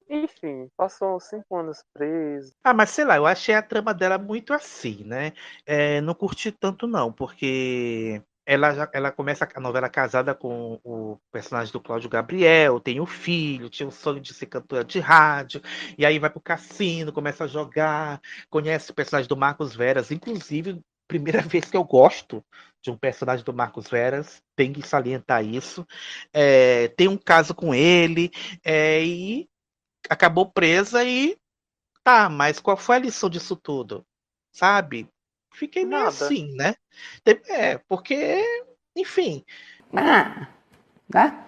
enfim, 0.08 0.68
passou 0.76 1.18
cinco 1.20 1.56
anos 1.56 1.82
presa. 1.92 2.52
Ah, 2.64 2.74
mas 2.74 2.90
sei 2.90 3.04
lá, 3.04 3.16
eu 3.16 3.26
achei 3.26 3.54
a 3.54 3.62
trama 3.62 3.94
dela 3.94 4.18
muito 4.18 4.52
assim, 4.52 5.04
né? 5.04 5.32
É, 5.64 6.00
não 6.00 6.14
curti 6.14 6.50
tanto 6.50 6.86
não, 6.86 7.12
porque 7.12 8.20
ela, 8.44 8.74
já- 8.74 8.90
ela 8.92 9.12
começa 9.12 9.48
a 9.54 9.60
novela 9.60 9.88
casada 9.88 10.34
com 10.34 10.80
o 10.84 11.16
personagem 11.32 11.72
do 11.72 11.80
Cláudio 11.80 12.10
Gabriel, 12.10 12.80
tem 12.80 13.00
o 13.00 13.06
filho, 13.06 13.70
tinha 13.70 13.88
o 13.88 13.92
sonho 13.92 14.20
de 14.20 14.34
ser 14.34 14.46
cantora 14.46 14.84
de 14.84 14.98
rádio, 15.00 15.60
e 15.96 16.04
aí 16.04 16.18
vai 16.18 16.28
pro 16.30 16.40
cassino, 16.40 17.12
começa 17.12 17.44
a 17.44 17.48
jogar, 17.48 18.20
conhece 18.50 18.90
o 18.90 18.94
personagem 18.94 19.28
do 19.28 19.36
Marcos 19.36 19.74
Veras, 19.76 20.10
inclusive, 20.10 20.80
primeira 21.08 21.40
vez 21.42 21.64
que 21.70 21.76
eu 21.76 21.84
gosto 21.84 22.44
de 22.82 22.90
um 22.90 22.96
personagem 22.98 23.44
do 23.44 23.52
Marcos 23.52 23.88
Veras, 23.88 24.42
tem 24.56 24.72
que 24.72 24.82
salientar 24.86 25.44
isso. 25.44 25.86
É, 26.32 26.88
tem 26.88 27.08
um 27.08 27.16
caso 27.16 27.54
com 27.54 27.74
ele, 27.74 28.30
é, 28.64 29.04
e 29.04 29.48
acabou 30.08 30.50
presa 30.50 31.04
e 31.04 31.36
Tá, 32.02 32.28
mas 32.28 32.60
qual 32.60 32.76
foi 32.76 32.96
a 32.96 33.00
lição 33.00 33.28
disso 33.28 33.56
tudo? 33.56 34.06
Sabe? 34.52 35.08
Fiquei 35.52 35.84
meio 35.84 36.02
Nada. 36.04 36.10
assim, 36.10 36.54
né? 36.54 36.76
É, 37.48 37.78
porque, 37.78 38.40
enfim. 38.94 39.44
Ah, 39.92 40.48
né? 41.12 41.44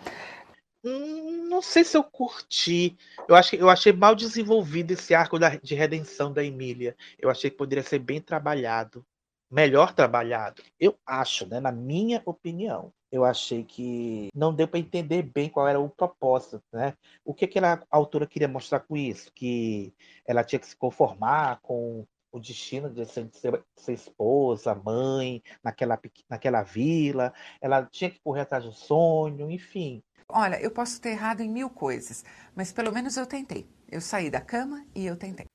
hum, 0.82 1.48
Não 1.48 1.62
sei 1.62 1.84
se 1.84 1.96
eu 1.96 2.02
curti. 2.02 2.96
Eu 3.28 3.36
achei, 3.36 3.60
eu 3.60 3.70
achei 3.70 3.92
mal 3.92 4.16
desenvolvido 4.16 4.90
esse 4.92 5.14
arco 5.14 5.38
da- 5.38 5.56
de 5.56 5.74
redenção 5.76 6.32
da 6.32 6.42
Emília. 6.42 6.96
Eu 7.20 7.30
achei 7.30 7.50
que 7.50 7.56
poderia 7.56 7.84
ser 7.84 8.00
bem 8.00 8.20
trabalhado. 8.20 9.06
Melhor 9.48 9.94
trabalhado. 9.94 10.60
Eu 10.78 10.98
acho, 11.06 11.46
né? 11.46 11.60
Na 11.60 11.70
minha 11.70 12.20
opinião. 12.26 12.92
Eu 13.10 13.24
achei 13.24 13.64
que 13.64 14.28
não 14.34 14.54
deu 14.54 14.68
para 14.68 14.78
entender 14.78 15.22
bem 15.22 15.48
qual 15.48 15.66
era 15.66 15.80
o 15.80 15.88
propósito, 15.88 16.62
né? 16.72 16.94
O 17.24 17.32
que, 17.34 17.46
que 17.46 17.58
a 17.58 17.82
autora 17.90 18.26
queria 18.26 18.48
mostrar 18.48 18.80
com 18.80 18.96
isso? 18.96 19.32
Que 19.32 19.94
ela 20.26 20.44
tinha 20.44 20.58
que 20.58 20.66
se 20.66 20.76
conformar 20.76 21.60
com 21.62 22.06
o 22.30 22.38
destino 22.38 22.90
de 22.90 23.06
ser, 23.06 23.24
de 23.24 23.36
ser- 23.38 23.64
esposa, 23.88 24.74
mãe, 24.74 25.42
naquela, 25.64 25.98
naquela 26.28 26.62
vila. 26.62 27.32
Ela 27.60 27.86
tinha 27.86 28.10
que 28.10 28.20
correr 28.20 28.42
atrás 28.42 28.64
do 28.64 28.72
sonho, 28.72 29.50
enfim. 29.50 30.02
Olha, 30.28 30.60
eu 30.60 30.70
posso 30.70 31.00
ter 31.00 31.10
errado 31.10 31.40
em 31.40 31.48
mil 31.48 31.70
coisas, 31.70 32.22
mas 32.54 32.70
pelo 32.70 32.92
menos 32.92 33.16
eu 33.16 33.26
tentei. 33.26 33.66
Eu 33.90 34.02
saí 34.02 34.30
da 34.30 34.40
cama 34.42 34.86
e 34.94 35.06
eu 35.06 35.16
tentei. 35.16 35.46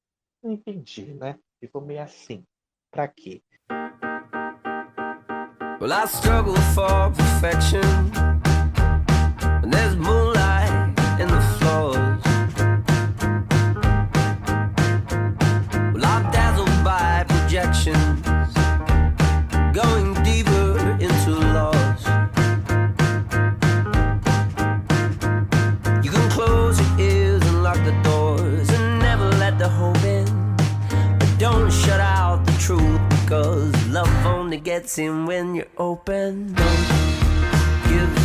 Não 0.41 0.51
entendi, 0.53 1.13
né? 1.13 1.37
Ficou 1.59 1.81
meio 1.81 2.01
assim. 2.01 2.43
Pra 2.91 3.07
quê? 3.07 3.41
Well, 5.83 5.91
I 5.91 6.05
struggle 6.05 6.55
for 6.55 7.11
perfection. 7.11 7.83
And 9.43 9.73
there's 9.73 9.97
moonlight 9.97 10.32
gets 34.83 34.97
in 34.97 35.25
when 35.25 35.63
open. 35.77 36.53
Don't 36.53 36.87
give. 37.87 38.23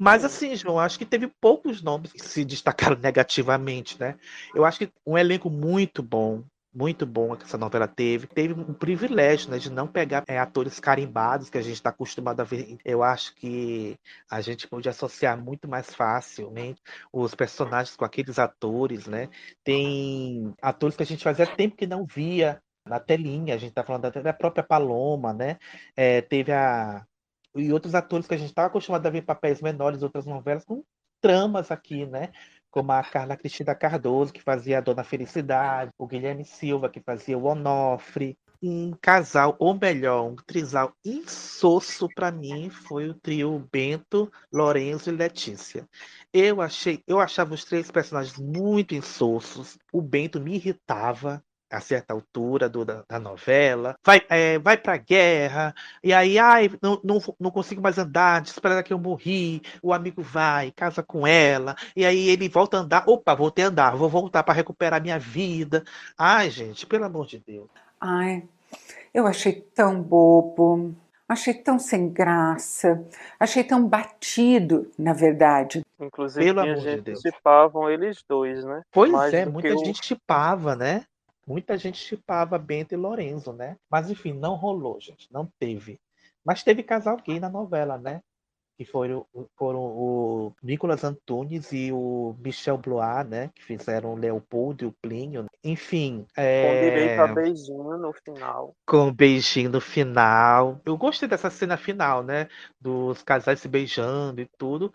Mas 0.00 0.24
assim, 0.24 0.54
João, 0.54 0.78
acho 0.78 0.96
que 0.96 1.04
teve 1.04 1.26
poucos 1.40 1.82
nomes 1.82 2.12
que 2.12 2.22
se 2.22 2.44
destacaram 2.44 2.96
negativamente, 2.96 3.98
né? 3.98 4.14
Eu 4.54 4.64
acho 4.64 4.78
que 4.78 4.92
um 5.04 5.18
elenco 5.18 5.50
muito 5.50 6.02
bom, 6.02 6.44
muito 6.78 7.04
bom 7.04 7.34
que 7.34 7.44
essa 7.44 7.58
novela 7.58 7.88
teve. 7.88 8.28
Teve 8.28 8.54
um 8.54 8.72
privilégio, 8.72 9.50
né, 9.50 9.58
de 9.58 9.70
não 9.70 9.88
pegar 9.88 10.22
é, 10.28 10.38
atores 10.38 10.78
carimbados 10.78 11.50
que 11.50 11.58
a 11.58 11.62
gente 11.62 11.74
está 11.74 11.90
acostumado 11.90 12.40
a 12.40 12.44
ver. 12.44 12.78
Eu 12.84 13.02
acho 13.02 13.34
que 13.34 13.98
a 14.30 14.40
gente 14.40 14.68
pode 14.68 14.88
associar 14.88 15.36
muito 15.36 15.66
mais 15.66 15.92
facilmente 15.92 16.80
os 17.12 17.34
personagens 17.34 17.96
com 17.96 18.04
aqueles 18.04 18.38
atores, 18.38 19.08
né? 19.08 19.28
Tem 19.64 20.54
atores 20.62 20.96
que 20.96 21.02
a 21.02 21.06
gente 21.06 21.24
fazia 21.24 21.46
tempo 21.46 21.76
que 21.76 21.86
não 21.86 22.06
via 22.06 22.62
na 22.86 23.00
telinha. 23.00 23.54
A 23.54 23.58
gente 23.58 23.70
está 23.70 23.82
falando 23.82 24.04
até 24.04 24.22
da 24.22 24.32
própria 24.32 24.62
Paloma, 24.62 25.32
né? 25.32 25.58
É, 25.96 26.20
teve 26.22 26.52
a 26.52 27.04
e 27.56 27.72
outros 27.72 27.94
atores 27.94 28.26
que 28.26 28.34
a 28.34 28.38
gente 28.38 28.50
estava 28.50 28.68
acostumado 28.68 29.04
a 29.06 29.10
ver 29.10 29.22
papéis 29.22 29.60
menores, 29.60 30.02
outras 30.02 30.26
novelas 30.26 30.64
com 30.64 30.84
tramas 31.20 31.70
aqui, 31.70 32.06
né? 32.06 32.30
Como 32.70 32.92
a 32.92 33.02
Carla 33.02 33.36
Cristina 33.36 33.74
Cardoso, 33.74 34.32
que 34.32 34.42
fazia 34.42 34.78
a 34.78 34.80
Dona 34.80 35.02
Felicidade, 35.02 35.90
o 35.98 36.06
Guilherme 36.06 36.44
Silva, 36.44 36.88
que 36.88 37.00
fazia 37.00 37.38
o 37.38 37.44
Onofre. 37.44 38.38
Um 38.60 38.92
casal, 39.00 39.54
ou 39.60 39.78
melhor, 39.78 40.24
um 40.30 40.34
trisal 40.34 40.92
insosso 41.04 42.08
para 42.12 42.32
mim 42.32 42.68
foi 42.68 43.08
o 43.08 43.14
trio 43.14 43.68
Bento, 43.70 44.30
Lorenzo 44.52 45.10
e 45.10 45.12
Letícia. 45.12 45.88
Eu 46.32 46.60
achei, 46.60 47.02
eu 47.06 47.20
achava 47.20 47.54
os 47.54 47.64
três 47.64 47.90
personagens 47.90 48.36
muito 48.36 48.96
insossos. 48.96 49.78
O 49.92 50.02
Bento 50.02 50.40
me 50.40 50.56
irritava, 50.56 51.42
a 51.70 51.80
certa 51.80 52.14
altura 52.14 52.68
do, 52.68 52.84
da, 52.84 53.02
da, 53.08 53.18
novela, 53.18 53.96
vai, 54.04 54.20
é, 54.28 54.58
vai 54.58 54.76
pra 54.76 54.96
guerra, 54.96 55.74
e 56.02 56.12
aí, 56.12 56.38
ai, 56.38 56.70
não, 56.82 57.00
não, 57.04 57.18
não 57.38 57.50
consigo 57.50 57.80
mais 57.82 57.98
andar, 57.98 58.42
espera 58.42 58.82
que 58.82 58.92
eu 58.92 58.98
morri, 58.98 59.62
o 59.82 59.92
amigo 59.92 60.22
vai, 60.22 60.70
casa 60.72 61.02
com 61.02 61.26
ela, 61.26 61.76
e 61.96 62.04
aí 62.04 62.28
ele 62.28 62.48
volta 62.48 62.76
a 62.78 62.80
andar, 62.80 63.04
opa, 63.08 63.34
voltei 63.34 63.64
a 63.64 63.68
andar, 63.68 63.96
vou 63.96 64.08
voltar 64.08 64.42
para 64.42 64.54
recuperar 64.54 65.00
minha 65.02 65.18
vida. 65.18 65.84
Ai, 66.16 66.50
gente, 66.50 66.86
pelo 66.86 67.04
amor 67.04 67.26
de 67.26 67.38
Deus. 67.38 67.68
Ai, 68.00 68.42
eu 69.12 69.26
achei 69.26 69.60
tão 69.74 70.02
bobo, 70.02 70.94
achei 71.28 71.54
tão 71.54 71.78
sem 71.78 72.08
graça, 72.08 73.04
achei 73.38 73.64
tão 73.64 73.86
batido, 73.86 74.90
na 74.98 75.12
verdade. 75.12 75.82
Inclusive, 76.00 76.44
Pelo 76.44 76.60
amor 76.60 76.76
de 76.76 76.82
gente 76.82 77.02
Deus. 77.02 77.20
chipavam 77.20 77.90
eles 77.90 78.22
dois, 78.28 78.64
né? 78.64 78.82
Pois 78.92 79.12
Mais 79.12 79.34
é, 79.34 79.44
muita 79.46 79.68
que 79.68 79.74
o- 79.74 79.84
gente 79.84 80.04
chipava, 80.04 80.76
né? 80.76 81.04
Muita 81.48 81.78
gente 81.78 81.96
chipava 81.98 82.58
Bento 82.58 82.92
e 82.92 82.96
Lorenzo, 82.96 83.54
né? 83.54 83.78
Mas 83.90 84.10
enfim, 84.10 84.34
não 84.34 84.54
rolou, 84.54 85.00
gente. 85.00 85.32
Não 85.32 85.46
teve. 85.58 85.98
Mas 86.44 86.62
teve 86.62 86.82
casal 86.82 87.16
gay 87.24 87.40
na 87.40 87.48
novela, 87.48 87.96
né? 87.98 88.20
Que 88.76 88.84
foram, 88.84 89.26
foram 89.56 89.80
o 89.80 90.52
Nicolas 90.62 91.02
Antunes 91.04 91.72
e 91.72 91.90
o 91.90 92.36
Michel 92.38 92.76
Blois, 92.78 93.26
né? 93.26 93.50
Que 93.54 93.64
fizeram 93.64 94.12
o 94.12 94.16
Leopoldo 94.16 94.84
e 94.84 94.86
o 94.86 94.92
Plínio. 95.02 95.46
Enfim. 95.64 96.26
Com 96.34 96.40
é, 96.42 96.80
direito 96.80 97.18
a 97.20 97.26
beijinho 97.26 97.96
no 97.98 98.12
final. 98.12 98.76
com 98.86 99.12
beijinho 99.12 99.70
no 99.70 99.80
final. 99.80 100.80
Eu 100.84 100.96
gostei 100.96 101.28
dessa 101.28 101.50
cena 101.50 101.76
final, 101.76 102.22
né? 102.22 102.48
Dos 102.80 103.22
casais 103.22 103.60
se 103.60 103.68
beijando 103.68 104.40
e 104.40 104.48
tudo. 104.58 104.92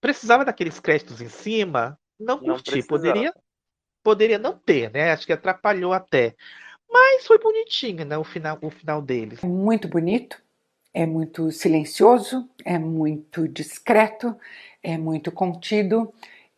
Precisava 0.00 0.44
daqueles 0.44 0.78
créditos 0.78 1.20
em 1.20 1.28
cima? 1.28 1.98
Não 2.20 2.40
Não 2.40 2.56
curti. 2.56 2.70
precisava. 2.72 2.82
Poderia, 2.82 3.34
poderia 4.04 4.38
não 4.38 4.56
ter, 4.56 4.92
né? 4.92 5.10
Acho 5.10 5.26
que 5.26 5.32
atrapalhou 5.32 5.92
até. 5.92 6.36
Mas 6.88 7.26
foi 7.26 7.38
bonitinho, 7.38 8.04
né? 8.04 8.16
O 8.16 8.22
final, 8.22 8.58
o 8.62 8.70
final 8.70 9.02
deles. 9.02 9.42
É 9.42 9.46
muito 9.46 9.88
bonito, 9.88 10.40
é 10.92 11.04
muito 11.04 11.50
silencioso, 11.50 12.48
é 12.64 12.78
muito 12.78 13.48
discreto, 13.48 14.36
é 14.82 14.96
muito 14.96 15.32
contido 15.32 16.12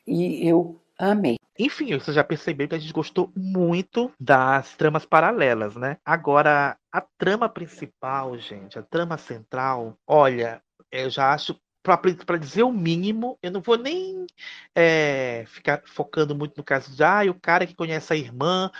e 0.06 0.46
eu 0.46 0.78
amei. 0.98 1.36
Enfim, 1.58 1.98
você 1.98 2.12
já 2.12 2.22
percebeu 2.22 2.68
que 2.68 2.74
a 2.74 2.78
gente 2.78 2.92
gostou 2.92 3.32
muito 3.34 4.12
das 4.20 4.76
tramas 4.76 5.06
paralelas, 5.06 5.74
né? 5.74 5.96
Agora, 6.04 6.76
a 6.92 7.00
trama 7.00 7.48
principal, 7.48 8.36
gente, 8.36 8.78
a 8.78 8.82
trama 8.82 9.16
central, 9.16 9.96
olha, 10.06 10.60
eu 10.92 11.08
já 11.08 11.32
acho, 11.32 11.58
para 11.86 12.38
dizer 12.38 12.62
o 12.64 12.72
mínimo, 12.72 13.38
eu 13.42 13.50
não 13.50 13.60
vou 13.60 13.76
nem 13.78 14.26
é, 14.74 15.44
ficar 15.48 15.82
focando 15.86 16.34
muito 16.34 16.56
no 16.58 16.64
caso 16.64 16.94
de, 16.94 17.02
ah, 17.04 17.22
o 17.30 17.34
cara 17.40 17.66
que 17.66 17.74
conhece 17.74 18.12
a 18.12 18.16
irmã, 18.16 18.70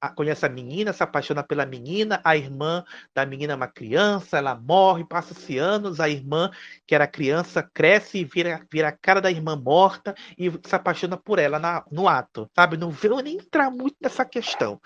a- 0.00 0.10
conhece 0.10 0.44
a 0.44 0.48
menina, 0.48 0.92
se 0.92 1.02
apaixona 1.02 1.42
pela 1.42 1.64
menina, 1.66 2.20
a 2.24 2.36
irmã 2.36 2.84
da 3.14 3.24
menina 3.24 3.52
é 3.54 3.56
uma 3.56 3.66
criança, 3.68 4.36
ela 4.38 4.54
morre, 4.54 5.04
passa-se 5.04 5.56
anos, 5.58 6.00
a 6.00 6.08
irmã, 6.08 6.50
que 6.86 6.94
era 6.94 7.06
criança, 7.06 7.62
cresce 7.62 8.18
e 8.18 8.24
vira, 8.24 8.66
vira 8.70 8.88
a 8.88 8.92
cara 8.92 9.20
da 9.20 9.30
irmã 9.30 9.56
morta 9.56 10.14
e 10.38 10.50
se 10.66 10.74
apaixona 10.74 11.16
por 11.16 11.38
ela 11.38 11.58
na- 11.58 11.84
no 11.90 12.08
ato, 12.08 12.50
sabe? 12.54 12.76
Não 12.76 12.90
vou 12.90 13.22
nem 13.22 13.36
entrar 13.36 13.70
muito 13.70 13.96
nessa 14.00 14.24
questão. 14.24 14.80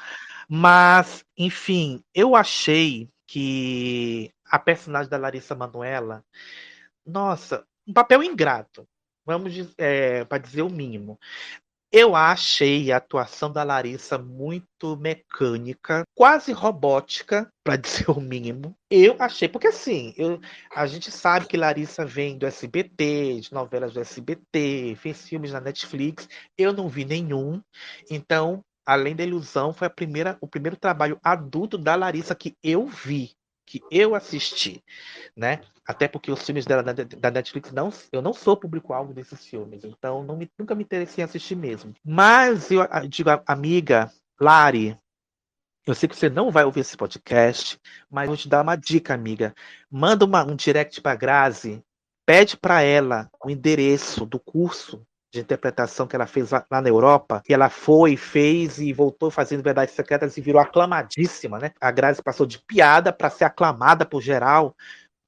Mas, 0.48 1.24
enfim, 1.36 2.02
eu 2.14 2.36
achei 2.36 3.10
que 3.26 4.32
a 4.46 4.58
personagem 4.58 5.10
da 5.10 5.16
Larissa 5.18 5.54
Manoela, 5.54 6.24
nossa, 7.06 7.66
um 7.86 7.92
papel 7.92 8.22
ingrato, 8.22 8.86
vamos 9.24 9.54
para 10.28 10.38
dizer 10.38 10.62
o 10.62 10.70
mínimo. 10.70 11.18
Eu 11.92 12.14
achei 12.14 12.92
a 12.92 12.98
atuação 12.98 13.50
da 13.52 13.64
Larissa 13.64 14.16
muito 14.16 14.96
mecânica, 14.96 16.04
quase 16.14 16.52
robótica, 16.52 17.52
para 17.64 17.74
dizer 18.06 18.08
o 18.10 18.20
mínimo. 18.20 18.76
Eu 18.88 19.16
achei, 19.18 19.48
porque 19.48 19.66
assim, 19.66 20.14
eu- 20.16 20.40
a 20.72 20.86
gente 20.86 21.10
sabe 21.10 21.46
que 21.46 21.56
Larissa 21.56 22.04
vem 22.06 22.38
do 22.38 22.46
SBT, 22.46 23.40
de 23.40 23.52
novelas 23.52 23.92
do 23.92 23.98
SBT, 24.00 24.94
fez 25.00 25.28
filmes 25.28 25.50
na 25.52 25.60
Netflix. 25.60 26.28
Eu 26.56 26.72
não 26.72 26.88
vi 26.88 27.04
nenhum. 27.04 27.60
Então, 28.08 28.64
além 28.86 29.16
da 29.16 29.24
ilusão, 29.24 29.72
foi 29.72 29.88
a 29.88 29.90
primeira, 29.90 30.38
o 30.40 30.46
primeiro 30.46 30.76
trabalho 30.76 31.18
adulto 31.24 31.76
da 31.76 31.96
Larissa 31.96 32.36
que 32.36 32.56
eu 32.62 32.86
vi, 32.86 33.32
que 33.70 33.80
eu 33.88 34.16
assisti, 34.16 34.82
né? 35.36 35.60
Até 35.86 36.08
porque 36.08 36.32
os 36.32 36.42
filmes 36.42 36.66
dela 36.66 36.82
da, 36.82 37.30
Netflix 37.30 37.70
não, 37.70 37.92
eu 38.10 38.20
não 38.20 38.32
sou 38.32 38.56
público-alvo 38.56 39.14
desses 39.14 39.46
filmes, 39.46 39.84
então 39.84 40.24
não 40.24 40.36
me- 40.36 40.50
nunca 40.58 40.74
me 40.74 40.82
interessei 40.82 41.22
em 41.22 41.24
assistir 41.24 41.54
mesmo. 41.54 41.94
Mas 42.04 42.68
eu 42.72 42.84
digo, 43.08 43.30
amiga 43.46 44.12
Lari, 44.40 44.98
eu 45.86 45.94
sei 45.94 46.08
que 46.08 46.16
você 46.16 46.28
não 46.28 46.50
vai 46.50 46.64
ouvir 46.64 46.80
esse 46.80 46.96
podcast, 46.96 47.78
mas 48.10 48.26
vou 48.26 48.36
te 48.36 48.48
dar 48.48 48.62
uma 48.62 48.74
dica, 48.74 49.14
amiga. 49.14 49.54
Manda 49.88 50.24
uma- 50.24 50.44
um 50.44 50.56
direct 50.56 51.00
para 51.00 51.14
Grazi, 51.14 51.80
pede 52.26 52.56
para 52.56 52.82
ela 52.82 53.30
o 53.44 53.48
endereço 53.48 54.26
do 54.26 54.40
curso 54.40 55.06
de 55.32 55.40
interpretação 55.40 56.06
que 56.06 56.16
ela 56.16 56.26
fez 56.26 56.50
lá, 56.50 56.64
lá 56.70 56.80
na 56.80 56.88
Europa, 56.88 57.40
que 57.44 57.54
ela 57.54 57.70
foi, 57.70 58.16
fez 58.16 58.78
e 58.78 58.92
voltou 58.92 59.30
fazendo 59.30 59.62
Verdades 59.62 59.94
Secretas 59.94 60.36
e 60.36 60.40
virou 60.40 60.60
aclamadíssima, 60.60 61.58
né? 61.58 61.72
A 61.80 61.90
Grazi 61.90 62.22
passou 62.22 62.46
de 62.46 62.58
piada 62.58 63.12
para 63.12 63.30
ser 63.30 63.44
aclamada 63.44 64.04
por 64.04 64.20
geral. 64.20 64.74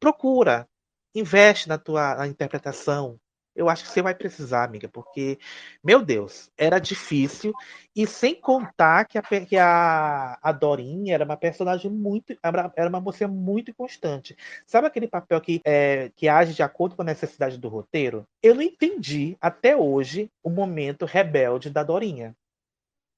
Procura, 0.01 0.69
investe 1.15 1.69
na 1.69 1.79
tua 1.79 2.17
na 2.17 2.27
interpretação. 2.27 3.19
Eu 3.55 3.69
acho 3.69 3.85
que 3.85 3.91
você 3.91 4.01
vai 4.01 4.15
precisar, 4.15 4.65
amiga, 4.65 4.89
porque, 4.89 5.39
meu 5.85 6.03
Deus, 6.03 6.51
era 6.57 6.79
difícil. 6.79 7.53
E 7.95 8.07
sem 8.07 8.35
contar 8.35 9.05
que 9.05 9.19
a, 9.19 9.23
que 9.23 9.57
a, 9.59 10.39
a 10.43 10.53
Dorinha 10.53 11.15
era 11.15 11.25
uma 11.25 11.37
personagem 11.37 11.91
muito. 11.91 12.35
Era 12.43 12.89
uma 12.89 13.01
moça 13.01 13.29
muito 13.29 13.71
inconstante. 13.71 14.37
Sabe 14.67 14.87
aquele 14.87 15.07
papel 15.07 15.41
que, 15.41 15.61
é, 15.65 16.11
que 16.17 16.29
age 16.29 16.55
de 16.55 16.63
acordo 16.63 16.97
com 16.97 17.03
a 17.03 17.05
necessidade 17.05 17.59
do 17.59 17.69
roteiro? 17.69 18.27
Eu 18.43 18.55
não 18.55 18.63
entendi 18.63 19.37
até 19.41 19.77
hoje 19.77 20.31
o 20.43 20.49
momento 20.49 21.05
rebelde 21.05 21.69
da 21.69 21.83
Dorinha. 21.83 22.35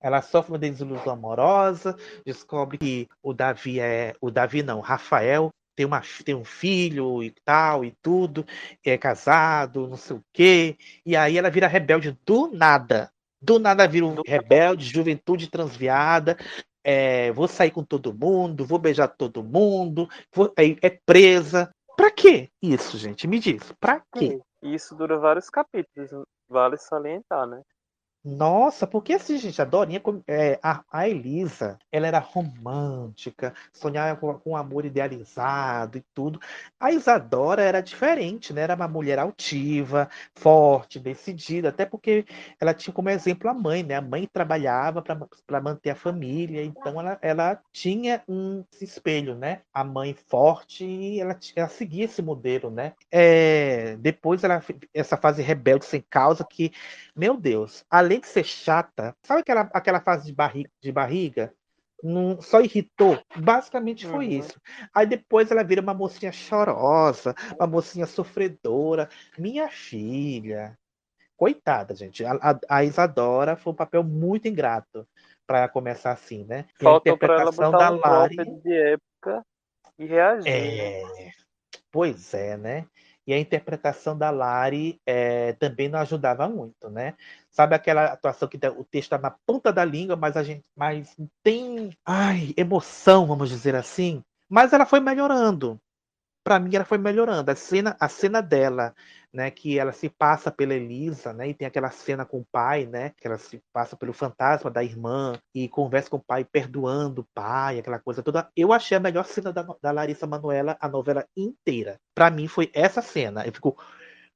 Ela 0.00 0.20
sofre 0.20 0.52
uma 0.52 0.58
desilusão 0.58 1.14
amorosa, 1.14 1.96
descobre 2.26 2.76
que 2.76 3.08
o 3.22 3.32
Davi 3.32 3.80
é. 3.80 4.14
O 4.20 4.30
Davi 4.30 4.62
não, 4.62 4.80
Rafael 4.80 5.50
tem, 5.74 5.86
uma, 5.86 6.02
tem 6.24 6.34
um 6.34 6.44
filho 6.44 7.22
e 7.22 7.30
tal, 7.44 7.84
e 7.84 7.92
tudo, 8.02 8.44
é 8.84 8.96
casado, 8.96 9.88
não 9.88 9.96
sei 9.96 10.16
o 10.16 10.24
quê. 10.32 10.76
E 11.04 11.16
aí 11.16 11.36
ela 11.36 11.50
vira 11.50 11.66
rebelde 11.66 12.18
do 12.24 12.48
nada. 12.52 13.10
Do 13.40 13.58
nada 13.58 13.86
vira 13.86 14.06
um 14.06 14.22
rebelde, 14.26 14.86
juventude 14.86 15.50
transviada. 15.50 16.36
é, 16.84 17.32
vou 17.32 17.48
sair 17.48 17.70
com 17.70 17.82
todo 17.82 18.12
mundo, 18.12 18.66
vou 18.66 18.78
beijar 18.78 19.08
todo 19.08 19.42
mundo, 19.42 20.06
vou, 20.32 20.52
aí 20.56 20.76
é 20.82 20.90
presa. 20.90 21.74
Pra 21.96 22.10
quê 22.10 22.50
isso, 22.60 22.98
gente? 22.98 23.26
Me 23.26 23.38
diz, 23.38 23.72
pra 23.80 24.02
quê? 24.12 24.40
Isso 24.62 24.94
dura 24.94 25.18
vários 25.18 25.48
capítulos, 25.48 26.10
vale 26.48 26.76
salientar, 26.76 27.46
né? 27.46 27.62
Nossa, 28.26 28.86
porque 28.86 29.12
assim, 29.12 29.36
gente, 29.36 29.60
a 29.60 29.66
Dorinha, 29.66 30.00
é, 30.26 30.58
a, 30.62 30.82
a 30.90 31.06
Elisa, 31.06 31.78
ela 31.92 32.06
era 32.06 32.18
romântica, 32.18 33.52
sonhava 33.70 34.18
com, 34.18 34.32
com 34.38 34.50
um 34.52 34.56
amor 34.56 34.86
idealizado 34.86 35.98
e 35.98 36.04
tudo. 36.14 36.40
A 36.80 36.90
Isadora 36.90 37.62
era 37.62 37.82
diferente, 37.82 38.50
né? 38.50 38.62
Era 38.62 38.76
uma 38.76 38.88
mulher 38.88 39.18
altiva, 39.18 40.08
forte, 40.34 40.98
decidida, 40.98 41.68
até 41.68 41.84
porque 41.84 42.24
ela 42.58 42.72
tinha 42.72 42.94
como 42.94 43.10
exemplo 43.10 43.50
a 43.50 43.52
mãe, 43.52 43.82
né? 43.82 43.96
A 43.96 44.00
mãe 44.00 44.26
trabalhava 44.32 45.02
para 45.02 45.60
manter 45.60 45.90
a 45.90 45.94
família, 45.94 46.64
então 46.64 46.98
ela, 46.98 47.18
ela 47.20 47.60
tinha 47.72 48.22
um 48.26 48.64
espelho, 48.80 49.34
né? 49.34 49.60
A 49.72 49.84
mãe 49.84 50.14
forte 50.14 50.82
e 50.82 51.20
ela, 51.20 51.38
ela 51.54 51.68
seguia 51.68 52.06
esse 52.06 52.22
modelo, 52.22 52.70
né? 52.70 52.94
É, 53.10 53.96
depois 53.96 54.42
ela, 54.44 54.62
essa 54.94 55.18
fase 55.18 55.42
rebelde 55.42 55.84
sem 55.84 56.00
causa 56.08 56.42
que 56.42 56.72
meu 57.14 57.36
Deus, 57.36 57.84
além 57.90 58.13
de 58.20 58.26
ser 58.26 58.44
chata, 58.44 59.14
sabe 59.22 59.40
aquela, 59.40 59.62
aquela 59.72 60.00
fase 60.00 60.26
de 60.26 60.32
barriga, 60.32 60.70
de 60.80 60.92
barriga? 60.92 61.54
não, 62.02 62.38
só 62.42 62.60
irritou. 62.60 63.18
Basicamente 63.34 64.06
foi 64.06 64.26
Uhum. 64.26 64.38
isso. 64.40 64.60
Aí 64.94 65.06
depois 65.06 65.50
ela 65.50 65.64
vira 65.64 65.80
uma 65.80 65.94
mocinha 65.94 66.30
chorosa, 66.30 67.34
uma 67.58 67.66
mocinha 67.66 68.04
sofredora. 68.06 69.08
Minha 69.38 69.68
filha. 69.70 70.78
Coitada, 71.36 71.94
gente. 71.94 72.22
A, 72.24 72.32
a- 72.34 72.60
a 72.68 72.84
Isadora 72.84 73.56
foi 73.56 73.72
um 73.72 73.76
papel 73.76 74.04
muito 74.04 74.46
ingrato 74.46 75.08
para 75.46 75.66
começar 75.68 76.12
assim, 76.12 76.44
né? 76.44 76.66
E 76.80 76.86
a 76.86 76.90
Faltou 76.90 77.16
pra 77.16 77.34
ela 77.40 77.44
interpretação 77.44 77.72
botar 77.72 77.90
da 77.90 77.96
um 77.96 78.00
Lari. 78.00 78.36
de 78.36 78.72
época 78.74 79.46
e 79.98 80.04
reagir. 80.04 80.44
né? 80.44 80.90
É, 80.90 81.30
pois 81.90 82.34
é, 82.34 82.56
né? 82.58 82.86
E 83.26 83.32
a 83.32 83.38
interpretação 83.38 84.16
da 84.16 84.30
Lari 84.30 85.00
é, 85.06 85.54
também 85.54 85.88
não 85.88 85.98
ajudava 85.98 86.48
muito, 86.48 86.90
né? 86.90 87.14
Sabe 87.50 87.74
aquela 87.74 88.06
atuação 88.06 88.48
que 88.48 88.56
o 88.56 88.84
texto 88.84 89.14
está 89.14 89.18
na 89.18 89.30
ponta 89.30 89.72
da 89.72 89.84
língua, 89.84 90.16
mas 90.16 90.36
a 90.36 90.42
gente 90.42 90.62
mas 90.76 91.16
tem 91.42 91.90
ai, 92.04 92.52
emoção, 92.56 93.26
vamos 93.26 93.48
dizer 93.48 93.74
assim. 93.74 94.22
Mas 94.48 94.72
ela 94.72 94.84
foi 94.84 95.00
melhorando. 95.00 95.80
Para 96.44 96.60
mim, 96.60 96.74
ela 96.74 96.84
foi 96.84 96.98
melhorando. 96.98 97.50
A 97.50 97.56
cena, 97.56 97.96
a 97.98 98.06
cena 98.06 98.42
dela, 98.42 98.94
né, 99.32 99.50
que 99.50 99.78
ela 99.78 99.92
se 99.92 100.10
passa 100.10 100.50
pela 100.50 100.74
Elisa, 100.74 101.32
né, 101.32 101.48
e 101.48 101.54
tem 101.54 101.66
aquela 101.66 101.90
cena 101.90 102.26
com 102.26 102.40
o 102.40 102.46
pai, 102.52 102.86
né, 102.86 103.10
que 103.16 103.26
ela 103.26 103.38
se 103.38 103.62
passa 103.72 103.96
pelo 103.96 104.12
fantasma 104.12 104.70
da 104.70 104.84
irmã 104.84 105.38
e 105.54 105.68
conversa 105.68 106.10
com 106.10 106.18
o 106.18 106.24
pai 106.24 106.44
perdoando 106.44 107.22
o 107.22 107.26
pai, 107.34 107.78
aquela 107.78 107.98
coisa 107.98 108.22
toda. 108.22 108.50
Eu 108.54 108.72
achei 108.74 108.96
a 108.96 109.00
melhor 109.00 109.24
cena 109.24 109.52
da, 109.52 109.62
da 109.80 109.90
Larissa 109.90 110.26
Manoela, 110.26 110.76
a 110.78 110.86
novela 110.86 111.26
inteira. 111.34 111.98
Para 112.14 112.30
mim 112.30 112.46
foi 112.46 112.70
essa 112.74 113.00
cena. 113.00 113.46
Eu 113.46 113.52
fico, 113.52 113.76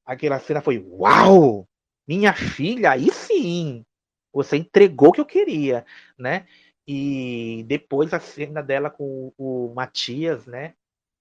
aquela 0.04 0.40
cena 0.40 0.62
foi, 0.62 0.78
uau, 0.78 1.68
minha 2.08 2.32
filha, 2.32 2.92
aí 2.92 3.12
sim, 3.12 3.84
você 4.32 4.56
entregou 4.56 5.10
o 5.10 5.12
que 5.12 5.20
eu 5.20 5.26
queria, 5.26 5.84
né? 6.18 6.46
E 6.86 7.64
depois 7.68 8.14
a 8.14 8.20
cena 8.20 8.62
dela 8.62 8.88
com 8.88 9.30
o 9.36 9.72
Matias, 9.74 10.46
né? 10.46 10.74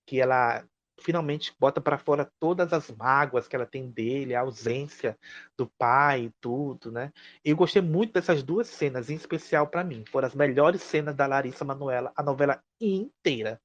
Que 0.05 0.21
ela 0.21 0.63
finalmente 0.99 1.53
bota 1.59 1.79
para 1.79 1.97
fora 1.97 2.29
todas 2.39 2.73
as 2.73 2.91
mágoas 2.91 3.47
que 3.47 3.55
ela 3.55 3.65
tem 3.65 3.89
dele, 3.89 4.35
a 4.35 4.41
ausência 4.41 5.17
do 5.57 5.69
pai 5.77 6.25
e 6.25 6.31
tudo, 6.41 6.91
né? 6.91 7.11
Eu 7.43 7.55
gostei 7.55 7.81
muito 7.81 8.13
dessas 8.13 8.43
duas 8.43 8.67
cenas, 8.67 9.09
em 9.09 9.15
especial 9.15 9.67
para 9.67 9.83
mim. 9.83 10.03
Foram 10.11 10.27
as 10.27 10.35
melhores 10.35 10.81
cenas 10.81 11.15
da 11.15 11.27
Larissa 11.27 11.63
Manoela, 11.63 12.11
a 12.15 12.23
novela 12.23 12.59
inteira. 12.81 13.59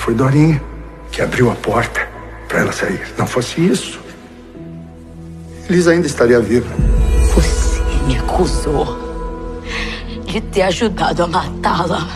Foi 0.00 0.14
Dorinha 0.14 0.60
que 1.12 1.22
abriu 1.22 1.50
a 1.50 1.56
porta 1.56 2.00
para 2.48 2.60
ela 2.60 2.72
sair. 2.72 3.00
Não 3.18 3.26
fosse 3.26 3.60
isso, 3.64 4.00
Elisa 5.68 5.92
ainda 5.92 6.06
estaria 6.06 6.40
viva. 6.40 6.68
Você 7.34 7.82
me 8.06 8.16
acusou 8.18 8.86
de 10.24 10.40
ter 10.40 10.62
ajudado 10.62 11.24
a 11.24 11.26
matá-la. 11.26 12.08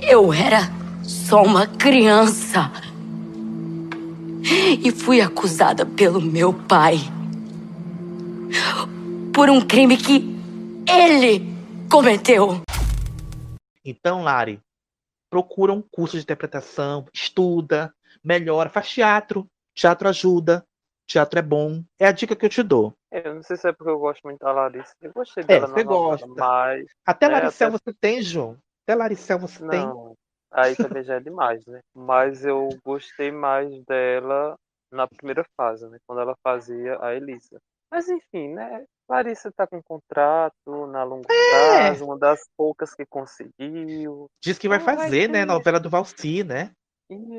Eu 0.00 0.32
era 0.32 0.81
só 1.32 1.42
uma 1.42 1.66
criança. 1.66 2.70
E 4.84 4.90
fui 4.92 5.22
acusada 5.22 5.86
pelo 5.86 6.20
meu 6.20 6.52
pai. 6.52 6.96
Por 9.34 9.48
um 9.48 9.66
crime 9.66 9.96
que 9.96 10.22
ele 10.86 11.40
cometeu. 11.90 12.60
Então, 13.82 14.22
Lari, 14.22 14.60
procura 15.30 15.72
um 15.72 15.80
curso 15.80 16.18
de 16.18 16.22
interpretação, 16.22 17.06
estuda, 17.14 17.94
melhora, 18.22 18.68
faz 18.68 18.90
teatro. 18.90 19.46
Teatro 19.74 20.10
ajuda, 20.10 20.62
teatro 21.08 21.38
é 21.38 21.42
bom. 21.42 21.82
É 21.98 22.08
a 22.08 22.12
dica 22.12 22.36
que 22.36 22.44
eu 22.44 22.50
te 22.50 22.62
dou. 22.62 22.92
É, 23.10 23.26
Eu 23.26 23.36
não 23.36 23.42
sei 23.42 23.56
se 23.56 23.66
é 23.66 23.72
porque 23.72 23.90
eu 23.90 23.98
gosto 23.98 24.20
muito 24.24 24.40
da 24.40 24.52
Larissa. 24.52 24.92
Eu 25.00 25.10
gostei 25.14 25.44
É, 25.44 25.46
dela 25.46 25.66
você 25.68 25.82
na 25.82 25.90
novela, 25.90 26.10
gosta. 26.10 26.26
mas... 26.26 26.84
Até 27.06 27.24
é, 27.24 27.28
Laricel 27.30 27.68
até- 27.68 27.78
você 27.78 27.96
tem, 27.98 28.20
João. 28.20 28.58
Até 28.86 28.94
Laricel 28.94 29.38
você 29.38 29.66
tem. 29.66 29.80
Aí 30.52 30.76
também 30.76 31.02
já 31.02 31.14
é 31.16 31.20
demais, 31.20 31.64
né? 31.66 31.80
Mas 31.94 32.44
eu 32.44 32.68
gostei 32.84 33.30
mais 33.30 33.82
dela 33.84 34.56
na 34.92 35.08
primeira 35.08 35.44
fase, 35.56 35.88
né? 35.88 35.98
Quando 36.06 36.20
ela 36.20 36.36
fazia 36.42 36.98
a 37.02 37.14
Elisa. 37.14 37.58
Mas 37.90 38.08
enfim, 38.08 38.48
né? 38.54 38.84
Larissa 39.08 39.50
tá 39.52 39.66
com 39.66 39.82
contrato 39.82 40.86
na 40.86 41.04
longo 41.04 41.26
É. 41.30 41.50
prazo, 41.50 42.04
uma 42.04 42.18
das 42.18 42.40
poucas 42.56 42.94
que 42.94 43.04
conseguiu. 43.04 44.26
Diz 44.42 44.58
que 44.58 44.68
vai 44.68 44.78
Não 44.78 44.84
vai 44.84 44.96
fazer, 44.96 45.28
né? 45.28 45.40
ter. 45.40 45.46
Novela 45.46 45.80
do 45.80 45.90
Valci, 45.90 46.44
né? 46.44 46.70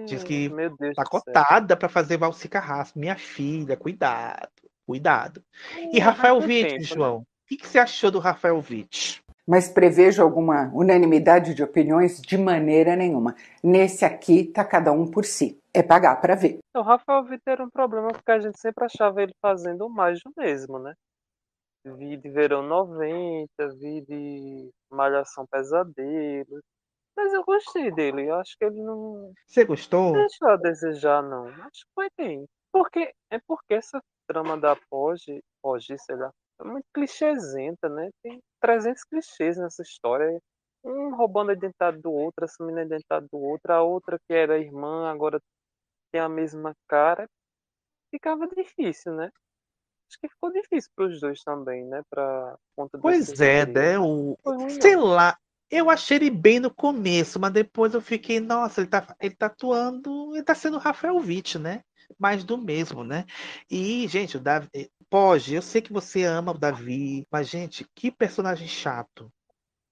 Diz 0.06 0.24
que 0.24 0.50
Meu 0.50 0.76
Deus 0.78 0.96
tá 0.96 1.04
cotada 1.04 1.76
pra 1.76 1.90
fazer 1.90 2.18
Valci 2.18 2.48
Carrasco. 2.48 3.00
Minha 3.00 3.16
filha, 3.16 3.76
cuidado, 3.76 4.52
cuidado. 4.86 5.44
E 5.92 6.00
É, 6.00 6.02
Rafael 6.02 6.40
vai 6.40 6.48
Witt, 6.48 6.70
tempo, 6.70 6.82
né? 6.82 6.86
João? 6.86 7.18
O 7.20 7.26
que, 7.48 7.58
que 7.58 7.68
você 7.68 7.80
achou 7.80 8.12
do 8.12 8.20
Rafael 8.20 8.58
Witt? 8.58 9.23
Mas 9.48 9.68
prevejo 9.70 10.22
alguma 10.24 10.72
unanimidade 10.74 11.54
de 11.54 11.62
opiniões 11.64 12.22
de 12.22 12.38
maneira 12.38 12.96
nenhuma. 12.96 13.36
Nesse 13.62 14.06
aqui 14.06 14.46
tá 14.46 14.64
cada 14.64 14.92
um 14.92 15.10
por 15.10 15.26
si. 15.26 15.60
É 15.74 15.84
pagar 15.84 16.22
para 16.22 16.36
ver. 16.36 16.60
O 16.76 16.82
Rafael 16.82 17.24
Vitor 17.26 17.54
era 17.54 17.64
um 17.64 17.70
problema 17.70 18.08
porque 18.10 18.32
a 18.32 18.40
gente 18.40 18.60
sempre 18.60 18.86
achava 18.86 19.22
ele 19.22 19.34
fazendo 19.42 19.90
mais 19.90 20.20
do 20.24 20.32
mesmo, 20.38 20.80
né? 20.80 20.94
Vi 21.86 22.16
de 22.16 22.30
Verão 22.30 22.62
90, 22.64 23.48
vi 23.78 24.02
de 24.02 24.70
Malhação 24.90 25.46
Pesadelo. 25.52 26.62
Mas 27.16 27.34
eu 27.34 27.44
gostei 27.44 27.92
dele. 27.92 28.30
Eu 28.30 28.36
acho 28.36 28.56
que 28.58 28.64
ele 28.64 28.82
não 28.82 29.34
Você 29.46 29.66
gostou? 29.66 30.14
deixou 30.14 30.48
a 30.50 30.56
desejar, 30.56 31.22
não. 31.22 31.48
Acho 31.48 31.86
que 31.86 31.92
foi 31.94 32.08
bem. 32.18 32.46
Porque, 32.72 33.12
é 33.30 33.40
porque 33.46 33.74
essa 33.74 34.02
trama 34.28 34.58
da 34.58 34.76
Poggi, 34.90 35.42
Poggi, 35.62 35.96
sei 36.00 36.16
lá, 36.16 36.32
muito 36.64 36.86
clichêsenta, 36.94 37.90
né? 37.90 38.10
Tem 38.22 38.42
300 38.62 39.04
clichês 39.04 39.58
nessa 39.58 39.82
história. 39.82 40.40
Um 40.84 41.16
roubando 41.16 41.52
a 41.52 41.54
identidade 41.54 42.02
do 42.02 42.12
outro, 42.12 42.46
assumindo 42.46 42.80
a 42.80 42.84
identidade 42.84 43.28
do 43.32 43.38
outro. 43.38 43.74
A 43.74 43.82
outra 43.82 44.20
que 44.28 44.34
era 44.34 44.60
irmã, 44.60 45.10
agora 45.10 45.40
tem 46.12 46.22
a 46.22 46.30
mesma 46.30 46.74
cara. 46.88 47.28
Ficava 48.12 48.48
difícil, 48.48 49.14
né? 49.14 49.30
Acho 50.10 50.20
que 50.22 50.30
ficou 50.30 50.52
difícil 50.52 50.92
para 50.96 51.06
os 51.08 51.20
dois 51.20 51.42
também, 51.44 51.86
né? 51.86 52.02
Pra 52.10 52.56
conta 52.76 53.00
Pois 53.00 53.40
é, 53.42 53.66
né? 53.66 53.98
O... 53.98 54.38
Sei 54.80 54.96
não. 54.96 55.06
lá. 55.06 55.38
Eu 55.72 55.90
achei 55.90 56.18
ele 56.18 56.30
bem 56.30 56.60
no 56.60 56.72
começo, 56.72 57.40
mas 57.40 57.52
depois 57.52 57.96
eu 57.96 58.02
fiquei, 58.02 58.40
nossa, 58.40 58.82
ele 58.82 58.90
tá, 58.90 59.16
ele 59.20 59.36
tá 59.36 59.48
atuando, 59.48 60.36
ele 60.36 60.44
tá 60.44 60.54
sendo 60.54 60.78
Rafael 60.78 61.16
Witt, 61.16 61.58
né? 61.58 61.82
Mais 62.20 62.44
do 62.44 62.60
mesmo, 62.60 63.04
né? 63.04 63.26
E, 63.72 64.08
gente, 64.08 64.38
o 64.38 64.40
Davi. 64.40 64.70
Pode, 65.14 65.54
eu 65.54 65.62
sei 65.62 65.80
que 65.80 65.94
você 65.94 66.24
ama 66.24 66.54
o 66.54 66.58
Davi, 66.58 67.28
mas, 67.32 67.48
gente, 67.48 67.86
que 67.94 68.10
personagem 68.10 68.68
chato. 68.68 69.32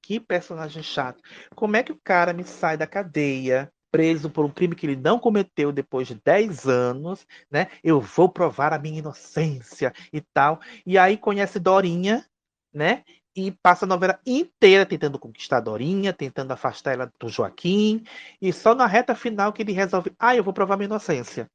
Que 0.01 0.19
personagem 0.19 0.81
chato. 0.81 1.21
Como 1.55 1.75
é 1.75 1.83
que 1.83 1.91
o 1.91 2.01
cara 2.03 2.33
me 2.33 2.43
sai 2.43 2.75
da 2.75 2.87
cadeia, 2.87 3.71
preso 3.91 4.31
por 4.31 4.43
um 4.45 4.49
crime 4.49 4.75
que 4.75 4.83
ele 4.83 4.95
não 4.95 5.19
cometeu 5.19 5.71
depois 5.71 6.07
de 6.07 6.15
10 6.15 6.67
anos, 6.67 7.27
né? 7.51 7.67
Eu 7.83 8.01
vou 8.01 8.29
provar 8.29 8.73
a 8.73 8.79
minha 8.79 8.97
inocência 8.97 9.93
e 10.11 10.21
tal. 10.33 10.59
E 10.87 10.97
aí 10.97 11.15
conhece 11.15 11.59
Dorinha, 11.59 12.25
né? 12.73 13.03
E 13.35 13.51
passa 13.51 13.85
a 13.85 13.87
novela 13.87 14.19
inteira 14.25 14.87
tentando 14.87 15.19
conquistar 15.19 15.59
Dorinha, 15.59 16.11
tentando 16.13 16.51
afastar 16.51 16.93
ela 16.93 17.11
do 17.19 17.29
Joaquim. 17.29 18.03
E 18.41 18.51
só 18.51 18.73
na 18.73 18.87
reta 18.87 19.13
final 19.13 19.53
que 19.53 19.61
ele 19.61 19.71
resolve, 19.71 20.11
ah, 20.17 20.35
eu 20.35 20.43
vou 20.43 20.51
provar 20.51 20.77
minha 20.77 20.87
inocência. 20.87 21.47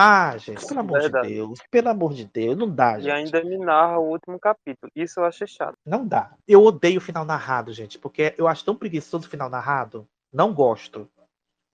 Ah, 0.00 0.36
gente, 0.38 0.64
pelo 0.64 0.78
amor 0.78 1.00
Verdade. 1.00 1.28
de 1.28 1.34
Deus, 1.34 1.58
pelo 1.72 1.88
amor 1.88 2.14
de 2.14 2.24
Deus, 2.24 2.56
não 2.56 2.70
dá, 2.72 2.98
E 3.00 3.02
gente. 3.02 3.12
ainda 3.12 3.42
me 3.42 3.58
narra 3.58 3.98
o 3.98 4.10
último 4.10 4.38
capítulo. 4.38 4.92
Isso 4.94 5.18
eu 5.18 5.24
achei 5.24 5.46
chato. 5.48 5.76
Não 5.84 6.06
dá. 6.06 6.32
Eu 6.46 6.62
odeio 6.62 6.98
o 6.98 7.00
final 7.00 7.24
narrado, 7.24 7.72
gente, 7.72 7.98
porque 7.98 8.32
eu 8.38 8.46
acho 8.46 8.64
tão 8.64 8.76
preguiçoso 8.76 9.26
o 9.26 9.30
final 9.30 9.50
narrado. 9.50 10.06
Não 10.32 10.54
gosto. 10.54 11.10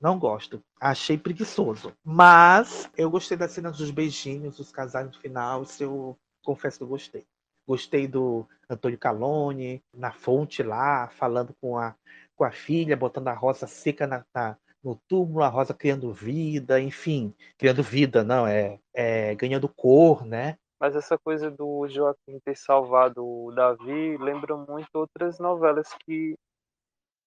Não 0.01 0.19
gosto. 0.19 0.63
Achei 0.81 1.19
preguiçoso. 1.19 1.93
Mas 2.03 2.91
eu 2.97 3.11
gostei 3.11 3.37
das 3.37 3.51
cenas 3.53 3.77
dos 3.77 3.91
beijinhos, 3.91 4.57
dos 4.57 4.73
casais 4.73 5.07
no 5.07 5.13
final. 5.21 5.63
Isso 5.63 5.83
eu 5.83 6.17
confesso 6.43 6.79
que 6.79 6.85
eu 6.85 6.89
gostei. 6.89 7.27
Gostei 7.69 8.09
do 8.09 8.49
Antônio 8.71 8.99
Calone, 8.99 9.83
na 9.95 10.13
fonte 10.13 10.63
lá, 10.63 11.09
falando 11.09 11.55
com 11.61 11.77
a, 11.79 11.95
com 12.35 12.45
a 12.45 12.51
filha, 12.51 12.97
botando 12.97 13.29
a 13.29 13.35
rosa 13.35 13.67
seca 13.67 14.07
na, 14.07 14.25
na- 14.35 14.57
no 14.85 14.97
túmulo, 15.09 15.43
a 15.45 15.49
rosa 15.49 15.75
criando 15.75 16.13
vida, 16.13 16.81
enfim. 16.81 17.35
Criando 17.59 17.83
vida, 17.83 18.23
não, 18.25 18.47
é, 18.47 18.79
é 18.95 19.35
ganhando 19.35 19.69
cor, 19.69 20.25
né? 20.27 20.59
Mas 20.81 20.95
essa 20.97 21.19
coisa 21.19 21.51
do 21.51 21.87
Joaquim 21.89 22.39
ter 22.45 22.57
salvado 22.57 23.25
o 23.25 23.53
Davi 23.53 24.17
lembra 24.19 24.57
muito 24.57 24.89
outras 24.95 25.39
novelas 25.39 25.89
que 26.05 26.37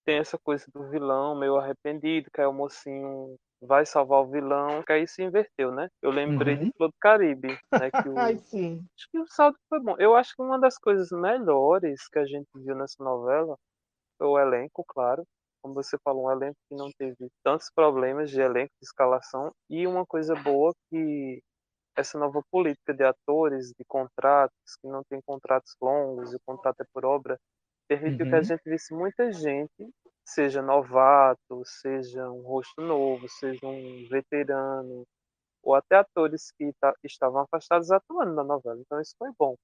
tem 0.05 0.17
essa 0.19 0.38
coisa 0.39 0.65
do 0.73 0.89
vilão 0.89 1.35
meio 1.38 1.57
arrependido, 1.57 2.29
que 2.34 2.41
aí 2.41 2.47
o 2.47 2.53
mocinho 2.53 3.35
vai 3.61 3.85
salvar 3.85 4.21
o 4.21 4.27
vilão, 4.31 4.84
que 4.84 4.93
aí 4.93 5.07
se 5.07 5.23
inverteu, 5.23 5.71
né? 5.71 5.89
Eu 6.01 6.11
lembrei 6.11 6.55
Uhum. 6.55 6.57
de 6.57 6.67
Flor 6.77 6.89
do 6.89 6.95
Caribe, 6.99 7.59
né? 7.75 7.91
Que 8.03 8.09
o, 8.09 8.25
Ai, 8.25 8.38
sim. 8.39 8.88
acho 8.97 9.09
que 9.11 9.19
o 9.19 9.27
saldo 9.27 9.57
foi 9.69 9.79
bom. 9.81 9.95
Eu 9.99 10.15
acho 10.15 10.35
que 10.35 10.41
uma 10.41 10.59
das 10.59 10.77
coisas 10.77 11.09
melhores 11.11 12.07
que 12.09 12.19
a 12.19 12.25
gente 12.25 12.47
viu 12.55 12.75
nessa 12.75 13.03
novela 13.03 13.57
foi 14.17 14.27
o 14.27 14.39
elenco, 14.39 14.84
claro. 14.88 15.23
Como 15.61 15.73
você 15.73 15.97
falou, 16.03 16.27
um 16.27 16.31
elenco 16.31 16.57
que 16.69 16.75
não 16.75 16.89
teve 16.97 17.29
tantos 17.43 17.69
problemas 17.73 18.29
de 18.31 18.41
elenco, 18.41 18.71
de 18.81 18.85
escalação. 18.88 19.51
E 19.69 19.88
uma 19.88 20.05
coisa 20.05 20.35
boa 20.35 20.73
que 20.89 21.41
essa 21.97 22.17
nova 22.19 22.41
política 22.51 22.93
de 22.93 23.03
atores, 23.03 23.69
de 23.77 23.85
contratos, 23.88 24.57
que 24.81 24.88
não 24.88 25.01
tem 25.09 25.19
contratos 25.25 25.73
longos, 25.81 26.34
e 26.34 26.35
o 26.38 26.41
contrato 26.45 26.81
é 26.81 26.85
por 26.93 27.05
obra, 27.05 27.38
permitiu 27.88 28.25
Uhum. 28.25 28.27
que 28.27 28.35
a 28.35 28.41
gente 28.43 28.61
visse 28.65 28.93
muita 28.93 29.31
gente, 29.31 29.91
seja 30.25 30.61
novato, 30.61 31.63
seja 31.65 32.29
um 32.31 32.41
rosto 32.43 32.81
novo, 32.81 33.27
seja 33.29 33.65
um 33.67 34.07
veterano, 34.09 35.05
ou 35.63 35.75
até 35.75 35.97
atores 35.97 36.51
que 36.57 36.71
ta- 36.79 36.95
estavam 37.03 37.41
afastados 37.41 37.91
atuando 37.91 38.34
na 38.35 38.43
novela. 38.43 38.79
Então 38.81 39.01
isso 39.01 39.15
foi 39.19 39.31
bom, 39.39 39.55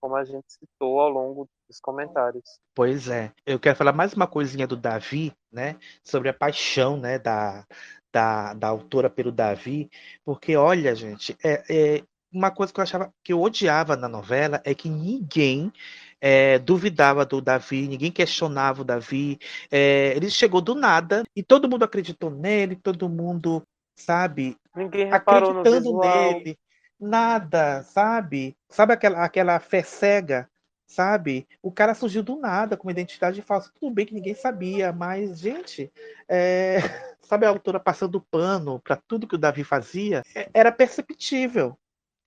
como 0.00 0.16
a 0.16 0.24
gente 0.24 0.46
citou 0.48 1.00
ao 1.00 1.08
longo 1.08 1.48
dos 1.68 1.80
comentários. 1.80 2.60
Pois 2.74 3.08
é. 3.08 3.32
Eu 3.44 3.58
quero 3.58 3.76
falar 3.76 3.92
mais 3.92 4.12
uma 4.14 4.26
coisinha 4.26 4.66
do 4.66 4.76
Davi, 4.76 5.32
né? 5.50 5.76
Sobre 6.02 6.28
a 6.28 6.34
paixão, 6.34 6.96
né? 6.96 7.18
Da, 7.18 7.64
da, 8.12 8.54
da 8.54 8.68
autora 8.68 9.10
pelo 9.10 9.32
Davi. 9.32 9.90
Porque, 10.24 10.56
olha, 10.56 10.94
gente, 10.94 11.36
é, 11.44 11.64
é 11.68 12.02
uma 12.32 12.50
coisa 12.50 12.72
que 12.72 12.80
eu 12.80 12.82
achava 12.82 13.12
que 13.22 13.32
eu 13.32 13.40
odiava 13.40 13.96
na 13.96 14.08
novela 14.08 14.60
é 14.64 14.74
que 14.74 14.88
ninguém 14.88 15.72
é, 16.20 16.58
duvidava 16.58 17.24
do 17.24 17.40
Davi, 17.40 17.86
ninguém 17.88 18.10
questionava 18.10 18.82
o 18.82 18.84
Davi. 18.84 19.38
É, 19.70 20.12
ele 20.16 20.30
chegou 20.30 20.60
do 20.60 20.74
nada 20.74 21.24
e 21.34 21.42
todo 21.42 21.68
mundo 21.68 21.84
acreditou 21.84 22.30
nele, 22.30 22.76
todo 22.76 23.08
mundo, 23.08 23.62
sabe, 23.96 24.56
Ninguém 24.74 25.10
acreditando 25.10 25.80
visual. 25.80 26.32
nele. 26.32 26.58
Nada, 26.98 27.82
sabe? 27.82 28.56
Sabe 28.68 28.92
aquela, 28.94 29.24
aquela 29.24 29.60
fé 29.60 29.82
cega? 29.82 30.48
Sabe? 30.86 31.46
O 31.60 31.70
cara 31.72 31.94
surgiu 31.94 32.22
do 32.22 32.36
nada 32.36 32.76
com 32.76 32.86
uma 32.86 32.92
identidade 32.92 33.42
falsa. 33.42 33.70
Tudo 33.78 33.92
bem 33.92 34.06
que 34.06 34.14
ninguém 34.14 34.34
sabia, 34.34 34.92
mas, 34.92 35.38
gente, 35.38 35.92
é, 36.28 36.76
sabe 37.20 37.44
a 37.44 37.48
autora 37.50 37.80
passando 37.80 38.20
pano 38.20 38.80
para 38.80 38.96
tudo 38.96 39.26
que 39.26 39.34
o 39.34 39.38
Davi 39.38 39.64
fazia? 39.64 40.22
É- 40.34 40.48
Era 40.54 40.72
perceptível. 40.72 41.76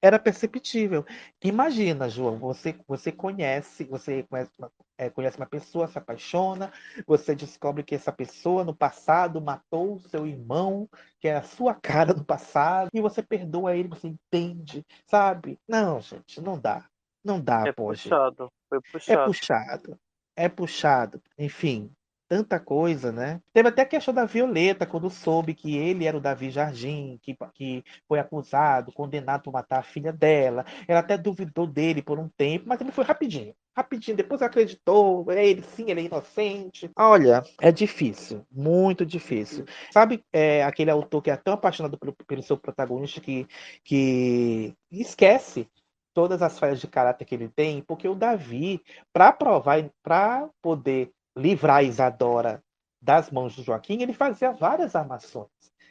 Era 0.01 0.17
perceptível. 0.17 1.05
Imagina, 1.43 2.07
João, 2.07 2.37
você, 2.37 2.73
você 2.87 3.11
conhece, 3.11 3.83
você 3.83 4.23
conhece 4.23 4.51
uma, 4.57 4.71
é, 4.97 5.09
conhece 5.09 5.37
uma 5.37 5.45
pessoa, 5.45 5.87
se 5.87 5.97
apaixona, 5.97 6.71
você 7.05 7.35
descobre 7.35 7.83
que 7.83 7.95
essa 7.95 8.11
pessoa 8.11 8.63
no 8.63 8.73
passado 8.73 9.41
matou 9.41 9.95
o 9.95 9.99
seu 9.99 10.25
irmão, 10.25 10.87
que 11.19 11.27
era 11.27 11.39
a 11.39 11.43
sua 11.43 11.73
cara 11.73 12.13
no 12.13 12.23
passado, 12.23 12.89
e 12.93 13.01
você 13.01 13.21
perdoa 13.21 13.75
ele, 13.75 13.89
você 13.89 14.07
entende, 14.07 14.85
sabe? 15.05 15.59
Não, 15.67 15.99
gente, 15.99 16.39
não 16.39 16.57
dá. 16.57 16.89
Não 17.23 17.41
dá, 17.41 17.67
É 17.67 17.71
pô, 17.73 17.93
gente. 17.93 18.03
puxado, 18.03 18.51
foi 18.69 18.77
É 18.77 18.81
puxado. 18.91 19.25
puxado. 19.25 19.99
É 20.35 20.47
puxado. 20.47 21.21
Enfim, 21.37 21.91
tanta 22.29 22.59
coisa, 22.59 23.11
né? 23.11 23.41
Teve 23.51 23.69
até 23.69 23.81
a 23.81 23.85
questão 23.87 24.13
da 24.13 24.23
Violeta, 24.23 24.85
quando 24.85 25.09
soube 25.09 25.55
que 25.55 25.75
ele 25.75 26.05
era 26.05 26.15
o 26.15 26.21
Davi 26.21 26.51
Jardim, 26.51 27.19
que, 27.23 27.35
que 27.55 27.83
foi 28.07 28.19
acusado, 28.19 28.93
condenado 28.93 29.41
por 29.41 29.51
matar 29.51 29.79
a 29.79 29.83
filha 29.83 30.13
dela. 30.13 30.63
Ela 30.87 30.99
até 30.99 31.17
duvidou 31.17 31.65
dele 31.65 32.03
por 32.03 32.19
um 32.19 32.29
tempo, 32.29 32.65
mas 32.67 32.79
ele 32.79 32.91
foi 32.91 33.03
rapidinho. 33.03 33.55
Rapidinho, 33.75 34.15
depois 34.15 34.41
acreditou, 34.43 35.25
é 35.31 35.47
ele 35.47 35.63
sim, 35.63 35.89
ele 35.89 36.01
é 36.01 36.03
inocente. 36.03 36.91
Olha, 36.95 37.43
é 37.59 37.71
difícil, 37.71 38.45
muito 38.51 39.05
difícil. 39.05 39.65
Sabe 39.91 40.23
é, 40.31 40.63
aquele 40.63 40.91
autor 40.91 41.23
que 41.23 41.31
é 41.31 41.35
tão 41.35 41.55
apaixonado 41.55 41.97
pelo, 41.97 42.13
pelo 42.13 42.43
seu 42.43 42.57
protagonista 42.57 43.19
que, 43.19 43.47
que 43.83 44.75
esquece 44.91 45.67
todas 46.13 46.41
as 46.41 46.59
falhas 46.59 46.79
de 46.79 46.87
caráter 46.87 47.25
que 47.25 47.33
ele 47.33 47.49
tem, 47.49 47.81
porque 47.81 48.07
o 48.07 48.13
Davi, 48.13 48.81
para 49.13 49.31
provar, 49.31 49.89
para 50.03 50.49
poder 50.61 51.11
livrar 51.39 51.77
a 51.77 51.83
Isadora 51.83 52.61
das 53.01 53.31
mãos 53.31 53.55
do 53.55 53.63
Joaquim, 53.63 54.01
ele 54.01 54.13
fazia 54.13 54.51
várias 54.51 54.95
armações, 54.95 55.47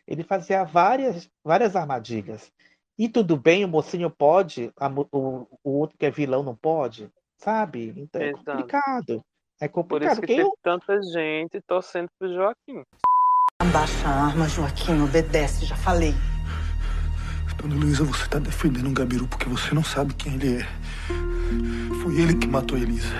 ele 0.06 0.22
fazia 0.22 0.62
várias, 0.64 1.28
várias 1.44 1.74
armadilhas. 1.74 2.52
E 2.98 3.08
tudo 3.08 3.36
bem, 3.36 3.64
o 3.64 3.68
mocinho 3.68 4.10
pode, 4.10 4.70
a 4.78 4.88
o, 5.12 5.46
o 5.64 5.70
outro 5.78 5.96
que 5.96 6.04
é 6.06 6.10
vilão 6.10 6.42
não 6.42 6.54
pode, 6.54 7.08
sabe? 7.38 7.94
Então 7.96 8.20
é 8.20 8.30
Exato. 8.30 8.44
complicado. 8.44 9.24
É 9.60 9.66
Por 9.68 9.74
complicado. 9.74 10.12
isso 10.12 10.20
que 10.20 10.26
Quem 10.26 10.36
teve 10.36 10.48
eu- 10.48 10.54
tanta 10.62 11.00
gente 11.02 11.60
torcendo 11.66 12.08
pro 12.18 12.32
Joaquim. 12.32 12.82
Abaixa 13.60 14.08
a 14.08 14.26
arma, 14.26 14.48
Joaquim, 14.48 15.00
obedece, 15.02 15.64
já 15.64 15.76
falei. 15.76 16.14
Dona 17.56 17.74
Luísa, 17.74 18.04
você 18.04 18.28
tá 18.28 18.38
defendendo 18.38 18.88
um 18.88 18.94
Gabiru 18.94 19.26
porque 19.26 19.48
você 19.48 19.74
não 19.74 19.82
sabe 19.82 20.14
quem 20.14 20.34
ele 20.34 20.58
é. 20.60 20.66
Foi 22.02 22.14
ele 22.20 22.36
que 22.36 22.46
matou 22.46 22.78
a 22.78 22.80
Elisa. 22.80 23.12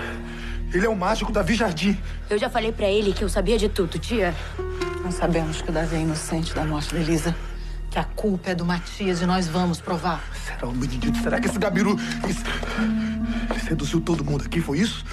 Ele 0.71 0.85
é 0.85 0.89
o 0.89 0.95
mágico 0.95 1.31
Davi 1.31 1.55
Jardim. 1.55 1.97
Eu 2.29 2.37
já 2.37 2.49
falei 2.49 2.71
pra 2.71 2.87
ele 2.87 3.11
que 3.11 3.23
eu 3.23 3.29
sabia 3.29 3.57
de 3.57 3.67
tudo, 3.67 3.97
tia. 3.97 4.35
Nós 5.03 5.15
sabemos 5.15 5.61
que 5.61 5.69
o 5.69 5.73
Davi 5.73 5.95
é 5.95 6.01
inocente 6.01 6.53
da 6.53 6.63
morte 6.63 6.93
da 6.93 6.99
Elisa. 6.99 7.35
Que 7.89 7.97
a 7.97 8.03
culpa 8.03 8.51
é 8.51 8.55
do 8.55 8.63
Matias 8.63 9.19
e 9.21 9.25
nós 9.25 9.47
vamos 9.47 9.81
provar. 9.81 10.23
Será 10.45 10.67
o 10.67 10.71
Benedito? 10.71 11.17
Será 11.23 11.39
que 11.39 11.47
esse 11.47 11.57
Gabiru. 11.57 11.95
Esse... 12.29 12.43
Ele 13.49 13.59
seduziu 13.59 13.99
todo 13.99 14.23
mundo 14.23 14.43
aqui, 14.45 14.61
foi 14.61 14.77
isso? 14.77 15.03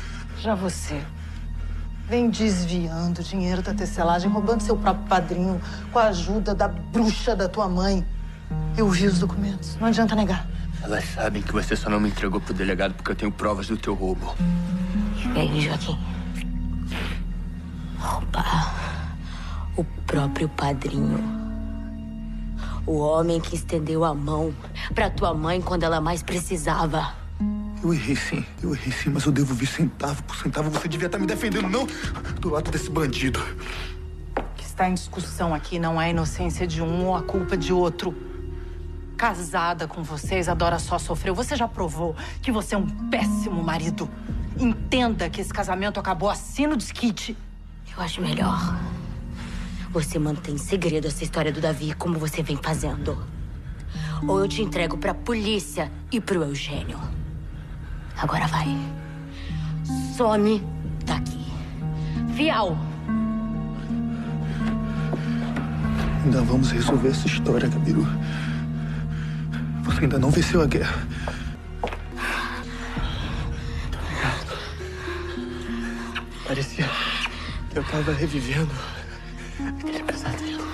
Já 0.41 0.55
você 0.55 1.01
vem 2.07 2.29
desviando 2.29 3.23
dinheiro 3.23 3.63
da 3.63 3.73
tecelagem, 3.73 4.31
roubando 4.31 4.63
seu 4.63 4.77
próprio 4.77 5.07
padrinho 5.07 5.59
com 5.91 5.99
a 5.99 6.09
ajuda 6.09 6.55
da 6.55 6.69
bruxa 6.69 7.35
da 7.35 7.49
tua 7.49 7.67
mãe. 7.67 8.07
Eu 8.77 8.91
vi 8.91 9.07
os 9.07 9.19
documentos, 9.19 9.77
não 9.77 9.89
adianta 9.89 10.15
negar. 10.15 10.47
Elas 10.87 11.05
sabem 11.07 11.43
que 11.43 11.53
você 11.53 11.75
só 11.75 11.91
não 11.91 11.99
me 11.99 12.11
entregou 12.11 12.41
pro 12.41 12.55
delegado 12.55 12.95
porque 12.95 13.11
eu 13.11 13.17
tenho 13.17 13.33
provas 13.33 13.67
do 13.67 13.77
teu 13.77 13.93
roubo. 13.93 14.37
E 15.35 15.41
aí, 15.41 15.61
Joaquim? 15.61 15.99
Roubar 17.99 19.17
o 19.77 19.83
próprio 20.07 20.49
padrinho. 20.49 21.19
O 22.87 22.99
homem 22.99 23.41
que 23.41 23.57
estendeu 23.57 24.05
a 24.05 24.15
mão 24.15 24.55
pra 24.95 25.11
tua 25.11 25.35
mãe 25.35 25.61
quando 25.61 25.83
ela 25.83 26.01
mais 26.01 26.23
precisava. 26.23 27.13
Eu 27.83 27.93
errei 27.93 28.15
sim, 28.15 28.47
eu 28.63 28.73
errei 28.73 28.93
sim, 28.93 29.11
mas 29.11 29.27
eu 29.27 29.33
devolvi 29.33 29.67
centavo 29.67 30.23
por 30.23 30.37
centavo. 30.37 30.71
Você 30.71 30.87
devia 30.87 31.07
estar 31.07 31.19
me 31.19 31.27
defendendo, 31.27 31.69
não 31.69 31.85
do 32.41 32.51
lado 32.51 32.71
desse 32.71 32.89
bandido. 32.89 33.41
O 34.39 34.55
que 34.55 34.65
está 34.65 34.89
em 34.89 34.95
discussão 34.95 35.53
aqui 35.53 35.81
não 35.81 36.01
é 36.01 36.07
a 36.07 36.11
inocência 36.11 36.65
de 36.65 36.81
um 36.81 37.07
ou 37.07 37.17
a 37.17 37.23
culpa 37.23 37.57
de 37.57 37.73
outro. 37.73 38.36
Casada 39.17 39.89
com 39.89 40.03
vocês, 40.03 40.47
Adora 40.49 40.79
só 40.79 40.99
sofreu. 40.99 41.35
Você 41.35 41.57
já 41.57 41.67
provou 41.67 42.15
que 42.43 42.53
você 42.53 42.75
é 42.75 42.79
um 42.79 42.87
péssimo 43.09 43.63
marido. 43.63 44.09
Entenda 44.59 45.31
que 45.31 45.41
esse 45.41 45.53
casamento 45.53 45.99
acabou 45.99 46.29
assim 46.29 46.67
no 46.67 46.77
desquite. 46.77 47.37
Eu 47.97 48.03
acho 48.03 48.21
melhor. 48.21 48.79
Você 49.91 50.19
mantém 50.19 50.57
em 50.57 50.59
segredo 50.59 51.07
essa 51.07 51.25
história 51.25 51.51
do 51.51 51.63
Davi 51.63 51.95
como 51.95 52.19
você 52.19 52.43
vem 52.43 52.59
fazendo. 52.63 53.17
Ou 54.29 54.41
eu 54.41 54.49
te 54.49 54.61
entrego 54.61 54.99
pra 54.99 55.15
polícia 55.15 55.91
e 56.13 56.21
pro 56.21 56.43
Eugênio. 56.43 57.01
Agora 58.19 58.47
vai. 58.47 58.69
Some 60.15 60.63
daqui. 61.07 61.47
Fial! 62.35 62.77
Ainda 66.25 66.43
vamos 66.43 66.71
resolver 66.71 67.09
essa 67.09 67.27
história, 67.27 67.69
Gabiru. 67.69 68.07
Você 69.87 70.03
ainda 70.03 70.19
não 70.19 70.31
venceu 70.31 70.61
a 70.61 70.67
guerra. 70.67 71.07
Parecia 76.47 76.85
que 77.71 77.79
eu 77.79 77.85
tava 77.85 78.13
revivendo 78.13 78.71
aquele 79.65 80.03
pesadelo. 80.03 80.65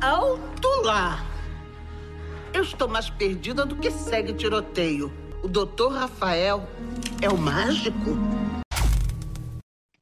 Alto 0.00 0.68
lá! 0.84 1.24
Eu 2.52 2.62
estou 2.62 2.88
mais 2.88 3.10
perdida 3.10 3.66
do 3.66 3.76
que 3.76 3.90
segue 3.90 4.32
tiroteio. 4.34 5.12
O 5.42 5.48
doutor 5.48 5.92
Rafael 5.92 6.68
é 7.20 7.28
o 7.28 7.36
mágico? 7.36 8.16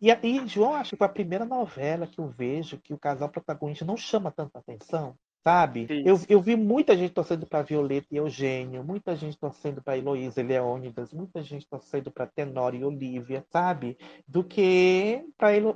E 0.01 0.11
aí, 0.11 0.47
João, 0.47 0.74
acho 0.74 0.90
que 0.90 0.97
foi 0.97 1.06
a 1.06 1.11
primeira 1.11 1.44
novela 1.44 2.06
que 2.06 2.19
eu 2.19 2.28
vejo 2.28 2.78
que 2.78 2.93
o 2.93 2.98
casal 2.98 3.28
protagonista 3.28 3.85
não 3.85 3.97
chama 3.97 4.31
tanta 4.31 4.59
atenção, 4.59 5.16
sabe? 5.45 5.93
Eu, 6.03 6.19
eu 6.29 6.41
vi 6.41 6.57
muita 6.57 6.97
gente 6.97 7.12
torcendo 7.12 7.47
para 7.47 7.62
Violeta 7.62 8.09
e 8.11 8.16
Eugênio, 8.16 8.83
muita 8.83 9.15
gente 9.15 9.39
torcendo 9.39 9.83
para 9.83 9.99
Heloísa 9.99 10.41
e 10.41 10.45
Leônidas, 10.45 11.12
muita 11.12 11.43
gente 11.43 11.69
torcendo 11.69 12.11
para 12.11 12.27
Tenório 12.27 12.81
e 12.81 12.85
Olivia, 12.85 13.45
sabe? 13.53 13.99
Do 14.27 14.43
que 14.43 15.23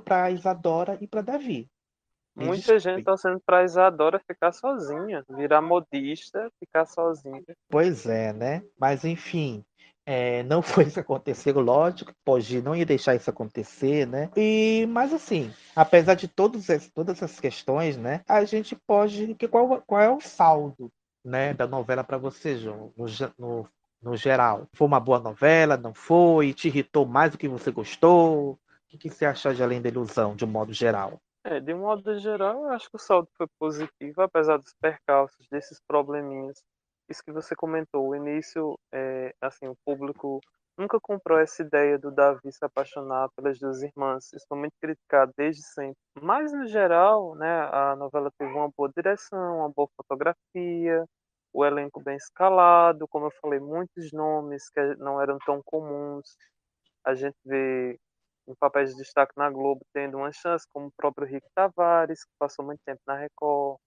para 0.03 0.31
Isadora 0.31 0.97
e 0.99 1.07
para 1.07 1.21
Davi. 1.21 1.69
Me 2.35 2.45
Muita 2.45 2.57
desculpe. 2.57 2.79
gente 2.79 3.03
torcendo 3.03 3.39
pra 3.45 3.63
Isadora 3.63 4.19
ficar 4.25 4.51
sozinha, 4.53 5.23
virar 5.29 5.61
modista, 5.61 6.49
ficar 6.59 6.85
sozinha. 6.85 7.43
Pois 7.69 8.05
é, 8.05 8.33
né? 8.33 8.63
Mas 8.79 9.03
enfim, 9.03 9.63
é, 10.11 10.41
não 10.41 10.59
foi 10.63 10.85
isso 10.85 10.95
que 10.95 10.99
aconteceu, 11.01 11.59
lógico, 11.59 12.11
Poggi 12.25 12.63
não 12.63 12.75
ia 12.75 12.83
deixar 12.83 13.13
isso 13.13 13.29
acontecer, 13.29 14.07
né? 14.07 14.31
E, 14.35 14.87
mas 14.89 15.13
assim, 15.13 15.53
apesar 15.75 16.15
de 16.15 16.27
todos 16.27 16.65
todas 16.95 17.21
essas 17.21 17.39
questões, 17.39 17.95
né? 17.95 18.23
A 18.27 18.43
gente 18.43 18.75
pode. 18.75 19.35
Que 19.35 19.47
qual, 19.47 19.83
qual 19.83 20.01
é 20.01 20.09
o 20.09 20.19
saldo, 20.19 20.91
né, 21.23 21.53
da 21.53 21.67
novela 21.67 22.03
para 22.03 22.17
você, 22.17 22.57
João, 22.57 22.91
no, 22.97 23.05
no, 23.37 23.69
no 24.01 24.17
geral? 24.17 24.65
Foi 24.73 24.87
uma 24.87 24.99
boa 24.99 25.19
novela? 25.19 25.77
Não 25.77 25.93
foi? 25.93 26.53
Te 26.53 26.69
irritou 26.69 27.05
mais 27.05 27.33
do 27.33 27.37
que 27.37 27.47
você 27.47 27.69
gostou? 27.69 28.53
O 28.53 28.59
que, 28.87 28.97
que 28.97 29.11
você 29.11 29.25
achou 29.25 29.53
de 29.53 29.61
Além 29.61 29.79
da 29.79 29.89
Ilusão, 29.89 30.35
de 30.35 30.43
um 30.43 30.47
modo 30.47 30.73
geral? 30.73 31.21
É, 31.43 31.59
de 31.59 31.71
um 31.71 31.81
modo 31.81 32.17
geral, 32.17 32.63
eu 32.63 32.69
acho 32.69 32.89
que 32.89 32.95
o 32.95 32.99
saldo 32.99 33.29
foi 33.37 33.45
positivo, 33.59 34.23
apesar 34.23 34.57
dos 34.57 34.73
percalços, 34.81 35.47
desses 35.51 35.79
probleminhas. 35.87 36.63
Isso 37.09 37.23
que 37.23 37.31
você 37.31 37.55
comentou, 37.55 38.07
o 38.07 38.15
início, 38.15 38.77
é, 38.93 39.33
assim, 39.41 39.67
o 39.67 39.75
público 39.83 40.39
nunca 40.77 40.99
comprou 41.01 41.39
essa 41.39 41.63
ideia 41.63 41.97
do 41.97 42.11
Davi 42.11 42.51
se 42.51 42.63
apaixonar 42.63 43.29
pelas 43.35 43.57
duas 43.59 43.81
irmãs. 43.81 44.31
Isso 44.31 44.45
foi 44.47 44.59
muito 44.59 44.73
criticado 44.79 45.33
desde 45.35 45.63
sempre. 45.63 45.97
Mas, 46.21 46.53
no 46.53 46.67
geral, 46.67 47.33
né, 47.35 47.67
a 47.71 47.95
novela 47.95 48.31
teve 48.37 48.51
uma 48.53 48.69
boa 48.77 48.91
direção, 48.95 49.57
uma 49.57 49.69
boa 49.69 49.89
fotografia, 49.97 51.03
o 51.51 51.65
elenco 51.65 51.99
bem 51.99 52.15
escalado, 52.15 53.07
como 53.07 53.25
eu 53.25 53.31
falei, 53.41 53.59
muitos 53.59 54.11
nomes 54.13 54.69
que 54.69 54.79
não 54.97 55.19
eram 55.19 55.39
tão 55.45 55.61
comuns. 55.65 56.35
A 57.05 57.15
gente 57.15 57.37
vê 57.45 57.97
em 58.47 58.55
papéis 58.59 58.91
de 58.91 58.97
destaque 58.97 59.33
na 59.37 59.49
Globo 59.49 59.81
tendo 59.93 60.17
uma 60.17 60.31
chance, 60.31 60.65
como 60.71 60.87
o 60.87 60.93
próprio 60.95 61.27
Rick 61.27 61.47
Tavares, 61.55 62.23
que 62.23 62.31
passou 62.39 62.65
muito 62.65 62.81
tempo 62.85 63.01
na 63.07 63.15
Record, 63.15 63.79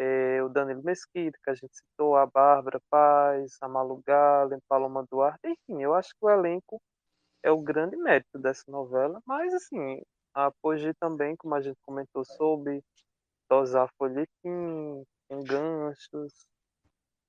é, 0.00 0.42
o 0.42 0.48
Danilo 0.48 0.82
Mesquita, 0.82 1.38
que 1.44 1.50
a 1.50 1.54
gente 1.54 1.76
citou, 1.76 2.16
a 2.16 2.24
Bárbara 2.24 2.80
Paz, 2.88 3.58
a 3.60 3.68
Malu 3.68 4.02
Galen, 4.06 4.58
Paloma 4.66 5.06
Duarte, 5.10 5.46
enfim, 5.46 5.82
eu 5.82 5.94
acho 5.94 6.10
que 6.10 6.24
o 6.24 6.30
elenco 6.30 6.80
é 7.42 7.50
o 7.50 7.60
grande 7.60 7.96
mérito 7.96 8.38
dessa 8.38 8.64
novela, 8.68 9.20
mas 9.26 9.52
assim, 9.52 10.00
a 10.34 10.50
Poggi 10.62 10.94
também, 10.94 11.36
como 11.36 11.54
a 11.54 11.60
gente 11.60 11.78
comentou, 11.82 12.24
soube 12.24 12.82
dosar 13.50 13.90
folhetim, 13.98 15.04
com 15.28 15.44
ganchos. 15.44 16.46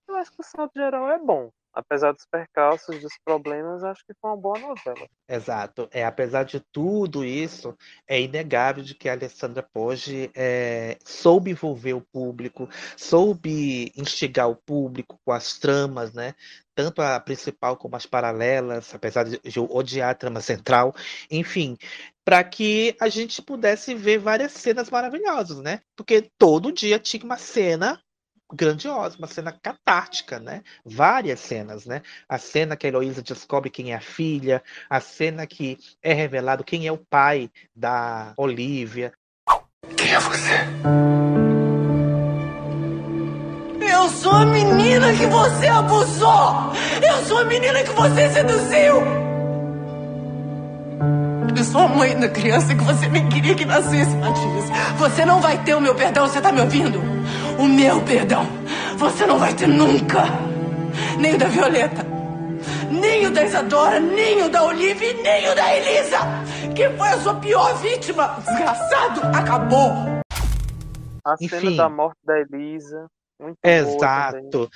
Eu 0.07 0.15
acho 0.15 0.31
que 0.31 0.41
o 0.41 0.43
saldo 0.43 0.71
geral 0.73 1.09
é 1.09 1.19
bom 1.19 1.51
apesar 1.73 2.11
dos 2.11 2.25
percalços, 2.25 3.01
dos 3.01 3.13
problemas, 3.23 3.83
acho 3.83 4.05
que 4.05 4.13
foi 4.19 4.29
uma 4.29 4.37
boa 4.37 4.59
novela. 4.59 5.07
Exato. 5.27 5.87
É, 5.91 6.03
apesar 6.03 6.43
de 6.43 6.59
tudo 6.71 7.23
isso, 7.23 7.75
é 8.07 8.19
inegável 8.21 8.83
de 8.83 8.93
que 8.95 9.07
a 9.07 9.13
Alessandra 9.13 9.63
Poggi 9.63 10.29
é, 10.35 10.97
soube 11.05 11.51
envolver 11.51 11.93
o 11.93 12.01
público, 12.01 12.69
soube 12.97 13.91
instigar 13.95 14.49
o 14.49 14.55
público 14.55 15.19
com 15.23 15.31
as 15.31 15.57
tramas, 15.57 16.13
né? 16.13 16.35
Tanto 16.75 17.01
a 17.01 17.19
principal 17.19 17.77
como 17.77 17.95
as 17.95 18.05
paralelas, 18.05 18.93
apesar 18.93 19.25
de 19.25 19.39
eu 19.55 19.65
odiar 19.69 20.09
a 20.09 20.15
trama 20.15 20.41
central, 20.41 20.95
enfim, 21.29 21.77
para 22.23 22.43
que 22.43 22.95
a 22.99 23.09
gente 23.09 23.41
pudesse 23.41 23.93
ver 23.93 24.17
várias 24.19 24.53
cenas 24.53 24.89
maravilhosas, 24.89 25.59
né? 25.59 25.81
Porque 25.95 26.29
todo 26.37 26.71
dia 26.71 26.99
tinha 26.99 27.23
uma 27.23 27.37
cena 27.37 28.01
grandiosa, 28.53 29.17
uma 29.17 29.27
cena 29.27 29.51
catártica, 29.51 30.39
né? 30.39 30.63
Várias 30.85 31.39
cenas, 31.39 31.85
né? 31.85 32.01
A 32.27 32.37
cena 32.37 32.75
que 32.75 32.85
a 32.85 32.89
Heloísa 32.89 33.21
descobre 33.21 33.69
quem 33.69 33.91
é 33.91 33.95
a 33.95 34.01
filha, 34.01 34.63
a 34.89 34.99
cena 34.99 35.45
que 35.47 35.77
é 36.01 36.13
revelado 36.13 36.63
quem 36.63 36.87
é 36.87 36.91
o 36.91 36.97
pai 36.97 37.49
da 37.75 38.33
Olivia. 38.37 39.13
Quem 39.97 40.13
é 40.13 40.19
você? 40.19 40.51
Eu 43.81 44.09
sou 44.09 44.31
a 44.31 44.45
menina 44.45 45.13
que 45.13 45.25
você 45.27 45.67
abusou! 45.67 46.73
Eu 47.01 47.25
sou 47.25 47.39
a 47.39 47.45
menina 47.45 47.83
que 47.83 47.91
você 47.91 48.29
seduziu! 48.29 49.30
Eu 51.55 51.63
sou 51.63 51.81
a 51.81 51.87
mãe 51.87 52.17
da 52.19 52.29
criança 52.29 52.73
que 52.73 52.83
você 52.83 53.07
nem 53.07 53.27
queria 53.29 53.53
que 53.55 53.65
nascesse, 53.65 54.15
Matias. 54.15 54.69
Você 54.97 55.25
não 55.25 55.41
vai 55.41 55.61
ter 55.63 55.75
o 55.75 55.81
meu 55.81 55.93
perdão, 55.93 56.27
você 56.27 56.41
tá 56.41 56.51
me 56.51 56.61
ouvindo? 56.61 56.99
O 57.59 57.67
meu 57.67 58.01
perdão. 58.01 58.45
Você 58.97 59.25
não 59.25 59.37
vai 59.37 59.53
ter 59.53 59.67
nunca. 59.67 60.23
Nem 61.19 61.35
o 61.35 61.37
da 61.37 61.47
Violeta. 61.47 62.05
Nem 62.89 63.27
o 63.27 63.31
da 63.31 63.43
Isadora, 63.43 63.99
nem 63.99 64.43
o 64.43 64.49
da 64.49 64.63
Olivia 64.63 65.11
e 65.11 65.21
nem 65.21 65.49
o 65.49 65.55
da 65.55 65.75
Elisa. 65.75 66.17
Que 66.75 66.89
foi 66.89 67.07
a 67.07 67.17
sua 67.19 67.35
pior 67.35 67.75
vítima. 67.77 68.37
Desgraçado, 68.45 69.21
acabou. 69.35 69.91
A 71.25 71.37
cena 71.37 71.57
Enfim. 71.57 71.75
da 71.77 71.89
morte 71.89 72.17
da 72.25 72.33
Elisa, 72.39 73.07
muito. 73.39 73.57
Exato. 73.63 74.69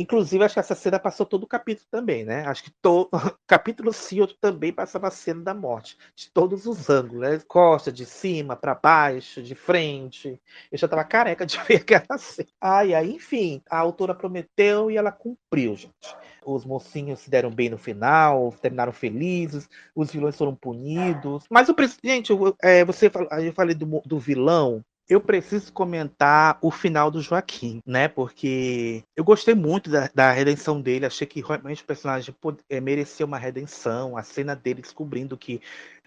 Inclusive, 0.00 0.44
acho 0.44 0.54
que 0.54 0.60
essa 0.60 0.76
cena 0.76 0.98
passou 1.00 1.26
todo 1.26 1.42
o 1.42 1.46
capítulo 1.46 1.86
também, 1.90 2.24
né? 2.24 2.46
Acho 2.46 2.62
que 2.62 2.70
todo 2.80 3.10
capítulo 3.48 3.92
sim, 3.92 4.20
outro 4.20 4.36
também 4.40 4.72
passava 4.72 5.08
a 5.08 5.10
cena 5.10 5.42
da 5.42 5.52
morte, 5.52 5.98
de 6.14 6.30
todos 6.30 6.66
os 6.66 6.88
ângulos, 6.88 7.20
né? 7.28 7.40
Costa, 7.48 7.90
de 7.90 8.06
cima, 8.06 8.54
para 8.54 8.76
baixo, 8.76 9.42
de 9.42 9.56
frente. 9.56 10.40
Eu 10.70 10.78
já 10.78 10.86
tava 10.86 11.02
careca 11.04 11.44
de 11.44 11.58
ver 11.66 11.76
aquela 11.82 12.16
cena. 12.16 12.48
Ai, 12.60 12.94
ai, 12.94 13.10
enfim, 13.10 13.60
a 13.68 13.76
autora 13.78 14.14
prometeu 14.14 14.88
e 14.88 14.96
ela 14.96 15.10
cumpriu, 15.10 15.74
gente. 15.74 16.16
Os 16.46 16.64
mocinhos 16.64 17.18
se 17.20 17.28
deram 17.28 17.50
bem 17.50 17.68
no 17.68 17.76
final, 17.76 18.52
terminaram 18.62 18.92
felizes, 18.92 19.68
os 19.96 20.12
vilões 20.12 20.36
foram 20.36 20.54
punidos. 20.54 21.44
Mas 21.50 21.68
o 21.68 21.74
pres- 21.74 21.98
gente, 22.02 22.30
eu, 22.30 22.56
é, 22.62 22.84
você 22.84 23.10
eu 23.44 23.52
falei 23.52 23.74
do, 23.74 24.00
do 24.06 24.18
vilão. 24.18 24.82
Eu 25.08 25.22
preciso 25.22 25.72
comentar 25.72 26.58
o 26.60 26.70
final 26.70 27.10
do 27.10 27.22
Joaquim, 27.22 27.80
né? 27.86 28.08
Porque 28.08 29.02
eu 29.16 29.24
gostei 29.24 29.54
muito 29.54 29.88
da, 29.90 30.10
da 30.14 30.30
redenção 30.32 30.82
dele. 30.82 31.06
Achei 31.06 31.26
que 31.26 31.40
realmente 31.40 31.82
o 31.82 31.86
personagem 31.86 32.34
eh, 32.68 32.80
merecia 32.80 33.24
uma 33.24 33.38
redenção. 33.38 34.18
A 34.18 34.22
cena 34.22 34.54
dele 34.54 34.82
descobrindo 34.82 35.36
que 35.38 35.62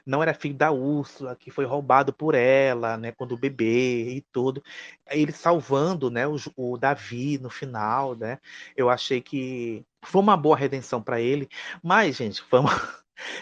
não 0.05 0.21
era 0.21 0.33
filho 0.35 0.53
da 0.55 0.71
Úrsula, 0.71 1.35
que 1.35 1.49
foi 1.49 1.65
roubado 1.65 2.13
por 2.13 2.35
ela, 2.35 2.95
né? 2.95 3.11
Quando 3.11 3.37
bebê 3.37 4.17
e 4.17 4.21
tudo. 4.31 4.63
Ele 5.09 5.31
salvando, 5.31 6.11
né? 6.11 6.27
O, 6.27 6.35
o 6.55 6.77
Davi 6.77 7.39
no 7.39 7.49
final, 7.49 8.15
né? 8.15 8.37
Eu 8.77 8.87
achei 8.89 9.19
que 9.19 9.83
foi 10.03 10.21
uma 10.21 10.37
boa 10.37 10.55
redenção 10.57 11.01
para 11.01 11.19
ele. 11.19 11.49
Mas, 11.83 12.17
gente, 12.17 12.43
vamos. 12.51 12.71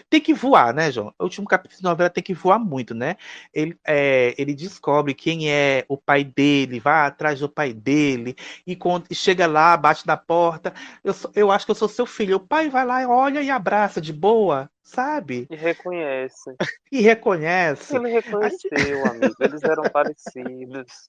Tem 0.08 0.20
que 0.20 0.34
voar, 0.34 0.74
né, 0.74 0.90
João? 0.90 1.14
O 1.18 1.24
último 1.24 1.46
capítulo 1.46 1.78
de 1.78 1.84
novela 1.84 2.10
tem 2.10 2.22
que 2.22 2.34
voar 2.34 2.58
muito, 2.58 2.94
né? 2.94 3.16
Ele, 3.52 3.78
é, 3.86 4.34
ele 4.36 4.54
descobre 4.54 5.14
quem 5.14 5.50
é 5.50 5.84
o 5.88 5.96
pai 5.96 6.24
dele, 6.24 6.80
vai 6.80 7.06
atrás 7.06 7.40
do 7.40 7.48
pai 7.48 7.72
dele, 7.72 8.36
e 8.66 8.76
quando 8.76 9.12
chega 9.14 9.46
lá, 9.46 9.76
bate 9.76 10.06
na 10.06 10.16
porta. 10.16 10.72
Eu, 11.02 11.14
eu 11.34 11.50
acho 11.50 11.64
que 11.64 11.70
eu 11.70 11.76
sou 11.76 11.88
seu 11.88 12.06
filho. 12.06 12.36
O 12.36 12.40
pai 12.40 12.68
vai 12.68 12.84
lá, 12.84 13.06
olha 13.08 13.42
e 13.42 13.50
abraça 13.50 14.00
de 14.00 14.12
boa, 14.12 14.70
sabe? 14.82 15.46
E 15.50 15.56
reconhece. 15.56 16.56
E 16.92 17.00
reconhece. 17.00 17.94
Ele 17.94 18.08
reconheceu, 18.08 19.06
amigo. 19.06 19.36
Eles 19.38 19.62
eram 19.62 19.84
parecidos. 19.94 21.08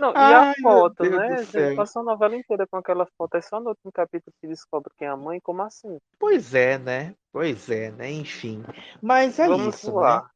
Não, 0.00 0.10
e 0.10 0.16
Ai, 0.16 0.34
a 0.34 0.44
meu 0.44 0.54
foto, 0.62 1.04
né? 1.04 1.42
gente? 1.44 1.76
Passou 1.76 2.02
a 2.02 2.04
novela 2.04 2.36
inteira 2.36 2.66
com 2.66 2.76
aquela 2.76 3.06
foto. 3.16 3.36
É 3.36 3.40
só 3.40 3.60
no 3.60 3.70
último 3.70 3.90
capítulo 3.92 4.34
que 4.40 4.46
descobre 4.46 4.92
quem 4.96 5.08
é 5.08 5.10
a 5.10 5.16
mãe. 5.16 5.40
Como 5.40 5.62
assim? 5.62 5.98
Pois 6.18 6.54
é, 6.54 6.78
né? 6.78 7.14
Pois 7.32 7.70
é, 7.70 7.90
né? 7.90 8.10
Enfim. 8.10 8.62
Mas 9.00 9.38
é 9.38 9.46
Vamos 9.46 9.76
isso, 9.76 9.86
né? 9.86 9.92
voar. 9.92 10.30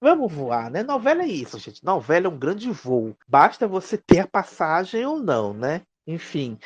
Vamos 0.00 0.32
voar, 0.32 0.70
né? 0.70 0.82
Novela 0.82 1.22
é 1.22 1.28
isso, 1.28 1.58
gente. 1.58 1.84
Novela 1.84 2.26
é 2.26 2.28
um 2.28 2.38
grande 2.38 2.70
voo. 2.70 3.16
Basta 3.26 3.66
você 3.66 3.96
ter 3.96 4.20
a 4.20 4.26
passagem 4.26 5.04
ou 5.06 5.18
não, 5.18 5.54
né? 5.54 5.82
Enfim. 6.06 6.58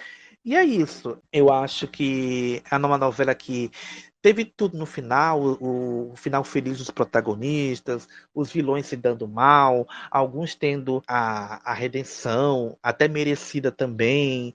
E 0.45 0.57
é 0.57 0.65
isso. 0.65 1.21
Eu 1.33 1.53
acho 1.53 1.87
que 1.87 2.63
é 2.71 2.77
uma 2.77 2.99
novela 2.99 3.35
que 3.35 3.71
teve 4.29 4.45
tudo 4.45 4.77
no 4.77 4.85
final, 4.85 5.41
o, 5.41 6.13
o 6.13 6.17
final 6.17 6.45
feliz 6.45 6.77
dos 6.77 6.91
protagonistas, 6.91 8.07
os 8.35 8.53
vilões 8.53 8.85
se 8.85 8.95
dando 8.95 9.27
mal, 9.27 9.89
alguns 10.11 10.55
tendo 10.55 11.03
a, 11.09 11.71
a 11.71 11.73
redenção, 11.73 12.77
até 12.83 13.09
merecida 13.09 13.73
também. 13.73 14.55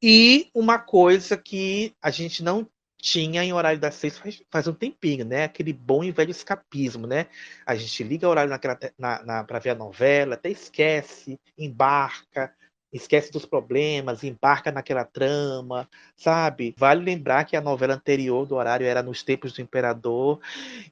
E 0.00 0.48
uma 0.54 0.78
coisa 0.78 1.36
que 1.36 1.96
a 2.00 2.12
gente 2.12 2.44
não 2.44 2.64
tinha 2.96 3.42
em 3.42 3.52
horário 3.52 3.80
das 3.80 3.96
seis 3.96 4.16
faz, 4.16 4.40
faz 4.52 4.68
um 4.68 4.72
tempinho, 4.72 5.24
né? 5.24 5.42
Aquele 5.42 5.72
bom 5.72 6.04
e 6.04 6.12
velho 6.12 6.30
escapismo, 6.30 7.04
né? 7.04 7.26
A 7.66 7.74
gente 7.74 8.04
liga 8.04 8.28
o 8.28 8.30
horário 8.30 8.50
naquela, 8.50 8.78
na, 8.96 9.24
na, 9.24 9.42
para 9.42 9.58
ver 9.58 9.70
a 9.70 9.74
novela, 9.74 10.34
até 10.34 10.48
esquece, 10.48 11.40
embarca, 11.58 12.54
esquece 12.92 13.30
dos 13.30 13.44
problemas, 13.44 14.24
embarca 14.24 14.72
naquela 14.72 15.04
trama, 15.04 15.88
sabe? 16.16 16.74
Vale 16.76 17.04
lembrar 17.04 17.44
que 17.44 17.56
a 17.56 17.60
novela 17.60 17.94
anterior 17.94 18.46
do 18.46 18.56
horário 18.56 18.86
era 18.86 19.02
nos 19.02 19.22
tempos 19.22 19.52
do 19.52 19.62
imperador, 19.62 20.40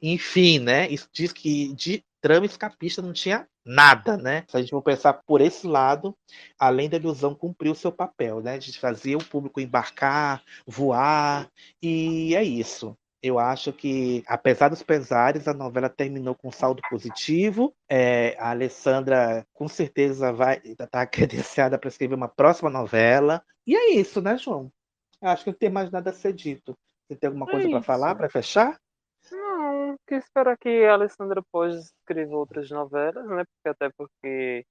enfim, 0.00 0.58
né? 0.58 0.88
Isso 0.88 1.08
diz 1.12 1.32
que 1.32 1.72
de 1.74 2.04
trama 2.20 2.46
escapista 2.46 3.00
não 3.00 3.12
tinha 3.12 3.46
nada, 3.64 4.16
né? 4.16 4.44
Se 4.48 4.56
a 4.56 4.60
gente 4.60 4.70
for 4.70 4.82
pensar 4.82 5.14
por 5.26 5.40
esse 5.40 5.66
lado, 5.66 6.16
além 6.58 6.88
da 6.88 6.96
ilusão 6.96 7.34
cumpriu 7.34 7.72
o 7.72 7.76
seu 7.76 7.92
papel, 7.92 8.40
né? 8.40 8.58
De 8.58 8.78
fazer 8.78 9.16
o 9.16 9.24
público 9.24 9.60
embarcar, 9.60 10.42
voar, 10.66 11.50
e 11.82 12.34
é 12.34 12.42
isso. 12.42 12.96
Eu 13.22 13.38
acho 13.38 13.72
que, 13.72 14.22
apesar 14.26 14.68
dos 14.68 14.82
pesares, 14.82 15.48
a 15.48 15.54
novela 15.54 15.88
terminou 15.88 16.34
com 16.34 16.50
saldo 16.50 16.82
positivo. 16.88 17.74
É, 17.88 18.36
a 18.38 18.50
Alessandra, 18.50 19.46
com 19.52 19.66
certeza, 19.68 20.32
vai 20.32 20.60
estar 20.64 21.06
credenciada 21.08 21.78
para 21.78 21.88
escrever 21.88 22.14
uma 22.14 22.28
próxima 22.28 22.70
novela. 22.70 23.42
E 23.66 23.74
é 23.74 23.90
isso, 23.94 24.20
né, 24.20 24.36
João? 24.38 24.70
Eu 25.20 25.28
acho 25.30 25.44
que 25.44 25.50
não 25.50 25.58
tem 25.58 25.70
mais 25.70 25.90
nada 25.90 26.10
a 26.10 26.12
ser 26.12 26.32
dito. 26.32 26.76
Você 27.08 27.16
tem 27.16 27.28
alguma 27.28 27.46
É 27.46 27.50
coisa 27.50 27.68
para 27.68 27.82
falar, 27.82 28.14
para 28.14 28.28
fechar? 28.28 28.78
Não, 29.30 29.96
que 30.06 30.14
esperar 30.14 30.56
que 30.58 30.84
a 30.84 30.92
Alessandra 30.92 31.42
Poggi 31.50 31.78
escreva 31.78 32.36
outras 32.36 32.70
novelas, 32.70 33.26
né? 33.26 33.44
Porque 33.44 33.68
até 33.68 33.90
porque 33.96 34.64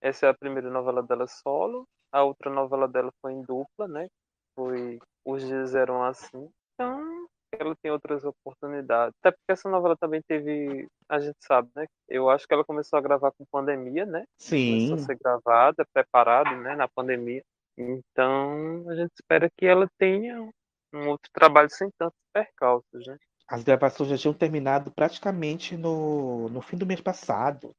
essa 0.00 0.26
é 0.26 0.28
a 0.28 0.34
primeira 0.34 0.70
novela 0.70 1.02
dela 1.02 1.26
solo. 1.26 1.86
A 2.12 2.22
outra 2.22 2.50
novela 2.50 2.88
dela 2.88 3.10
foi 3.20 3.32
em 3.32 3.42
dupla, 3.42 3.88
né? 3.88 4.08
Foi 4.54 4.98
Os 5.24 5.46
Dias 5.46 5.74
Eram 5.74 6.02
Assim. 6.02 6.50
Então, 6.74 7.17
ela 7.58 7.74
tem 7.82 7.90
outras 7.90 8.24
oportunidades. 8.24 9.14
Até 9.20 9.30
porque 9.30 9.52
essa 9.52 9.68
novela 9.68 9.96
também 9.96 10.22
teve, 10.26 10.86
a 11.08 11.18
gente 11.20 11.38
sabe, 11.40 11.68
né? 11.74 11.86
Eu 12.08 12.28
acho 12.30 12.46
que 12.46 12.54
ela 12.54 12.64
começou 12.64 12.98
a 12.98 13.02
gravar 13.02 13.32
com 13.32 13.44
pandemia, 13.50 14.06
né? 14.06 14.24
Sim. 14.38 14.88
Começou 14.88 14.96
a 14.96 15.06
ser 15.06 15.18
gravada, 15.18 15.86
preparada, 15.92 16.56
né? 16.56 16.76
Na 16.76 16.88
pandemia. 16.88 17.42
Então, 17.76 18.84
a 18.88 18.94
gente 18.94 19.12
espera 19.14 19.48
que 19.56 19.64
ela 19.64 19.88
tenha 19.98 20.50
um 20.92 21.08
outro 21.08 21.30
trabalho 21.32 21.70
sem 21.70 21.88
tantos 21.96 22.18
percalços, 22.32 23.06
né? 23.06 23.16
As 23.46 23.62
gravações 23.62 24.10
já 24.10 24.18
tinham 24.18 24.34
terminado 24.34 24.90
praticamente 24.90 25.76
no, 25.76 26.48
no 26.48 26.60
fim 26.60 26.76
do 26.76 26.84
mês 26.84 27.00
passado. 27.00 27.70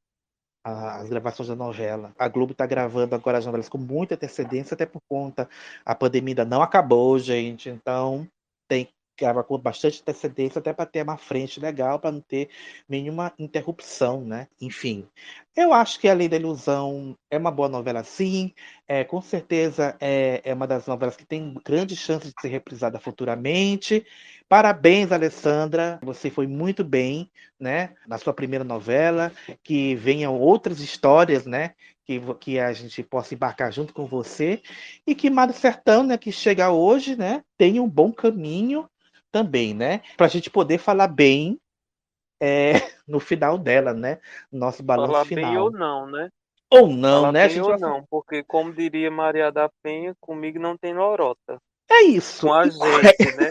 As 0.64 1.08
gravações 1.08 1.48
da 1.48 1.56
novela. 1.56 2.12
A 2.18 2.28
Globo 2.28 2.52
está 2.52 2.66
gravando 2.66 3.14
agora 3.14 3.38
as 3.38 3.46
novelas 3.46 3.68
com 3.68 3.78
muita 3.78 4.14
antecedência, 4.14 4.74
até 4.74 4.84
por 4.84 5.00
conta 5.08 5.48
a 5.84 5.94
pandemia 5.94 6.32
ainda 6.32 6.44
não 6.44 6.60
acabou, 6.60 7.18
gente. 7.18 7.70
Então 7.70 8.26
tem 8.68 8.88
gravar 9.20 9.44
com 9.44 9.58
bastante 9.58 10.00
antecedência, 10.00 10.58
até 10.58 10.72
para 10.72 10.86
ter 10.86 11.02
uma 11.02 11.18
frente 11.18 11.60
legal, 11.60 12.00
para 12.00 12.10
não 12.10 12.20
ter 12.20 12.48
nenhuma 12.88 13.32
interrupção, 13.38 14.24
né? 14.24 14.48
Enfim, 14.60 15.06
eu 15.54 15.74
acho 15.74 16.00
que 16.00 16.08
A 16.08 16.14
Lei 16.14 16.28
da 16.28 16.36
Ilusão 16.36 17.16
é 17.30 17.36
uma 17.36 17.50
boa 17.50 17.68
novela, 17.68 18.02
sim. 18.02 18.54
É, 18.88 19.04
com 19.04 19.20
certeza 19.20 19.96
é, 20.00 20.40
é 20.44 20.54
uma 20.54 20.66
das 20.66 20.86
novelas 20.86 21.16
que 21.16 21.26
tem 21.26 21.54
grande 21.64 21.94
chance 21.96 22.28
de 22.28 22.40
ser 22.40 22.48
reprisada 22.48 22.98
futuramente. 22.98 24.06
Parabéns, 24.48 25.12
Alessandra. 25.12 25.98
Você 26.02 26.30
foi 26.30 26.46
muito 26.46 26.82
bem, 26.82 27.30
né? 27.58 27.94
Na 28.06 28.16
sua 28.16 28.32
primeira 28.32 28.64
novela. 28.64 29.32
Que 29.62 29.94
venham 29.96 30.38
outras 30.38 30.80
histórias, 30.80 31.44
né? 31.46 31.74
Que, 32.04 32.20
que 32.40 32.58
a 32.58 32.72
gente 32.72 33.02
possa 33.02 33.34
embarcar 33.34 33.72
junto 33.72 33.92
com 33.92 34.06
você. 34.06 34.62
E 35.06 35.14
que 35.14 35.28
Mário 35.28 35.54
Sertão, 35.54 36.04
né? 36.04 36.16
Que 36.16 36.32
chega 36.32 36.70
hoje, 36.70 37.16
né? 37.16 37.44
Tenha 37.58 37.82
um 37.82 37.88
bom 37.88 38.12
caminho 38.12 38.88
também, 39.30 39.74
né? 39.74 40.02
Para 40.16 40.26
a 40.26 40.28
gente 40.30 40.50
poder 40.50 40.78
falar 40.78 41.08
bem 41.08 41.58
é, 42.40 42.72
no 43.06 43.20
final 43.20 43.56
dela, 43.58 43.92
né? 43.92 44.18
Nosso 44.50 44.82
balanço 44.82 45.12
Falar 45.12 45.24
final. 45.24 45.42
bem 45.50 45.58
ou 45.58 45.70
não, 45.70 46.06
né? 46.06 46.28
Ou 46.70 46.88
não, 46.88 47.20
Falar 47.22 47.32
né? 47.32 47.42
A 47.44 47.46
bem 47.48 47.56
gente 47.56 47.64
ou 47.64 47.70
vai- 47.70 47.78
não, 47.78 48.04
porque 48.08 48.44
como 48.44 48.72
diria 48.72 49.10
Maria 49.10 49.50
da 49.50 49.68
Penha, 49.82 50.14
comigo 50.20 50.58
não 50.58 50.76
tem 50.76 50.94
lorota. 50.94 51.58
É 51.90 52.02
isso. 52.02 52.46
Com 52.46 52.52
a 52.52 52.66
E 52.66 52.70
gente, 52.70 53.36
né? 53.36 53.50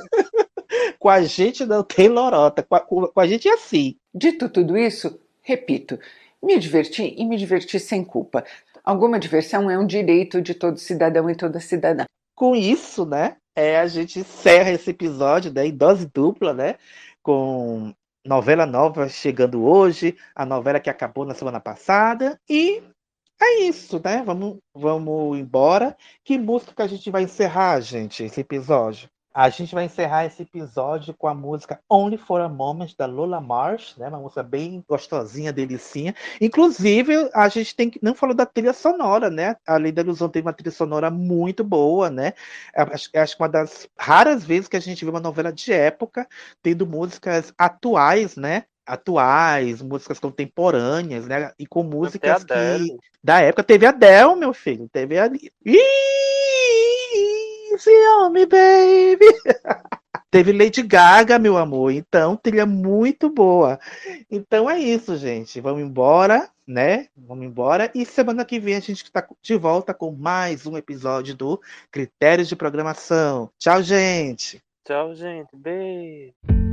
Com 0.98 1.10
a 1.10 1.22
gente 1.22 1.66
não 1.66 1.84
tem 1.84 2.08
lorota. 2.08 2.64
Com 2.64 2.76
a, 2.76 2.80
com- 2.80 3.08
com 3.08 3.20
a 3.20 3.28
gente 3.28 3.48
é 3.48 3.54
assim. 3.54 3.98
Dito 4.14 4.48
tudo 4.50 4.78
isso, 4.78 5.20
repito, 5.42 6.00
me 6.42 6.58
diverti 6.58 7.14
e 7.18 7.26
me 7.26 7.36
diverti 7.36 7.80
sem 7.80 8.04
culpa. 8.04 8.46
Alguma 8.84 9.20
diversão 9.20 9.70
é 9.70 9.78
um 9.78 9.86
direito 9.86 10.42
de 10.42 10.54
todo 10.54 10.78
cidadão 10.78 11.30
e 11.30 11.36
toda 11.36 11.60
cidadã. 11.60 12.06
Com 12.40 12.56
isso, 12.56 13.06
né? 13.06 13.36
É, 13.54 13.78
a 13.82 13.88
gente 13.88 14.20
encerra 14.20 14.72
esse 14.72 14.92
episódio 14.92 15.52
né, 15.52 15.68
em 15.68 15.76
dose 15.76 16.08
dupla, 16.08 16.54
né? 16.54 16.78
Com 17.22 17.94
novela 18.26 18.66
nova 18.66 19.10
chegando 19.10 19.66
hoje, 19.66 20.18
a 20.34 20.46
novela 20.46 20.80
que 20.80 20.90
acabou 20.90 21.26
na 21.26 21.36
semana 21.36 21.60
passada. 21.60 22.40
E 22.50 22.82
é 23.42 23.64
isso, 23.64 24.02
né? 24.02 24.24
Vamos, 24.26 24.58
vamos 24.74 25.38
embora. 25.38 25.98
Que 26.24 26.38
música 26.38 26.74
que 26.74 26.82
a 26.82 26.88
gente 26.88 27.12
vai 27.12 27.24
encerrar, 27.24 27.82
gente, 27.82 28.24
esse 28.24 28.40
episódio? 28.40 29.10
A 29.34 29.48
gente 29.50 29.76
vai 29.76 29.86
encerrar 29.86 30.26
esse 30.26 30.42
episódio 30.42 31.14
com 31.14 31.28
a 31.28 31.36
música 31.36 31.80
Only 31.88 32.18
for 32.18 32.42
a 32.42 32.50
Moment 32.50 32.96
da 32.98 33.06
Lola 33.06 33.40
Marsh, 33.40 33.96
né? 33.96 34.08
Uma 34.08 34.20
música 34.20 34.42
bem 34.42 34.84
gostosinha, 34.88 35.54
delicinha. 35.54 36.16
Inclusive, 36.42 37.30
a 37.34 37.48
gente 37.48 37.76
tem 37.76 37.90
que 37.92 38.00
não 38.02 38.16
falou 38.16 38.36
da 38.36 38.46
trilha 38.46 38.74
sonora, 38.74 39.30
né? 39.30 39.56
A 39.68 39.78
Lei 39.78 39.92
da 39.92 40.02
Ilusão 40.02 40.30
tem 40.30 40.42
uma 40.42 40.52
trilha 40.52 40.72
sonora 40.72 41.12
muito 41.12 41.64
boa, 41.64 42.10
né? 42.10 42.34
Acho, 42.76 43.10
acho 43.16 43.38
que 43.38 43.44
uma 43.44 43.50
das 43.50 43.88
raras 43.98 44.44
vezes 44.44 44.68
que 44.68 44.78
a 44.78 44.82
gente 44.82 45.06
vê 45.06 45.12
uma 45.12 45.20
novela 45.20 45.54
de 45.54 45.72
época 45.72 46.28
tendo 46.64 46.88
músicas 46.88 47.54
atuais, 47.56 48.36
né? 48.36 48.64
Atuais, 48.84 49.80
músicas 49.84 50.20
contemporâneas, 50.20 51.28
né? 51.28 51.52
E 51.60 51.68
com 51.68 51.84
músicas 51.84 52.44
que 52.44 52.98
da 53.24 53.42
época 53.42 53.64
teve 53.64 53.86
a 53.86 53.92
Del, 53.92 54.36
meu 54.36 54.54
filho, 54.54 54.90
teve 54.92 55.20
a 55.20 55.30
Easy 57.72 57.92
on 58.18 58.32
me, 58.32 58.46
baby. 58.46 59.26
Teve 60.32 60.52
Lady 60.52 60.84
Gaga, 60.84 61.40
meu 61.40 61.58
amor. 61.58 61.92
Então, 61.92 62.36
trilha 62.36 62.66
muito 62.66 63.30
boa. 63.30 63.80
Então 64.30 64.70
é 64.70 64.80
isso, 64.80 65.18
gente. 65.18 65.60
Vamos 65.60 65.82
embora, 65.82 66.50
né? 66.68 67.08
Vamos 67.18 67.46
embora. 67.46 67.92
E 67.96 68.06
semana 68.06 68.46
que 68.46 68.60
vem 68.60 68.76
a 68.76 68.80
gente 68.80 69.04
está 69.04 69.28
de 69.42 69.56
volta 69.56 69.94
com 69.94 70.12
mais 70.12 70.68
um 70.68 70.78
episódio 70.78 71.36
do 71.36 71.60
Critérios 71.92 72.48
de 72.48 72.56
Programação. 72.56 73.50
Tchau, 73.58 73.82
gente. 73.82 74.62
Tchau, 74.86 75.16
gente. 75.16 75.56
Beijo. 75.56 76.69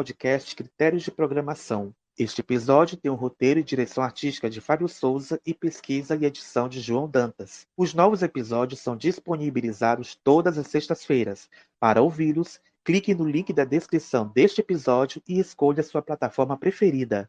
Podcast 0.00 0.56
Critérios 0.56 1.02
de 1.02 1.10
Programação. 1.10 1.92
Este 2.18 2.40
episódio 2.40 2.96
tem 2.96 3.10
um 3.10 3.14
roteiro 3.14 3.60
e 3.60 3.62
direção 3.62 4.02
artística 4.02 4.48
de 4.48 4.58
Fábio 4.58 4.88
Souza 4.88 5.38
e 5.44 5.52
pesquisa 5.52 6.16
e 6.16 6.24
edição 6.24 6.70
de 6.70 6.80
João 6.80 7.06
Dantas. 7.06 7.66
Os 7.76 7.92
novos 7.92 8.22
episódios 8.22 8.80
são 8.80 8.96
disponibilizados 8.96 10.18
todas 10.24 10.56
as 10.56 10.68
sextas-feiras. 10.68 11.50
Para 11.78 12.00
ouvi-los, 12.00 12.58
clique 12.82 13.14
no 13.14 13.28
link 13.28 13.52
da 13.52 13.66
descrição 13.66 14.32
deste 14.34 14.62
episódio 14.62 15.20
e 15.28 15.38
escolha 15.38 15.82
sua 15.82 16.00
plataforma 16.00 16.56
preferida. 16.56 17.28